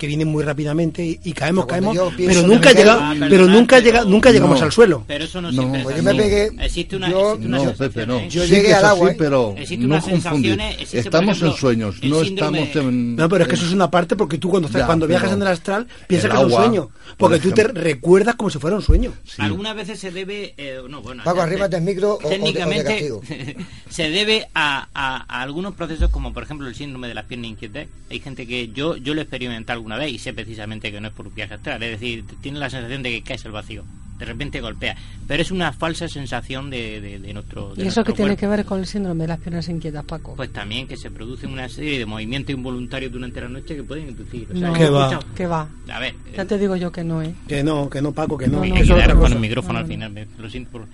que 0.00 0.06
viene 0.06 0.24
muy 0.24 0.42
rápidamente 0.42 1.04
y, 1.04 1.20
y 1.22 1.32
caemos, 1.32 1.66
caemos, 1.66 1.96
pero 2.16 2.42
nunca 2.42 2.72
llega, 2.72 3.14
pero 3.28 3.46
nunca 3.46 3.78
llega, 3.80 4.04
nunca 4.04 4.30
llegamos 4.32 4.58
No. 4.58 4.64
al 4.64 4.72
suelo. 4.72 5.04
Pero 5.06 5.24
eso 5.24 5.40
no, 5.42 5.52
No, 5.52 5.60
siempre 5.62 5.80
es 5.82 5.86
así. 5.86 5.96
yo 5.96 6.02
me 6.02 6.14
pegué- 6.14 6.64
existe 6.64 6.96
una, 6.96 7.10
yo- 7.10 7.32
existe 7.34 7.46
una 7.48 7.58
No, 7.64 7.72
Pepe, 7.74 8.06
no. 8.06 8.18
¿eh? 8.18 8.28
Yo 8.30 8.44
Sí 8.44 8.50
llegué 8.50 8.72
al 8.74 8.84
agua, 8.86 9.10
¿eh? 9.12 9.16
pero 9.18 9.54
Existe 9.58 9.86
no 9.86 10.00
confundir. 10.00 10.58
existe, 10.60 10.96
por 10.96 11.04
Estamos 11.06 11.36
ejemplo, 11.36 11.50
en 11.50 11.56
sueños, 11.60 12.02
no 12.02 12.24
síndrome- 12.24 12.62
estamos 12.62 12.76
en... 12.76 13.16
No, 13.16 13.28
pero 13.28 13.42
es 13.44 13.48
que 13.48 13.54
eso 13.56 13.66
es 13.66 13.72
una 13.72 13.90
parte 13.90 14.16
porque 14.16 14.38
tú 14.38 14.48
cuando 14.48 14.66
estás, 14.68 14.80
Ya, 14.82 14.86
cuando 14.86 15.06
viajas 15.06 15.32
en 15.32 15.42
el 15.42 15.48
astral 15.48 15.86
piensas 16.08 16.30
el 16.30 16.36
que 16.36 16.42
es 16.42 16.44
un 16.46 16.50
sueño, 16.52 16.90
por 17.18 17.30
porque 17.30 17.38
tú 17.38 17.52
te 17.52 17.64
recuerdas 17.64 18.34
como 18.36 18.48
si 18.50 18.58
fuera 18.58 18.76
un 18.76 18.82
sueño. 18.82 19.12
Sí. 19.24 19.42
Algunas 19.42 19.76
veces 19.76 20.00
se 20.00 20.10
debe, 20.10 20.54
eh, 20.56 20.80
no, 20.88 21.02
bueno, 21.02 21.22
Paco, 21.24 21.36
ya- 21.36 21.42
arrímate 21.42 21.76
el 21.76 21.82
micro 21.82 22.18
técnicamente 22.26 23.12
se 23.90 24.08
debe 24.10 24.48
a 24.54 24.88
algunos 25.28 25.74
procesos 25.74 26.10
como 26.10 26.32
por 26.32 26.42
ejemplo 26.44 26.66
el 26.68 26.74
síndrome 26.74 27.08
de 27.08 27.14
las 27.14 27.24
piernas 27.26 27.50
inquietas. 27.50 27.86
Hay 28.10 28.20
gente 28.20 28.46
que 28.46 28.68
yo 28.68 28.96
yo 28.96 29.14
lo 29.14 29.20
he 29.20 29.24
experimentado 29.24 29.78
alguna 29.90 30.04
vez 30.06 30.14
y 30.14 30.18
sé 30.18 30.32
precisamente 30.32 30.92
que 30.92 31.00
no 31.00 31.08
es 31.08 31.14
por 31.14 31.26
un 31.26 31.34
viaje 31.34 31.54
astral, 31.54 31.82
es 31.82 31.90
decir, 32.00 32.24
tiene 32.40 32.58
la 32.58 32.70
sensación 32.70 33.02
de 33.02 33.10
que 33.10 33.22
caes 33.22 33.44
al 33.46 33.52
vacío, 33.52 33.84
de 34.18 34.24
repente 34.24 34.60
golpea, 34.60 34.96
pero 35.26 35.42
es 35.42 35.50
una 35.50 35.72
falsa 35.72 36.06
sensación 36.08 36.70
de, 36.70 37.00
de- 37.00 37.18
de 37.18 37.32
nuestro 37.34 37.74
de 37.74 37.84
¿Y 37.84 37.88
eso 37.88 38.04
que 38.04 38.12
tiene 38.12 38.36
que 38.36 38.46
ver 38.46 38.64
con 38.64 38.78
el 38.80 38.86
síndrome 38.86 39.24
de 39.24 39.28
las 39.28 39.40
piernas 39.40 39.68
inquietas, 39.68 40.04
Paco? 40.04 40.34
Pues 40.36 40.52
también 40.52 40.86
que 40.86 40.96
se 40.96 41.10
produce 41.10 41.46
una 41.46 41.68
serie 41.68 41.98
de 41.98 42.06
movimientos 42.06 42.54
involuntarios 42.54 43.10
durante 43.12 43.40
la 43.40 43.48
noche 43.48 43.74
que 43.76 43.82
pueden 43.82 44.08
inducir. 44.10 44.46
O 44.52 44.56
sea, 44.58 44.68
No, 44.68 44.74
yo 44.78 45.18
¿Qué 45.34 45.46
va? 45.46 45.68
va. 45.88 45.96
A 45.96 46.00
ver, 46.00 46.14
Ya 46.36 46.44
te 46.44 46.58
digo 46.58 46.76
yo 46.76 46.92
que 46.92 47.02
no, 47.02 47.22
¿eh? 47.22 47.34
Que 47.48 47.64
no, 47.64 47.88
que 47.90 48.00
no, 48.02 48.12
Paco, 48.12 48.36
que 48.38 48.46
no. 48.46 48.58
No, 48.58 48.62
hay 48.62 48.72
que 48.86 49.14
con 49.14 49.32
el 49.32 49.40
micrófono 49.40 49.74
No, 49.74 49.78
al 49.80 49.86
final, 49.86 50.12
me- 50.12 50.26
lo 50.38 50.48
siento 50.50 50.70
por... 50.70 50.86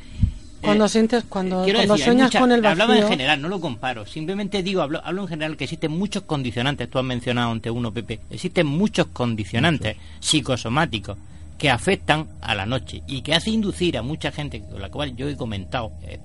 Cuando 0.63 0.87
Eh, 0.87 0.89
sientes, 0.89 1.25
cuando, 1.29 1.63
Quiero 1.65 1.79
cuando 1.81 1.95
decir, 1.95 2.05
sueñas 2.07 2.27
mucha- 2.29 2.41
con 2.41 2.51
el 2.53 2.61
vacío... 2.63 2.83
Hablaba 2.85 2.99
en 2.99 3.09
general, 3.09 3.43
no 3.43 3.49
lo 3.49 3.61
comparo. 3.61 4.07
Simplemente 4.07 4.63
digo, 4.63 4.83
hablo, 4.83 5.01
hablo 5.05 5.23
en 5.23 5.29
general 5.29 5.57
que 5.57 5.65
existen 5.65 5.93
muchos 5.93 6.23
condicionantes. 6.25 6.89
Tú 6.91 6.99
has 6.99 7.05
mencionado 7.05 7.53
ante 7.53 7.71
uno, 7.71 7.93
Pepe. 7.93 8.21
Existen 8.31 8.67
muchos 8.67 9.07
condicionantes 9.13 9.97
psicosomáticos 10.21 11.19
que 11.59 11.71
afectan 11.71 12.29
a 12.43 12.55
la 12.55 12.67
noche 12.67 13.03
y 13.07 13.23
que 13.23 13.35
hace 13.35 13.51
inducir 13.51 13.97
a 13.97 14.03
mucha 14.03 14.31
gente, 14.31 14.61
con 14.61 14.81
la 14.81 14.91
cual 14.91 15.17
yo 15.17 15.29
he 15.29 15.37
comentado, 15.37 15.93
eh, 16.03 16.19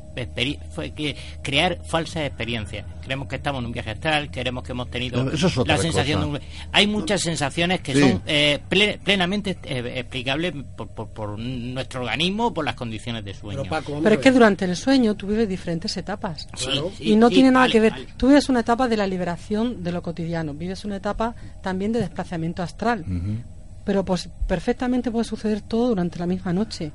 que 0.95 1.15
crear 1.41 1.79
falsas 1.85 2.23
experiencias. 2.23 2.85
Creemos 3.01 3.27
que 3.29 3.37
estamos 3.37 3.59
en 3.59 3.67
un 3.67 3.71
viaje 3.71 3.91
astral, 3.91 4.29
queremos 4.29 4.63
que 4.63 4.73
hemos 4.73 4.89
tenido 4.91 5.31
Eso 5.31 5.47
es 5.47 5.57
otra 5.57 5.77
la 5.77 5.81
sensación 5.81 6.19
cosa. 6.21 6.39
de 6.39 6.45
un... 6.45 6.69
Hay 6.73 6.87
muchas 6.87 7.21
sensaciones 7.21 7.79
que 7.81 7.93
Sí. 7.93 7.99
son 8.01 8.21
eh, 8.27 8.59
ple- 8.69 8.99
plenamente 8.99 9.57
eh, 9.63 9.93
explicables 9.95 10.53
por, 10.75 10.89
por- 10.89 11.09
por 11.09 11.39
nuestro 11.39 12.01
organismo 12.01 12.47
o 12.47 12.53
por 12.53 12.65
las 12.65 12.75
condiciones 12.75 13.23
de 13.23 13.33
sueño. 13.33 13.61
Pero 13.63 13.69
Paco, 13.69 14.01
es 14.09 14.17
que 14.19 14.31
durante 14.31 14.65
el 14.65 14.75
sueño 14.75 15.15
tú 15.15 15.27
vives 15.27 15.47
diferentes 15.47 15.95
etapas. 15.97 16.47
Sí, 16.55 16.69
y 16.99 17.15
no 17.15 17.29
sí, 17.29 17.35
tiene 17.35 17.51
nada 17.51 17.63
vale, 17.65 17.71
que 17.71 17.79
ver. 17.79 17.91
vale. 17.93 18.07
Tú 18.17 18.27
vives 18.27 18.49
una 18.49 18.59
etapa 18.59 18.87
de 18.87 18.97
la 18.97 19.07
liberación 19.07 19.83
de 19.83 19.91
lo 19.93 20.01
cotidiano, 20.01 20.53
vives 20.53 20.83
una 20.85 20.97
etapa 20.97 21.35
también 21.63 21.91
de 21.93 21.99
desplazamiento 21.99 22.61
astral. 22.63 23.05
Pero 23.83 24.05
pues 24.05 24.29
perfectamente 24.47 25.11
puede 25.11 25.25
suceder 25.25 25.61
todo 25.61 25.89
durante 25.89 26.19
la 26.19 26.27
misma 26.27 26.53
noche. 26.53 26.91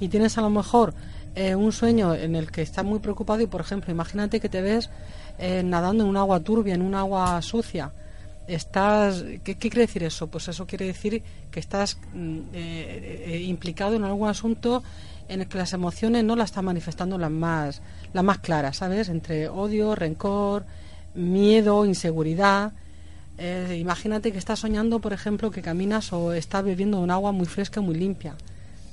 Y 0.00 0.08
tienes 0.08 0.38
a 0.38 0.42
lo 0.42 0.50
mejor 0.50 0.94
eh, 1.34 1.54
un 1.54 1.72
sueño 1.72 2.14
en 2.14 2.36
el 2.36 2.50
que 2.50 2.62
estás 2.62 2.84
muy 2.84 3.00
preocupado 3.00 3.40
y, 3.40 3.46
por 3.46 3.60
ejemplo, 3.60 3.92
imagínate 3.92 4.40
que 4.40 4.48
te 4.48 4.62
ves 4.62 4.90
eh, 5.38 5.62
nadando 5.62 6.02
en 6.02 6.10
un 6.10 6.16
agua 6.16 6.40
turbia, 6.40 6.74
en 6.74 6.82
un 6.82 6.96
agua 6.96 7.40
sucia. 7.42 7.92
Estás, 8.48 9.24
¿qué, 9.44 9.56
quiere 9.56 9.82
decir 9.82 10.02
eso? 10.02 10.26
Pues 10.26 10.48
eso 10.48 10.66
quiere 10.66 10.86
decir 10.86 11.22
que 11.50 11.60
estás 11.60 11.98
mm, 12.12 12.38
eh, 12.52 13.24
eh, 13.26 13.40
implicado 13.42 13.94
en 13.94 14.04
algún 14.04 14.28
asunto 14.28 14.82
en 15.28 15.42
el 15.42 15.48
que 15.48 15.58
las 15.58 15.72
emociones 15.74 16.24
no 16.24 16.34
las 16.34 16.46
están 16.46 16.64
manifestando 16.64 17.18
las 17.18 17.30
más, 17.30 17.82
las 18.12 18.24
más 18.24 18.38
claras, 18.38 18.78
¿sabes? 18.78 19.08
Entre 19.08 19.48
odio, 19.48 19.94
rencor, 19.94 20.64
miedo, 21.14 21.84
inseguridad. 21.84 22.72
Eh, 23.38 23.78
imagínate 23.80 24.32
que 24.32 24.38
estás 24.38 24.58
soñando, 24.58 24.98
por 24.98 25.12
ejemplo, 25.12 25.52
que 25.52 25.62
caminas 25.62 26.12
o 26.12 26.32
estás 26.32 26.64
bebiendo 26.64 26.98
un 27.00 27.10
agua 27.10 27.30
muy 27.30 27.46
fresca, 27.46 27.80
muy 27.80 27.94
limpia. 27.94 28.34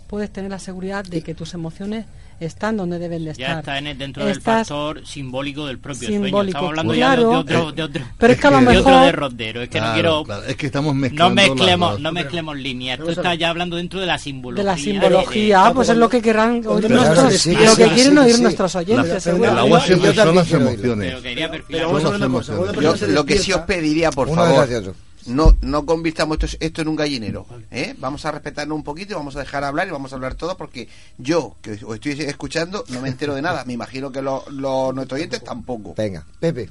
Puedes 0.08 0.30
tener 0.32 0.52
la 0.52 0.60
seguridad 0.60 1.04
de 1.04 1.24
que 1.24 1.34
tus 1.34 1.56
emociones 1.56 2.06
están 2.40 2.78
donde 2.78 3.00
deben 3.00 3.20
de 3.26 3.34
Ya 3.34 3.46
estar. 3.48 3.60
está 3.60 3.78
en 3.78 3.88
el- 3.88 3.98
dentro 3.98 4.26
del 4.26 4.42
factor 4.42 5.06
simbólico 5.06 5.66
del 5.68 5.80
propio 5.80 6.08
sueño. 6.08 6.42
Estamos 6.44 6.70
hablando 6.70 6.94
claro. 6.94 7.22
ya 7.22 7.28
de, 7.28 7.34
de 7.34 7.58
otro, 7.58 7.72
de 7.72 7.84
otro, 7.84 8.04
Pero 8.18 8.34
es 8.34 8.40
que 8.40 8.48
a 8.48 8.52
lo 8.52 8.72
de 8.72 8.78
otro 8.78 9.00
derrotero. 9.02 9.62
Es 9.62 9.70
que 9.70 9.78
Claro, 9.78 9.88
no 9.88 9.94
quiero... 9.94 10.24
claro, 10.24 10.44
Es 10.44 10.56
que 10.56 10.66
estamos 10.66 10.94
No 10.96 11.00
mezclando 11.02 11.36
mezclemos, 11.36 12.00
no 12.00 12.12
mezclemos 12.12 12.58
líneas. 12.58 13.00
Tú 13.00 13.10
estás 13.10 13.38
ya 13.38 13.50
hablando 13.50 13.76
dentro 13.78 14.00
de 14.00 14.06
la 14.06 14.18
simbología. 14.18 14.64
de 14.64 14.70
la 14.72 14.78
simbología, 14.78 15.64
de- 15.66 15.74
pues 15.74 15.90
es 15.90 15.98
lo 15.98 16.10
que 16.10 16.22
querrán 16.22 16.62
oír 16.66 16.82
Pero 16.88 16.96
nuestros, 16.96 17.34
sí, 17.36 17.52
lo 17.54 17.76
que 17.76 17.84
sí, 17.86 17.90
quieren 17.92 18.14
sí, 18.14 18.20
oír 18.20 18.36
sí. 18.36 18.42
nuestros 18.42 18.76
oyentes. 18.76 19.10
La- 19.14 19.20
seguro. 19.20 19.52
el 19.52 19.58
agua 19.60 19.80
Yo 19.80 19.86
siempre 19.86 20.14
también 20.14 20.46
son 20.46 20.66
las. 20.66 20.76
Pero 20.76 20.94
emociones. 20.94 21.64
Pero 21.68 21.88
vamos 21.88 22.06
a 22.06 22.10
ver 22.10 22.18
una 22.22 22.30
cosa. 22.30 23.08
lo 23.08 23.26
que 23.26 23.38
sí 23.40 23.52
os 23.54 23.62
pediría, 23.62 24.12
por 24.12 24.34
favor. 24.34 24.68
No, 25.28 25.58
no 25.62 25.86
convirtamos 25.86 26.38
esto, 26.42 26.58
esto 26.60 26.82
en 26.82 26.88
un 26.88 26.96
gallinero. 26.96 27.46
¿eh? 27.72 27.96
Vamos 28.00 28.26
a 28.26 28.32
respetarnos 28.32 28.76
un 28.76 28.84
poquito 28.84 29.14
y 29.14 29.16
vamos 29.16 29.36
a 29.36 29.40
dejar 29.40 29.64
hablar 29.64 29.88
y 29.88 29.92
vamos 29.92 30.12
a 30.12 30.16
hablar 30.16 30.36
todo 30.36 30.56
porque 30.58 30.88
yo, 31.18 31.58
que 31.62 31.74
os 31.84 31.96
estoy 31.96 32.12
escuchando, 32.12 32.84
no 32.90 33.02
me 33.02 33.10
entero 33.10 33.34
de 33.36 33.42
nada. 33.42 33.66
Me 33.66 33.74
imagino 33.74 34.12
que 34.12 34.22
los, 34.22 34.48
los 34.52 34.94
nuestros 34.94 35.18
oyentes 35.18 35.44
tampoco. 35.44 35.94
Venga, 35.96 36.26
Pepe. 36.40 36.70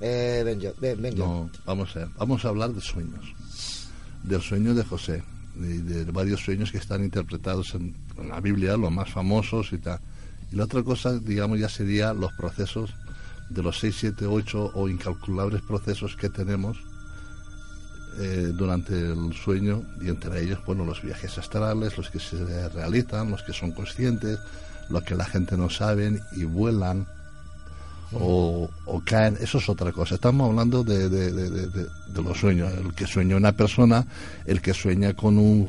Eh, 0.00 0.42
ven 0.44 0.60
yo, 0.60 0.72
ven, 0.80 1.00
ven 1.00 1.14
yo. 1.14 1.26
No, 1.26 1.50
vamos 1.64 1.94
a 1.96 2.00
ver, 2.00 2.08
vamos 2.16 2.44
a 2.44 2.48
hablar 2.48 2.72
de 2.72 2.80
sueños. 2.80 3.34
Del 4.24 4.40
sueño 4.40 4.74
de 4.74 4.84
José, 4.84 5.22
y 5.56 5.78
de 5.78 6.04
varios 6.04 6.40
sueños 6.40 6.72
que 6.72 6.78
están 6.78 7.04
interpretados 7.04 7.74
en, 7.74 7.96
en 8.18 8.28
la 8.28 8.40
Biblia, 8.40 8.76
los 8.76 8.90
más 8.90 9.10
famosos 9.10 9.72
y 9.72 9.78
tal. 9.78 10.00
Y 10.50 10.56
la 10.56 10.64
otra 10.64 10.82
cosa, 10.82 11.18
digamos, 11.18 11.58
ya 11.58 11.68
sería 11.68 12.12
los 12.12 12.32
procesos 12.32 12.94
de 13.48 13.62
los 13.62 13.78
6, 13.78 13.96
7, 13.98 14.26
8 14.26 14.72
o 14.74 14.88
incalculables 14.88 15.62
procesos 15.62 16.16
que 16.16 16.28
tenemos 16.28 16.78
eh, 18.18 18.52
durante 18.54 18.92
el 18.92 19.32
sueño 19.32 19.82
y 20.00 20.08
entre 20.08 20.42
ellos, 20.42 20.60
bueno, 20.66 20.84
los 20.84 21.02
viajes 21.02 21.38
astrales, 21.38 21.96
los 21.96 22.10
que 22.10 22.20
se 22.20 22.68
realizan, 22.68 23.30
los 23.30 23.42
que 23.42 23.52
son 23.52 23.72
conscientes, 23.72 24.38
los 24.88 25.02
que 25.02 25.14
la 25.14 25.24
gente 25.24 25.56
no 25.56 25.70
sabe 25.70 26.20
y 26.32 26.44
vuelan 26.44 27.06
o, 28.14 28.68
o 28.84 29.02
caen, 29.04 29.36
eso 29.40 29.58
es 29.58 29.68
otra 29.68 29.92
cosa. 29.92 30.16
Estamos 30.16 30.50
hablando 30.50 30.84
de, 30.84 31.08
los 32.14 32.38
sueños. 32.38 32.72
El 32.74 32.94
que 32.94 33.06
sueña 33.06 33.36
una 33.36 33.52
persona, 33.52 34.06
el 34.44 34.60
que 34.60 34.74
sueña 34.74 35.14
con 35.14 35.38
un, 35.38 35.68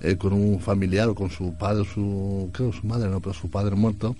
eh, 0.00 0.16
con 0.16 0.32
un 0.32 0.60
familiar 0.60 1.08
o 1.08 1.14
con 1.14 1.30
su 1.30 1.54
padre, 1.54 1.84
su, 1.84 2.50
creo 2.52 2.72
su 2.72 2.86
madre, 2.86 3.08
no, 3.08 3.20
pero 3.20 3.34
su 3.34 3.50
padre 3.50 3.76
muerto. 3.76 4.16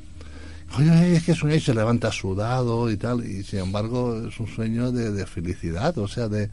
Oye, 0.78 1.16
es 1.16 1.24
que 1.24 1.34
sueña 1.34 1.56
y 1.56 1.60
se 1.60 1.74
levanta 1.74 2.10
sudado 2.10 2.90
y 2.90 2.96
tal, 2.96 3.24
y 3.24 3.44
sin 3.44 3.60
embargo 3.60 4.26
es 4.26 4.38
un 4.40 4.48
sueño 4.48 4.90
de, 4.90 5.12
de 5.12 5.26
felicidad, 5.26 5.96
o 5.98 6.08
sea, 6.08 6.28
de 6.28 6.50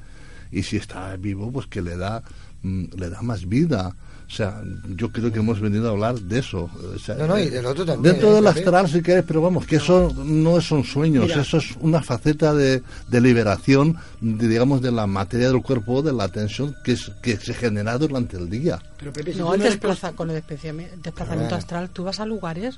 y 0.52 0.64
si 0.64 0.78
está 0.78 1.15
vivo, 1.15 1.52
pues 1.52 1.68
que 1.68 1.82
le 1.82 1.98
da 1.98 2.22
mm, 2.64 2.86
le 2.98 3.10
da 3.10 3.22
más 3.22 3.48
vida. 3.48 3.95
O 4.28 4.34
sea, 4.34 4.61
yo 4.95 5.11
creo 5.11 5.30
que 5.30 5.40
hemos 5.40 5.60
venido 5.60 5.90
a 5.90 5.91
hablar 5.91 6.18
de 6.18 6.40
eso. 6.40 6.69
O 6.95 6.98
sea, 6.99 7.15
No, 7.15 7.28
no, 7.28 7.38
y 7.40 7.49
del 7.49 7.65
otro 7.65 7.84
también, 7.86 8.14
Dentro 8.14 8.32
¿eh, 8.32 8.36
del 8.36 8.48
astral, 8.48 8.88
si 8.90 9.02
quieres, 9.02 9.26
pero 9.28 9.41
vamos, 9.41 9.65
que 9.65 9.76
eso 9.76 10.10
no 10.23 10.61
son 10.61 10.86
sueños, 10.86 11.26
Mira. 11.28 11.41
eso 11.41 11.57
es 11.57 11.76
una 11.82 12.02
faceta 12.02 12.53
de, 12.53 12.82
de 13.10 13.19
liberación, 13.22 13.98
de, 14.22 14.48
digamos, 14.48 14.82
de 14.82 14.91
la 14.94 15.06
materia 15.06 15.52
del 15.52 15.61
cuerpo, 15.61 16.02
de 16.02 16.14
la 16.14 16.30
tensión 16.30 16.73
que, 16.86 16.94
es- 16.94 17.11
que 17.22 17.36
se 17.36 17.53
genera 17.53 17.98
durante 17.98 18.38
el 18.38 18.49
día. 18.49 18.80
Pero 18.98 19.11
Pepe, 19.11 19.34
si 19.34 19.40
No, 19.40 19.53
el 19.53 19.60
no 19.60 19.65
eres 19.65 19.78
desplaza- 19.82 20.14
con 20.14 20.30
el 20.30 20.36
desplazamiento 20.36 21.56
Ah. 21.56 21.57
astral, 21.57 21.90
tú 21.90 22.06
vas 22.06 22.22
a 22.22 22.26
lugares 22.26 22.78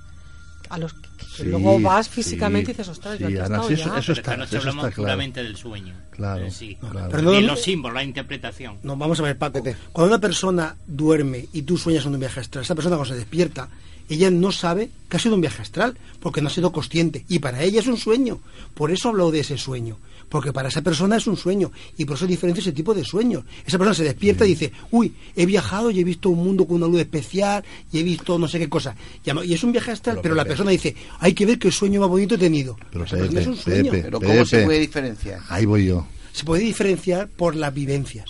a 0.73 0.77
los 0.79 0.93
que, 0.93 1.01
que 1.17 1.25
Sí, 1.25 1.43
luego 1.45 1.79
vas 1.79 2.07
sí, 2.07 2.13
físicamente 2.13 2.71
y 2.71 2.73
dices, 2.73 2.87
ostras, 2.89 3.17
yo 3.19 3.27
sí, 3.27 3.33
aquí 3.33 3.33
he 3.35 3.45
Ana, 3.45 3.55
estado 3.57 3.67
sí, 3.69 3.75
ya". 3.75 3.81
eso- 3.83 3.95
eso 3.97 4.01
Pero 4.07 4.13
está- 4.13 4.31
esta 4.31 4.37
noche 4.37 4.49
eso 4.49 4.57
hablamos 4.59 4.83
está 4.85 4.95
claro. 4.95 5.03
puramente 5.03 5.43
del 5.43 5.55
sueño. 5.57 5.93
Claro, 6.11 6.51
sí. 6.51 6.77
claro. 6.91 7.07
Pero 7.09 7.21
no- 7.23 7.33
Y 7.39 7.41
los 7.43 7.61
símbolos, 7.61 7.95
la 7.95 8.03
interpretación. 8.03 8.77
No, 8.83 8.95
vamos 8.97 9.19
a 9.19 9.23
ver, 9.23 9.37
Paco. 9.37 9.61
Cuando 9.91 10.13
una 10.13 10.21
persona 10.21 10.75
duerme 10.87 11.47
y 11.53 11.61
tú 11.63 11.77
sueñas 11.77 12.05
en 12.05 12.13
un 12.13 12.19
viaje 12.19 12.39
astral, 12.39 12.63
esa 12.63 12.75
persona 12.75 12.95
cuando 12.97 13.13
se 13.13 13.17
despierta, 13.19 13.69
ella 14.09 14.29
no 14.29 14.51
sabe 14.51 14.89
que 15.09 15.17
ha 15.17 15.19
sido 15.19 15.35
un 15.35 15.41
viaje 15.41 15.61
astral, 15.61 15.97
porque 16.19 16.41
no 16.41 16.47
ha 16.47 16.51
sido 16.51 16.71
consciente. 16.71 17.25
Y 17.29 17.39
para 17.39 17.61
ella 17.63 17.79
es 17.79 17.87
un 17.87 17.97
sueño. 17.97 18.39
Por 18.73 18.91
eso 18.91 19.09
hablo 19.09 19.31
de 19.31 19.39
ese 19.39 19.57
sueño. 19.57 19.97
Porque 20.33 20.51
para 20.51 20.69
esa 20.69 20.81
persona 20.81 21.17
es 21.17 21.27
un 21.27 21.37
sueño. 21.37 21.71
Y 21.95 22.05
por 22.05 22.17
eso 22.17 22.25
diferencia 22.25 22.59
ese 22.59 22.71
tipo 22.71 22.95
de 22.95 23.03
sueños. 23.03 23.43
Esa 23.67 23.77
persona 23.77 23.93
se 23.93 24.03
despierta 24.03 24.43
y 24.47 24.55
dice, 24.55 24.71
uy, 24.89 25.13
he 25.35 25.45
viajado 25.45 25.91
y 25.91 25.99
he 25.99 26.03
visto 26.03 26.31
un 26.31 26.43
mundo 26.43 26.65
con 26.65 26.77
una 26.77 26.87
luz 26.87 27.01
especial 27.01 27.63
y 27.91 27.99
he 27.99 28.03
visto 28.03 28.39
no 28.39 28.47
sé 28.47 28.57
qué 28.57 28.67
cosa. 28.67 28.95
Y 29.23 29.53
es 29.53 29.63
un 29.63 29.71
viaje 29.71 29.91
astral, 29.91 30.21
pero, 30.23 30.33
la 30.33 30.43
persona 30.43 30.71
dice, 30.71 30.95
hay 31.19 31.35
que 31.35 31.45
ver 31.45 31.59
qué 31.59 31.69
sueño 31.71 31.99
más 32.01 32.09
bonito 32.09 32.33
he 32.33 32.39
tenido. 32.39 32.75
Pero 32.91 33.05
Esa 33.05 33.15
persona 33.17 33.29
Pepe, 33.29 33.41
es 33.41 33.47
un 33.47 33.55
sueño. 33.57 33.91
Pepe, 33.91 34.03
Pero 34.05 34.19
¿cómo 34.19 34.43
se 34.43 34.55
Pepe. 34.55 34.65
puede 34.65 34.79
diferenciar? 34.79 35.39
Ahí 35.49 35.65
voy 35.65 35.85
yo. 35.85 36.07
se 36.31 36.43
puede 36.43 36.63
diferenciar 36.63 37.27
por 37.27 37.55
las 37.55 37.71
vivencias. 37.71 38.25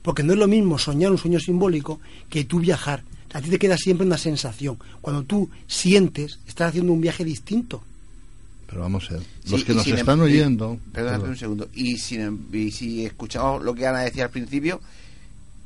Porque 0.00 0.22
no 0.22 0.32
es 0.32 0.38
lo 0.38 0.48
mismo 0.48 0.78
soñar 0.78 1.10
un 1.10 1.18
sueño 1.18 1.40
simbólico 1.40 2.00
que 2.30 2.44
tú 2.44 2.58
viajar. 2.58 3.02
A 3.34 3.42
ti 3.42 3.50
te 3.50 3.58
queda 3.58 3.76
siempre 3.76 4.06
una 4.06 4.16
sensación. 4.16 4.78
Cuando 5.02 5.24
tú 5.24 5.50
sientes, 5.66 6.38
estás 6.48 6.70
haciendo 6.70 6.94
un 6.94 7.02
viaje 7.02 7.22
distinto. 7.22 7.82
Pero 8.68 8.82
vamos 8.82 9.10
a 9.10 9.14
ver. 9.14 9.22
Sí, 9.44 9.50
Los 9.50 9.64
que 9.64 9.74
nos 9.74 9.86
em- 9.86 9.96
están 9.96 10.20
oyendo. 10.20 10.78
Perdóname 10.92 11.16
perdón. 11.18 11.30
un 11.30 11.36
segundo. 11.38 11.68
Y 11.72 11.96
si, 11.98 12.18
y 12.52 12.70
si 12.70 13.06
escuchamos 13.06 13.62
lo 13.64 13.74
que 13.74 13.86
Ana 13.86 14.00
decía 14.00 14.24
al 14.24 14.30
principio, 14.30 14.80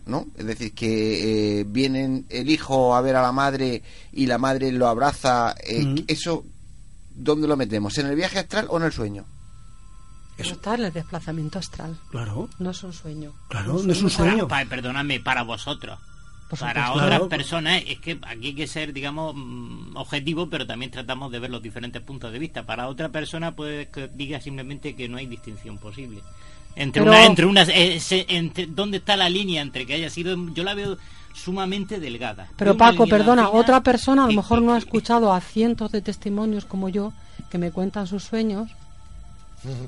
¿no? 0.06 0.26
Es 0.36 0.46
decir, 0.46 0.72
que 0.72 1.60
eh, 1.60 1.64
vienen 1.68 2.26
el 2.30 2.48
hijo 2.48 2.94
a 2.94 3.00
ver 3.00 3.16
a 3.16 3.22
la 3.22 3.32
madre 3.32 3.82
y 4.12 4.26
la 4.26 4.38
madre 4.38 4.70
lo 4.72 4.86
abraza. 4.86 5.54
eh, 5.66 5.84
Ujú. 5.84 6.04
¿Eso 6.06 6.44
dónde 7.14 7.48
lo 7.48 7.56
metemos? 7.56 7.98
¿En 7.98 8.06
el 8.06 8.14
viaje 8.16 8.38
astral 8.38 8.66
o 8.70 8.76
en 8.78 8.84
el 8.84 8.92
sueño? 8.92 9.24
Eso 10.38 10.54
está 10.54 10.74
en 10.76 10.84
el 10.84 10.92
desplazamiento 10.92 11.58
astral. 11.58 11.96
Claro. 12.10 12.48
No 12.58 12.70
es 12.70 12.82
un 12.82 12.92
sueño. 12.92 13.32
Claro, 13.48 13.80
no 13.82 13.92
es 13.92 14.02
un 14.02 14.10
sueño. 14.10 14.48
para- 14.48 14.68
perdonadme, 14.68 15.20
para 15.20 15.42
vosotros. 15.42 15.98
Para 16.58 16.92
otras 16.92 17.22
personas 17.28 17.82
es 17.86 17.98
que 18.00 18.18
aquí 18.22 18.46
hay 18.48 18.54
que 18.54 18.66
ser, 18.66 18.92
digamos, 18.92 19.34
mm, 19.34 19.96
objetivo, 19.96 20.48
pero 20.48 20.66
también 20.66 20.90
tratamos 20.90 21.30
de 21.32 21.38
ver 21.38 21.50
los 21.50 21.62
diferentes 21.62 22.02
puntos 22.02 22.32
de 22.32 22.38
vista. 22.38 22.64
Para 22.64 22.88
otra 22.88 23.08
persona 23.10 23.52
puede 23.54 23.88
que 23.88 24.08
diga 24.08 24.40
simplemente 24.40 24.94
que 24.94 25.08
no 25.08 25.16
hay 25.18 25.26
distinción 25.26 25.78
posible. 25.78 26.20
Entre 26.74 27.02
Pero- 27.02 27.12
una, 27.12 27.24
entre 27.26 27.46
unas, 27.46 27.68
eh, 27.68 28.00
se- 28.00 28.26
entre, 28.28 28.66
¿dónde 28.66 28.98
está 28.98 29.16
la 29.16 29.28
línea 29.28 29.60
entre 29.62 29.84
que 29.86 29.94
haya 29.94 30.08
sido? 30.10 30.36
Yo 30.54 30.64
la 30.64 30.74
veo 30.74 30.96
sumamente 31.34 32.00
delgada. 32.00 32.48
Pero 32.56 32.72
una 32.72 32.78
Paco, 32.78 33.06
perdona, 33.06 33.46
fina 33.46 33.58
otra 33.58 33.82
persona 33.82 34.24
a 34.24 34.26
lo 34.28 34.32
mejor 34.34 34.62
no 34.62 34.74
ha 34.74 34.78
escuchado 34.78 35.32
a 35.32 35.40
cientos 35.40 35.92
de 35.92 36.00
testimonios 36.02 36.64
como 36.64 36.88
yo 36.88 37.12
que 37.50 37.58
me 37.58 37.70
cuentan 37.70 38.06
sus 38.06 38.24
sueños 38.24 38.70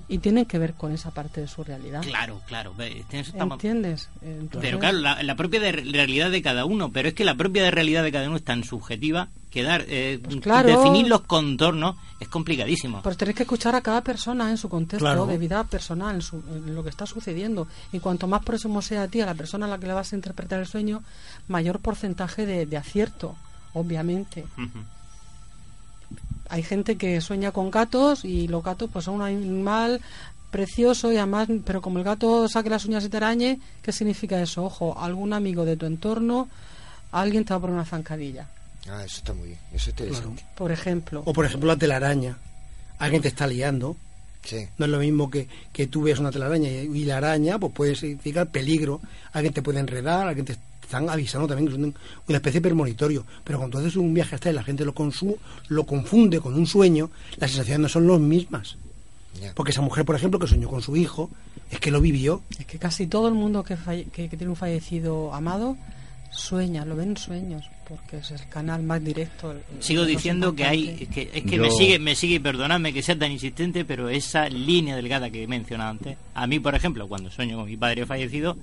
y 0.08 0.18
tienen 0.18 0.44
que 0.46 0.58
ver 0.58 0.74
con 0.74 0.92
esa 0.92 1.10
parte 1.10 1.40
de 1.40 1.48
su 1.48 1.64
realidad. 1.64 2.02
Claro, 2.02 2.40
claro. 2.46 2.72
¿Entiendes? 2.78 4.08
Entonces- 4.22 4.60
Pero 4.60 4.78
claro, 4.78 4.98
la, 4.98 5.22
la 5.22 5.34
propia 5.36 5.60
de 5.60 5.72
realidad 5.72 6.30
de 6.30 6.42
cada 6.42 6.64
uno, 6.64 6.90
pero 6.92 7.08
es 7.08 7.14
que 7.14 7.24
la 7.24 7.34
propia 7.34 7.62
de 7.64 7.70
realidad 7.70 8.02
de 8.02 8.12
cada 8.12 8.26
uno 8.28 8.36
es 8.36 8.44
tan 8.44 8.64
subjetiva 8.64 9.28
que 9.50 9.62
dar, 9.62 9.84
eh, 9.88 10.18
Pues 10.22 10.36
claro. 10.40 10.68
definir 10.68 11.06
los 11.08 11.22
contornos 11.22 11.96
es 12.20 12.28
complicadísimo. 12.28 13.02
Pues 13.02 13.16
tenéis 13.16 13.36
que 13.36 13.42
escuchar 13.44 13.74
a 13.76 13.80
cada 13.82 14.02
persona 14.02 14.50
en 14.50 14.56
su 14.58 14.68
contexto 14.68 15.04
Claro. 15.04 15.26
de 15.26 15.38
vida 15.38 15.62
personal, 15.64 16.16
en, 16.16 16.22
su- 16.22 16.42
en 16.52 16.74
lo 16.74 16.82
que 16.82 16.90
está 16.90 17.06
sucediendo. 17.06 17.68
Y 17.92 18.00
cuanto 18.00 18.26
más 18.26 18.44
próximo 18.44 18.82
sea 18.82 19.02
a 19.04 19.08
ti, 19.08 19.20
a 19.20 19.26
la 19.26 19.34
persona 19.34 19.66
a 19.66 19.68
la 19.68 19.78
que 19.78 19.86
le 19.86 19.92
vas 19.92 20.12
a 20.12 20.16
interpretar 20.16 20.58
el 20.60 20.66
sueño, 20.66 21.02
mayor 21.48 21.78
porcentaje 21.80 22.46
de, 22.46 22.66
de 22.66 22.76
acierto, 22.76 23.36
obviamente. 23.74 24.44
Hay 26.48 26.62
gente 26.62 26.96
que 26.96 27.20
sueña 27.20 27.52
con 27.52 27.70
gatos 27.70 28.24
y 28.24 28.48
los 28.48 28.62
gatos 28.62 28.90
pues 28.92 29.04
son 29.06 29.16
un 29.16 29.22
animal 29.22 30.00
precioso 30.50 31.10
y 31.12 31.16
además, 31.16 31.48
pero 31.64 31.80
como 31.82 31.98
el 31.98 32.04
gato 32.04 32.46
saque 32.48 32.70
las 32.70 32.84
uñas 32.84 33.04
y 33.04 33.08
te 33.08 33.16
arañe, 33.16 33.58
¿qué 33.82 33.90
significa 33.92 34.40
eso? 34.40 34.64
Ojo, 34.64 34.98
algún 35.00 35.32
amigo 35.32 35.64
de 35.64 35.76
tu 35.76 35.86
entorno, 35.86 36.48
alguien 37.10 37.44
te 37.44 37.52
va 37.54 37.56
a 37.56 37.60
poner 37.60 37.74
una 37.74 37.84
zancadilla, 37.84 38.48
Ah, 38.88 39.02
eso 39.04 39.16
está 39.16 39.32
muy 39.32 39.48
bien. 39.48 39.58
Eso 39.72 39.84
es 39.90 39.98
interesante. 39.98 40.44
por 40.54 40.70
ejemplo. 40.70 41.22
O 41.24 41.32
por 41.32 41.46
ejemplo 41.46 41.68
la 41.68 41.76
telaraña. 41.78 42.36
Alguien 42.98 43.22
te 43.22 43.28
está 43.28 43.46
liando. 43.46 43.96
Sí. 44.44 44.68
No 44.76 44.84
es 44.84 44.90
lo 44.90 44.98
mismo 44.98 45.30
que, 45.30 45.48
que 45.72 45.86
tú 45.86 46.02
veas 46.02 46.18
una 46.18 46.30
telaraña 46.30 46.68
y, 46.68 46.90
y 46.94 47.04
la 47.06 47.16
araña, 47.16 47.58
pues 47.58 47.72
puede 47.72 47.96
significar 47.96 48.50
peligro. 48.50 49.00
Alguien 49.32 49.54
te 49.54 49.62
puede 49.62 49.80
enredar, 49.80 50.28
alguien 50.28 50.44
te 50.44 50.56
están 50.94 51.10
avisando 51.10 51.46
también 51.48 51.66
que 51.68 51.74
es 51.74 51.78
un- 51.78 51.94
una 52.28 52.36
especie 52.38 52.60
de 52.60 52.68
premonitorio. 52.68 53.24
Pero 53.44 53.58
cuando 53.58 53.78
haces 53.78 53.96
un 53.96 54.14
viaje 54.14 54.34
hasta 54.34 54.50
y 54.50 54.52
la 54.52 54.62
gente 54.62 54.84
lo, 54.84 54.94
consu- 54.94 55.36
lo 55.68 55.84
confunde 55.84 56.40
con 56.40 56.54
un 56.54 56.66
sueño, 56.66 57.10
las 57.36 57.50
sensaciones 57.50 57.80
no 57.80 57.88
son 57.88 58.06
las 58.06 58.20
mismas. 58.20 58.76
Porque 59.54 59.72
esa 59.72 59.80
mujer, 59.82 60.04
por 60.04 60.14
ejemplo, 60.14 60.38
que 60.38 60.46
soñó 60.46 60.68
con 60.68 60.80
su 60.80 60.96
hijo, 60.96 61.28
es 61.70 61.80
que 61.80 61.90
lo 61.90 62.00
vivió. 62.00 62.42
Es 62.58 62.66
que 62.66 62.78
casi 62.78 63.06
todo 63.08 63.26
el 63.28 63.34
mundo 63.34 63.64
que, 63.64 63.76
falle- 63.76 64.06
que, 64.10 64.28
que 64.28 64.36
tiene 64.36 64.50
un 64.50 64.56
fallecido 64.56 65.34
amado 65.34 65.76
sueña, 66.30 66.84
lo 66.84 66.96
ven 66.96 67.10
en 67.10 67.16
sueños, 67.16 67.64
porque 67.88 68.18
es 68.18 68.30
el 68.32 68.48
canal 68.48 68.82
más 68.82 69.02
directo. 69.04 69.54
Sigo 69.80 70.04
diciendo 70.04 70.54
que 70.54 70.64
hay 70.64 70.80
importante. 70.88 71.06
que, 71.30 71.38
es 71.38 71.44
que 71.44 71.56
Yo- 71.56 71.62
me 71.62 71.70
sigue 71.70 71.98
me 71.98 72.14
sigue 72.16 72.34
y 72.36 72.38
perdonadme 72.40 72.92
que 72.92 73.02
sea 73.02 73.16
tan 73.18 73.30
insistente 73.30 73.84
pero 73.84 74.08
esa 74.08 74.48
línea 74.48 74.96
delgada 74.96 75.30
que 75.30 75.42
he 75.44 75.46
mencionado 75.46 75.90
antes 75.90 76.16
a 76.34 76.46
mí 76.48 76.58
por 76.58 76.74
ejemplo 76.74 77.06
cuando 77.06 77.30
sueño 77.30 77.56
con 77.56 77.66
mi 77.66 77.76
padre 77.76 78.04
fallecido 78.04 78.56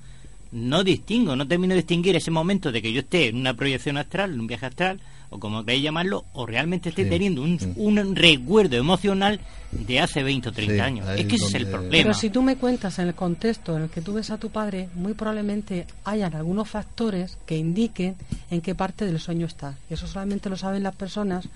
no 0.51 0.83
distingo 0.83 1.35
no 1.35 1.47
termino 1.47 1.73
de 1.73 1.81
distinguir 1.81 2.15
ese 2.15 2.31
momento 2.31 2.71
de 2.71 2.81
que 2.81 2.91
yo 2.91 2.99
esté 3.01 3.27
en 3.29 3.37
una 3.37 3.53
proyección 3.53 3.97
astral 3.97 4.33
en 4.33 4.39
un 4.41 4.47
viaje 4.47 4.65
astral 4.65 4.99
o 5.29 5.39
como 5.39 5.63
queráis 5.63 5.83
llamarlo 5.83 6.25
o 6.33 6.45
realmente 6.45 6.89
esté 6.89 7.05
Sí, 7.05 7.09
teniendo 7.09 7.41
un, 7.41 7.57
sí. 7.57 7.71
un 7.77 8.15
recuerdo 8.17 8.75
emocional 8.75 9.39
de 9.71 10.01
hace 10.01 10.23
20 10.23 10.49
o 10.49 10.51
30 10.51 10.73
Sí, 10.73 10.79
años 10.81 11.07
es 11.17 11.25
que 11.25 11.35
ese 11.37 11.45
es 11.45 11.53
el 11.53 11.67
problema 11.67 11.91
Pero 11.91 12.13
si 12.13 12.29
tú 12.29 12.41
me 12.41 12.57
cuentas 12.57 12.99
en 12.99 13.07
el 13.07 13.15
contexto 13.15 13.77
en 13.77 13.83
el 13.83 13.89
que 13.89 14.01
tú 14.01 14.11
ves 14.13 14.29
a 14.29 14.37
tu 14.37 14.49
padre, 14.49 14.89
muy 14.93 15.13
probablemente 15.13 15.87
hayan 16.03 16.35
algunos 16.35 16.67
factores 16.69 17.37
que 17.45 17.55
indiquen 17.57 18.17
en 18.49 18.59
qué 18.59 18.75
parte 18.75 19.05
del 19.05 19.21
sueño 19.21 19.45
estás. 19.45 19.75
Y 19.89 19.93
eso 19.93 20.05
solamente 20.05 20.49
lo 20.49 20.57
saben 20.57 20.83
las 20.83 20.95
personas 20.95 21.47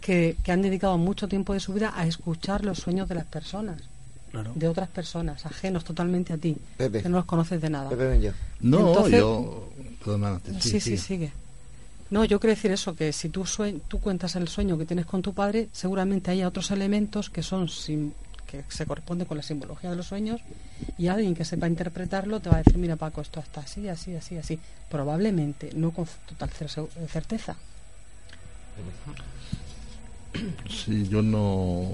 que, 0.00 0.36
que 0.42 0.52
han 0.52 0.62
dedicado 0.62 0.96
mucho 0.96 1.28
tiempo 1.28 1.52
de 1.52 1.60
su 1.60 1.74
vida 1.74 1.92
a 1.94 2.06
escuchar 2.06 2.64
los 2.64 2.78
sueños 2.78 3.06
de 3.06 3.16
las 3.16 3.26
personas. 3.26 3.82
De 4.54 4.68
otras 4.68 4.88
personas, 4.88 5.44
ajenos 5.46 5.84
totalmente 5.84 6.32
a 6.32 6.38
ti, 6.38 6.56
Pepe. 6.76 7.02
que 7.02 7.08
no 7.08 7.16
los 7.18 7.24
conoces 7.26 7.60
de 7.60 7.68
nada. 7.70 7.88
Pepe, 7.90 8.06
ven 8.08 8.22
yo. 8.22 8.32
No, 8.60 8.88
Entonces- 8.90 9.18
yo. 9.20 9.68
Perdona, 10.04 10.40
Sí, 10.60 10.80
sí, 10.80 10.96
sigue. 10.96 11.32
No, 12.10 12.24
yo 12.24 12.40
quiero 12.40 12.54
decir 12.54 12.70
eso, 12.72 12.94
que 12.96 13.12
si 13.12 13.28
tú, 13.28 13.44
sue- 13.46 13.80
tú 13.86 14.00
cuentas 14.00 14.34
el 14.36 14.48
sueño 14.48 14.76
que 14.78 14.84
tienes 14.86 15.06
con 15.06 15.22
tu 15.22 15.32
padre, 15.34 15.68
seguramente 15.72 16.30
haya 16.30 16.48
otros 16.48 16.70
elementos 16.70 17.28
que 17.30 17.42
son 17.42 17.68
sim- 17.68 18.12
que 18.46 18.64
se 18.68 18.84
corresponden 18.84 19.28
con 19.28 19.36
la 19.36 19.44
simbología 19.44 19.90
de 19.90 19.96
los 19.96 20.06
sueños 20.06 20.40
y 20.98 21.06
alguien 21.06 21.34
que 21.36 21.44
sepa 21.44 21.68
interpretarlo 21.68 22.40
te 22.40 22.48
va 22.50 22.56
a 22.56 22.58
decir, 22.64 22.78
mira 22.78 22.96
Paco, 22.96 23.20
esto 23.20 23.38
está 23.38 23.60
así, 23.60 23.88
así, 23.88 24.14
así, 24.16 24.36
así. 24.38 24.58
Probablemente, 24.88 25.70
no 25.76 25.92
con 25.92 26.06
total 26.28 26.50
cer- 26.50 26.88
certeza. 27.08 27.56
Sí, 30.68 31.06
yo 31.08 31.22
no. 31.22 31.86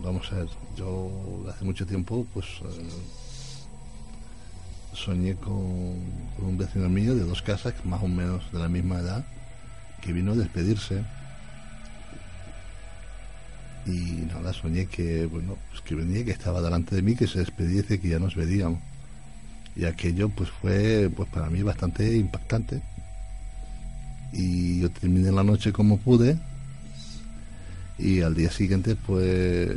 Vamos 0.00 0.30
a 0.32 0.36
ver, 0.36 0.48
yo 0.76 1.10
hace 1.48 1.64
mucho 1.64 1.86
tiempo, 1.86 2.26
pues. 2.32 2.46
eh, 2.64 3.26
soñé 4.96 5.36
con, 5.36 5.54
un 5.54 6.58
vecino 6.58 6.88
mío 6.88 7.14
de 7.14 7.24
dos 7.24 7.42
casas, 7.42 7.74
más 7.84 8.02
o 8.02 8.08
menos 8.08 8.50
de 8.52 8.58
la 8.58 8.68
misma 8.68 8.98
edad, 9.00 9.24
que 10.00 10.12
vino 10.12 10.32
a 10.32 10.36
despedirse. 10.36 11.04
Y 13.86 14.26
nada, 14.26 14.52
soñé 14.52 14.86
que, 14.86 15.26
bueno, 15.26 15.56
pues 15.70 15.80
que 15.82 15.94
venía, 15.94 16.24
que 16.24 16.32
estaba 16.32 16.60
delante 16.60 16.96
de 16.96 17.02
mí, 17.02 17.14
que 17.14 17.26
se 17.26 17.44
dice 17.58 18.00
que 18.00 18.08
ya 18.08 18.18
nos 18.18 18.34
veríamos. 18.34 18.80
Y 19.76 19.84
aquello, 19.84 20.28
pues 20.30 20.50
fue, 20.50 21.10
pues 21.14 21.28
para 21.28 21.50
mí 21.50 21.62
bastante 21.62 22.16
impactante. 22.16 22.82
Y 24.32 24.80
yo 24.80 24.90
terminé 24.90 25.30
la 25.30 25.44
noche 25.44 25.72
como 25.72 25.98
pude, 25.98 26.38
y 27.98 28.20
al 28.20 28.34
día 28.34 28.50
siguiente, 28.50 28.94
pues 28.94 29.70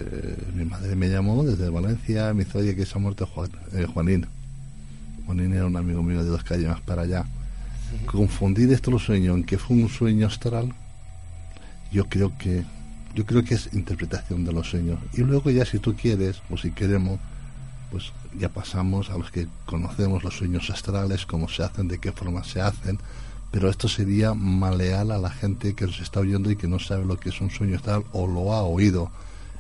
mi 0.54 0.66
madre 0.66 0.96
me 0.96 1.10
llamó 1.10 1.44
desde 1.44 1.70
Valencia, 1.70 2.34
me 2.34 2.44
dice, 2.44 2.58
oye, 2.58 2.76
que 2.76 2.86
se 2.86 2.98
ha 2.98 3.02
muerto 3.02 3.26
Juan, 3.26 3.50
eh, 3.74 3.86
Juanín. 3.86 4.26
Juanín 5.26 5.54
era 5.54 5.66
un 5.66 5.78
amigo 5.78 6.04
mío 6.04 6.24
de 6.24 6.30
dos 6.30 6.44
calles 6.44 6.68
más 6.68 6.82
para 6.82 7.04
allá. 7.04 7.26
Confundir 8.06 8.72
esto 8.74 8.92
los 8.92 9.06
sueños 9.06 9.38
en 9.38 9.44
que 9.44 9.58
fue 9.58 9.78
un 9.78 9.90
sueño 9.90 10.28
astral, 10.28 10.74
yo 11.92 12.06
creo 12.06 12.38
que 12.38 12.64
yo 13.16 13.26
creo 13.26 13.44
que 13.44 13.56
es 13.56 13.74
interpretación 13.74 14.46
de 14.46 14.54
los 14.54 14.70
sueños. 14.70 15.00
Y 15.14 15.22
luego 15.22 15.50
ya 15.50 15.66
si 15.66 15.80
tú 15.80 15.96
quieres 15.96 16.42
o 16.50 16.58
si 16.58 16.72
queremos, 16.72 17.20
pues 17.92 18.12
ya 18.38 18.50
pasamos 18.50 19.10
a 19.10 19.18
los 19.18 19.32
que 19.32 19.48
conocemos 19.66 20.24
los 20.24 20.38
sueños 20.38 20.70
astrales, 20.70 21.26
cómo 21.26 21.50
se 21.50 21.64
hacen, 21.64 21.88
de 21.88 22.00
qué 22.00 22.12
forma 22.12 22.44
se 22.44 22.62
hacen, 22.62 23.00
pero 23.52 23.70
esto 23.70 23.88
sería 23.88 24.34
maleal 24.34 25.12
a 25.12 25.18
la 25.18 25.30
gente 25.30 25.74
que 25.74 25.86
nos 25.86 26.00
está 26.00 26.20
oyendo 26.20 26.52
y 26.52 26.56
que 26.56 26.68
no 26.68 26.80
sabe 26.80 27.06
lo 27.06 27.18
que 27.18 27.30
es 27.30 27.42
un 27.42 27.50
sueño 27.50 27.76
astral 27.78 28.04
o 28.12 28.28
lo 28.28 28.54
ha 28.54 28.62
oído. 28.64 29.12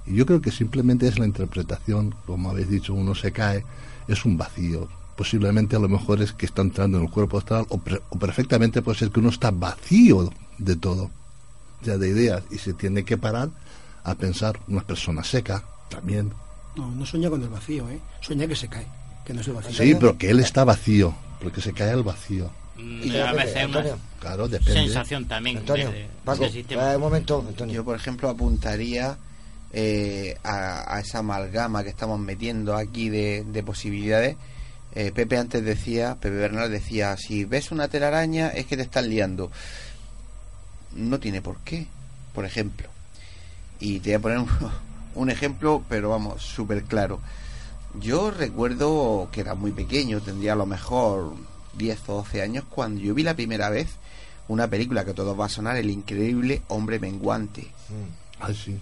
Y 0.05 0.15
yo 0.15 0.25
creo 0.25 0.41
que 0.41 0.51
simplemente 0.51 1.07
es 1.07 1.19
la 1.19 1.25
interpretación, 1.25 2.15
como 2.25 2.49
habéis 2.49 2.69
dicho, 2.69 2.93
uno 2.93 3.15
se 3.15 3.31
cae, 3.31 3.63
es 4.07 4.25
un 4.25 4.37
vacío. 4.37 4.87
Posiblemente 5.15 5.75
a 5.75 5.79
lo 5.79 5.89
mejor 5.89 6.21
es 6.21 6.31
que 6.33 6.45
está 6.45 6.61
entrando 6.61 6.97
en 6.97 7.03
el 7.05 7.09
cuerpo 7.09 7.37
astral 7.37 7.65
o, 7.69 7.77
pre- 7.77 8.01
o 8.09 8.17
perfectamente 8.17 8.81
puede 8.81 8.97
ser 8.97 9.11
que 9.11 9.19
uno 9.19 9.29
está 9.29 9.51
vacío 9.51 10.31
de 10.57 10.75
todo. 10.75 11.09
ya 11.83 11.97
de 11.97 12.09
ideas 12.09 12.43
y 12.51 12.57
se 12.57 12.73
tiene 12.73 13.03
que 13.05 13.17
parar 13.17 13.49
a 14.03 14.15
pensar 14.15 14.59
una 14.67 14.81
persona 14.81 15.23
seca 15.23 15.63
también. 15.89 16.31
No, 16.75 16.89
no 16.91 17.05
sueña 17.05 17.29
con 17.29 17.41
el 17.41 17.49
vacío, 17.49 17.87
¿eh? 17.89 17.99
Sueña 18.21 18.47
que 18.47 18.55
se 18.55 18.67
cae, 18.67 18.85
que 19.25 19.33
no 19.33 19.41
es 19.41 19.47
el 19.47 19.53
vacío. 19.53 19.71
Sí, 19.73 19.95
pero 19.99 20.17
que 20.17 20.29
él 20.29 20.39
está 20.39 20.63
vacío, 20.63 21.13
porque 21.41 21.61
se 21.61 21.73
cae 21.73 21.91
al 21.91 22.03
vacío. 22.03 22.49
Mm, 22.81 23.11
a 23.21 23.31
veces 23.33 23.49
es 23.49 23.55
una 23.55 23.65
Antonio. 23.79 23.99
Claro, 24.19 24.47
depende. 24.47 24.73
sensación 24.81 25.25
también 25.25 25.57
Antonio, 25.57 25.91
de- 25.91 25.99
de- 25.99 26.09
Paco, 26.25 26.43
eh, 26.45 26.95
un 26.95 27.01
momento, 27.01 27.45
Antonio. 27.47 27.75
Yo, 27.75 27.85
por 27.85 27.95
ejemplo, 27.95 28.29
apuntaría 28.29 29.17
eh, 29.71 30.35
a, 30.43 30.95
a 30.95 30.99
esa 30.99 31.19
amalgama 31.19 31.83
que 31.83 31.89
estamos 31.89 32.19
metiendo 32.19 32.75
aquí 32.75 33.09
de, 33.09 33.43
de 33.45 33.63
posibilidades. 33.63 34.35
Eh, 34.95 35.11
Pepe 35.13 35.37
antes 35.37 35.63
decía, 35.63 36.15
Pepe 36.19 36.35
Bernal 36.35 36.71
decía, 36.71 37.15
si 37.17 37.45
ves 37.45 37.71
una 37.71 37.87
telaraña 37.87 38.49
es 38.49 38.65
que 38.65 38.75
te 38.75 38.83
estás 38.83 39.05
liando. 39.05 39.51
No 40.95 41.19
tiene 41.19 41.41
por 41.41 41.57
qué, 41.59 41.85
por 42.33 42.45
ejemplo. 42.45 42.87
Y 43.79 43.99
te 43.99 44.09
voy 44.09 44.15
a 44.15 44.19
poner 44.19 44.37
un, 44.39 44.49
un 45.15 45.29
ejemplo, 45.29 45.83
pero 45.87 46.09
vamos, 46.09 46.41
súper 46.41 46.83
claro. 46.83 47.19
Yo 47.99 48.31
recuerdo 48.31 49.29
que 49.31 49.41
era 49.41 49.55
muy 49.55 49.71
pequeño, 49.71 50.19
tendría 50.21 50.53
a 50.53 50.57
lo 50.57 50.65
mejor 50.65 51.33
10 51.79 51.99
o 52.09 52.13
12 52.17 52.43
años, 52.43 52.65
cuando 52.69 53.01
yo 53.01 53.15
vi 53.15 53.23
la 53.23 53.33
primera 53.35 53.71
vez 53.71 53.87
una 54.47 54.67
película 54.69 55.03
que 55.05 55.11
a 55.11 55.13
todos 55.15 55.39
va 55.39 55.45
a 55.45 55.49
sonar, 55.49 55.77
El 55.77 55.89
increíble 55.89 56.61
hombre 56.67 56.99
menguante. 56.99 57.67
Sí, 58.53 58.75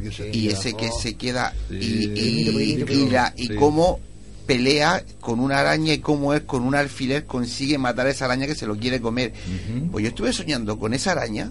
que 0.00 0.10
se 0.12 0.30
Y 0.30 0.48
ese 0.48 0.74
que 0.74 0.90
se 0.90 1.14
queda 1.16 1.52
y, 1.70 1.82
Sí. 1.82 2.12
y, 2.14 2.92
y 2.92 3.08
la- 3.10 3.32
y 3.36 3.46
Sí. 3.48 3.54
cómo 3.56 4.00
pelea 4.46 5.04
con 5.20 5.38
una 5.38 5.58
araña 5.60 5.92
y 5.94 5.98
cómo 5.98 6.34
es 6.34 6.42
con 6.42 6.62
un 6.62 6.74
alfiler 6.74 7.24
consigue 7.26 7.78
matar 7.78 8.06
a 8.06 8.10
esa 8.10 8.24
araña 8.24 8.46
que 8.46 8.54
se 8.54 8.66
lo 8.66 8.76
quiere 8.76 9.00
comer. 9.00 9.32
Pues 9.90 10.02
yo 10.02 10.08
estuve 10.10 10.32
soñando 10.32 10.78
con 10.78 10.94
esa 10.94 11.12
araña 11.12 11.50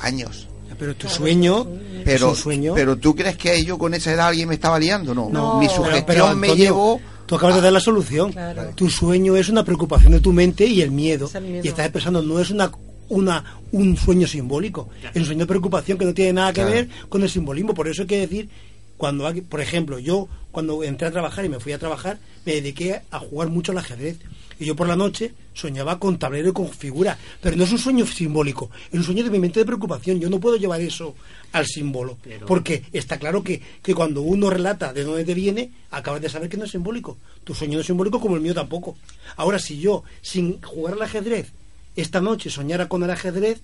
años. 0.00 0.48
Pero 0.78 0.94
tu 0.96 1.08
sueño 1.10 1.66
Pero, 2.06 2.28
es 2.28 2.36
un 2.38 2.42
sueño. 2.42 2.72
pero 2.74 2.96
tú 2.96 3.14
crees 3.14 3.36
que 3.36 3.62
yo 3.64 3.76
con 3.76 3.92
esa 3.92 4.12
edad 4.12 4.28
alguien 4.28 4.48
me 4.48 4.54
estaba 4.54 4.78
liando, 4.78 5.14
no. 5.14 5.28
Mi 5.58 5.66
pero- 5.66 5.76
sugestión 5.76 6.04
pero, 6.06 6.26
me 6.36 6.46
Antonio, 6.46 6.54
llevó 6.64 7.00
Tú 7.30 7.36
acabas 7.36 7.54
de 7.54 7.60
dar 7.62 7.72
la 7.72 7.78
solución. 7.78 8.34
Tu 8.74 8.90
sueño 8.90 9.36
es 9.36 9.48
una 9.48 9.62
preocupación 9.62 10.10
de 10.14 10.18
tu 10.18 10.32
mente 10.32 10.66
y 10.66 10.82
el 10.82 10.90
miedo. 10.90 11.26
Es 11.26 11.36
el 11.36 11.44
miedo. 11.44 11.64
Y 11.64 11.68
estás 11.68 11.86
expresando, 11.86 12.20
no 12.22 12.40
es 12.40 12.50
una 12.50 12.72
una 13.08 13.44
un 13.70 13.96
sueño 13.96 14.26
simbólico. 14.26 14.88
Es 15.14 15.20
un 15.20 15.26
sueño 15.26 15.40
de 15.40 15.46
preocupación 15.46 15.96
que 15.96 16.04
no 16.06 16.12
tiene 16.12 16.32
nada 16.32 16.48
que 16.52 16.62
Claro. 16.62 16.70
ver 16.72 16.88
con 17.08 17.22
el 17.22 17.30
simbolismo. 17.30 17.72
Por 17.72 17.86
eso 17.86 18.02
hay 18.02 18.08
que 18.08 18.18
decir, 18.18 18.48
cuando 18.96 19.28
alguien- 19.28 19.44
por 19.46 19.60
ejemplo, 19.60 20.00
yo 20.00 20.26
cuando 20.50 20.82
entré 20.82 21.06
a 21.06 21.12
trabajar 21.12 21.44
y 21.44 21.48
me 21.48 21.60
fui 21.60 21.70
a 21.72 21.78
trabajar, 21.78 22.18
me 22.44 22.54
dediqué 22.54 23.02
a 23.12 23.20
jugar 23.20 23.48
mucho 23.48 23.70
al 23.70 23.78
ajedrez. 23.78 24.18
Y 24.58 24.64
yo 24.66 24.74
por 24.74 24.88
la 24.88 24.96
noche 24.96 25.32
soñaba 25.54 26.00
con 26.00 26.18
tablero 26.18 26.48
y 26.50 26.52
con 26.52 26.68
figuras. 26.68 27.16
Pero 27.40 27.56
no 27.56 27.62
es 27.62 27.70
un 27.70 27.78
sueño 27.78 28.04
simbólico, 28.06 28.70
es 28.90 28.98
un 28.98 29.04
sueño 29.04 29.22
de 29.22 29.30
mi 29.30 29.38
mente 29.38 29.60
de 29.60 29.66
preocupación. 29.66 30.18
Yo 30.18 30.28
no 30.28 30.40
puedo 30.40 30.56
llevar 30.56 30.80
eso 30.80 31.14
al 31.52 31.66
símbolo. 31.66 32.18
Porque 32.46 32.84
está 32.92 33.18
claro 33.18 33.42
que, 33.42 33.60
que 33.82 33.94
cuando 33.94 34.22
uno 34.22 34.50
relata 34.50 34.92
de 34.92 35.04
dónde 35.04 35.24
te 35.24 35.34
viene, 35.34 35.70
acabas 35.90 36.20
de 36.20 36.28
saber 36.28 36.48
que 36.48 36.56
no 36.56 36.64
es 36.64 36.70
simbólico. 36.70 37.18
Tu 37.44 37.54
sueño 37.54 37.74
no 37.74 37.80
es 37.80 37.86
simbólico 37.86 38.20
como 38.20 38.36
el 38.36 38.42
mío 38.42 38.54
tampoco. 38.54 38.96
Ahora, 39.36 39.58
si 39.58 39.78
yo, 39.78 40.04
sin 40.22 40.60
jugar 40.62 40.94
al 40.94 41.02
ajedrez, 41.02 41.52
esta 41.96 42.20
noche 42.20 42.50
soñara 42.50 42.88
con 42.88 43.02
el 43.02 43.10
ajedrez, 43.10 43.60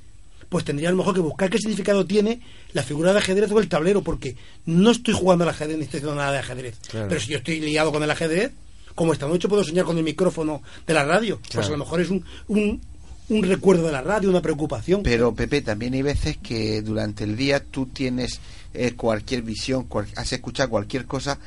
pues 0.49 0.65
tendría 0.65 0.89
a 0.89 0.93
lo 0.93 0.99
mejor 0.99 1.15
que 1.15 1.21
buscar 1.21 1.51
qué 1.51 1.59
significado 1.59 2.07
tiene 2.07 2.41
la 2.73 2.83
figura 2.83 3.13
de 3.13 3.19
ajedrez 3.19 3.51
o 3.51 3.59
el 3.59 3.69
tablero, 3.69 4.03
porque 4.03 4.37
no 4.65 4.91
estoy 4.91 5.15
jugando 5.15 5.45
al 5.45 5.51
ajedrez 5.51 5.79
ni 5.79 5.85
estoy 5.85 5.99
haciendo 5.99 6.17
nada 6.17 6.33
de 6.33 6.39
ajedrez. 6.39 6.79
Claro. 6.89 7.09
Pero 7.09 7.21
si 7.21 7.29
yo 7.29 7.39
estoy 7.39 7.61
liado 7.61 7.93
con 7.93 8.03
el 8.03 8.11
ajedrez, 8.11 8.53
como 8.95 9.13
esta 9.13 9.29
noche 9.29 9.49
puedo 9.49 9.63
soñar 9.63 9.85
con 9.85 9.99
el 9.99 10.05
micrófono 10.05 10.63
de 10.87 10.95
la 10.95 11.05
radio, 11.05 11.39
pues 11.53 11.67
a 11.67 11.71
lo 11.71 11.79
mejor 11.79 12.01
es 12.01 12.11
un, 12.11 12.25
un, 12.49 12.81
un 13.28 13.43
recuerdo 13.43 13.86
de 13.86 13.93
la 13.93 14.03
radio, 14.03 14.31
una 14.31 14.43
preocupación. 14.43 15.03
Pero 15.03 15.35
Pepe, 15.35 15.62
también 15.62 15.94
hay 15.94 16.03
veces 16.03 16.36
que 16.36 16.82
durante 16.82 17.24
el 17.24 17.36
día 17.36 17.62
tú 17.65 17.86
tienes 17.86 18.40
eh, 18.74 18.93
cualquier 18.94 19.43
visión, 19.43 19.85
cual- 19.85 20.07
has 20.16 20.32
escuchado 20.32 20.70
cualquier 20.70 21.07
cosa, 21.07 21.39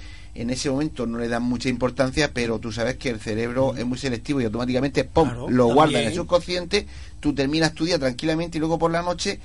en 0.42 0.50
ese 0.50 0.70
momento 0.70 1.06
no 1.06 1.18
le 1.18 1.28
dan 1.28 1.44
mucha 1.44 1.70
importancia, 1.70 2.32
pero 2.34 2.60
tú 2.60 2.72
sabes 2.72 2.96
que 2.96 3.10
el 3.10 3.20
cerebro 3.20 3.76
es 3.76 3.86
muy 3.86 3.98
selectivo 3.98 4.40
y 4.40 4.46
automáticamente 4.46 5.04
¡pum! 5.04 5.28
Claro, 5.28 5.50
lo 5.50 5.68
guarda 5.74 6.00
en 6.00 6.08
el 6.08 6.14
subconsciente, 6.14 6.88
tú 7.20 7.34
terminas 7.34 7.74
tu 7.74 7.86
día 7.86 8.00
tranquilamente 8.00 8.58
y 8.58 8.60
luego 8.60 8.80
por 8.80 8.92
la 8.92 9.02
noche 9.02 9.40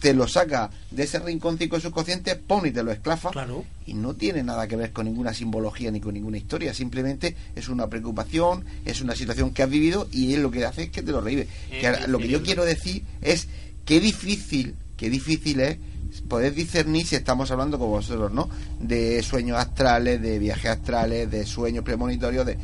te 0.00 0.14
lo 0.14 0.26
saca 0.26 0.70
de 0.90 1.02
ese 1.02 1.18
rinconcito 1.18 1.78
subconsciente, 1.78 2.36
¡pum! 2.36 2.64
y 2.64 2.70
te 2.70 2.82
lo 2.82 2.90
esclafa. 2.90 3.30
Y 3.86 3.94
no 3.94 4.14
tiene 4.14 4.42
nada 4.42 4.66
que 4.66 4.76
ver 4.76 4.92
con 4.92 5.06
ninguna 5.06 5.34
simbología 5.34 5.90
ni 5.90 6.00
con 6.00 6.14
ninguna 6.14 6.38
historia, 6.38 6.72
simplemente 6.72 7.36
es 7.54 7.68
una 7.68 7.88
preocupación, 7.88 8.64
es 8.86 9.02
una 9.02 9.14
situación 9.14 9.52
que 9.52 9.62
has 9.62 9.70
vivido 9.70 10.08
y 10.10 10.32
él 10.32 10.42
lo 10.42 10.50
que 10.50 10.64
hace 10.64 10.84
es 10.84 10.90
que 10.90 11.02
te 11.02 11.12
lo 11.12 11.20
revive. 11.20 11.48
Que 11.68 11.86
ahora, 11.86 12.06
lo 12.06 12.18
que 12.18 12.28
yo 12.28 12.42
quiero 12.42 12.64
decir 12.64 13.04
es 13.20 13.48
qué 13.84 14.00
difícil, 14.00 14.74
qué 14.96 15.10
difícil 15.10 15.60
es 15.60 15.76
poder 16.28 16.54
discernir 16.54 17.06
si 17.06 17.16
estamos 17.16 17.50
hablando 17.50 17.78
con 17.78 17.88
vosotros, 17.90 18.32
¿no? 18.32 18.48
De 18.78 19.22
sueños 19.22 19.58
astrales, 19.58 20.20
de 20.20 20.38
viajes 20.38 20.70
astrales, 20.70 21.30
de 21.30 21.46
sueños 21.46 21.84
premonitorios, 21.84 22.46
de 22.46 22.58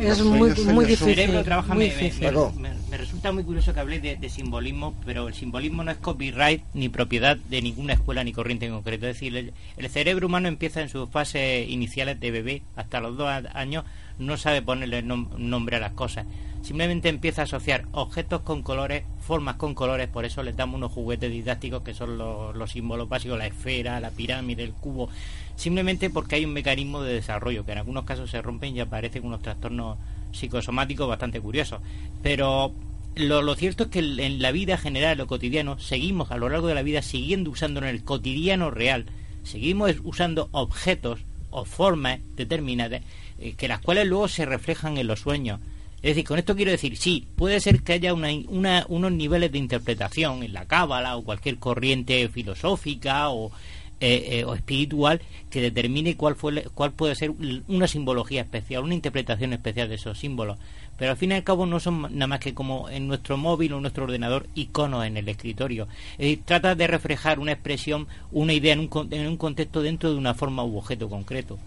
Es 0.00 0.22
muy, 0.22 0.50
sueños- 0.50 0.58
muy 0.58 0.64
sueños 0.64 0.82
El 0.82 0.86
difícil. 0.88 1.14
cerebro 1.14 1.44
trabaja, 1.44 1.74
muy 1.74 1.88
me, 1.88 1.94
me- 1.96 2.02
difícil. 2.02 2.32
me- 2.32 2.68
me- 2.70 2.82
me 2.90 2.96
resulta 2.96 3.30
muy 3.32 3.44
curioso 3.44 3.72
que 3.74 3.80
habléis 3.80 4.02
de, 4.02 4.16
de 4.16 4.28
simbolismo, 4.28 4.94
pero 5.04 5.28
el 5.28 5.34
simbolismo 5.34 5.84
no 5.84 5.90
es 5.90 5.96
copyright 5.98 6.62
ni 6.74 6.88
propiedad 6.88 7.36
de 7.36 7.62
ninguna 7.62 7.92
escuela 7.94 8.24
ni 8.24 8.32
corriente 8.32 8.66
en 8.66 8.72
concreto. 8.72 9.06
Es 9.06 9.14
decir, 9.16 9.36
el, 9.36 9.52
el 9.76 9.88
cerebro 9.90 10.26
humano 10.26 10.48
empieza 10.48 10.80
en 10.82 10.88
sus 10.88 11.08
fases 11.10 11.68
iniciales 11.68 12.18
de 12.20 12.30
bebé, 12.30 12.62
hasta 12.76 13.00
los 13.00 13.16
dos 13.16 13.28
años, 13.54 13.84
no 14.18 14.36
sabe 14.36 14.62
ponerle 14.62 15.04
nom- 15.04 15.30
nombre 15.36 15.76
a 15.76 15.80
las 15.80 15.92
cosas. 15.92 16.26
Simplemente 16.62 17.08
empieza 17.08 17.42
a 17.42 17.44
asociar 17.44 17.86
objetos 17.92 18.42
con 18.42 18.62
colores, 18.62 19.04
formas 19.20 19.56
con 19.56 19.74
colores, 19.74 20.08
por 20.08 20.24
eso 20.24 20.42
les 20.42 20.56
damos 20.56 20.76
unos 20.76 20.92
juguetes 20.92 21.30
didácticos 21.30 21.82
que 21.82 21.92
son 21.92 22.16
los, 22.16 22.54
los 22.54 22.70
símbolos 22.70 23.08
básicos, 23.08 23.36
la 23.36 23.46
esfera, 23.46 23.98
la 24.00 24.10
pirámide, 24.10 24.62
el 24.62 24.72
cubo, 24.72 25.08
simplemente 25.56 26.08
porque 26.08 26.36
hay 26.36 26.44
un 26.44 26.52
mecanismo 26.52 27.02
de 27.02 27.14
desarrollo 27.14 27.64
que 27.64 27.72
en 27.72 27.78
algunos 27.78 28.04
casos 28.04 28.30
se 28.30 28.40
rompen 28.40 28.76
y 28.76 28.80
aparecen 28.80 29.26
unos 29.26 29.42
trastornos 29.42 29.98
psicosomáticos 30.32 31.08
bastante 31.08 31.40
curiosos. 31.40 31.80
Pero 32.22 32.72
lo, 33.14 33.54
cierto 33.54 33.84
es 33.84 33.90
que 33.90 33.98
en 33.98 34.40
la 34.40 34.52
vida 34.52 34.78
general, 34.78 35.18
lo 35.18 35.26
cotidiano, 35.26 35.78
seguimos 35.78 36.30
a 36.30 36.36
lo 36.36 36.48
largo 36.48 36.68
de 36.68 36.74
la 36.74 36.82
vida 36.82 37.02
siguiendo 37.02 37.50
usando 37.50 37.80
en 37.80 37.86
el 37.86 38.04
cotidiano 38.04 38.70
real, 38.70 39.06
seguimos 39.42 39.96
usando 40.02 40.48
objetos 40.52 41.20
o 41.50 41.64
formas 41.64 42.20
determinadas 42.36 43.02
eh, 43.38 43.52
que 43.54 43.68
las 43.68 43.80
cuales 43.80 44.06
luego 44.06 44.28
se 44.28 44.46
reflejan 44.46 44.96
en 44.96 45.06
los 45.06 45.20
sueños. 45.20 45.60
Es 46.02 46.10
decir, 46.10 46.24
con 46.24 46.38
esto 46.38 46.56
quiero 46.56 46.70
decir, 46.72 46.96
sí, 46.96 47.28
puede 47.36 47.60
ser 47.60 47.82
que 47.82 47.92
haya 47.92 48.12
una, 48.12 48.28
una- 48.48 48.84
unos 48.88 49.12
niveles 49.12 49.52
de 49.52 49.58
interpretación 49.58 50.42
en 50.42 50.52
la 50.52 50.66
cábala 50.66 51.16
o 51.16 51.22
cualquier 51.22 51.58
corriente 51.58 52.28
filosófica 52.28 53.30
o, 53.30 53.52
eh, 54.00 54.40
eh, 54.40 54.44
o 54.44 54.54
espiritual 54.54 55.20
que 55.48 55.60
determine 55.62 56.16
cuál, 56.16 56.34
fue, 56.34 56.64
cuál 56.74 56.90
puede 56.90 57.14
ser 57.14 57.30
una 57.68 57.86
simbología 57.86 58.40
especial, 58.42 58.82
una 58.82 58.94
interpretación 58.94 59.52
especial 59.52 59.88
de 59.88 59.94
esos 59.94 60.18
símbolos. 60.18 60.58
Pero 60.98 61.12
al 61.12 61.16
fin 61.16 61.30
y 61.30 61.34
al 61.34 61.44
cabo 61.44 61.66
no 61.66 61.78
son 61.80 62.02
nada 62.02 62.26
más 62.26 62.40
que 62.40 62.52
como 62.52 62.88
en 62.90 63.06
nuestro 63.08 63.36
móvil 63.36 63.72
o 63.72 63.76
en 63.76 63.82
nuestro 63.82 64.04
ordenador 64.04 64.46
iconos 64.56 65.06
en 65.06 65.16
el 65.16 65.28
escritorio. 65.28 65.86
Es 66.12 66.18
decir, 66.18 66.42
trata 66.44 66.74
de 66.74 66.86
reflejar 66.88 67.38
una 67.38 67.52
expresión, 67.52 68.08
una 68.32 68.52
idea 68.52 68.72
en 68.72 68.80
un, 68.80 68.88
con- 68.88 69.12
en 69.12 69.26
un 69.28 69.36
contexto 69.36 69.82
dentro 69.82 70.10
de 70.10 70.16
una 70.18 70.34
forma 70.34 70.64
u 70.64 70.76
objeto 70.78 71.08
concreto. 71.08 71.58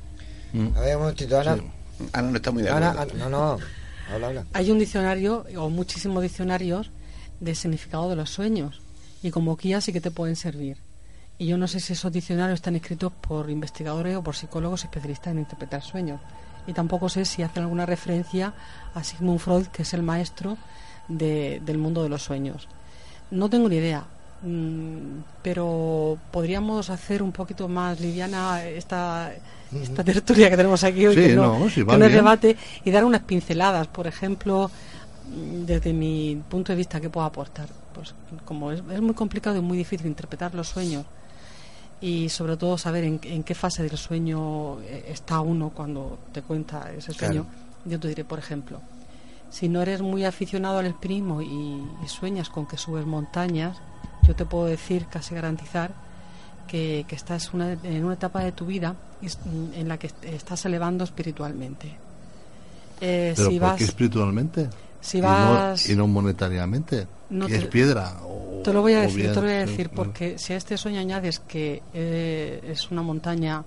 A 0.75 0.79
ver, 0.81 0.95
un 0.97 1.01
momentito, 1.03 1.39
Ana. 1.39 1.57
Ana 2.13 2.29
no 2.31 2.35
está 2.37 2.51
muy 2.51 2.63
de 2.63 2.69
Ana, 2.69 2.91
acuerdo. 2.91 3.13
Ana, 3.15 3.29
no, 3.29 3.57
no. 3.57 3.84
Hay 4.53 4.71
un 4.71 4.79
diccionario 4.79 5.45
o 5.57 5.69
muchísimos 5.69 6.21
diccionarios 6.23 6.91
de 7.39 7.55
significado 7.55 8.09
de 8.09 8.15
los 8.15 8.29
sueños 8.29 8.81
y 9.23 9.31
como 9.31 9.55
guía 9.57 9.81
sí 9.81 9.91
que 9.93 10.01
te 10.01 10.11
pueden 10.11 10.35
servir. 10.35 10.77
Y 11.37 11.47
yo 11.47 11.57
no 11.57 11.67
sé 11.67 11.79
si 11.81 11.93
esos 11.93 12.11
diccionarios 12.13 12.57
están 12.59 12.75
escritos 12.75 13.11
por 13.11 13.49
investigadores 13.49 14.15
o 14.15 14.23
por 14.23 14.35
psicólogos 14.35 14.83
especialistas 14.83 15.31
en 15.33 15.39
interpretar 15.39 15.81
sueños. 15.81 16.21
Y 16.67 16.73
tampoco 16.73 17.09
sé 17.09 17.25
si 17.25 17.43
hacen 17.43 17.63
alguna 17.63 17.85
referencia 17.85 18.53
a 18.93 19.03
Sigmund 19.03 19.39
Freud, 19.39 19.67
que 19.67 19.81
es 19.83 19.93
el 19.93 20.01
maestro 20.01 20.57
de- 21.07 21.61
del 21.65 21.77
mundo 21.77 22.01
de 22.03 22.09
los 22.09 22.23
sueños. 22.23 22.67
No 23.31 23.49
tengo 23.49 23.67
ni 23.69 23.75
idea, 23.75 24.05
mm, 24.43 25.19
pero 25.43 26.17
podríamos 26.31 26.89
hacer 26.89 27.21
un 27.21 27.31
poquito 27.31 27.67
más 27.67 27.99
liviana 27.99 28.63
esta, 28.63 29.31
esta 29.81 30.03
tertulia 30.03 30.49
que 30.49 30.57
tenemos 30.57 30.83
aquí 30.83 31.05
hoy, 31.07 31.15
Sí, 31.15 31.21
que 31.21 31.35
no, 31.35 31.59
no, 31.59 31.69
sí, 31.69 31.83
va 31.83 31.93
que 31.93 31.99
no 31.99 32.05
es 32.05 32.13
debate, 32.13 32.57
y 32.83 32.91
dar 32.91 33.03
unas 33.05 33.21
pinceladas. 33.23 33.87
Por 33.87 34.07
ejemplo, 34.07 34.69
desde 35.65 35.93
mi 35.93 36.41
punto 36.49 36.71
de 36.71 36.77
vista, 36.77 36.99
¿qué 37.01 37.09
puedo 37.09 37.25
aportar? 37.25 37.67
Pues 37.93 38.13
como 38.45 38.71
es, 38.71 38.81
es 38.91 39.01
muy 39.01 39.13
complicado 39.13 39.57
y 39.57 39.61
muy 39.61 39.77
difícil 39.77 40.07
interpretar 40.07 40.53
los 40.53 40.67
sueños 40.67 41.05
y 42.01 42.29
sobre 42.29 42.57
todo 42.57 42.77
saber 42.77 43.05
en, 43.05 43.19
en 43.23 43.43
qué 43.43 43.55
fase 43.55 43.81
del 43.83 43.97
sueño 43.97 44.81
eh, 44.81 45.05
está 45.09 45.39
uno 45.39 45.71
cuando 45.73 46.19
te 46.33 46.41
cuenta 46.41 46.91
ese 46.95 47.13
sueño, 47.13 47.43
Claro. 47.43 47.55
yo 47.85 47.99
te 47.99 48.07
diré, 48.09 48.25
por 48.25 48.37
ejemplo, 48.37 48.81
si 49.49 49.69
no 49.69 49.81
eres 49.81 50.01
muy 50.01 50.25
aficionado 50.25 50.79
al 50.79 50.87
alpinismo 50.87 51.41
y, 51.41 51.47
y 52.03 52.07
sueñas 52.07 52.49
con 52.49 52.67
que 52.67 52.77
subes 52.77 53.05
montañas, 53.05 53.77
yo 54.27 54.35
te 54.35 54.43
puedo 54.45 54.65
decir, 54.65 55.05
casi 55.09 55.33
garantizar, 55.35 55.91
que, 56.67 57.05
que 57.07 57.15
estás 57.15 57.53
una- 57.53 57.73
en 57.73 58.03
una 58.03 58.15
etapa 58.15 58.41
de 58.43 58.51
tu 58.51 58.65
vida 58.65 58.95
es- 59.21 59.37
en 59.75 59.87
la 59.87 59.97
que 59.97 60.07
est- 60.07 60.23
estás 60.25 60.65
elevando 60.65 61.03
espiritualmente. 61.03 61.87
Eh, 63.01 63.33
¿Pero 63.35 63.49
si 63.49 63.59
por 63.59 63.67
vas, 63.69 63.77
qué 63.77 63.83
espiritualmente? 63.83 64.69
si 65.01 65.17
Y 65.17 65.21
vas- 65.21 65.85
no, 65.87 65.93
y 65.93 65.95
no 65.95 66.07
monetariamente. 66.07 67.07
No 67.29 67.45
¿Y 67.47 67.51
te- 67.51 67.57
es 67.57 67.65
piedra? 67.65 68.13
O 68.23 68.61
Te 68.63 68.73
lo 68.73 68.81
voy 68.81 68.93
a 68.93 69.01
decir, 69.01 69.17
bien- 69.21 69.29
te 69.33 69.35
lo 69.41 69.47
voy 69.47 69.55
a 69.55 69.65
decir, 69.65 69.89
porque 69.89 70.39
si 70.39 70.53
a 70.53 70.57
este 70.57 70.77
sueño 70.77 70.99
añades 70.99 71.39
que 71.39 71.81
eh, 71.93 72.61
es 72.67 72.89
una 72.91 73.01
montaña 73.03 73.63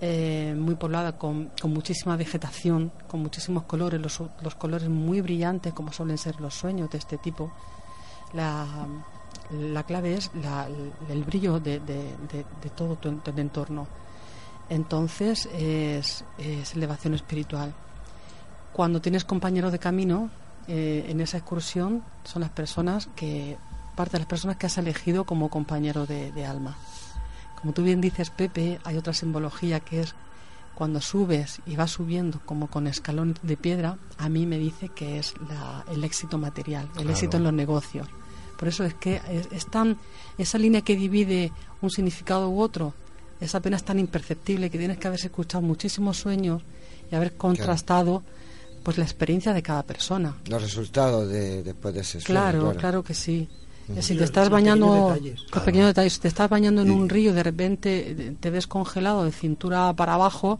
eh, 0.00 0.54
muy 0.58 0.74
poblada 0.74 1.12
con, 1.12 1.50
con 1.60 1.72
muchísima 1.72 2.16
vegetación, 2.16 2.90
con 3.08 3.20
muchísimos 3.22 3.62
colores, 3.64 3.98
los, 4.00 4.20
los 4.42 4.54
colores 4.54 4.88
muy 4.90 5.22
brillantes, 5.22 5.72
como 5.72 5.90
suelen 5.92 6.18
ser 6.18 6.38
los 6.40 6.52
sueños 6.54 6.90
de 6.90 6.98
este 6.98 7.16
tipo, 7.18 7.50
la, 8.34 8.66
la 9.50 9.82
clave 9.84 10.14
es 10.14 10.30
la- 10.42 10.68
el 11.08 11.24
brillo 11.24 11.60
de, 11.60 11.80
de- 11.80 12.14
de- 12.32 12.44
de 12.62 12.70
todo 12.74 12.96
tu, 12.96 13.08
en- 13.08 13.20
tu 13.20 13.30
entorno. 13.38 13.86
Entonces 14.68 15.46
es, 15.54 16.24
es 16.38 16.74
elevación 16.74 17.14
espiritual. 17.14 17.72
Cuando 18.72 19.00
tienes 19.00 19.24
compañeros 19.24 19.72
de 19.72 19.78
camino, 19.78 20.28
eh, 20.68 21.06
en 21.08 21.20
esa 21.20 21.38
excursión 21.38 22.02
son 22.24 22.42
las 22.42 22.50
personas 22.50 23.08
que, 23.14 23.56
parte 23.94 24.12
de 24.12 24.18
las 24.20 24.28
personas 24.28 24.56
que 24.56 24.66
has 24.66 24.76
elegido 24.78 25.24
como 25.24 25.48
compañero 25.48 26.06
de, 26.06 26.32
de 26.32 26.44
alma. 26.44 26.76
Como 27.60 27.72
tú 27.72 27.82
bien 27.82 28.00
dices, 28.00 28.30
Pepe, 28.30 28.78
hay 28.84 28.96
otra 28.96 29.12
simbología 29.14 29.80
que 29.80 30.00
es 30.00 30.14
cuando 30.74 31.00
subes 31.00 31.60
y 31.64 31.74
vas 31.76 31.92
subiendo 31.92 32.40
como 32.44 32.66
con 32.66 32.86
escalón 32.86 33.38
de 33.42 33.56
piedra, 33.56 33.96
a 34.18 34.28
mí 34.28 34.44
me 34.44 34.58
dice 34.58 34.90
que 34.90 35.18
es 35.18 35.32
la- 35.48 35.84
el 35.90 36.04
éxito 36.04 36.36
material, 36.36 36.84
el 36.88 36.92
Claro. 36.92 37.10
éxito 37.10 37.36
en 37.38 37.44
los 37.44 37.52
negocios. 37.54 38.08
Por 38.58 38.68
eso 38.68 38.84
es 38.84 38.94
que 38.94 39.20
es, 39.30 39.48
es 39.50 39.66
tan, 39.66 39.96
esa 40.38 40.58
línea 40.58 40.80
que 40.82 40.96
divide 40.96 41.52
un 41.82 41.90
significado 41.90 42.48
u 42.50 42.60
otro 42.60 42.94
es 43.40 43.54
apenas 43.54 43.84
tan 43.84 43.98
imperceptible 43.98 44.70
que 44.70 44.78
tienes 44.78 44.98
que 44.98 45.08
haber 45.08 45.20
escuchado 45.20 45.62
muchísimos 45.62 46.16
sueños 46.18 46.62
y 47.10 47.14
haber 47.14 47.36
contrastado 47.36 48.22
pues 48.82 48.98
la 48.98 49.04
experiencia 49.04 49.52
de 49.52 49.62
cada 49.62 49.82
persona. 49.82 50.36
Los 50.48 50.62
resultados 50.62 51.28
de, 51.28 51.62
después 51.62 51.92
de 51.94 52.00
ese 52.00 52.20
sueño. 52.20 52.24
Claro, 52.40 52.74
claro 52.76 53.02
que 53.02 53.14
sí. 53.14 53.48
Si 54.00 54.16
te 54.16 54.24
estás 54.24 54.48
bañando, 54.48 54.86
pequeños 54.86 55.14
detalles. 55.14 55.40
los 55.42 55.50
Claro. 55.50 55.64
pequeños 55.64 55.86
detalles, 55.88 56.12
si 56.14 56.20
te 56.20 56.28
estás 56.28 56.50
bañando 56.50 56.82
en 56.82 56.90
un 56.90 57.08
río 57.08 57.30
y 57.30 57.34
de 57.34 57.42
repente 57.42 58.36
te 58.40 58.50
ves 58.50 58.66
congelado 58.66 59.24
de 59.24 59.32
cintura 59.32 59.92
para 59.92 60.14
abajo, 60.14 60.58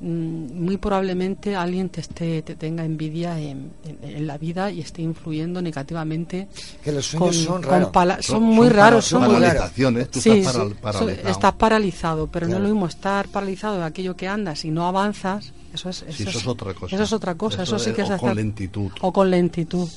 muy 0.00 0.76
probablemente 0.76 1.54
alguien 1.56 1.88
te 1.88 2.00
esté 2.00 2.42
te 2.42 2.56
tenga 2.56 2.84
envidia 2.84 3.38
en, 3.40 3.70
en- 3.84 3.98
en 4.16 4.26
la 4.26 4.36
vida 4.38 4.70
y 4.70 4.80
esté 4.80 5.02
influyendo 5.02 5.62
negativamente. 5.62 6.48
Que 6.82 6.92
los 6.92 7.06
sueños 7.06 7.36
son 7.36 7.62
con 7.62 7.92
raros. 7.92 8.24
son, 8.26 8.36
Son- 8.36 8.42
muy 8.42 8.66
son 8.68 8.76
raros, 8.76 9.04
son 9.04 9.22
muy 9.24 9.34
paralizaciones, 9.34 10.10
tú 10.10 10.20
Sí, 10.20 10.30
estás 10.30 10.52
paral- 10.54 10.74
paralizado. 10.80 11.28
estás 11.30 11.52
paralizado, 11.54 12.26
pero 12.26 12.48
no 12.48 12.56
es 12.56 12.62
lo 12.62 12.68
mismo 12.68 12.86
estar 12.86 13.28
paralizado 13.28 13.78
de 13.78 13.84
aquello 13.84 14.16
que 14.16 14.28
andas 14.28 14.64
y 14.64 14.70
no 14.70 14.86
avanzas. 14.86 15.52
Eso 15.72 15.88
es, 15.90 16.04
Sí, 16.10 16.24
eso 16.24 16.38
es 16.38 16.46
otra 16.46 16.74
cosa. 16.74 16.94
Eso 16.94 17.04
es 17.04 17.12
otra 17.12 17.34
cosa. 17.36 17.62
Eso, 17.62 17.76
Eso 17.76 17.84
sí 17.90 17.92
que 17.94 18.02
es- 18.02 18.10
o 18.10 18.18
con 18.18 18.34
lentitud. 18.36 18.90
O 19.00 19.12
con 19.12 19.30
lentitud. 19.30 19.88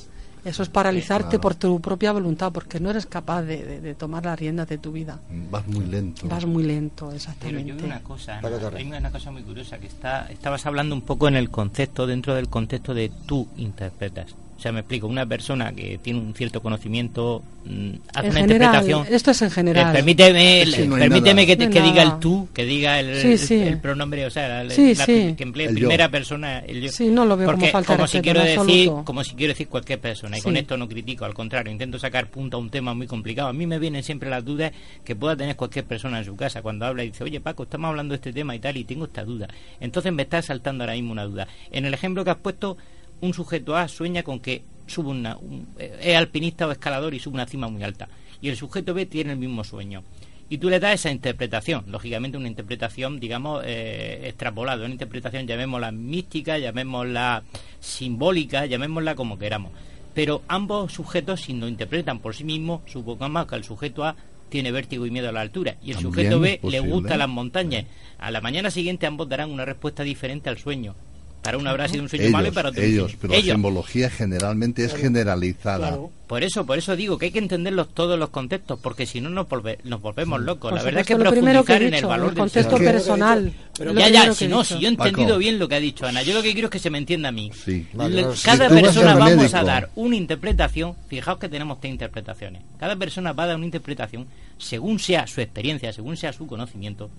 Eso 0.47 0.63
es 0.63 0.69
paralizarte 0.69 1.29
Claro. 1.31 1.41
por 1.41 1.55
tu 1.55 1.79
propia 1.81 2.11
voluntad, 2.13 2.51
porque 2.53 2.79
no 2.79 2.89
eres 2.89 3.05
capaz 3.05 3.41
de, 3.41 3.63
de- 3.65 3.81
de 3.81 3.95
tomar 3.95 4.23
las 4.25 4.39
riendas 4.39 4.67
de 4.69 4.77
tu 4.77 4.91
vida. 4.91 5.19
Vas 5.51 5.67
muy 5.67 5.85
lento. 5.85 6.27
Vas 6.27 6.45
muy 6.45 6.63
lento, 6.63 7.05
Pero 7.07 7.15
exactamente. 7.17 7.65
yo 7.69 7.75
veo 7.75 7.85
una 7.85 7.99
cosa, 8.01 8.39
hay 8.75 8.85
una 8.87 9.11
cosa 9.11 9.31
muy 9.31 9.43
curiosa, 9.43 9.77
que 9.77 9.87
está, 9.87 10.27
estabas 10.31 10.65
hablando 10.65 10.95
un 10.95 11.01
poco 11.01 11.27
en 11.27 11.35
el 11.35 11.49
concepto, 11.49 12.07
dentro 12.07 12.33
del 12.33 12.47
contexto 12.47 12.93
de 12.93 13.11
tú 13.25 13.47
interpretas. 13.57 14.35
O 14.57 14.59
sea, 14.59 14.71
me 14.71 14.79
explico, 14.79 15.05
una 15.05 15.23
persona 15.23 15.71
que 15.71 15.99
tiene 15.99 16.19
un 16.19 16.33
cierto 16.33 16.61
conocimiento 16.63 17.43
mm, 17.63 17.69
hace 18.15 18.25
En 18.27 18.31
una 18.31 18.39
general, 18.41 18.41
interpretación. 18.41 19.05
esto 19.15 19.29
es 19.31 19.41
en 19.43 19.51
general. 19.51 19.89
Eh, 19.91 19.97
permíteme, 19.97 20.65
no 20.87 20.95
hay 20.95 21.01
permíteme 21.01 21.33
nada. 21.33 21.45
que, 21.45 21.55
te- 21.57 21.63
No 21.67 21.67
hay 21.69 21.73
que 21.73 21.81
diga 21.83 22.01
el 22.03 22.19
tú, 22.19 22.49
que 22.55 22.65
diga 22.65 22.99
el, 22.99 23.21
Sí, 23.21 23.27
el- 23.33 23.39
sí. 23.39 23.53
el 23.61 23.79
pronombre, 23.79 24.25
o 24.25 24.31
sea, 24.31 24.63
la- 24.63 24.69
Sí, 24.71 24.95
la- 24.95 25.05
sí. 25.05 25.35
que 25.37 25.43
emplee 25.43 25.67
yo. 25.67 25.73
primera 25.75 26.09
persona 26.09 26.59
el 26.59 26.81
yo. 26.81 26.89
Sí, 26.91 27.07
no 27.09 27.23
lo 27.25 27.37
veo 27.37 27.45
como 27.51 27.59
Porque, 27.59 27.77
de 27.77 27.85
como 27.85 28.07
si 28.07 28.19
quiero 28.21 28.39
decir, 28.41 28.57
absoluto. 28.59 29.05
como 29.05 29.23
si 29.23 29.35
quiero 29.35 29.51
decir 29.53 29.67
cualquier 29.67 29.99
persona 29.99 30.37
y 30.37 30.39
Sí. 30.39 30.43
con 30.45 30.57
esto 30.57 30.75
no 30.75 30.89
critico, 30.89 31.25
al 31.25 31.35
contrario, 31.35 31.71
intento 31.71 31.99
sacar 31.99 32.27
punto 32.27 32.57
a 32.57 32.59
un 32.59 32.71
tema 32.71 32.95
muy 32.95 33.05
complicado. 33.05 33.49
A 33.49 33.53
mí 33.53 33.67
me 33.67 33.77
vienen 33.77 34.01
siempre 34.01 34.27
las 34.27 34.43
dudas 34.43 34.71
que 35.05 35.15
pueda 35.15 35.35
tener 35.35 35.55
cualquier 35.55 35.85
persona 35.85 36.17
en 36.17 36.25
su 36.25 36.35
casa 36.35 36.63
cuando 36.63 36.87
habla 36.87 37.03
y 37.03 37.09
dice, 37.11 37.23
"Oye, 37.23 37.39
Paco, 37.41 37.61
estamos 37.63 37.89
hablando 37.89 38.13
de 38.13 38.15
este 38.15 38.33
tema 38.33 38.55
y 38.55 38.59
tal 38.59 38.75
y 38.75 38.85
tengo 38.85 39.05
esta 39.05 39.23
duda." 39.23 39.47
Entonces 39.79 40.11
me 40.11 40.23
está 40.23 40.41
saltando 40.41 40.83
ahora 40.83 40.93
mismo 40.93 41.11
una 41.11 41.25
duda. 41.25 41.47
En 41.69 41.85
el 41.85 41.93
ejemplo 41.93 42.23
que 42.23 42.31
has 42.31 42.37
puesto, 42.37 42.75
un 43.21 43.33
sujeto 43.33 43.75
A 43.75 43.87
sueña 43.87 44.23
con 44.23 44.39
que 44.39 44.61
sube 44.85 45.09
una, 45.09 45.37
un- 45.37 45.67
eh, 45.79 45.97
es 46.01 46.15
alpinista 46.15 46.67
o 46.67 46.71
escalador 46.71 47.13
y 47.13 47.19
sube 47.19 47.33
una 47.35 47.45
cima 47.45 47.67
muy 47.67 47.83
alta. 47.83 48.07
Y 48.41 48.49
el 48.49 48.55
sujeto 48.55 48.93
B 48.93 49.05
tiene 49.05 49.33
el 49.33 49.39
mismo 49.39 49.63
sueño. 49.63 50.03
Y 50.49 50.59
tú 50.59 50.69
le 50.69 50.79
das 50.79 50.93
esa 50.93 51.11
interpretación, 51.11 51.83
lógicamente 51.87 52.37
una 52.37 52.47
interpretación, 52.47 53.19
digamos, 53.19 53.63
eh, 53.65 54.21
extrapolada, 54.29 54.85
una 54.85 54.93
interpretación, 54.93 55.45
llamémosla 55.45 55.91
mística, 55.91 56.57
llamémosla 56.57 57.43
simbólica, 57.81 58.65
llamémosla 58.65 59.15
como 59.15 59.37
queramos. 59.37 59.71
Pero 60.13 60.41
ambos 60.47 60.93
sujetos, 60.93 61.41
si 61.41 61.53
lo 61.53 61.67
interpretan 61.67 62.19
por 62.19 62.35
sí 62.35 62.43
mismos, 62.43 62.81
supongamos 62.87 63.45
que 63.47 63.55
el 63.55 63.63
sujeto 63.63 64.05
A 64.05 64.15
tiene 64.49 64.71
vértigo 64.71 65.05
y 65.05 65.11
miedo 65.11 65.27
a 65.27 65.31
la 65.33 65.41
altura 65.41 65.75
y 65.83 65.91
el 65.91 65.97
También 65.97 66.13
sujeto 66.13 66.39
B 66.39 66.59
le 66.71 66.79
gusta 66.79 67.17
las 67.17 67.27
montañas. 67.29 67.85
A 68.17 68.31
la 68.31 68.39
mañana 68.41 68.71
siguiente 68.71 69.05
ambos 69.05 69.27
darán 69.27 69.51
una 69.51 69.65
respuesta 69.65 70.03
diferente 70.03 70.49
al 70.49 70.57
sueño. 70.57 70.95
Para 71.47 71.59
uno 71.59 71.69
habrá 71.69 71.87
sido 71.87 72.03
un 72.03 72.09
sueño 72.09 72.23
ellos, 72.25 72.33
malo 72.33 72.47
y 72.49 72.51
para 72.51 72.69
otro 72.71 72.83
ellos, 72.83 73.15
pero 73.21 73.33
la 73.33 73.39
simbología 73.53 74.09
generalmente 74.09 74.83
es 74.83 74.93
generalizada. 74.93 75.97
por 76.27 76.43
eso, 76.43 76.65
por 76.65 76.77
eso 76.77 76.97
digo 76.97 77.17
que 77.17 77.27
hay 77.27 77.31
que 77.31 77.39
entenderlos 77.39 77.93
todos 77.93 78.19
los 78.19 78.31
contextos, 78.31 78.77
porque 78.81 79.05
si 79.05 79.21
no 79.21 79.29
nos, 79.29 79.47
volve- 79.47 79.77
nos 79.85 80.01
volvemos 80.01 80.41
locos. 80.41 80.71
Por 80.71 80.77
la 80.79 80.83
verdad 80.83 81.01
es 81.01 81.07
que 81.07 81.15
primero 81.15 81.63
que 81.63 81.67
profundizar 81.67 81.81
en 81.83 81.87
el 81.87 81.93
dicho, 81.93 82.07
valor 82.09 82.27
el 82.29 82.35
del 82.35 82.39
contexto 82.41 82.75
humano- 82.75 82.91
personal. 82.91 83.53
Pero 83.77 83.93
ya, 83.93 84.09
ya, 84.09 84.33
si 84.33 84.47
no, 84.49 84.57
dicho. 84.61 84.75
si 84.75 84.81
yo 84.81 84.89
he 84.89 84.91
entendido 84.91 85.27
Paco. 85.29 85.37
bien 85.39 85.57
lo 85.57 85.69
que 85.69 85.75
ha 85.75 85.79
dicho 85.79 86.05
Ana, 86.05 86.21
yo 86.21 86.33
lo 86.33 86.43
que 86.43 86.51
quiero 86.51 86.65
es 86.67 86.71
que 86.71 86.79
se 86.79 86.89
me 86.89 86.97
entienda 86.97 87.29
a 87.29 87.31
mí. 87.31 87.49
Vale, 87.93 88.15
Le- 88.15 88.21
pero 88.23 88.35
si 88.35 88.43
cada 88.45 88.67
persona 88.67 89.11
al 89.13 89.19
vamos 89.19 89.37
médico- 89.37 89.55
a 89.57 89.63
dar 89.63 89.89
una 89.95 90.15
interpretación, 90.17 90.95
fijaos 91.07 91.39
que 91.39 91.47
tenemos 91.47 91.79
tres 91.79 91.91
interpretaciones. 91.93 92.61
Cada 92.77 92.97
persona 92.97 93.31
va 93.31 93.43
a 93.43 93.47
dar 93.47 93.55
una 93.55 93.65
interpretación 93.65 94.27
según 94.57 94.99
sea 94.99 95.25
su 95.27 95.39
experiencia, 95.39 95.93
según 95.93 96.17
sea 96.17 96.33
su 96.33 96.45
conocimiento. 96.45 97.09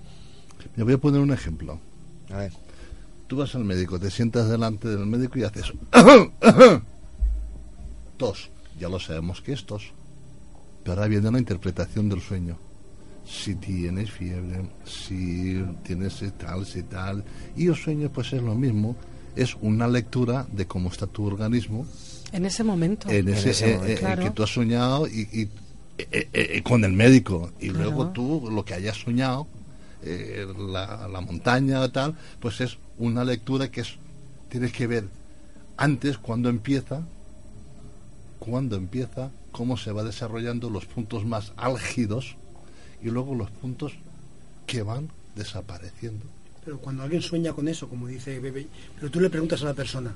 Me 0.76 0.84
voy 0.84 0.92
a 0.92 0.98
poner 0.98 1.20
un 1.22 1.32
ejemplo. 1.32 1.80
A 2.30 2.36
ver. 2.40 2.52
Tú 3.28 3.36
vas 3.36 3.55
al 3.55 3.64
médico, 3.64 4.00
te 4.00 4.10
sientas 4.10 4.48
delante 4.48 4.88
del 4.88 5.06
médico 5.06 5.38
y 5.38 5.44
haces 5.44 5.72
tos. 8.16 8.50
Ya 8.80 8.88
lo 8.88 8.98
sabemos 8.98 9.40
que 9.40 9.52
es 9.52 9.64
tos. 9.66 9.92
Pero 10.82 10.94
ahora 10.94 11.09
viene 11.09 11.28
una 11.28 11.38
interpretación 11.38 12.09
del 12.09 12.20
sueño. 12.20 12.56
Si 13.26 13.55
tienes 13.56 14.10
fiebre, 14.10 14.62
si 14.86 15.62
tienes 15.84 16.22
tal, 16.38 16.64
si 16.64 16.82
tal. 16.84 17.22
Y 17.56 17.66
el 17.66 17.76
sueño 17.76 18.10
pues 18.10 18.32
es 18.32 18.42
lo 18.42 18.55
mismo. 18.55 18.96
Es 19.36 19.55
una 19.60 19.86
lectura 19.86 20.46
de 20.50 20.66
cómo 20.66 20.88
está 20.88 21.06
tu 21.06 21.24
organismo 21.26 21.86
En 22.32 22.44
ese 22.46 22.64
momento. 22.64 23.09
en 23.10 23.28
ese, 23.28 23.50
eh, 23.50 23.80
eh, 23.86 23.96
Claro. 23.98 24.24
que 24.24 24.30
tú 24.30 24.42
has 24.42 24.50
soñado 24.52 25.06
y, 25.06 25.28
y, 25.32 25.42
eh, 25.98 26.28
eh, 26.32 26.62
con 26.62 26.82
el 26.84 26.92
médico 26.92 27.52
y 27.60 27.68
Claro. 27.68 27.84
luego 27.84 28.09
tú 28.09 28.48
lo 28.50 28.64
que 28.64 28.74
hayas 28.74 28.96
soñado 28.96 29.46
eh, 30.02 30.46
la, 30.56 31.20
montaña 31.20 31.88
tal 31.88 32.16
pues 32.40 32.60
es 32.60 32.78
una 32.98 33.24
lectura 33.24 33.70
que 33.70 33.80
es 33.80 33.96
tienes 34.48 34.72
que 34.72 34.86
ver 34.86 35.08
antes 35.76 36.18
cuando 36.18 36.48
empieza 36.48 37.02
cuando 38.38 38.76
empieza 38.76 39.30
cómo 39.52 39.76
se 39.76 39.92
va 39.92 40.04
desarrollando 40.04 40.70
los 40.70 40.86
puntos 40.86 41.24
más 41.24 41.52
álgidos 41.56 42.36
y 43.02 43.10
luego 43.10 43.34
los 43.34 43.50
puntos 43.50 43.94
que 44.66 44.82
van 44.82 45.08
desapareciendo. 45.34 46.24
Pero 46.64 46.78
cuando 46.78 47.02
alguien 47.02 47.22
sueña 47.22 47.52
con 47.52 47.68
eso, 47.68 47.88
como 47.88 48.06
dice 48.06 48.38
Bebe, 48.40 48.66
pero 48.96 49.10
tú 49.10 49.20
le 49.20 49.30
preguntas 49.30 49.62
a 49.62 49.66
la 49.66 49.74
persona, 49.74 50.14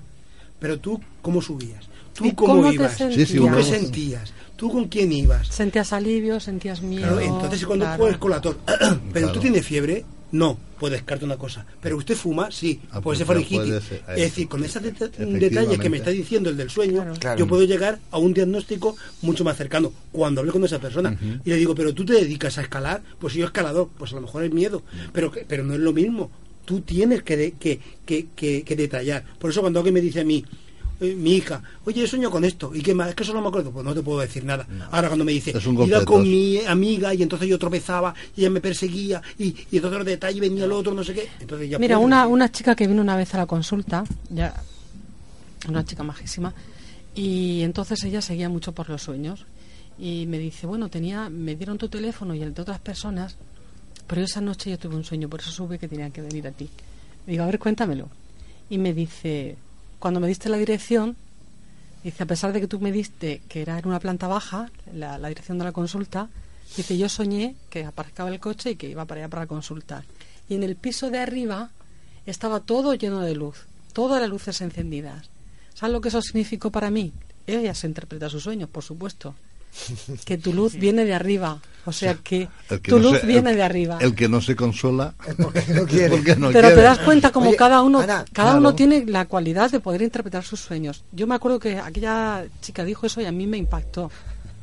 pero 0.58 0.78
tú 0.78 1.00
cómo 1.22 1.40
subías, 1.40 1.88
tú 2.14 2.26
¿Y 2.26 2.32
cómo, 2.32 2.56
cómo 2.56 2.68
te 2.68 2.74
ibas, 2.74 2.96
sentías? 2.96 3.28
Sí, 3.28 3.32
sí, 3.34 3.38
tú 3.38 3.50
qué 3.56 3.62
sentías, 3.62 4.32
tú 4.56 4.70
con 4.70 4.88
quién 4.88 5.12
ibas. 5.12 5.48
Sentías 5.48 5.92
alivio, 5.92 6.40
sentías 6.40 6.82
miedo. 6.82 7.16
Claro, 7.16 7.20
entonces 7.20 7.64
cuando 7.66 7.84
claro. 7.86 7.98
puedes 8.02 8.16
con 8.18 8.30
la 8.30 8.40
tos, 8.40 8.56
pero 8.66 8.98
Claro. 9.12 9.32
tú 9.32 9.40
tienes 9.40 9.64
fiebre, 9.66 10.04
no, 10.32 10.56
pues 10.78 10.92
descarta 10.92 11.26
una 11.26 11.36
cosa. 11.36 11.66
Pero 11.80 11.98
usted 11.98 12.14
fuma, 12.16 12.50
sí, 12.50 12.80
Ah, 12.90 13.00
puede 13.00 13.02
pues 13.02 13.18
ser 13.18 13.26
faringitis. 13.26 13.58
puede 13.58 13.80
ser, 13.82 14.02
Es 14.08 14.16
decir, 14.16 14.48
con 14.48 14.64
esos 14.64 14.82
deta- 14.82 15.08
detalles 15.08 15.78
que 15.78 15.90
me 15.90 15.98
está 15.98 16.10
diciendo 16.10 16.48
el 16.48 16.56
del 16.56 16.70
sueño, 16.70 17.04
Claro. 17.18 17.38
yo 17.38 17.46
puedo 17.46 17.64
llegar 17.64 17.98
a 18.10 18.16
un 18.18 18.32
diagnóstico 18.32 18.96
mucho 19.20 19.44
más 19.44 19.56
cercano 19.58 19.92
cuando 20.10 20.40
hablo 20.40 20.52
con 20.52 20.64
esa 20.64 20.78
persona. 20.78 21.16
Y 21.44 21.50
le 21.50 21.56
digo, 21.56 21.74
pero 21.74 21.92
tú 21.92 22.04
te 22.06 22.14
dedicas 22.14 22.56
a 22.58 22.62
escalar, 22.62 23.02
pues 23.18 23.34
si 23.34 23.40
yo 23.40 23.44
escalador, 23.46 23.90
pues 23.98 24.12
a 24.12 24.16
lo 24.16 24.22
mejor 24.22 24.44
es 24.44 24.52
miedo, 24.52 24.82
pero, 25.12 25.30
que- 25.30 25.44
pero 25.46 25.64
no 25.64 25.74
es 25.74 25.80
lo 25.80 25.92
mismo. 25.92 26.30
Tú 26.64 26.80
tienes 26.80 27.22
que, 27.24 27.36
de- 27.36 27.52
que, 27.52 27.80
que, 28.06 28.28
que, 28.34 28.62
que 28.62 28.76
detallar. 28.76 29.24
Por 29.38 29.50
eso 29.50 29.60
cuando 29.60 29.80
alguien 29.80 29.92
me 29.94 30.00
dice 30.00 30.20
a 30.20 30.24
mí, 30.24 30.44
eh, 31.02 31.14
mi 31.14 31.34
hija, 31.34 31.62
oye, 31.84 32.06
sueño 32.06 32.30
con 32.30 32.44
esto, 32.44 32.72
¿y 32.74 32.80
qué 32.80 32.94
más? 32.94 33.10
Es 33.10 33.14
que 33.14 33.22
eso 33.24 33.34
no 33.34 33.42
me 33.42 33.48
acuerdo, 33.48 33.70
pues 33.70 33.84
no 33.84 33.92
te 33.92 34.02
puedo 34.02 34.20
decir 34.20 34.44
nada. 34.44 34.66
Ahora 34.90 35.08
cuando 35.08 35.24
me 35.24 35.32
dice, 35.32 35.52
iba 35.84 36.04
con 36.04 36.22
mi 36.22 36.58
amiga 36.66 37.12
y 37.12 37.22
entonces 37.22 37.48
yo 37.48 37.58
tropezaba 37.58 38.14
y 38.36 38.40
ella 38.40 38.50
me 38.50 38.60
perseguía 38.60 39.20
y, 39.38 39.48
y 39.70 39.76
entonces 39.76 39.98
los 39.98 40.06
detalles 40.06 40.40
venía 40.40 40.64
el 40.64 40.72
otro, 40.72 40.94
no 40.94 41.04
sé 41.04 41.12
qué. 41.14 41.28
Entonces 41.40 41.68
ya 41.68 41.78
Mira, 41.78 41.96
puedo 41.96 42.06
una, 42.06 42.20
decir. 42.22 42.32
una 42.32 42.52
chica 42.52 42.74
que 42.74 42.86
vino 42.86 43.02
una 43.02 43.16
vez 43.16 43.34
a 43.34 43.38
la 43.38 43.46
consulta, 43.46 44.04
ya 44.30 44.54
una 45.68 45.84
chica 45.84 46.02
majísima, 46.02 46.54
y 47.14 47.62
entonces 47.62 48.02
ella 48.04 48.22
seguía 48.22 48.48
mucho 48.48 48.72
por 48.72 48.88
los 48.88 49.02
sueños. 49.02 49.44
Y 49.98 50.26
me 50.26 50.38
dice, 50.38 50.66
bueno, 50.66 50.88
tenía, 50.88 51.28
me 51.28 51.54
dieron 51.54 51.78
tu 51.78 51.88
teléfono 51.88 52.34
y 52.34 52.42
el 52.42 52.54
de 52.54 52.62
otras 52.62 52.80
personas, 52.80 53.36
pero 54.06 54.22
esa 54.22 54.40
noche 54.40 54.70
yo 54.70 54.78
tuve 54.78 54.96
un 54.96 55.04
sueño, 55.04 55.28
por 55.28 55.40
eso 55.40 55.50
supe 55.50 55.78
que 55.78 55.86
tenía 55.86 56.10
que 56.10 56.22
venir 56.22 56.46
a 56.46 56.50
ti. 56.50 56.68
Digo, 57.26 57.42
a 57.42 57.46
ver, 57.46 57.58
cuéntamelo. 57.58 58.08
Y 58.70 58.78
me 58.78 58.94
dice, 58.94 59.56
cuando 60.02 60.18
me 60.18 60.26
diste 60.26 60.48
la 60.48 60.56
dirección, 60.56 61.16
Dice, 62.02 62.24
a 62.24 62.26
pesar 62.26 62.52
de 62.52 62.60
que 62.60 62.66
tú 62.66 62.80
me 62.80 62.90
diste 62.90 63.42
que 63.48 63.62
era 63.62 63.78
en 63.78 63.86
una 63.86 64.00
planta 64.00 64.26
baja, 64.26 64.70
la, 64.92 65.16
dirección 65.28 65.58
de 65.58 65.64
la 65.64 65.72
consulta, 65.72 66.28
dice, 66.76 66.98
yo 66.98 67.08
soñé 67.08 67.54
que 67.70 67.84
aparcaba 67.84 68.28
el 68.28 68.40
coche 68.40 68.72
y 68.72 68.76
que 68.76 68.88
iba 68.88 69.04
para 69.04 69.20
allá 69.20 69.28
para 69.28 69.46
consultar. 69.46 70.04
Y 70.48 70.56
en 70.56 70.64
el 70.64 70.74
piso 70.74 71.10
de 71.10 71.20
arriba 71.20 71.70
estaba 72.26 72.58
todo 72.58 72.94
lleno 72.94 73.20
de 73.20 73.36
luz, 73.36 73.66
todas 73.92 74.20
las 74.20 74.28
luces 74.28 74.60
encendidas. 74.60 75.30
¿Sabes 75.74 75.92
lo 75.92 76.00
que 76.00 76.08
eso 76.08 76.20
significó 76.20 76.72
para 76.72 76.90
mí? 76.90 77.12
Ella 77.46 77.74
se 77.74 77.86
interpreta 77.86 78.28
sus 78.28 78.42
sueños, 78.42 78.68
por 78.68 78.82
supuesto. 78.82 79.36
Que 80.24 80.38
tu 80.38 80.52
luz 80.52 80.74
viene 80.74 81.04
de 81.04 81.14
arriba. 81.14 81.60
O 81.84 81.90
sea 81.92 82.14
que, 82.14 82.48
tu 82.84 82.98
no 83.00 83.10
luz 83.10 83.20
se- 83.22 83.26
viene 83.26 83.50
el- 83.50 83.56
de 83.56 83.62
arriba. 83.64 83.98
El 84.00 84.14
que 84.14 84.28
no 84.28 84.40
se 84.40 84.54
consola 84.54 85.14
porque 85.42 85.64
no 85.74 85.84
quiere. 85.84 86.10
porque 86.10 86.36
no 86.36 86.48
Pero 86.52 86.68
quiere. 86.68 86.74
te 86.76 86.82
das 86.82 86.98
cuenta 87.00 87.32
como 87.32 87.48
Oye, 87.48 87.56
cada 87.56 87.82
uno 87.82 87.98
Ana, 87.98 88.24
cada 88.32 88.50
claro. 88.50 88.58
uno 88.58 88.74
tiene 88.76 89.04
la 89.06 89.24
cualidad 89.24 89.68
de 89.70 89.80
poder 89.80 90.02
interpretar 90.02 90.44
sus 90.44 90.60
sueños. 90.60 91.02
Yo 91.10 91.26
me 91.26 91.34
acuerdo 91.34 91.58
que 91.58 91.78
aquella 91.78 92.44
chica 92.60 92.84
dijo 92.84 93.06
eso 93.06 93.20
y 93.20 93.24
a 93.24 93.32
mí 93.32 93.46
me 93.48 93.56
impactó. 93.56 94.10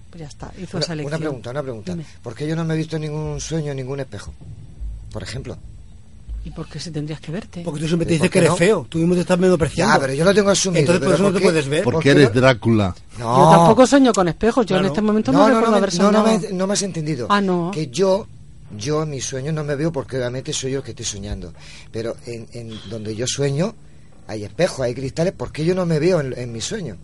Pues 0.09 0.21
ya 0.21 0.27
está, 0.27 0.51
hizo 0.57 0.77
Una, 0.77 0.83
esa 0.85 0.93
una 0.93 1.01
elección. 1.01 1.19
pregunta, 1.21 1.49
una 1.51 1.61
pregunta. 1.61 1.91
Dime. 1.91 2.05
¿Por 2.23 2.33
qué 2.35 2.47
yo 2.47 2.55
no 2.55 2.63
me 2.63 2.73
he 2.73 2.77
visto 2.77 2.95
en 2.95 3.01
ningún 3.03 3.39
sueño, 3.41 3.71
en 3.71 3.77
ningún 3.77 3.99
espejo? 3.99 4.33
Por 5.11 5.21
ejemplo. 5.21 5.57
¿Y 6.49 6.51
por 6.51 6.67
qué 6.67 6.79
si 6.79 6.89
tendrías 6.89 7.19
que 7.19 7.31
verte? 7.31 7.61
Porque 7.63 7.81
tú 7.81 7.87
siempre 7.87 8.07
te 8.07 8.15
¿Y 8.15 8.17
por 8.17 8.23
dices 8.23 8.31
que 8.31 8.39
eres 8.39 8.49
no? 8.49 8.57
feo. 8.57 8.87
Tú 8.89 8.97
mismo 8.97 9.13
te 9.13 9.21
estás 9.21 9.37
menospreciando. 9.37 9.93
Ya, 9.93 9.99
pero 10.01 10.13
yo 10.13 10.25
lo 10.25 10.33
tengo 10.33 10.49
asumido. 10.49 10.79
Entonces 10.79 11.05
por 11.05 11.13
eso 11.13 11.23
no 11.23 11.29
¿por 11.29 11.37
te 11.39 11.43
puedes 11.45 11.67
ver. 11.69 11.83
Porque 11.83 11.93
¿Por 11.95 12.03
qué 12.03 12.09
eres? 12.11 12.33
Drácula. 12.33 12.95
No. 13.19 13.37
Yo 13.45 13.51
tampoco 13.57 13.85
sueño 13.85 14.11
con 14.13 14.27
espejos. 14.29 14.65
Yo 14.65 14.77
en 14.77 14.85
este 14.85 15.01
momento 15.01 15.31
no, 15.31 15.39
No, 15.39 15.43
no, 15.47 15.49
recuerdo 15.53 15.71
no, 15.71 15.77
haber 15.77 15.91
me- 15.93 15.99
no, 15.99 16.11
no, 16.11 16.23
soñado. 16.25 16.41
me, 16.49 16.53
no 16.57 16.67
me 16.67 16.73
has 16.73 16.81
entendido. 16.81 17.27
Ah, 17.29 17.39
no. 17.39 17.69
Que 17.71 17.87
yo, 17.87 18.25
yo 18.75 19.03
en 19.03 19.11
mis 19.11 19.25
sueños 19.25 19.53
no 19.53 19.63
me 19.63 19.75
veo 19.75 19.91
porque 19.91 20.17
obviamente 20.17 20.51
soy 20.53 20.71
yo 20.71 20.79
el 20.79 20.83
que 20.83 20.91
estoy 20.91 21.05
soñando. 21.05 21.53
Pero 21.91 22.15
en, 22.25 22.47
en 22.53 22.73
donde 22.89 23.15
yo 23.15 23.27
sueño 23.27 23.75
hay 24.27 24.43
espejos, 24.43 24.79
hay 24.81 24.95
cristales. 24.95 25.33
¿Por 25.33 25.51
qué 25.51 25.63
yo 25.63 25.75
no 25.75 25.85
me 25.85 25.99
veo 25.99 26.19
en, 26.19 26.33
en 26.35 26.51
mis 26.51 26.65
sueños? 26.65 26.97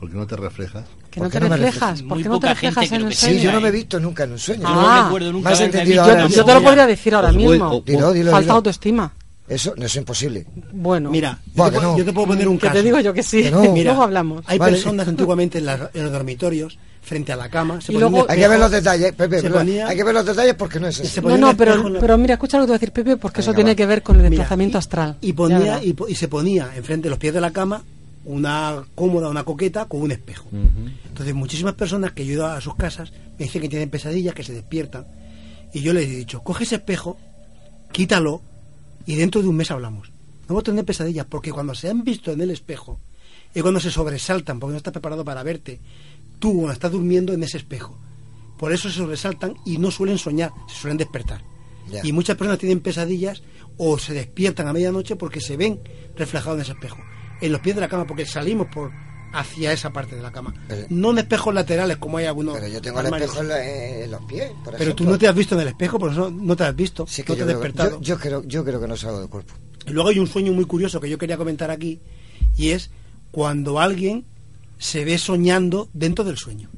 ¿Por 0.00 0.10
qué 0.10 0.16
no 0.16 0.26
te 0.26 0.34
reflejas? 0.36 0.84
Que 1.16 1.20
¿Por 1.22 1.32
no 1.32 1.48
te 1.48 1.48
reflejas. 1.56 2.02
¿Por 2.02 2.22
qué 2.22 2.28
no 2.28 2.38
te 2.40 2.48
reflejas 2.48 2.92
en 2.92 3.00
el 3.02 3.08
que 3.08 3.14
Sí, 3.14 3.20
sueño? 3.26 3.40
yo 3.42 3.52
no 3.52 3.60
me 3.62 3.68
he 3.68 3.72
visto 3.72 3.98
nunca 3.98 4.24
en 4.24 4.32
un 4.32 4.38
sueño. 4.38 4.62
Yo 4.62 4.68
Ah. 4.68 4.96
no 4.98 5.04
recuerdo 5.06 5.32
nunca 5.32 5.48
¿Me 5.48 5.52
has 5.54 5.60
haberme 5.60 5.78
entendido 5.80 6.02
visto 6.04 6.18
ahora? 6.20 6.28
Yo 6.36 6.44
te 6.44 6.54
lo 6.54 6.62
podría 6.62 6.86
decir 6.86 7.14
ahora 7.14 7.32
voy- 7.32 7.36
mismo. 7.48 7.68
os- 7.78 7.84
Dilo, 7.86 8.12
dilo, 8.12 8.30
Falta 8.32 8.42
dilo. 8.42 8.52
autoestima. 8.54 9.12
Eso 9.48 9.72
no 9.76 9.86
es 9.86 9.96
imposible. 9.96 10.44
Bueno, 10.72 11.10
Mira, 11.10 11.38
yo 11.54 11.64
te, 11.64 11.70
puedo- 11.70 11.82
no. 11.82 11.96
yo 11.98 12.04
te 12.04 12.12
puedo 12.12 12.26
poner 12.26 12.48
un 12.48 12.58
que 12.58 12.66
caso. 12.66 12.74
te 12.78 12.82
digo 12.82 13.00
yo 13.00 13.14
que 13.14 13.22
sí. 13.22 13.44
Que 13.44 13.50
no. 13.50 13.60
Mira, 13.72 13.92
Luego 13.92 14.02
hablamos. 14.02 14.42
Hay 14.46 14.58
Vale. 14.58 14.72
personas 14.72 15.08
antiguamente 15.08 15.58
en, 15.58 15.66
los 15.66 16.12
dormitorios, 16.12 16.76
frente 17.00 17.32
a 17.32 17.36
la 17.36 17.48
cama, 17.48 17.80
se 17.80 17.92
Y 17.92 17.96
Hay 18.28 18.38
que 18.40 18.48
ver 18.48 18.58
los 18.58 18.70
detalles, 18.72 19.12
Pepe. 19.12 19.40
ponía- 19.48 19.86
Hay 19.86 19.96
que 19.96 20.02
ver 20.02 20.12
los 20.14 20.26
detalles 20.26 20.54
porque 20.54 20.80
no 20.80 20.88
es 20.88 20.98
ponía 20.98 21.28
No, 21.38 21.46
un 21.46 21.52
no, 21.52 21.56
pero, 21.56 21.88
la- 21.88 22.00
pero 22.00 22.18
mira, 22.18 22.34
escucha 22.34 22.58
lo 22.58 22.64
que 22.64 22.66
te 22.66 22.70
voy 22.72 22.74
a 22.74 22.78
decir, 22.80 22.92
Pepe, 22.92 23.16
porque 23.16 23.40
eso 23.40 23.54
tiene 23.54 23.70
va. 23.70 23.74
que 23.76 23.86
ver 23.86 24.02
con 24.02 24.16
el 24.16 24.22
Mira, 24.22 24.30
desplazamiento 24.30 24.78
astral. 24.78 25.16
Y, 25.20 25.32
ponía, 25.32 25.80
y, 25.82 25.94
y 26.08 26.14
se 26.16 26.26
ponía 26.28 26.68
enfrente 26.76 27.04
de 27.04 27.10
los 27.10 27.18
pies 27.20 27.32
de 27.32 27.40
la 27.40 27.52
cama 27.52 27.84
una 28.26 28.84
cómoda, 28.94 29.28
una 29.28 29.44
coqueta 29.44 29.86
con 29.86 30.02
un 30.02 30.10
espejo. 30.10 30.48
Entonces, 31.08 31.34
muchísimas 31.34 31.74
personas 31.74 32.12
que 32.12 32.26
yo 32.26 32.32
he 32.32 32.34
ido 32.34 32.46
a 32.46 32.60
sus 32.60 32.74
casas 32.74 33.12
me 33.38 33.46
dicen 33.46 33.62
que 33.62 33.68
tienen 33.68 33.88
pesadillas, 33.88 34.34
que 34.34 34.42
se 34.42 34.52
despiertan. 34.52 35.06
Y 35.72 35.80
yo 35.80 35.92
les 35.92 36.08
he 36.08 36.16
dicho, 36.16 36.42
coge 36.42 36.64
ese 36.64 36.76
espejo, 36.76 37.16
quítalo 37.92 38.42
y 39.06 39.14
dentro 39.14 39.42
de 39.42 39.48
un 39.48 39.56
mes 39.56 39.70
hablamos. 39.70 40.10
No 40.48 40.54
voy 40.54 40.60
a 40.60 40.64
tener 40.64 40.84
pesadillas 40.84 41.26
porque 41.26 41.52
cuando 41.52 41.74
se 41.74 41.88
han 41.88 42.04
visto 42.04 42.32
en 42.32 42.40
el 42.40 42.50
espejo 42.50 42.98
es 43.54 43.62
cuando 43.62 43.80
se 43.80 43.90
sobresaltan 43.90 44.58
porque 44.58 44.72
no 44.72 44.78
estás 44.78 44.92
preparado 44.92 45.24
para 45.24 45.42
verte. 45.42 45.80
Tú 46.38 46.52
cuando 46.52 46.72
estás 46.72 46.92
durmiendo 46.92 47.32
en 47.32 47.42
ese 47.42 47.58
espejo. 47.58 47.96
Por 48.58 48.72
eso 48.72 48.90
se 48.90 48.96
sobresaltan 48.96 49.54
y 49.64 49.78
no 49.78 49.90
suelen 49.90 50.18
soñar, 50.18 50.50
se 50.68 50.74
suelen 50.74 50.98
despertar. 50.98 51.42
Y 52.02 52.12
muchas 52.12 52.36
personas 52.36 52.58
tienen 52.58 52.80
pesadillas 52.80 53.42
o 53.76 53.98
se 53.98 54.14
despiertan 54.14 54.66
a 54.66 54.72
medianoche 54.72 55.14
porque 55.14 55.40
se 55.40 55.56
ven 55.56 55.78
reflejados 56.16 56.58
en 56.58 56.62
ese 56.62 56.72
espejo. 56.72 56.98
En 57.40 57.52
los 57.52 57.60
pies 57.60 57.74
de 57.74 57.80
la 57.82 57.88
cama, 57.88 58.06
porque 58.06 58.24
salimos 58.26 58.66
por 58.68 58.90
hacia 59.32 59.72
esa 59.72 59.92
parte 59.92 60.16
de 60.16 60.22
la 60.22 60.32
cama. 60.32 60.54
Pero- 60.68 60.86
no 60.88 61.10
en 61.10 61.18
espejos 61.18 61.52
laterales 61.52 61.98
como 61.98 62.16
hay 62.18 62.24
algunos. 62.26 62.54
Pero 62.54 62.68
yo 62.68 62.80
tengo 62.80 63.00
el 63.00 63.06
espejo 63.06 63.40
en, 63.42 63.48
la- 63.48 63.64
en 64.04 64.10
los 64.10 64.22
pies, 64.22 64.50
por 64.64 64.72
Pero 64.76 64.94
tú 64.94 65.02
ejemplo. 65.02 65.10
no 65.12 65.18
te 65.18 65.28
has 65.28 65.34
visto 65.34 65.54
en 65.54 65.60
el 65.60 65.68
espejo, 65.68 65.98
por 65.98 66.12
eso 66.12 66.30
no 66.30 66.56
te 66.56 66.64
has 66.64 66.74
visto. 66.74 67.06
Sí, 67.06 67.22
que 67.22 67.32
no 67.32 67.34
te 67.34 67.38
yo, 67.40 67.44
has 67.44 67.48
creo, 67.48 67.58
despertado. 67.62 68.00
yo, 68.00 68.02
yo 68.14 68.18
creo, 68.18 68.42
yo 68.44 68.64
creo 68.64 68.80
que 68.80 68.88
no 68.88 68.96
salgo 68.96 69.20
del 69.20 69.28
cuerpo. 69.28 69.52
Y 69.86 69.90
luego 69.90 70.08
hay 70.08 70.18
un 70.18 70.26
sueño 70.26 70.52
muy 70.52 70.64
curioso 70.64 71.00
que 71.00 71.10
yo 71.10 71.18
quería 71.18 71.36
comentar 71.36 71.70
aquí, 71.70 72.00
y 72.56 72.70
es 72.70 72.90
cuando 73.30 73.78
alguien 73.80 74.24
se 74.78 75.04
ve 75.04 75.18
soñando 75.18 75.88
dentro 75.92 76.24
del 76.24 76.38
sueño. 76.38 76.70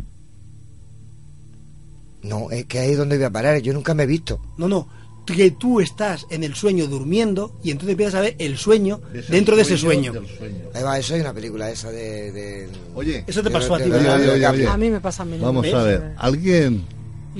No, 2.23 2.51
es 2.51 2.65
que 2.67 2.81
ahí 2.81 2.91
es 2.93 2.99
donde 2.99 3.17
voy 3.17 3.25
a 3.27 3.31
parar. 3.31 3.59
Yo 3.61 3.73
nunca 3.73 3.95
me 3.95 4.03
he 4.03 4.07
visto. 4.07 4.41
No, 4.57 4.69
no, 4.69 4.89
que 5.35 5.51
tú 5.51 5.81
estás 5.81 6.27
en 6.31 6.45
el 6.45 6.55
sueño 6.55 6.87
durmiendo 6.87 7.53
y 7.63 7.71
entonces 7.71 7.93
empiezas 7.93 8.15
a 8.17 8.21
ver 8.21 8.37
el 8.39 8.57
sueño 8.59 9.01
dentro 9.29 9.57
de 9.57 9.63
ese 9.63 9.77
sueño. 9.79 10.13
sueño. 10.39 10.57
Ahí 10.75 10.83
va, 10.83 10.99
eso 10.99 11.15
hay 11.15 11.21
una 11.21 11.33
película 11.33 11.71
esa 11.71 11.91
de... 11.91 12.33
de- 12.33 12.69
Oye, 12.95 13.25
Eso 13.27 13.43
te 13.43 13.49
de- 13.49 13.53
pasó 13.55 13.75
a 13.75 13.79
de- 13.79 13.85
ti, 13.85 13.91
oye, 13.91 14.31
oye. 14.47 14.67
A 14.67 14.77
mí 14.77 14.91
me 14.91 15.01
pasa 15.01 15.23
a 15.23 15.27
mí. 15.27 15.39
Vamos 15.41 15.63
¿Ves? 15.63 15.75
a 15.75 15.83
ver, 15.83 16.13
¿alguien 16.19 16.85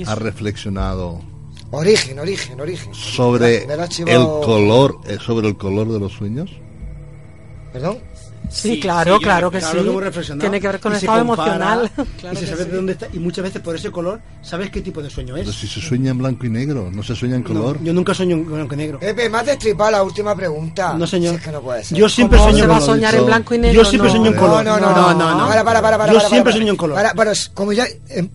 ha 0.07 0.15
reflexionado 0.15 1.21
Origen, 1.71 2.19
origen, 2.19 2.61
origen. 2.61 2.95
sobre 2.95 3.65
el 3.65 3.89
chivado- 3.89 4.41
color, 4.43 4.99
eh, 5.07 5.19
sobre 5.21 5.49
el 5.49 5.57
color 5.57 5.93
de 5.93 5.99
los 6.01 6.13
sueños? 6.13 6.51
¿Perdón? 7.73 7.99
Sí, 8.51 8.75
Sí, 8.75 8.81
claro, 8.81 9.17
sí, 9.19 9.23
claro 9.25 9.51
que 9.51 9.59
Claro 9.59 10.13
sí. 10.23 10.33
Tiene 10.39 10.61
que 10.61 10.69
ver 10.69 10.81
con 10.81 10.93
Y 10.93 10.95
el 10.95 11.01
se 11.01 11.07
estado 11.07 11.27
compara, 11.27 11.53
emocional. 11.53 11.91
y 11.99 12.21
Claro 12.21 12.35
se 12.37 12.41
que 12.45 12.51
sabe 12.51 12.65
sí. 12.65 12.71
de 12.71 12.77
dónde 12.77 12.93
está. 12.93 13.07
Y 13.13 13.19
muchas 13.19 13.43
veces 13.45 13.61
por 13.63 13.77
ese 13.77 13.91
color 13.91 14.21
sabes 14.43 14.71
qué 14.71 14.81
tipo 14.81 15.03
de 15.03 15.11
sueño 15.11 15.37
es. 15.37 15.43
Pero 15.45 15.53
si 15.53 15.67
se 15.67 15.81
sueña 15.81 16.11
en 16.11 16.19
blanco 16.19 16.47
y 16.47 16.51
negro, 16.51 16.91
no 16.93 17.03
se 17.03 17.15
sueña 17.15 17.37
en 17.37 17.43
No, 17.43 17.49
color. 17.49 17.79
yo 17.83 17.93
nunca 17.93 18.15
sueño 18.15 18.37
en 18.37 18.47
blanco 18.47 18.75
y 18.75 18.79
negro. 18.79 18.99
Pepe, 19.01 19.29
me 19.29 19.39
has 19.39 19.47
destripado 19.47 19.91
la 19.91 20.03
última 20.03 20.35
pregunta. 20.35 20.95
No, 20.95 21.07
señor. 21.07 21.33
Si 21.35 21.39
es 21.39 21.45
que 21.45 21.53
no 21.53 21.61
puede 21.61 21.85
ser. 21.85 21.99
Yo 21.99 22.09
siempre 22.09 22.39
¿Cómo 22.39 22.51
sueño 22.51 22.65
se 22.65 22.69
va 22.69 22.77
a 22.77 22.81
soñar 22.81 23.15
en 23.15 23.27
blanco 23.27 23.55
y 23.55 23.59
negro? 23.59 23.83
Yo 23.83 23.89
siempre 23.89 24.09
No. 24.11 24.17
sueño 24.17 24.31
en 24.31 24.37
No, 24.37 24.41
color. 24.41 24.65
no, 24.65 24.79
no, 24.81 24.91
no, 24.95 25.15
no, 25.15 25.35
no. 25.39 25.49
Para, 25.49 25.65
para, 25.65 25.83
para, 25.83 25.99
para, 25.99 26.13
Yo 26.13 26.19
para, 26.19 26.29
siempre 26.29 26.51
para. 26.53 26.57
sueño 26.57 26.71
en 26.73 26.77
color. 26.77 26.97
Para, 26.97 27.15
para, 27.15 27.33
como 27.55 27.73
ya... 27.73 27.87
em, 28.09 28.29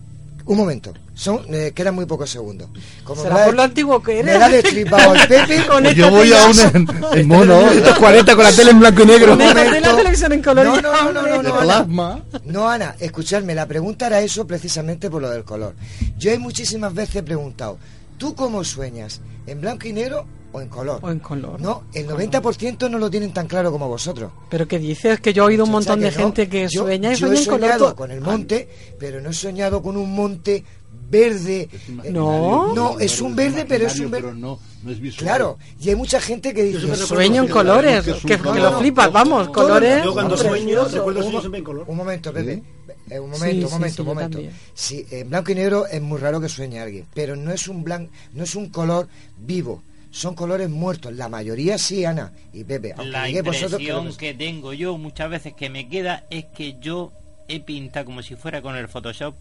un 0.46 0.56
momento. 0.56 0.92
Son, 1.14 1.40
eh, 1.48 1.72
quedan 1.74 1.94
muy 1.94 2.06
pocos 2.06 2.28
segundos. 2.28 2.68
Como 3.04 3.22
Será 3.22 3.34
me 3.34 3.40
la- 3.40 3.46
por 3.46 3.54
lo 3.54 3.62
antiguo 3.62 4.02
que 4.02 4.18
eres. 4.18 4.32
Me 4.34 4.38
la 4.38 4.46
ha 4.46 4.48
destripado 4.50 5.14
el 5.14 5.28
Pepe. 5.28 5.64
Con 5.68 5.82
Pues 5.84 5.94
yo 5.96 6.10
voy 6.10 6.32
a 6.32 6.46
un 6.46 6.60
en, 6.60 6.88
en 7.18 7.28
mono, 7.28 7.62
40 7.98 8.34
con 8.34 8.44
la 8.44 8.52
tele 8.52 8.70
en 8.72 8.80
blanco 8.80 9.02
y 9.02 9.06
negro. 9.06 9.28
Con 9.30 9.38
de 9.38 9.54
televisión 9.54 10.32
en 10.32 10.42
color. 10.42 10.66
No, 10.66 10.80
no, 10.82 11.12
no, 11.12 11.22
no, 11.26 11.42
no, 11.42 11.58
plasma. 11.60 12.22
No, 12.44 12.68
Ana, 12.68 12.96
escuchadme, 12.98 13.54
la 13.54 13.66
pregunta 13.66 14.06
era 14.08 14.20
eso 14.20 14.46
precisamente 14.46 15.08
por 15.08 15.22
lo 15.22 15.30
del 15.30 15.44
color. 15.44 15.74
Yo 16.18 16.30
he 16.30 16.38
muchísimas 16.38 16.92
veces 16.92 17.22
preguntado, 17.22 17.78
¿tú 18.18 18.34
cómo 18.34 18.64
sueñas? 18.64 19.20
¿En 19.46 19.60
blanco 19.60 19.86
y 19.88 19.92
negro 19.92 20.26
o 20.54 20.60
en 20.60 20.68
color? 20.68 21.00
O 21.02 21.10
en 21.10 21.18
color. 21.18 21.60
No, 21.60 21.82
el 21.92 22.06
90% 22.06 22.88
no 22.88 22.98
lo 22.98 23.10
tienen 23.10 23.32
tan 23.32 23.46
claro 23.48 23.70
como 23.72 23.88
vosotros. 23.88 24.30
Pero 24.48 24.66
que 24.68 24.78
dices 24.78 25.20
que 25.20 25.32
yo 25.32 25.42
he 25.42 25.46
oído 25.48 25.64
un 25.64 25.70
montón 25.72 26.00
de 26.00 26.10
que 26.10 26.16
no. 26.16 26.22
gente 26.24 26.48
que 26.48 26.68
Yo- 26.70 26.82
sueña 26.84 27.12
y 27.12 27.16
yo 27.16 27.26
sueña 27.26 27.34
he 27.40 27.42
en 27.42 27.50
color. 27.50 27.60
soñado 27.70 27.96
con 27.96 28.10
el 28.12 28.20
monte, 28.20 28.68
pero 28.98 29.20
no 29.20 29.30
he 29.30 29.34
soñado 29.34 29.82
con 29.82 29.96
un 29.96 30.14
monte 30.14 30.64
verde. 31.10 31.68
No. 32.10 32.72
No, 32.74 32.98
es 32.98 33.20
un 33.20 33.34
verde, 33.36 33.64
pero 33.68 33.86
es 33.86 33.98
un 34.00 34.10
verde. 34.10 34.28
Pero 34.28 34.34
no, 34.38 34.58
no 34.82 34.90
es 34.90 35.00
visual. 35.00 35.24
Claro, 35.24 35.58
y 35.80 35.88
hay 35.90 35.96
mucha 35.96 36.20
gente 36.20 36.54
que 36.54 36.62
dice... 36.64 36.96
Sueño 36.96 37.42
en 37.42 37.46
que 37.48 37.52
colores, 37.52 38.04
que 38.24 38.36
lo 38.38 38.78
flipas, 38.78 39.12
vamos, 39.12 39.48
colores. 39.50 40.04
Yo 40.04 40.12
cuando 40.12 40.34
Hombre, 40.34 40.48
sueño 40.48 40.84
recuerdo 40.84 41.08
Un 41.08 41.14
sueños 41.14 41.32
mo- 41.32 41.40
siempre 41.40 41.58
en 41.58 41.64
color. 41.64 41.84
Un 41.88 41.96
momento, 41.96 42.32
Pepe. 42.32 42.62
Eh, 43.10 43.18
un 43.20 43.30
momento, 43.30 43.44
Sí, 43.46 43.64
un 43.64 43.70
momento, 43.70 43.94
sí, 43.96 44.00
un 44.02 44.06
momento. 44.08 44.38
Sí, 44.72 45.06
en 45.10 45.28
blanco 45.30 45.52
y 45.52 45.54
negro 45.56 45.86
es 45.86 46.00
muy 46.00 46.18
raro 46.18 46.40
que 46.40 46.48
sueñe 46.48 46.80
alguien, 46.80 47.06
pero 47.12 47.36
no 47.36 47.52
es 47.52 47.68
un 47.68 47.84
blanco, 47.84 48.10
no 48.32 48.44
es 48.44 48.54
un 48.54 48.70
color 48.70 49.08
vivo. 49.36 49.82
Son 50.14 50.36
colores 50.36 50.70
muertos. 50.70 51.12
La 51.14 51.28
mayoría 51.28 51.76
sí, 51.76 52.04
Ana 52.04 52.32
y 52.52 52.62
Pepe. 52.62 52.94
La 53.04 53.24
que 53.24 53.30
impresión 53.38 54.06
no- 54.06 54.16
que 54.16 54.32
tengo 54.32 54.72
yo 54.72 54.96
muchas 54.96 55.28
veces 55.28 55.54
que 55.54 55.68
me 55.70 55.88
queda 55.88 56.22
es 56.30 56.44
que 56.44 56.76
yo 56.80 57.10
he 57.48 57.58
pintado 57.58 58.06
como 58.06 58.22
si 58.22 58.36
fuera 58.36 58.62
con 58.62 58.76
el 58.76 58.86
Photoshop 58.86 59.34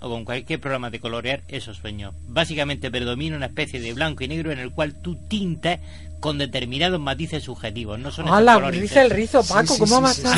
o 0.00 0.10
con 0.10 0.24
cualquier 0.24 0.60
programa 0.60 0.90
de 0.90 1.00
colorear 1.00 1.42
esos 1.48 1.78
sueños. 1.78 2.14
Básicamente 2.28 2.90
predomina 2.90 3.36
una 3.36 3.46
especie 3.46 3.80
de 3.80 3.92
blanco 3.94 4.24
y 4.24 4.28
negro 4.28 4.52
en 4.52 4.58
el 4.58 4.70
cual 4.70 4.94
tú 4.94 5.16
tintas 5.28 5.78
con 6.20 6.38
determinados 6.38 6.98
matices 7.00 7.42
subjetivos. 7.44 7.98
No 7.98 8.10
son 8.10 8.26
colores 8.26 8.80
dice 8.80 9.02
el 9.02 9.10
rizo, 9.10 9.42
Paco, 9.44 9.74
sí, 9.74 9.80
¿cómo 9.80 9.96
sí, 9.96 10.02
vas 10.02 10.16
sí, 10.16 10.22
a...? 10.26 10.36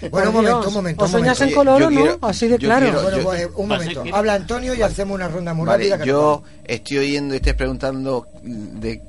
sí. 0.00 0.08
Bueno, 0.10 0.30
un 0.30 0.34
momento, 0.36 0.68
un 0.68 0.74
momento. 0.74 1.04
¿O 1.04 1.08
momento. 1.08 1.44
en 1.44 1.52
color 1.52 1.82
o 1.82 1.90
no? 1.90 2.00
quiero- 2.00 2.18
Así 2.22 2.48
de 2.48 2.58
claro. 2.58 2.86
quiero- 2.86 3.02
Bueno, 3.02 3.16
Yo- 3.18 3.24
pues, 3.24 3.48
un 3.56 3.68
momento. 3.68 4.02
que- 4.02 4.10
Habla 4.12 4.34
Antonio 4.34 4.74
y 4.74 4.82
hacemos 4.82 5.14
una 5.14 5.28
ronda 5.28 5.54
muy 5.54 5.66
Vale, 5.66 5.84
rápida. 5.84 5.98
que 6.04 6.08
yo 6.08 6.42
estoy 6.64 6.98
oyendo 6.98 7.34
y 7.34 7.36
estoy 7.38 7.52
preguntando 7.54 8.26
de 8.42 9.00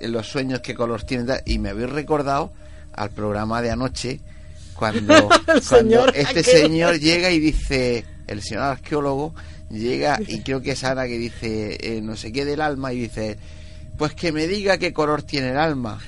eh, 0.00 0.08
los 0.08 0.26
sueños 0.28 0.60
qué 0.60 0.74
color 0.74 1.02
tienen 1.02 1.28
y 1.44 1.58
me 1.58 1.70
habéis 1.70 1.90
recordado 1.90 2.52
al 2.92 3.10
programa 3.10 3.60
de 3.60 3.70
anoche 3.70 4.20
cuando, 4.74 5.28
cuando 5.46 5.60
señor 5.62 6.12
este 6.14 6.40
aquel. 6.40 6.44
señor 6.44 6.98
llega 7.00 7.30
y 7.30 7.38
dice, 7.40 8.04
el 8.26 8.42
señor 8.42 8.64
arqueólogo 8.64 9.34
llega 9.70 10.18
y 10.26 10.40
creo 10.40 10.60
que 10.60 10.72
es 10.72 10.84
Ana 10.84 11.06
que 11.06 11.18
dice 11.18 11.76
eh, 11.80 12.00
no 12.02 12.16
sé 12.16 12.32
qué 12.32 12.44
del 12.44 12.60
alma 12.60 12.92
y 12.92 13.00
dice 13.00 13.38
pues 13.96 14.14
que 14.14 14.30
me 14.30 14.46
diga 14.46 14.76
qué 14.76 14.92
color 14.92 15.22
tiene 15.22 15.50
el 15.52 15.56
alma. 15.56 15.98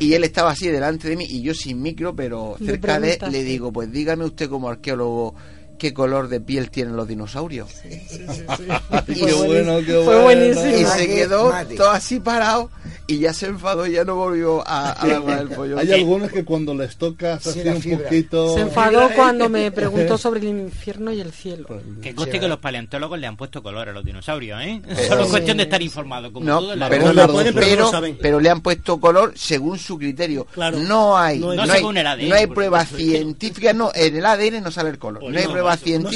Y 0.00 0.14
él 0.14 0.24
estaba 0.24 0.52
así 0.52 0.68
delante 0.68 1.08
de 1.08 1.16
mí 1.16 1.26
y 1.28 1.42
yo 1.42 1.52
sin 1.52 1.82
micro 1.82 2.16
pero 2.16 2.56
cerca 2.64 2.98
de 2.98 3.14
él 3.14 3.32
le 3.32 3.44
digo 3.44 3.72
pues 3.72 3.92
dígame 3.92 4.24
usted 4.24 4.48
como 4.48 4.68
arqueólogo 4.68 5.34
qué 5.78 5.92
color 5.94 6.28
de 6.28 6.40
piel 6.40 6.70
tienen 6.70 6.96
los 6.96 7.08
dinosaurios. 7.08 7.70
Qué 7.82 9.32
bueno, 9.46 9.78
qué 9.86 9.92
Fue 9.92 10.04
bueno. 10.04 10.22
buenísimo. 10.22 10.76
Y 10.76 10.84
se 10.84 11.06
quedó 11.06 11.50
Mate. 11.50 11.76
todo 11.76 11.90
así 11.90 12.20
parado 12.20 12.70
y 13.06 13.18
ya 13.18 13.34
se 13.34 13.46
enfadó 13.46 13.86
y 13.86 13.92
ya 13.92 14.04
no 14.04 14.16
volvió 14.16 14.66
a, 14.66 14.92
a 14.92 15.06
la 15.06 15.20
hora 15.20 15.36
del 15.36 15.48
pollo. 15.50 15.78
Hay 15.78 15.92
algunos 15.92 16.30
que 16.30 16.44
cuando 16.44 16.74
les 16.74 16.96
toca 16.96 17.34
así 17.34 17.60
un 17.60 17.80
fibra. 17.80 18.04
poquito... 18.04 18.54
Se 18.54 18.60
enfadó 18.60 19.10
cuando 19.14 19.48
me 19.48 19.70
preguntó 19.72 20.16
sobre 20.16 20.40
el 20.40 20.46
infierno 20.48 21.12
y 21.12 21.20
el 21.20 21.32
cielo. 21.32 21.66
Que 22.02 22.14
conste 22.14 22.40
que 22.40 22.48
los 22.48 22.58
paleontólogos 22.58 23.18
le 23.18 23.26
han 23.26 23.36
puesto 23.36 23.62
color 23.62 23.88
a 23.88 23.92
los 23.92 24.04
dinosaurios, 24.04 24.60
¿eh? 24.62 24.80
Solo 25.08 25.24
es 25.24 25.30
cuestión 25.30 25.56
de 25.58 25.64
estar 25.64 25.82
informado, 25.82 26.32
como 26.32 26.46
No, 26.46 26.60
todo 26.60 26.72
en 26.72 26.78
la 26.78 26.88
pero, 26.88 27.04
pueden, 27.32 27.54
pero 27.54 27.90
pero, 27.90 28.16
pero 28.20 28.40
le 28.40 28.50
han 28.50 28.60
puesto 28.60 28.98
color 28.98 29.32
según 29.36 29.78
su 29.78 29.98
criterio. 29.98 30.46
Claro. 30.46 30.78
No 30.78 31.16
hay, 31.18 31.40
No 31.40 31.50
hay, 31.50 31.70
según 31.70 31.98
el 31.98 32.06
ADN, 32.06 32.28
no 32.28 32.34
hay 32.34 32.46
pruebas 32.46 32.88
científicas, 32.88 33.74
no, 33.74 33.90
en 33.94 34.16
el 34.16 34.24
ADN 34.24 34.62
no 34.62 34.70
sale 34.70 34.90
el 34.90 34.98
color. 34.98 35.20
Pues 35.20 35.32
no 35.32 35.38
hay 35.38 35.44
no, 35.46 35.50
pruebas 35.52 35.63
tiene. 35.76 36.08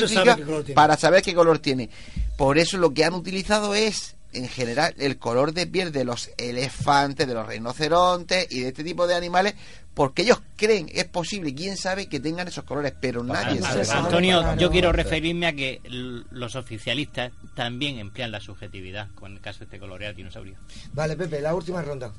para 0.75 0.97
saber 0.97 1.23
qué 1.23 1.35
color 1.35 1.59
tiene. 1.59 1.91
Por 2.37 2.59
eso 2.59 2.79
lo 2.79 2.93
que 2.95 3.05
han 3.05 3.15
utilizado 3.15 3.75
es, 3.75 4.17
en 4.33 4.49
general, 4.49 4.95
el 4.99 5.19
color 5.19 5.53
de 5.53 5.67
piel 5.67 5.93
de 5.93 6.05
los 6.05 6.31
elefantes, 6.37 7.27
de 7.27 7.35
los 7.35 7.47
rinocerontes 7.47 8.47
y 8.51 8.61
de 8.61 8.69
este 8.69 8.85
tipo 8.85 9.07
de 9.07 9.15
animales, 9.15 9.55
porque 9.95 10.23
ellos 10.23 10.41
creen, 10.57 10.89
es 10.95 11.07
posible, 11.07 11.53
quién 11.55 11.77
sabe, 11.77 12.09
que 12.09 12.21
tengan 12.21 12.47
esos 12.47 12.63
colores, 12.63 12.95
pero 13.01 13.25
nadie 13.25 13.61
sabe. 13.61 13.85
Antonio, 13.91 14.57
yo 14.57 14.71
quiero 14.71 14.93
referirme 14.93 15.49
a 15.49 15.53
que 15.53 15.81
los 15.89 16.55
oficialistas 16.55 17.33
también 17.57 17.99
emplean 17.99 18.31
la 18.31 18.41
subjetividad 18.41 19.09
con 19.17 19.33
el 19.33 19.41
caso 19.41 19.61
de 19.61 19.65
este 19.65 19.81
colorear 19.81 20.15
dinosaurio. 20.15 20.55
Vale, 20.93 21.17
Pepe, 21.17 21.41
la 21.41 21.55
última 21.55 21.83
ronda. 21.83 22.13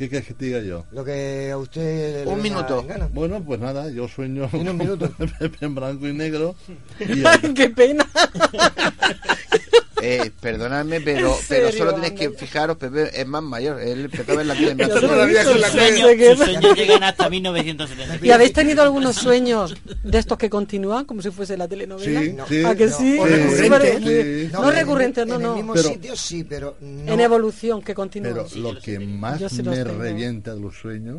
¿Qué 0.00 0.08
quieres 0.08 0.28
que 0.28 0.32
te 0.32 0.46
diga 0.46 0.60
yo? 0.60 0.86
Lo 0.92 1.04
que 1.04 1.50
a 1.52 1.58
usted 1.58 2.24
le 2.24 2.30
Un 2.32 2.40
minuto. 2.40 2.82
gana. 2.84 3.06
Bueno, 3.12 3.38
pues 3.44 3.60
nada, 3.60 3.90
yo 3.90 4.08
sueño 4.08 4.48
Tiene 4.48 4.70
un 4.70 4.78
minuto. 4.78 5.12
en 5.60 5.74
blanco 5.74 6.08
y 6.08 6.14
negro. 6.14 6.54
Y 7.00 7.52
¡Qué 7.52 7.68
pena! 7.68 8.08
Eh, 10.02 10.30
perdonadme, 10.40 11.00
pero, 11.04 11.28
¿En 11.34 11.38
pero 11.48 11.72
solo 11.72 11.94
tenéis 11.94 12.12
que 12.12 12.30
fijaros, 12.30 12.76
Pepe 12.76 13.10
es 13.20 13.26
más 13.26 13.42
mayor, 13.42 13.80
él 13.80 14.08
Pepe 14.10 14.32
es 14.40 14.46
la 14.46 14.54
Sus 14.54 15.60
la 15.60 15.68
sueños, 15.70 16.76
llegan 16.76 17.02
hasta 17.04 17.28
1970. 17.28 18.26
¿Y 18.26 18.30
habéis 18.30 18.52
tenido 18.52 18.82
algunos 18.82 19.16
sueños 19.16 19.74
de 20.02 20.18
estos 20.18 20.38
que 20.38 20.48
continúan 20.50 21.04
como 21.04 21.22
si 21.22 21.30
fuese 21.30 21.56
la 21.56 21.68
telenovela? 21.68 22.20
Sí, 22.20 22.32
No. 22.32 22.46
sí. 22.46 22.64
¿A 22.64 22.74
que 22.74 22.86
No, 22.86 22.96
sí? 22.96 23.18
Sí, 23.18 23.68
recurrente. 23.68 24.44
Sí. 24.46 24.50
No, 24.52 24.68
en 24.70 24.74
recurrente, 24.76 25.26
no, 25.26 25.34
En 25.36 25.42
no. 25.42 25.50
el 25.50 25.56
mismo 25.56 25.74
Pero- 25.74 25.88
sitio 25.88 26.16
sí, 26.16 26.44
pero 26.44 26.76
no. 26.80 27.12
En 27.12 27.20
evolución, 27.20 27.82
que 27.82 27.94
continúan. 27.94 28.34
Pero 28.34 28.48
lo 28.74 28.80
que 28.80 28.98
más 28.98 29.40
sí 29.52 29.62
me 29.62 29.76
tengo. 29.76 29.98
revienta 30.02 30.54
de 30.54 30.60
los 30.60 30.76
sueños 30.78 31.18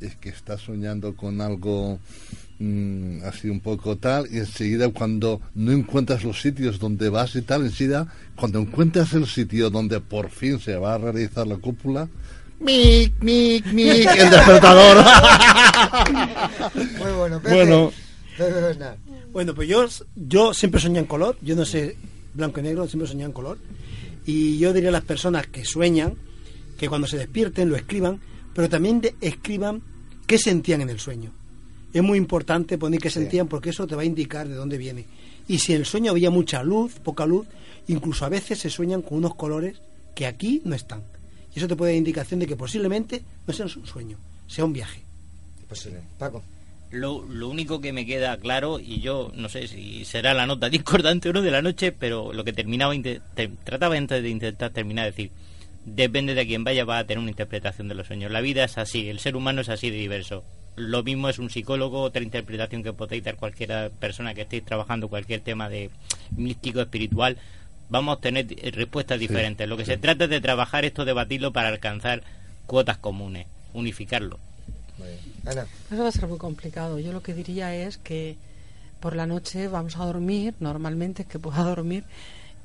es 0.00 0.16
que 0.16 0.28
estás 0.28 0.60
soñando 0.60 1.14
con 1.16 1.40
algo 1.40 1.98
mm, 2.58 3.24
así 3.24 3.48
un 3.48 3.60
poco 3.60 3.96
tal 3.96 4.26
y 4.30 4.38
enseguida 4.38 4.88
cuando 4.90 5.40
no 5.54 5.72
encuentras 5.72 6.24
los 6.24 6.40
sitios 6.40 6.78
donde 6.78 7.08
vas 7.08 7.34
y 7.36 7.42
tal, 7.42 7.62
enseguida 7.64 8.06
cuando 8.36 8.58
encuentras 8.60 9.12
el 9.14 9.26
sitio 9.26 9.70
donde 9.70 10.00
por 10.00 10.30
fin 10.30 10.58
se 10.60 10.76
va 10.76 10.94
a 10.94 10.98
realizar 10.98 11.46
la 11.46 11.56
cúpula, 11.56 12.08
mic, 12.60 13.12
mic, 13.20 13.66
mic, 13.72 14.06
el 14.16 14.30
despertador. 14.30 15.04
Muy 16.74 17.12
bueno, 17.16 17.40
Pepe. 17.40 17.54
Bueno. 17.54 17.92
Pepe 18.36 18.52
Bernal. 18.60 18.96
Bueno, 19.32 19.54
pues 19.54 19.68
yo, 19.68 19.86
yo 20.16 20.54
siempre 20.54 20.80
soñé 20.80 20.98
en 21.00 21.06
color, 21.06 21.36
yo 21.42 21.54
no 21.56 21.64
sé 21.64 21.96
blanco 22.34 22.60
y 22.60 22.62
negro, 22.64 22.86
siempre 22.88 23.08
soñé 23.08 23.24
en 23.24 23.32
color. 23.32 23.58
Y 24.26 24.58
yo 24.58 24.72
diría 24.72 24.88
a 24.88 24.92
las 24.92 25.04
personas 25.04 25.46
que 25.46 25.64
sueñan, 25.64 26.14
que 26.78 26.88
cuando 26.88 27.06
se 27.06 27.16
despierten 27.18 27.68
lo 27.68 27.76
escriban, 27.76 28.20
pero 28.54 28.68
también 28.68 29.00
de- 29.00 29.14
escriban 29.20 29.82
qué 30.26 30.38
sentían 30.38 30.80
en 30.80 30.90
el 30.90 30.98
sueño. 30.98 31.30
Es 31.94 32.02
muy 32.02 32.18
importante 32.18 32.76
poner 32.76 33.00
qué 33.00 33.08
sentían 33.08 33.46
porque 33.48 33.70
eso 33.70 33.86
te 33.86 33.94
va 33.94 34.02
a 34.02 34.04
indicar 34.04 34.46
de 34.46 34.54
dónde 34.54 34.76
viene. 34.76 35.06
Y 35.48 35.58
si 35.58 35.72
en 35.72 35.78
el 35.80 35.86
sueño 35.86 36.10
había 36.10 36.28
mucha 36.30 36.62
luz, 36.62 36.94
poca 37.02 37.24
luz, 37.24 37.46
incluso 37.88 38.26
a 38.26 38.28
veces 38.28 38.58
se 38.58 38.68
sueñan 38.68 39.00
con 39.00 39.16
unos 39.18 39.34
colores 39.34 39.80
que 40.14 40.26
aquí 40.26 40.60
no 40.64 40.74
están. 40.74 41.02
Y 41.54 41.58
eso 41.58 41.68
te 41.68 41.76
puede 41.76 41.92
dar 41.92 41.98
indicación 41.98 42.40
de 42.40 42.46
que 42.46 42.56
posiblemente 42.56 43.22
no 43.46 43.54
sea 43.54 43.66
un 43.66 43.86
sueño, 43.86 44.18
sea 44.48 44.64
un 44.64 44.72
viaje. 44.72 45.00
Posible. 45.68 46.00
Paco. 46.18 46.42
Lo, 46.90 47.22
lo 47.28 47.48
único 47.48 47.80
que 47.80 47.92
me 47.92 48.06
queda 48.06 48.36
claro, 48.38 48.78
y 48.80 49.00
yo 49.00 49.32
no 49.34 49.48
sé 49.48 49.66
si 49.68 50.04
será 50.04 50.34
la 50.34 50.46
nota 50.46 50.68
discordante 50.70 51.28
o 51.28 51.32
no 51.32 51.42
de 51.42 51.50
la 51.50 51.62
noche, 51.62 51.92
pero 51.92 52.32
lo 52.32 52.44
que 52.44 52.52
terminaba 52.52 52.92
te- 53.02 53.20
trataba 53.64 53.96
antes 53.96 54.22
de 54.22 54.28
intentar 54.30 54.72
terminar 54.72 55.04
de 55.06 55.10
decir, 55.12 55.30
depende 55.84 56.34
de 56.34 56.46
quién 56.46 56.64
vaya, 56.64 56.84
va 56.84 56.98
a 56.98 57.04
tener 57.06 57.18
una 57.20 57.30
interpretación 57.30 57.88
de 57.88 57.94
los 57.94 58.06
sueños. 58.06 58.30
La 58.32 58.40
vida 58.40 58.64
es 58.64 58.78
así, 58.78 59.08
el 59.08 59.18
ser 59.20 59.36
humano 59.36 59.60
es 59.60 59.68
así 59.68 59.90
de 59.90 59.96
diverso. 59.98 60.44
Lo 60.76 61.02
mismo 61.02 61.28
es 61.28 61.38
un 61.38 61.50
psicólogo, 61.50 62.02
otra 62.02 62.22
interpretación 62.22 62.82
que 62.82 62.92
podéis 62.92 63.24
dar 63.24 63.36
cualquier 63.36 63.90
persona 63.92 64.34
que 64.34 64.42
estéis 64.42 64.64
trabajando 64.64 65.08
cualquier 65.08 65.40
tema 65.40 65.68
de 65.68 65.90
místico, 66.36 66.80
espiritual. 66.80 67.38
Vamos 67.90 68.18
a 68.18 68.20
tener 68.20 68.46
respuestas 68.74 69.20
diferentes. 69.20 69.68
Lo 69.68 69.76
que 69.76 69.84
se 69.84 69.96
trata 69.98 70.24
es 70.24 70.30
de 70.30 70.40
trabajar 70.40 70.84
esto, 70.84 71.04
debatirlo 71.04 71.52
para 71.52 71.68
alcanzar 71.68 72.22
cuotas 72.66 72.98
comunes, 72.98 73.46
unificarlo. 73.72 74.38
Ana. 75.46 75.66
Eso 75.90 76.02
va 76.02 76.08
a 76.08 76.12
ser 76.12 76.26
muy 76.26 76.38
complicado. 76.38 76.98
Yo 76.98 77.12
lo 77.12 77.22
que 77.22 77.34
diría 77.34 77.74
es 77.74 77.98
que 77.98 78.36
por 79.00 79.16
la 79.16 79.26
noche 79.26 79.68
vamos 79.68 79.96
a 79.96 80.04
dormir, 80.06 80.54
normalmente 80.60 81.24
que 81.24 81.38
pueda 81.38 81.62
dormir, 81.74 82.04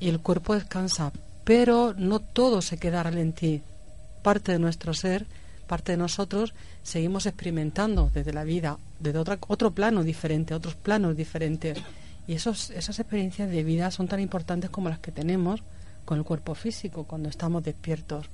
y 0.00 0.08
el 0.08 0.20
cuerpo 0.20 0.54
descansa, 0.54 1.12
pero 1.44 1.94
no 1.96 2.20
todo 2.20 2.62
se 2.62 2.78
queda 2.78 3.02
en 3.08 3.32
ti. 3.32 3.62
Parte 4.22 4.52
de 4.52 4.58
nuestro 4.58 4.94
ser, 4.94 5.26
parte 5.70 5.92
de 5.92 5.98
nosotros, 5.98 6.52
seguimos 6.82 7.26
experimentando 7.26 8.10
desde 8.12 8.32
la 8.32 8.42
vida, 8.42 8.76
desde 8.98 9.20
otra, 9.20 9.38
otro 9.46 9.70
plano 9.70 10.02
diferente, 10.02 10.52
otros 10.52 10.74
planos 10.74 11.16
diferentes. 11.16 11.78
Y 12.26 12.32
esos, 12.32 12.70
esas 12.70 12.98
experiencias 12.98 13.48
de 13.48 13.62
vida 13.62 13.92
son 13.92 14.08
tan 14.08 14.18
importantes 14.18 14.68
como 14.68 14.88
las 14.88 14.98
que 14.98 15.12
tenemos 15.12 15.62
con 16.04 16.18
el 16.18 16.24
cuerpo 16.24 16.56
físico 16.56 17.04
cuando 17.04 17.28
estamos 17.28 17.62
despiertos. 17.62 18.26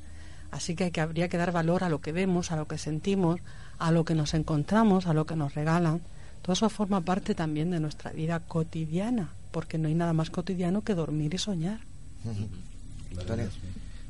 Así 0.50 0.74
que, 0.74 0.84
hay 0.84 0.90
que 0.90 1.02
habría 1.02 1.28
que 1.28 1.36
dar 1.36 1.52
valor 1.52 1.84
a 1.84 1.90
lo 1.90 2.00
que 2.00 2.12
vemos, 2.12 2.52
a 2.52 2.56
lo 2.56 2.66
que 2.66 2.78
sentimos, 2.78 3.38
a 3.78 3.90
lo 3.90 4.06
que 4.06 4.14
nos 4.14 4.32
encontramos, 4.32 5.06
a 5.06 5.12
lo 5.12 5.26
que 5.26 5.36
nos 5.36 5.54
regalan. 5.54 6.00
Todo 6.40 6.54
eso 6.54 6.70
forma 6.70 7.02
parte 7.02 7.34
también 7.34 7.70
de 7.70 7.80
nuestra 7.80 8.12
vida 8.12 8.40
cotidiana, 8.40 9.28
porque 9.50 9.76
no 9.76 9.88
hay 9.88 9.94
nada 9.94 10.14
más 10.14 10.30
cotidiano 10.30 10.84
que 10.84 10.94
dormir 10.94 11.34
y 11.34 11.38
soñar. 11.38 11.80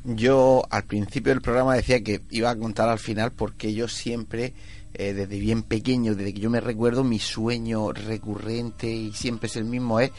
Yo 0.08 0.64
al 0.70 0.84
principio 0.84 1.32
del 1.32 1.42
programa 1.42 1.74
decía 1.74 2.00
que 2.00 2.22
iba 2.30 2.48
a 2.48 2.56
contar 2.56 2.88
al 2.88 3.00
final 3.00 3.32
porque 3.32 3.74
yo 3.74 3.88
siempre, 3.88 4.54
eh, 4.94 5.12
desde 5.12 5.40
bien 5.40 5.64
pequeño, 5.64 6.14
desde 6.14 6.32
que 6.32 6.40
yo 6.40 6.48
me 6.48 6.60
recuerdo, 6.60 7.02
mi 7.02 7.18
sueño 7.18 7.90
recurrente 7.90 8.88
y 8.88 9.12
siempre 9.12 9.48
es 9.48 9.56
el 9.56 9.64
mismo 9.64 9.98
es 9.98 10.12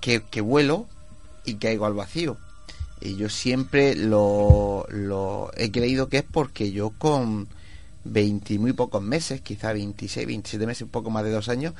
que, 0.00 0.24
que 0.28 0.40
vuelo 0.40 0.88
y 1.44 1.54
caigo 1.54 1.86
al 1.86 1.94
vacío. 1.94 2.36
Y 3.00 3.14
yo 3.14 3.28
siempre 3.28 3.94
lo, 3.94 4.86
he 5.56 5.70
creído 5.70 6.08
que 6.08 6.18
es 6.18 6.24
porque 6.24 6.72
yo 6.72 6.90
con 6.90 7.46
20 8.02 8.54
y 8.54 8.58
muy 8.58 8.72
pocos 8.72 9.02
meses, 9.02 9.40
quizá 9.40 9.72
26, 9.72 10.26
27 10.26 10.66
meses, 10.66 10.82
un 10.82 10.88
poco 10.88 11.10
más 11.10 11.22
de 11.22 11.30
dos 11.30 11.48
años, 11.48 11.74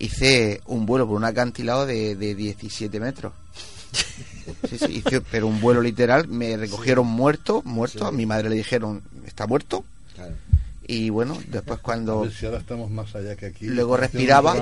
hice 0.00 0.60
un 0.66 0.84
vuelo 0.84 1.06
por 1.06 1.16
un 1.16 1.24
acantilado 1.24 1.86
de, 1.86 2.16
de 2.16 2.34
17 2.34 2.98
metros. 2.98 3.34
Sí, 4.68 4.78
sí, 4.78 5.02
hice, 5.04 5.20
pero 5.20 5.46
un 5.46 5.60
vuelo 5.60 5.80
literal, 5.80 6.28
me 6.28 6.56
recogieron 6.56 7.06
muerto, 7.06 7.62
muerto, 7.64 8.06
a 8.06 8.12
mi 8.12 8.26
madre 8.26 8.48
le 8.50 8.56
dijeron, 8.56 9.02
está 9.26 9.46
muerto. 9.46 9.84
Claro. 10.14 10.34
Y 10.86 11.10
bueno, 11.10 11.38
después 11.46 11.78
cuando 11.80 12.22
ver 12.22 12.32
si 12.32 12.44
ahora 12.44 12.58
estamos 12.58 12.90
más 12.90 13.14
allá 13.14 13.36
que 13.36 13.46
aquí. 13.46 13.66
luego 13.66 13.96
respiraba, 13.96 14.54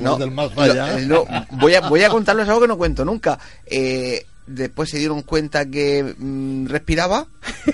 no, 0.00 0.16
del 0.18 0.30
más 0.30 0.56
allá. 0.56 0.98
no, 1.00 1.24
voy 1.52 1.74
a 1.74 1.80
voy 1.80 2.02
a 2.02 2.10
contarles 2.10 2.46
algo 2.48 2.60
que 2.60 2.68
no 2.68 2.76
cuento 2.76 3.04
nunca. 3.04 3.38
Eh, 3.64 4.26
después 4.46 4.90
se 4.90 4.98
dieron 4.98 5.22
cuenta 5.22 5.66
que 5.66 6.14
mm, 6.16 6.66
respiraba, 6.66 7.26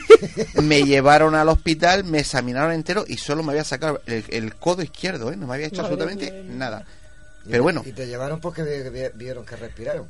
me 0.63 0.85
llevaron 0.85 1.35
al 1.35 1.49
hospital, 1.49 2.05
me 2.05 2.21
examinaron 2.21 2.73
entero 2.73 3.05
y 3.07 3.17
solo 3.17 3.43
me 3.43 3.51
había 3.51 3.65
sacado 3.65 4.01
el, 4.07 4.25
el 4.29 4.55
codo 4.55 4.83
izquierdo, 4.83 5.33
¿eh? 5.33 5.37
no 5.37 5.47
me 5.47 5.55
había 5.55 5.67
hecho 5.67 5.83
absolutamente 5.83 6.45
nada. 6.49 6.87
Y- 7.45 7.51
Pero 7.51 7.63
bueno, 7.65 7.83
Y 7.85 7.93
te 7.93 8.07
llevaron 8.07 8.41
porque 8.41 8.63
vi- 8.63 8.89
vi- 8.91 9.09
vieron 9.15 9.45
que 9.45 9.57
respiraron. 9.57 10.07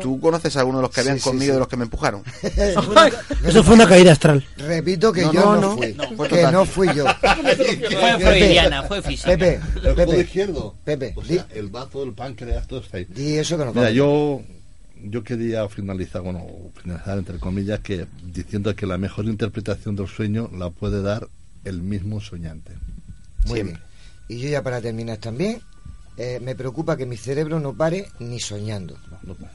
¿tú 0.00 0.18
conoces 0.20 0.56
a 0.56 0.60
alguno 0.60 0.78
de 0.78 0.82
los 0.82 0.90
que 0.90 1.00
habían 1.00 1.18
sí, 1.18 1.22
conmigo 1.24 1.46
sí. 1.46 1.52
de 1.52 1.58
los 1.60 1.68
que 1.68 1.76
me 1.76 1.84
empujaron? 1.84 2.22
Eso 2.42 3.62
fue 3.62 3.74
una, 3.74 3.86
caída 3.86 4.12
astral. 4.12 4.44
Repito 4.56 5.12
que 5.12 5.22
No, 5.22 5.32
yo 5.32 5.56
no, 5.60 5.76
fui. 5.76 5.94
No, 5.94 6.16
fue 6.16 6.28
que 6.28 6.42
no 6.50 6.64
fui 6.66 6.88
yo. 6.94 7.04
Fue 7.98 8.18
freudiana, 8.20 8.82
fue 8.84 9.02
física. 9.02 9.30
Pepe, 9.36 9.60
Pepe, 9.94 10.20
izquierdo. 10.20 10.74
Pepe, 10.84 11.12
O 11.16 11.24
sea, 11.24 11.46
el 11.54 11.68
bazo, 11.68 12.02
el 12.02 12.12
páncreas, 12.12 12.66
todo 12.66 12.80
está 12.80 12.98
ahí. 12.98 13.04
di 13.08 13.36
eso 13.38 13.56
que 13.56 13.64
no 13.64 13.72
Mira, 13.72 13.90
yo, 13.90 14.42
yo 15.02 15.22
quería 15.24 15.68
finalizar, 15.68 16.22
bueno, 16.22 16.44
finalizar 16.82 17.18
entre 17.18 17.38
comillas, 17.38 17.80
que 17.80 18.06
diciendo 18.32 18.74
que 18.74 18.86
la 18.86 18.98
mejor 18.98 19.26
interpretación 19.26 19.96
del 19.96 20.08
sueño 20.08 20.50
la 20.56 20.70
puede 20.70 21.02
dar 21.02 21.28
el 21.64 21.82
mismo 21.82 22.20
soñante. 22.20 22.72
Muy 23.46 23.54
Siempre. 23.60 23.80
bien. 24.28 24.38
Y 24.40 24.42
yo 24.42 24.48
ya 24.50 24.62
para 24.62 24.80
terminar 24.80 25.18
también, 25.18 25.60
eh, 26.18 26.40
me 26.42 26.56
preocupa 26.56 26.96
que 26.96 27.06
mi 27.06 27.16
cerebro 27.16 27.60
no 27.60 27.72
pare 27.74 28.08
ni 28.18 28.40
soñando. 28.40 28.96
No, 29.22 29.34
para. 29.34 29.52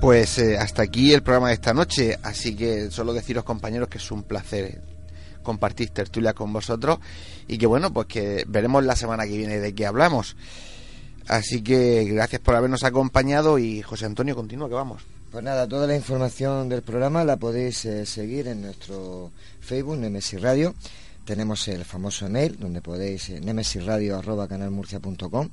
Pues 0.00 0.38
eh, 0.38 0.58
hasta 0.58 0.82
aquí 0.82 1.12
el 1.12 1.22
programa 1.22 1.48
de 1.48 1.54
esta 1.54 1.74
noche, 1.74 2.18
así 2.24 2.56
que 2.56 2.90
solo 2.90 3.12
deciros 3.12 3.44
compañeros 3.44 3.88
que 3.88 3.98
es 3.98 4.10
un 4.10 4.24
placer 4.24 4.80
compartir 5.42 5.90
tertulia 5.90 6.32
con 6.32 6.52
vosotros 6.52 6.98
y 7.48 7.58
que 7.58 7.66
bueno, 7.66 7.92
pues 7.92 8.06
que 8.06 8.44
veremos 8.48 8.84
la 8.84 8.96
semana 8.96 9.26
que 9.26 9.36
viene 9.36 9.58
de 9.58 9.74
qué 9.74 9.86
hablamos. 9.86 10.36
Así 11.28 11.62
que 11.62 12.04
gracias 12.04 12.40
por 12.40 12.56
habernos 12.56 12.84
acompañado 12.84 13.58
y 13.58 13.82
José 13.82 14.06
Antonio, 14.06 14.34
continúa 14.34 14.68
que 14.68 14.74
vamos. 14.74 15.02
Pues 15.30 15.44
nada, 15.44 15.68
toda 15.68 15.86
la 15.86 15.94
información 15.94 16.68
del 16.68 16.82
programa 16.82 17.24
la 17.24 17.36
podéis 17.36 17.84
eh, 17.84 18.04
seguir 18.04 18.48
en 18.48 18.62
nuestro 18.62 19.30
Facebook, 19.60 19.96
Nemesis 19.96 20.42
Radio. 20.42 20.74
Tenemos 21.24 21.68
el 21.68 21.84
famoso 21.84 22.26
email 22.26 22.58
donde 22.58 22.80
podéis, 22.80 23.30
eh, 23.30 23.40
nemesisradio.canalmurcia.com, 23.40 25.50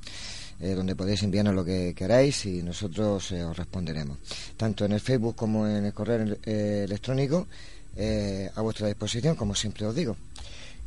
eh, 0.60 0.74
donde 0.74 0.96
podéis 0.96 1.22
enviarnos 1.22 1.54
lo 1.54 1.64
que 1.64 1.94
queráis 1.94 2.44
y 2.46 2.64
nosotros 2.64 3.30
eh, 3.30 3.44
os 3.44 3.56
responderemos. 3.56 4.18
Tanto 4.56 4.84
en 4.84 4.92
el 4.92 5.00
Facebook 5.00 5.36
como 5.36 5.68
en 5.68 5.84
el 5.84 5.92
correo 5.92 6.36
eh, 6.42 6.82
electrónico, 6.84 7.46
eh, 7.98 8.50
a 8.54 8.62
vuestra 8.62 8.86
disposición, 8.86 9.34
como 9.34 9.56
siempre 9.56 9.84
os 9.84 9.94
digo. 9.94 10.16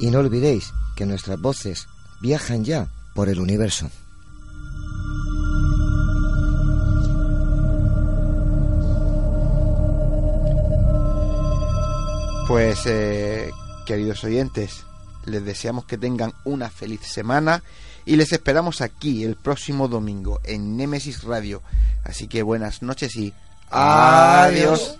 Y 0.00 0.10
no 0.10 0.18
olvidéis 0.18 0.72
que 0.96 1.06
nuestras 1.06 1.40
voces 1.40 1.86
viajan 2.20 2.64
ya 2.64 2.88
por 3.14 3.28
el 3.28 3.38
universo. 3.38 3.90
Pues, 12.48 12.80
eh, 12.86 13.50
queridos 13.86 14.24
oyentes, 14.24 14.84
les 15.24 15.44
deseamos 15.44 15.84
que 15.84 15.98
tengan 15.98 16.32
una 16.44 16.68
feliz 16.68 17.00
semana 17.02 17.62
y 18.04 18.16
les 18.16 18.32
esperamos 18.32 18.80
aquí 18.80 19.22
el 19.22 19.36
próximo 19.36 19.86
domingo 19.86 20.40
en 20.44 20.76
Nemesis 20.76 21.22
Radio. 21.22 21.62
Así 22.04 22.26
que 22.26 22.42
buenas 22.42 22.82
noches 22.82 23.14
y 23.16 23.32
adiós. 23.70 24.99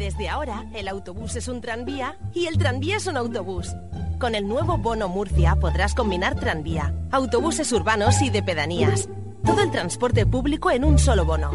Desde 0.00 0.28
ahora, 0.30 0.64
el 0.72 0.88
autobús 0.88 1.36
es 1.36 1.46
un 1.46 1.60
tranvía 1.60 2.16
y 2.32 2.46
el 2.46 2.56
tranvía 2.56 2.96
es 2.96 3.06
un 3.06 3.18
autobús. 3.18 3.76
Con 4.18 4.34
el 4.34 4.48
nuevo 4.48 4.78
Bono 4.78 5.10
Murcia 5.10 5.56
podrás 5.56 5.94
combinar 5.94 6.40
tranvía, 6.40 6.94
autobuses 7.10 7.70
urbanos 7.70 8.22
y 8.22 8.30
de 8.30 8.42
pedanías. 8.42 9.10
Todo 9.44 9.60
el 9.60 9.70
transporte 9.70 10.24
público 10.24 10.70
en 10.70 10.84
un 10.84 10.98
solo 10.98 11.26
bono. 11.26 11.50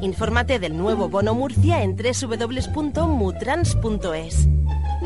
Infórmate 0.00 0.60
del 0.60 0.78
nuevo 0.78 1.08
Bono 1.08 1.34
Murcia 1.34 1.82
en 1.82 1.96
www.mutrans.es. 1.96 4.48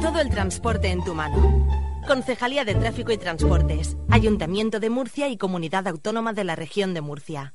Todo 0.02 0.20
el 0.20 0.28
transporte 0.28 0.90
en 0.90 1.02
tu 1.02 1.14
mano. 1.14 1.66
Concejalía 2.06 2.66
de 2.66 2.74
Tráfico 2.74 3.10
y 3.10 3.16
Transportes, 3.16 3.96
Ayuntamiento 4.10 4.80
de 4.80 4.90
Murcia 4.90 5.28
y 5.28 5.38
Comunidad 5.38 5.88
Autónoma 5.88 6.34
de 6.34 6.44
la 6.44 6.56
Región 6.56 6.92
de 6.92 7.00
Murcia. 7.00 7.54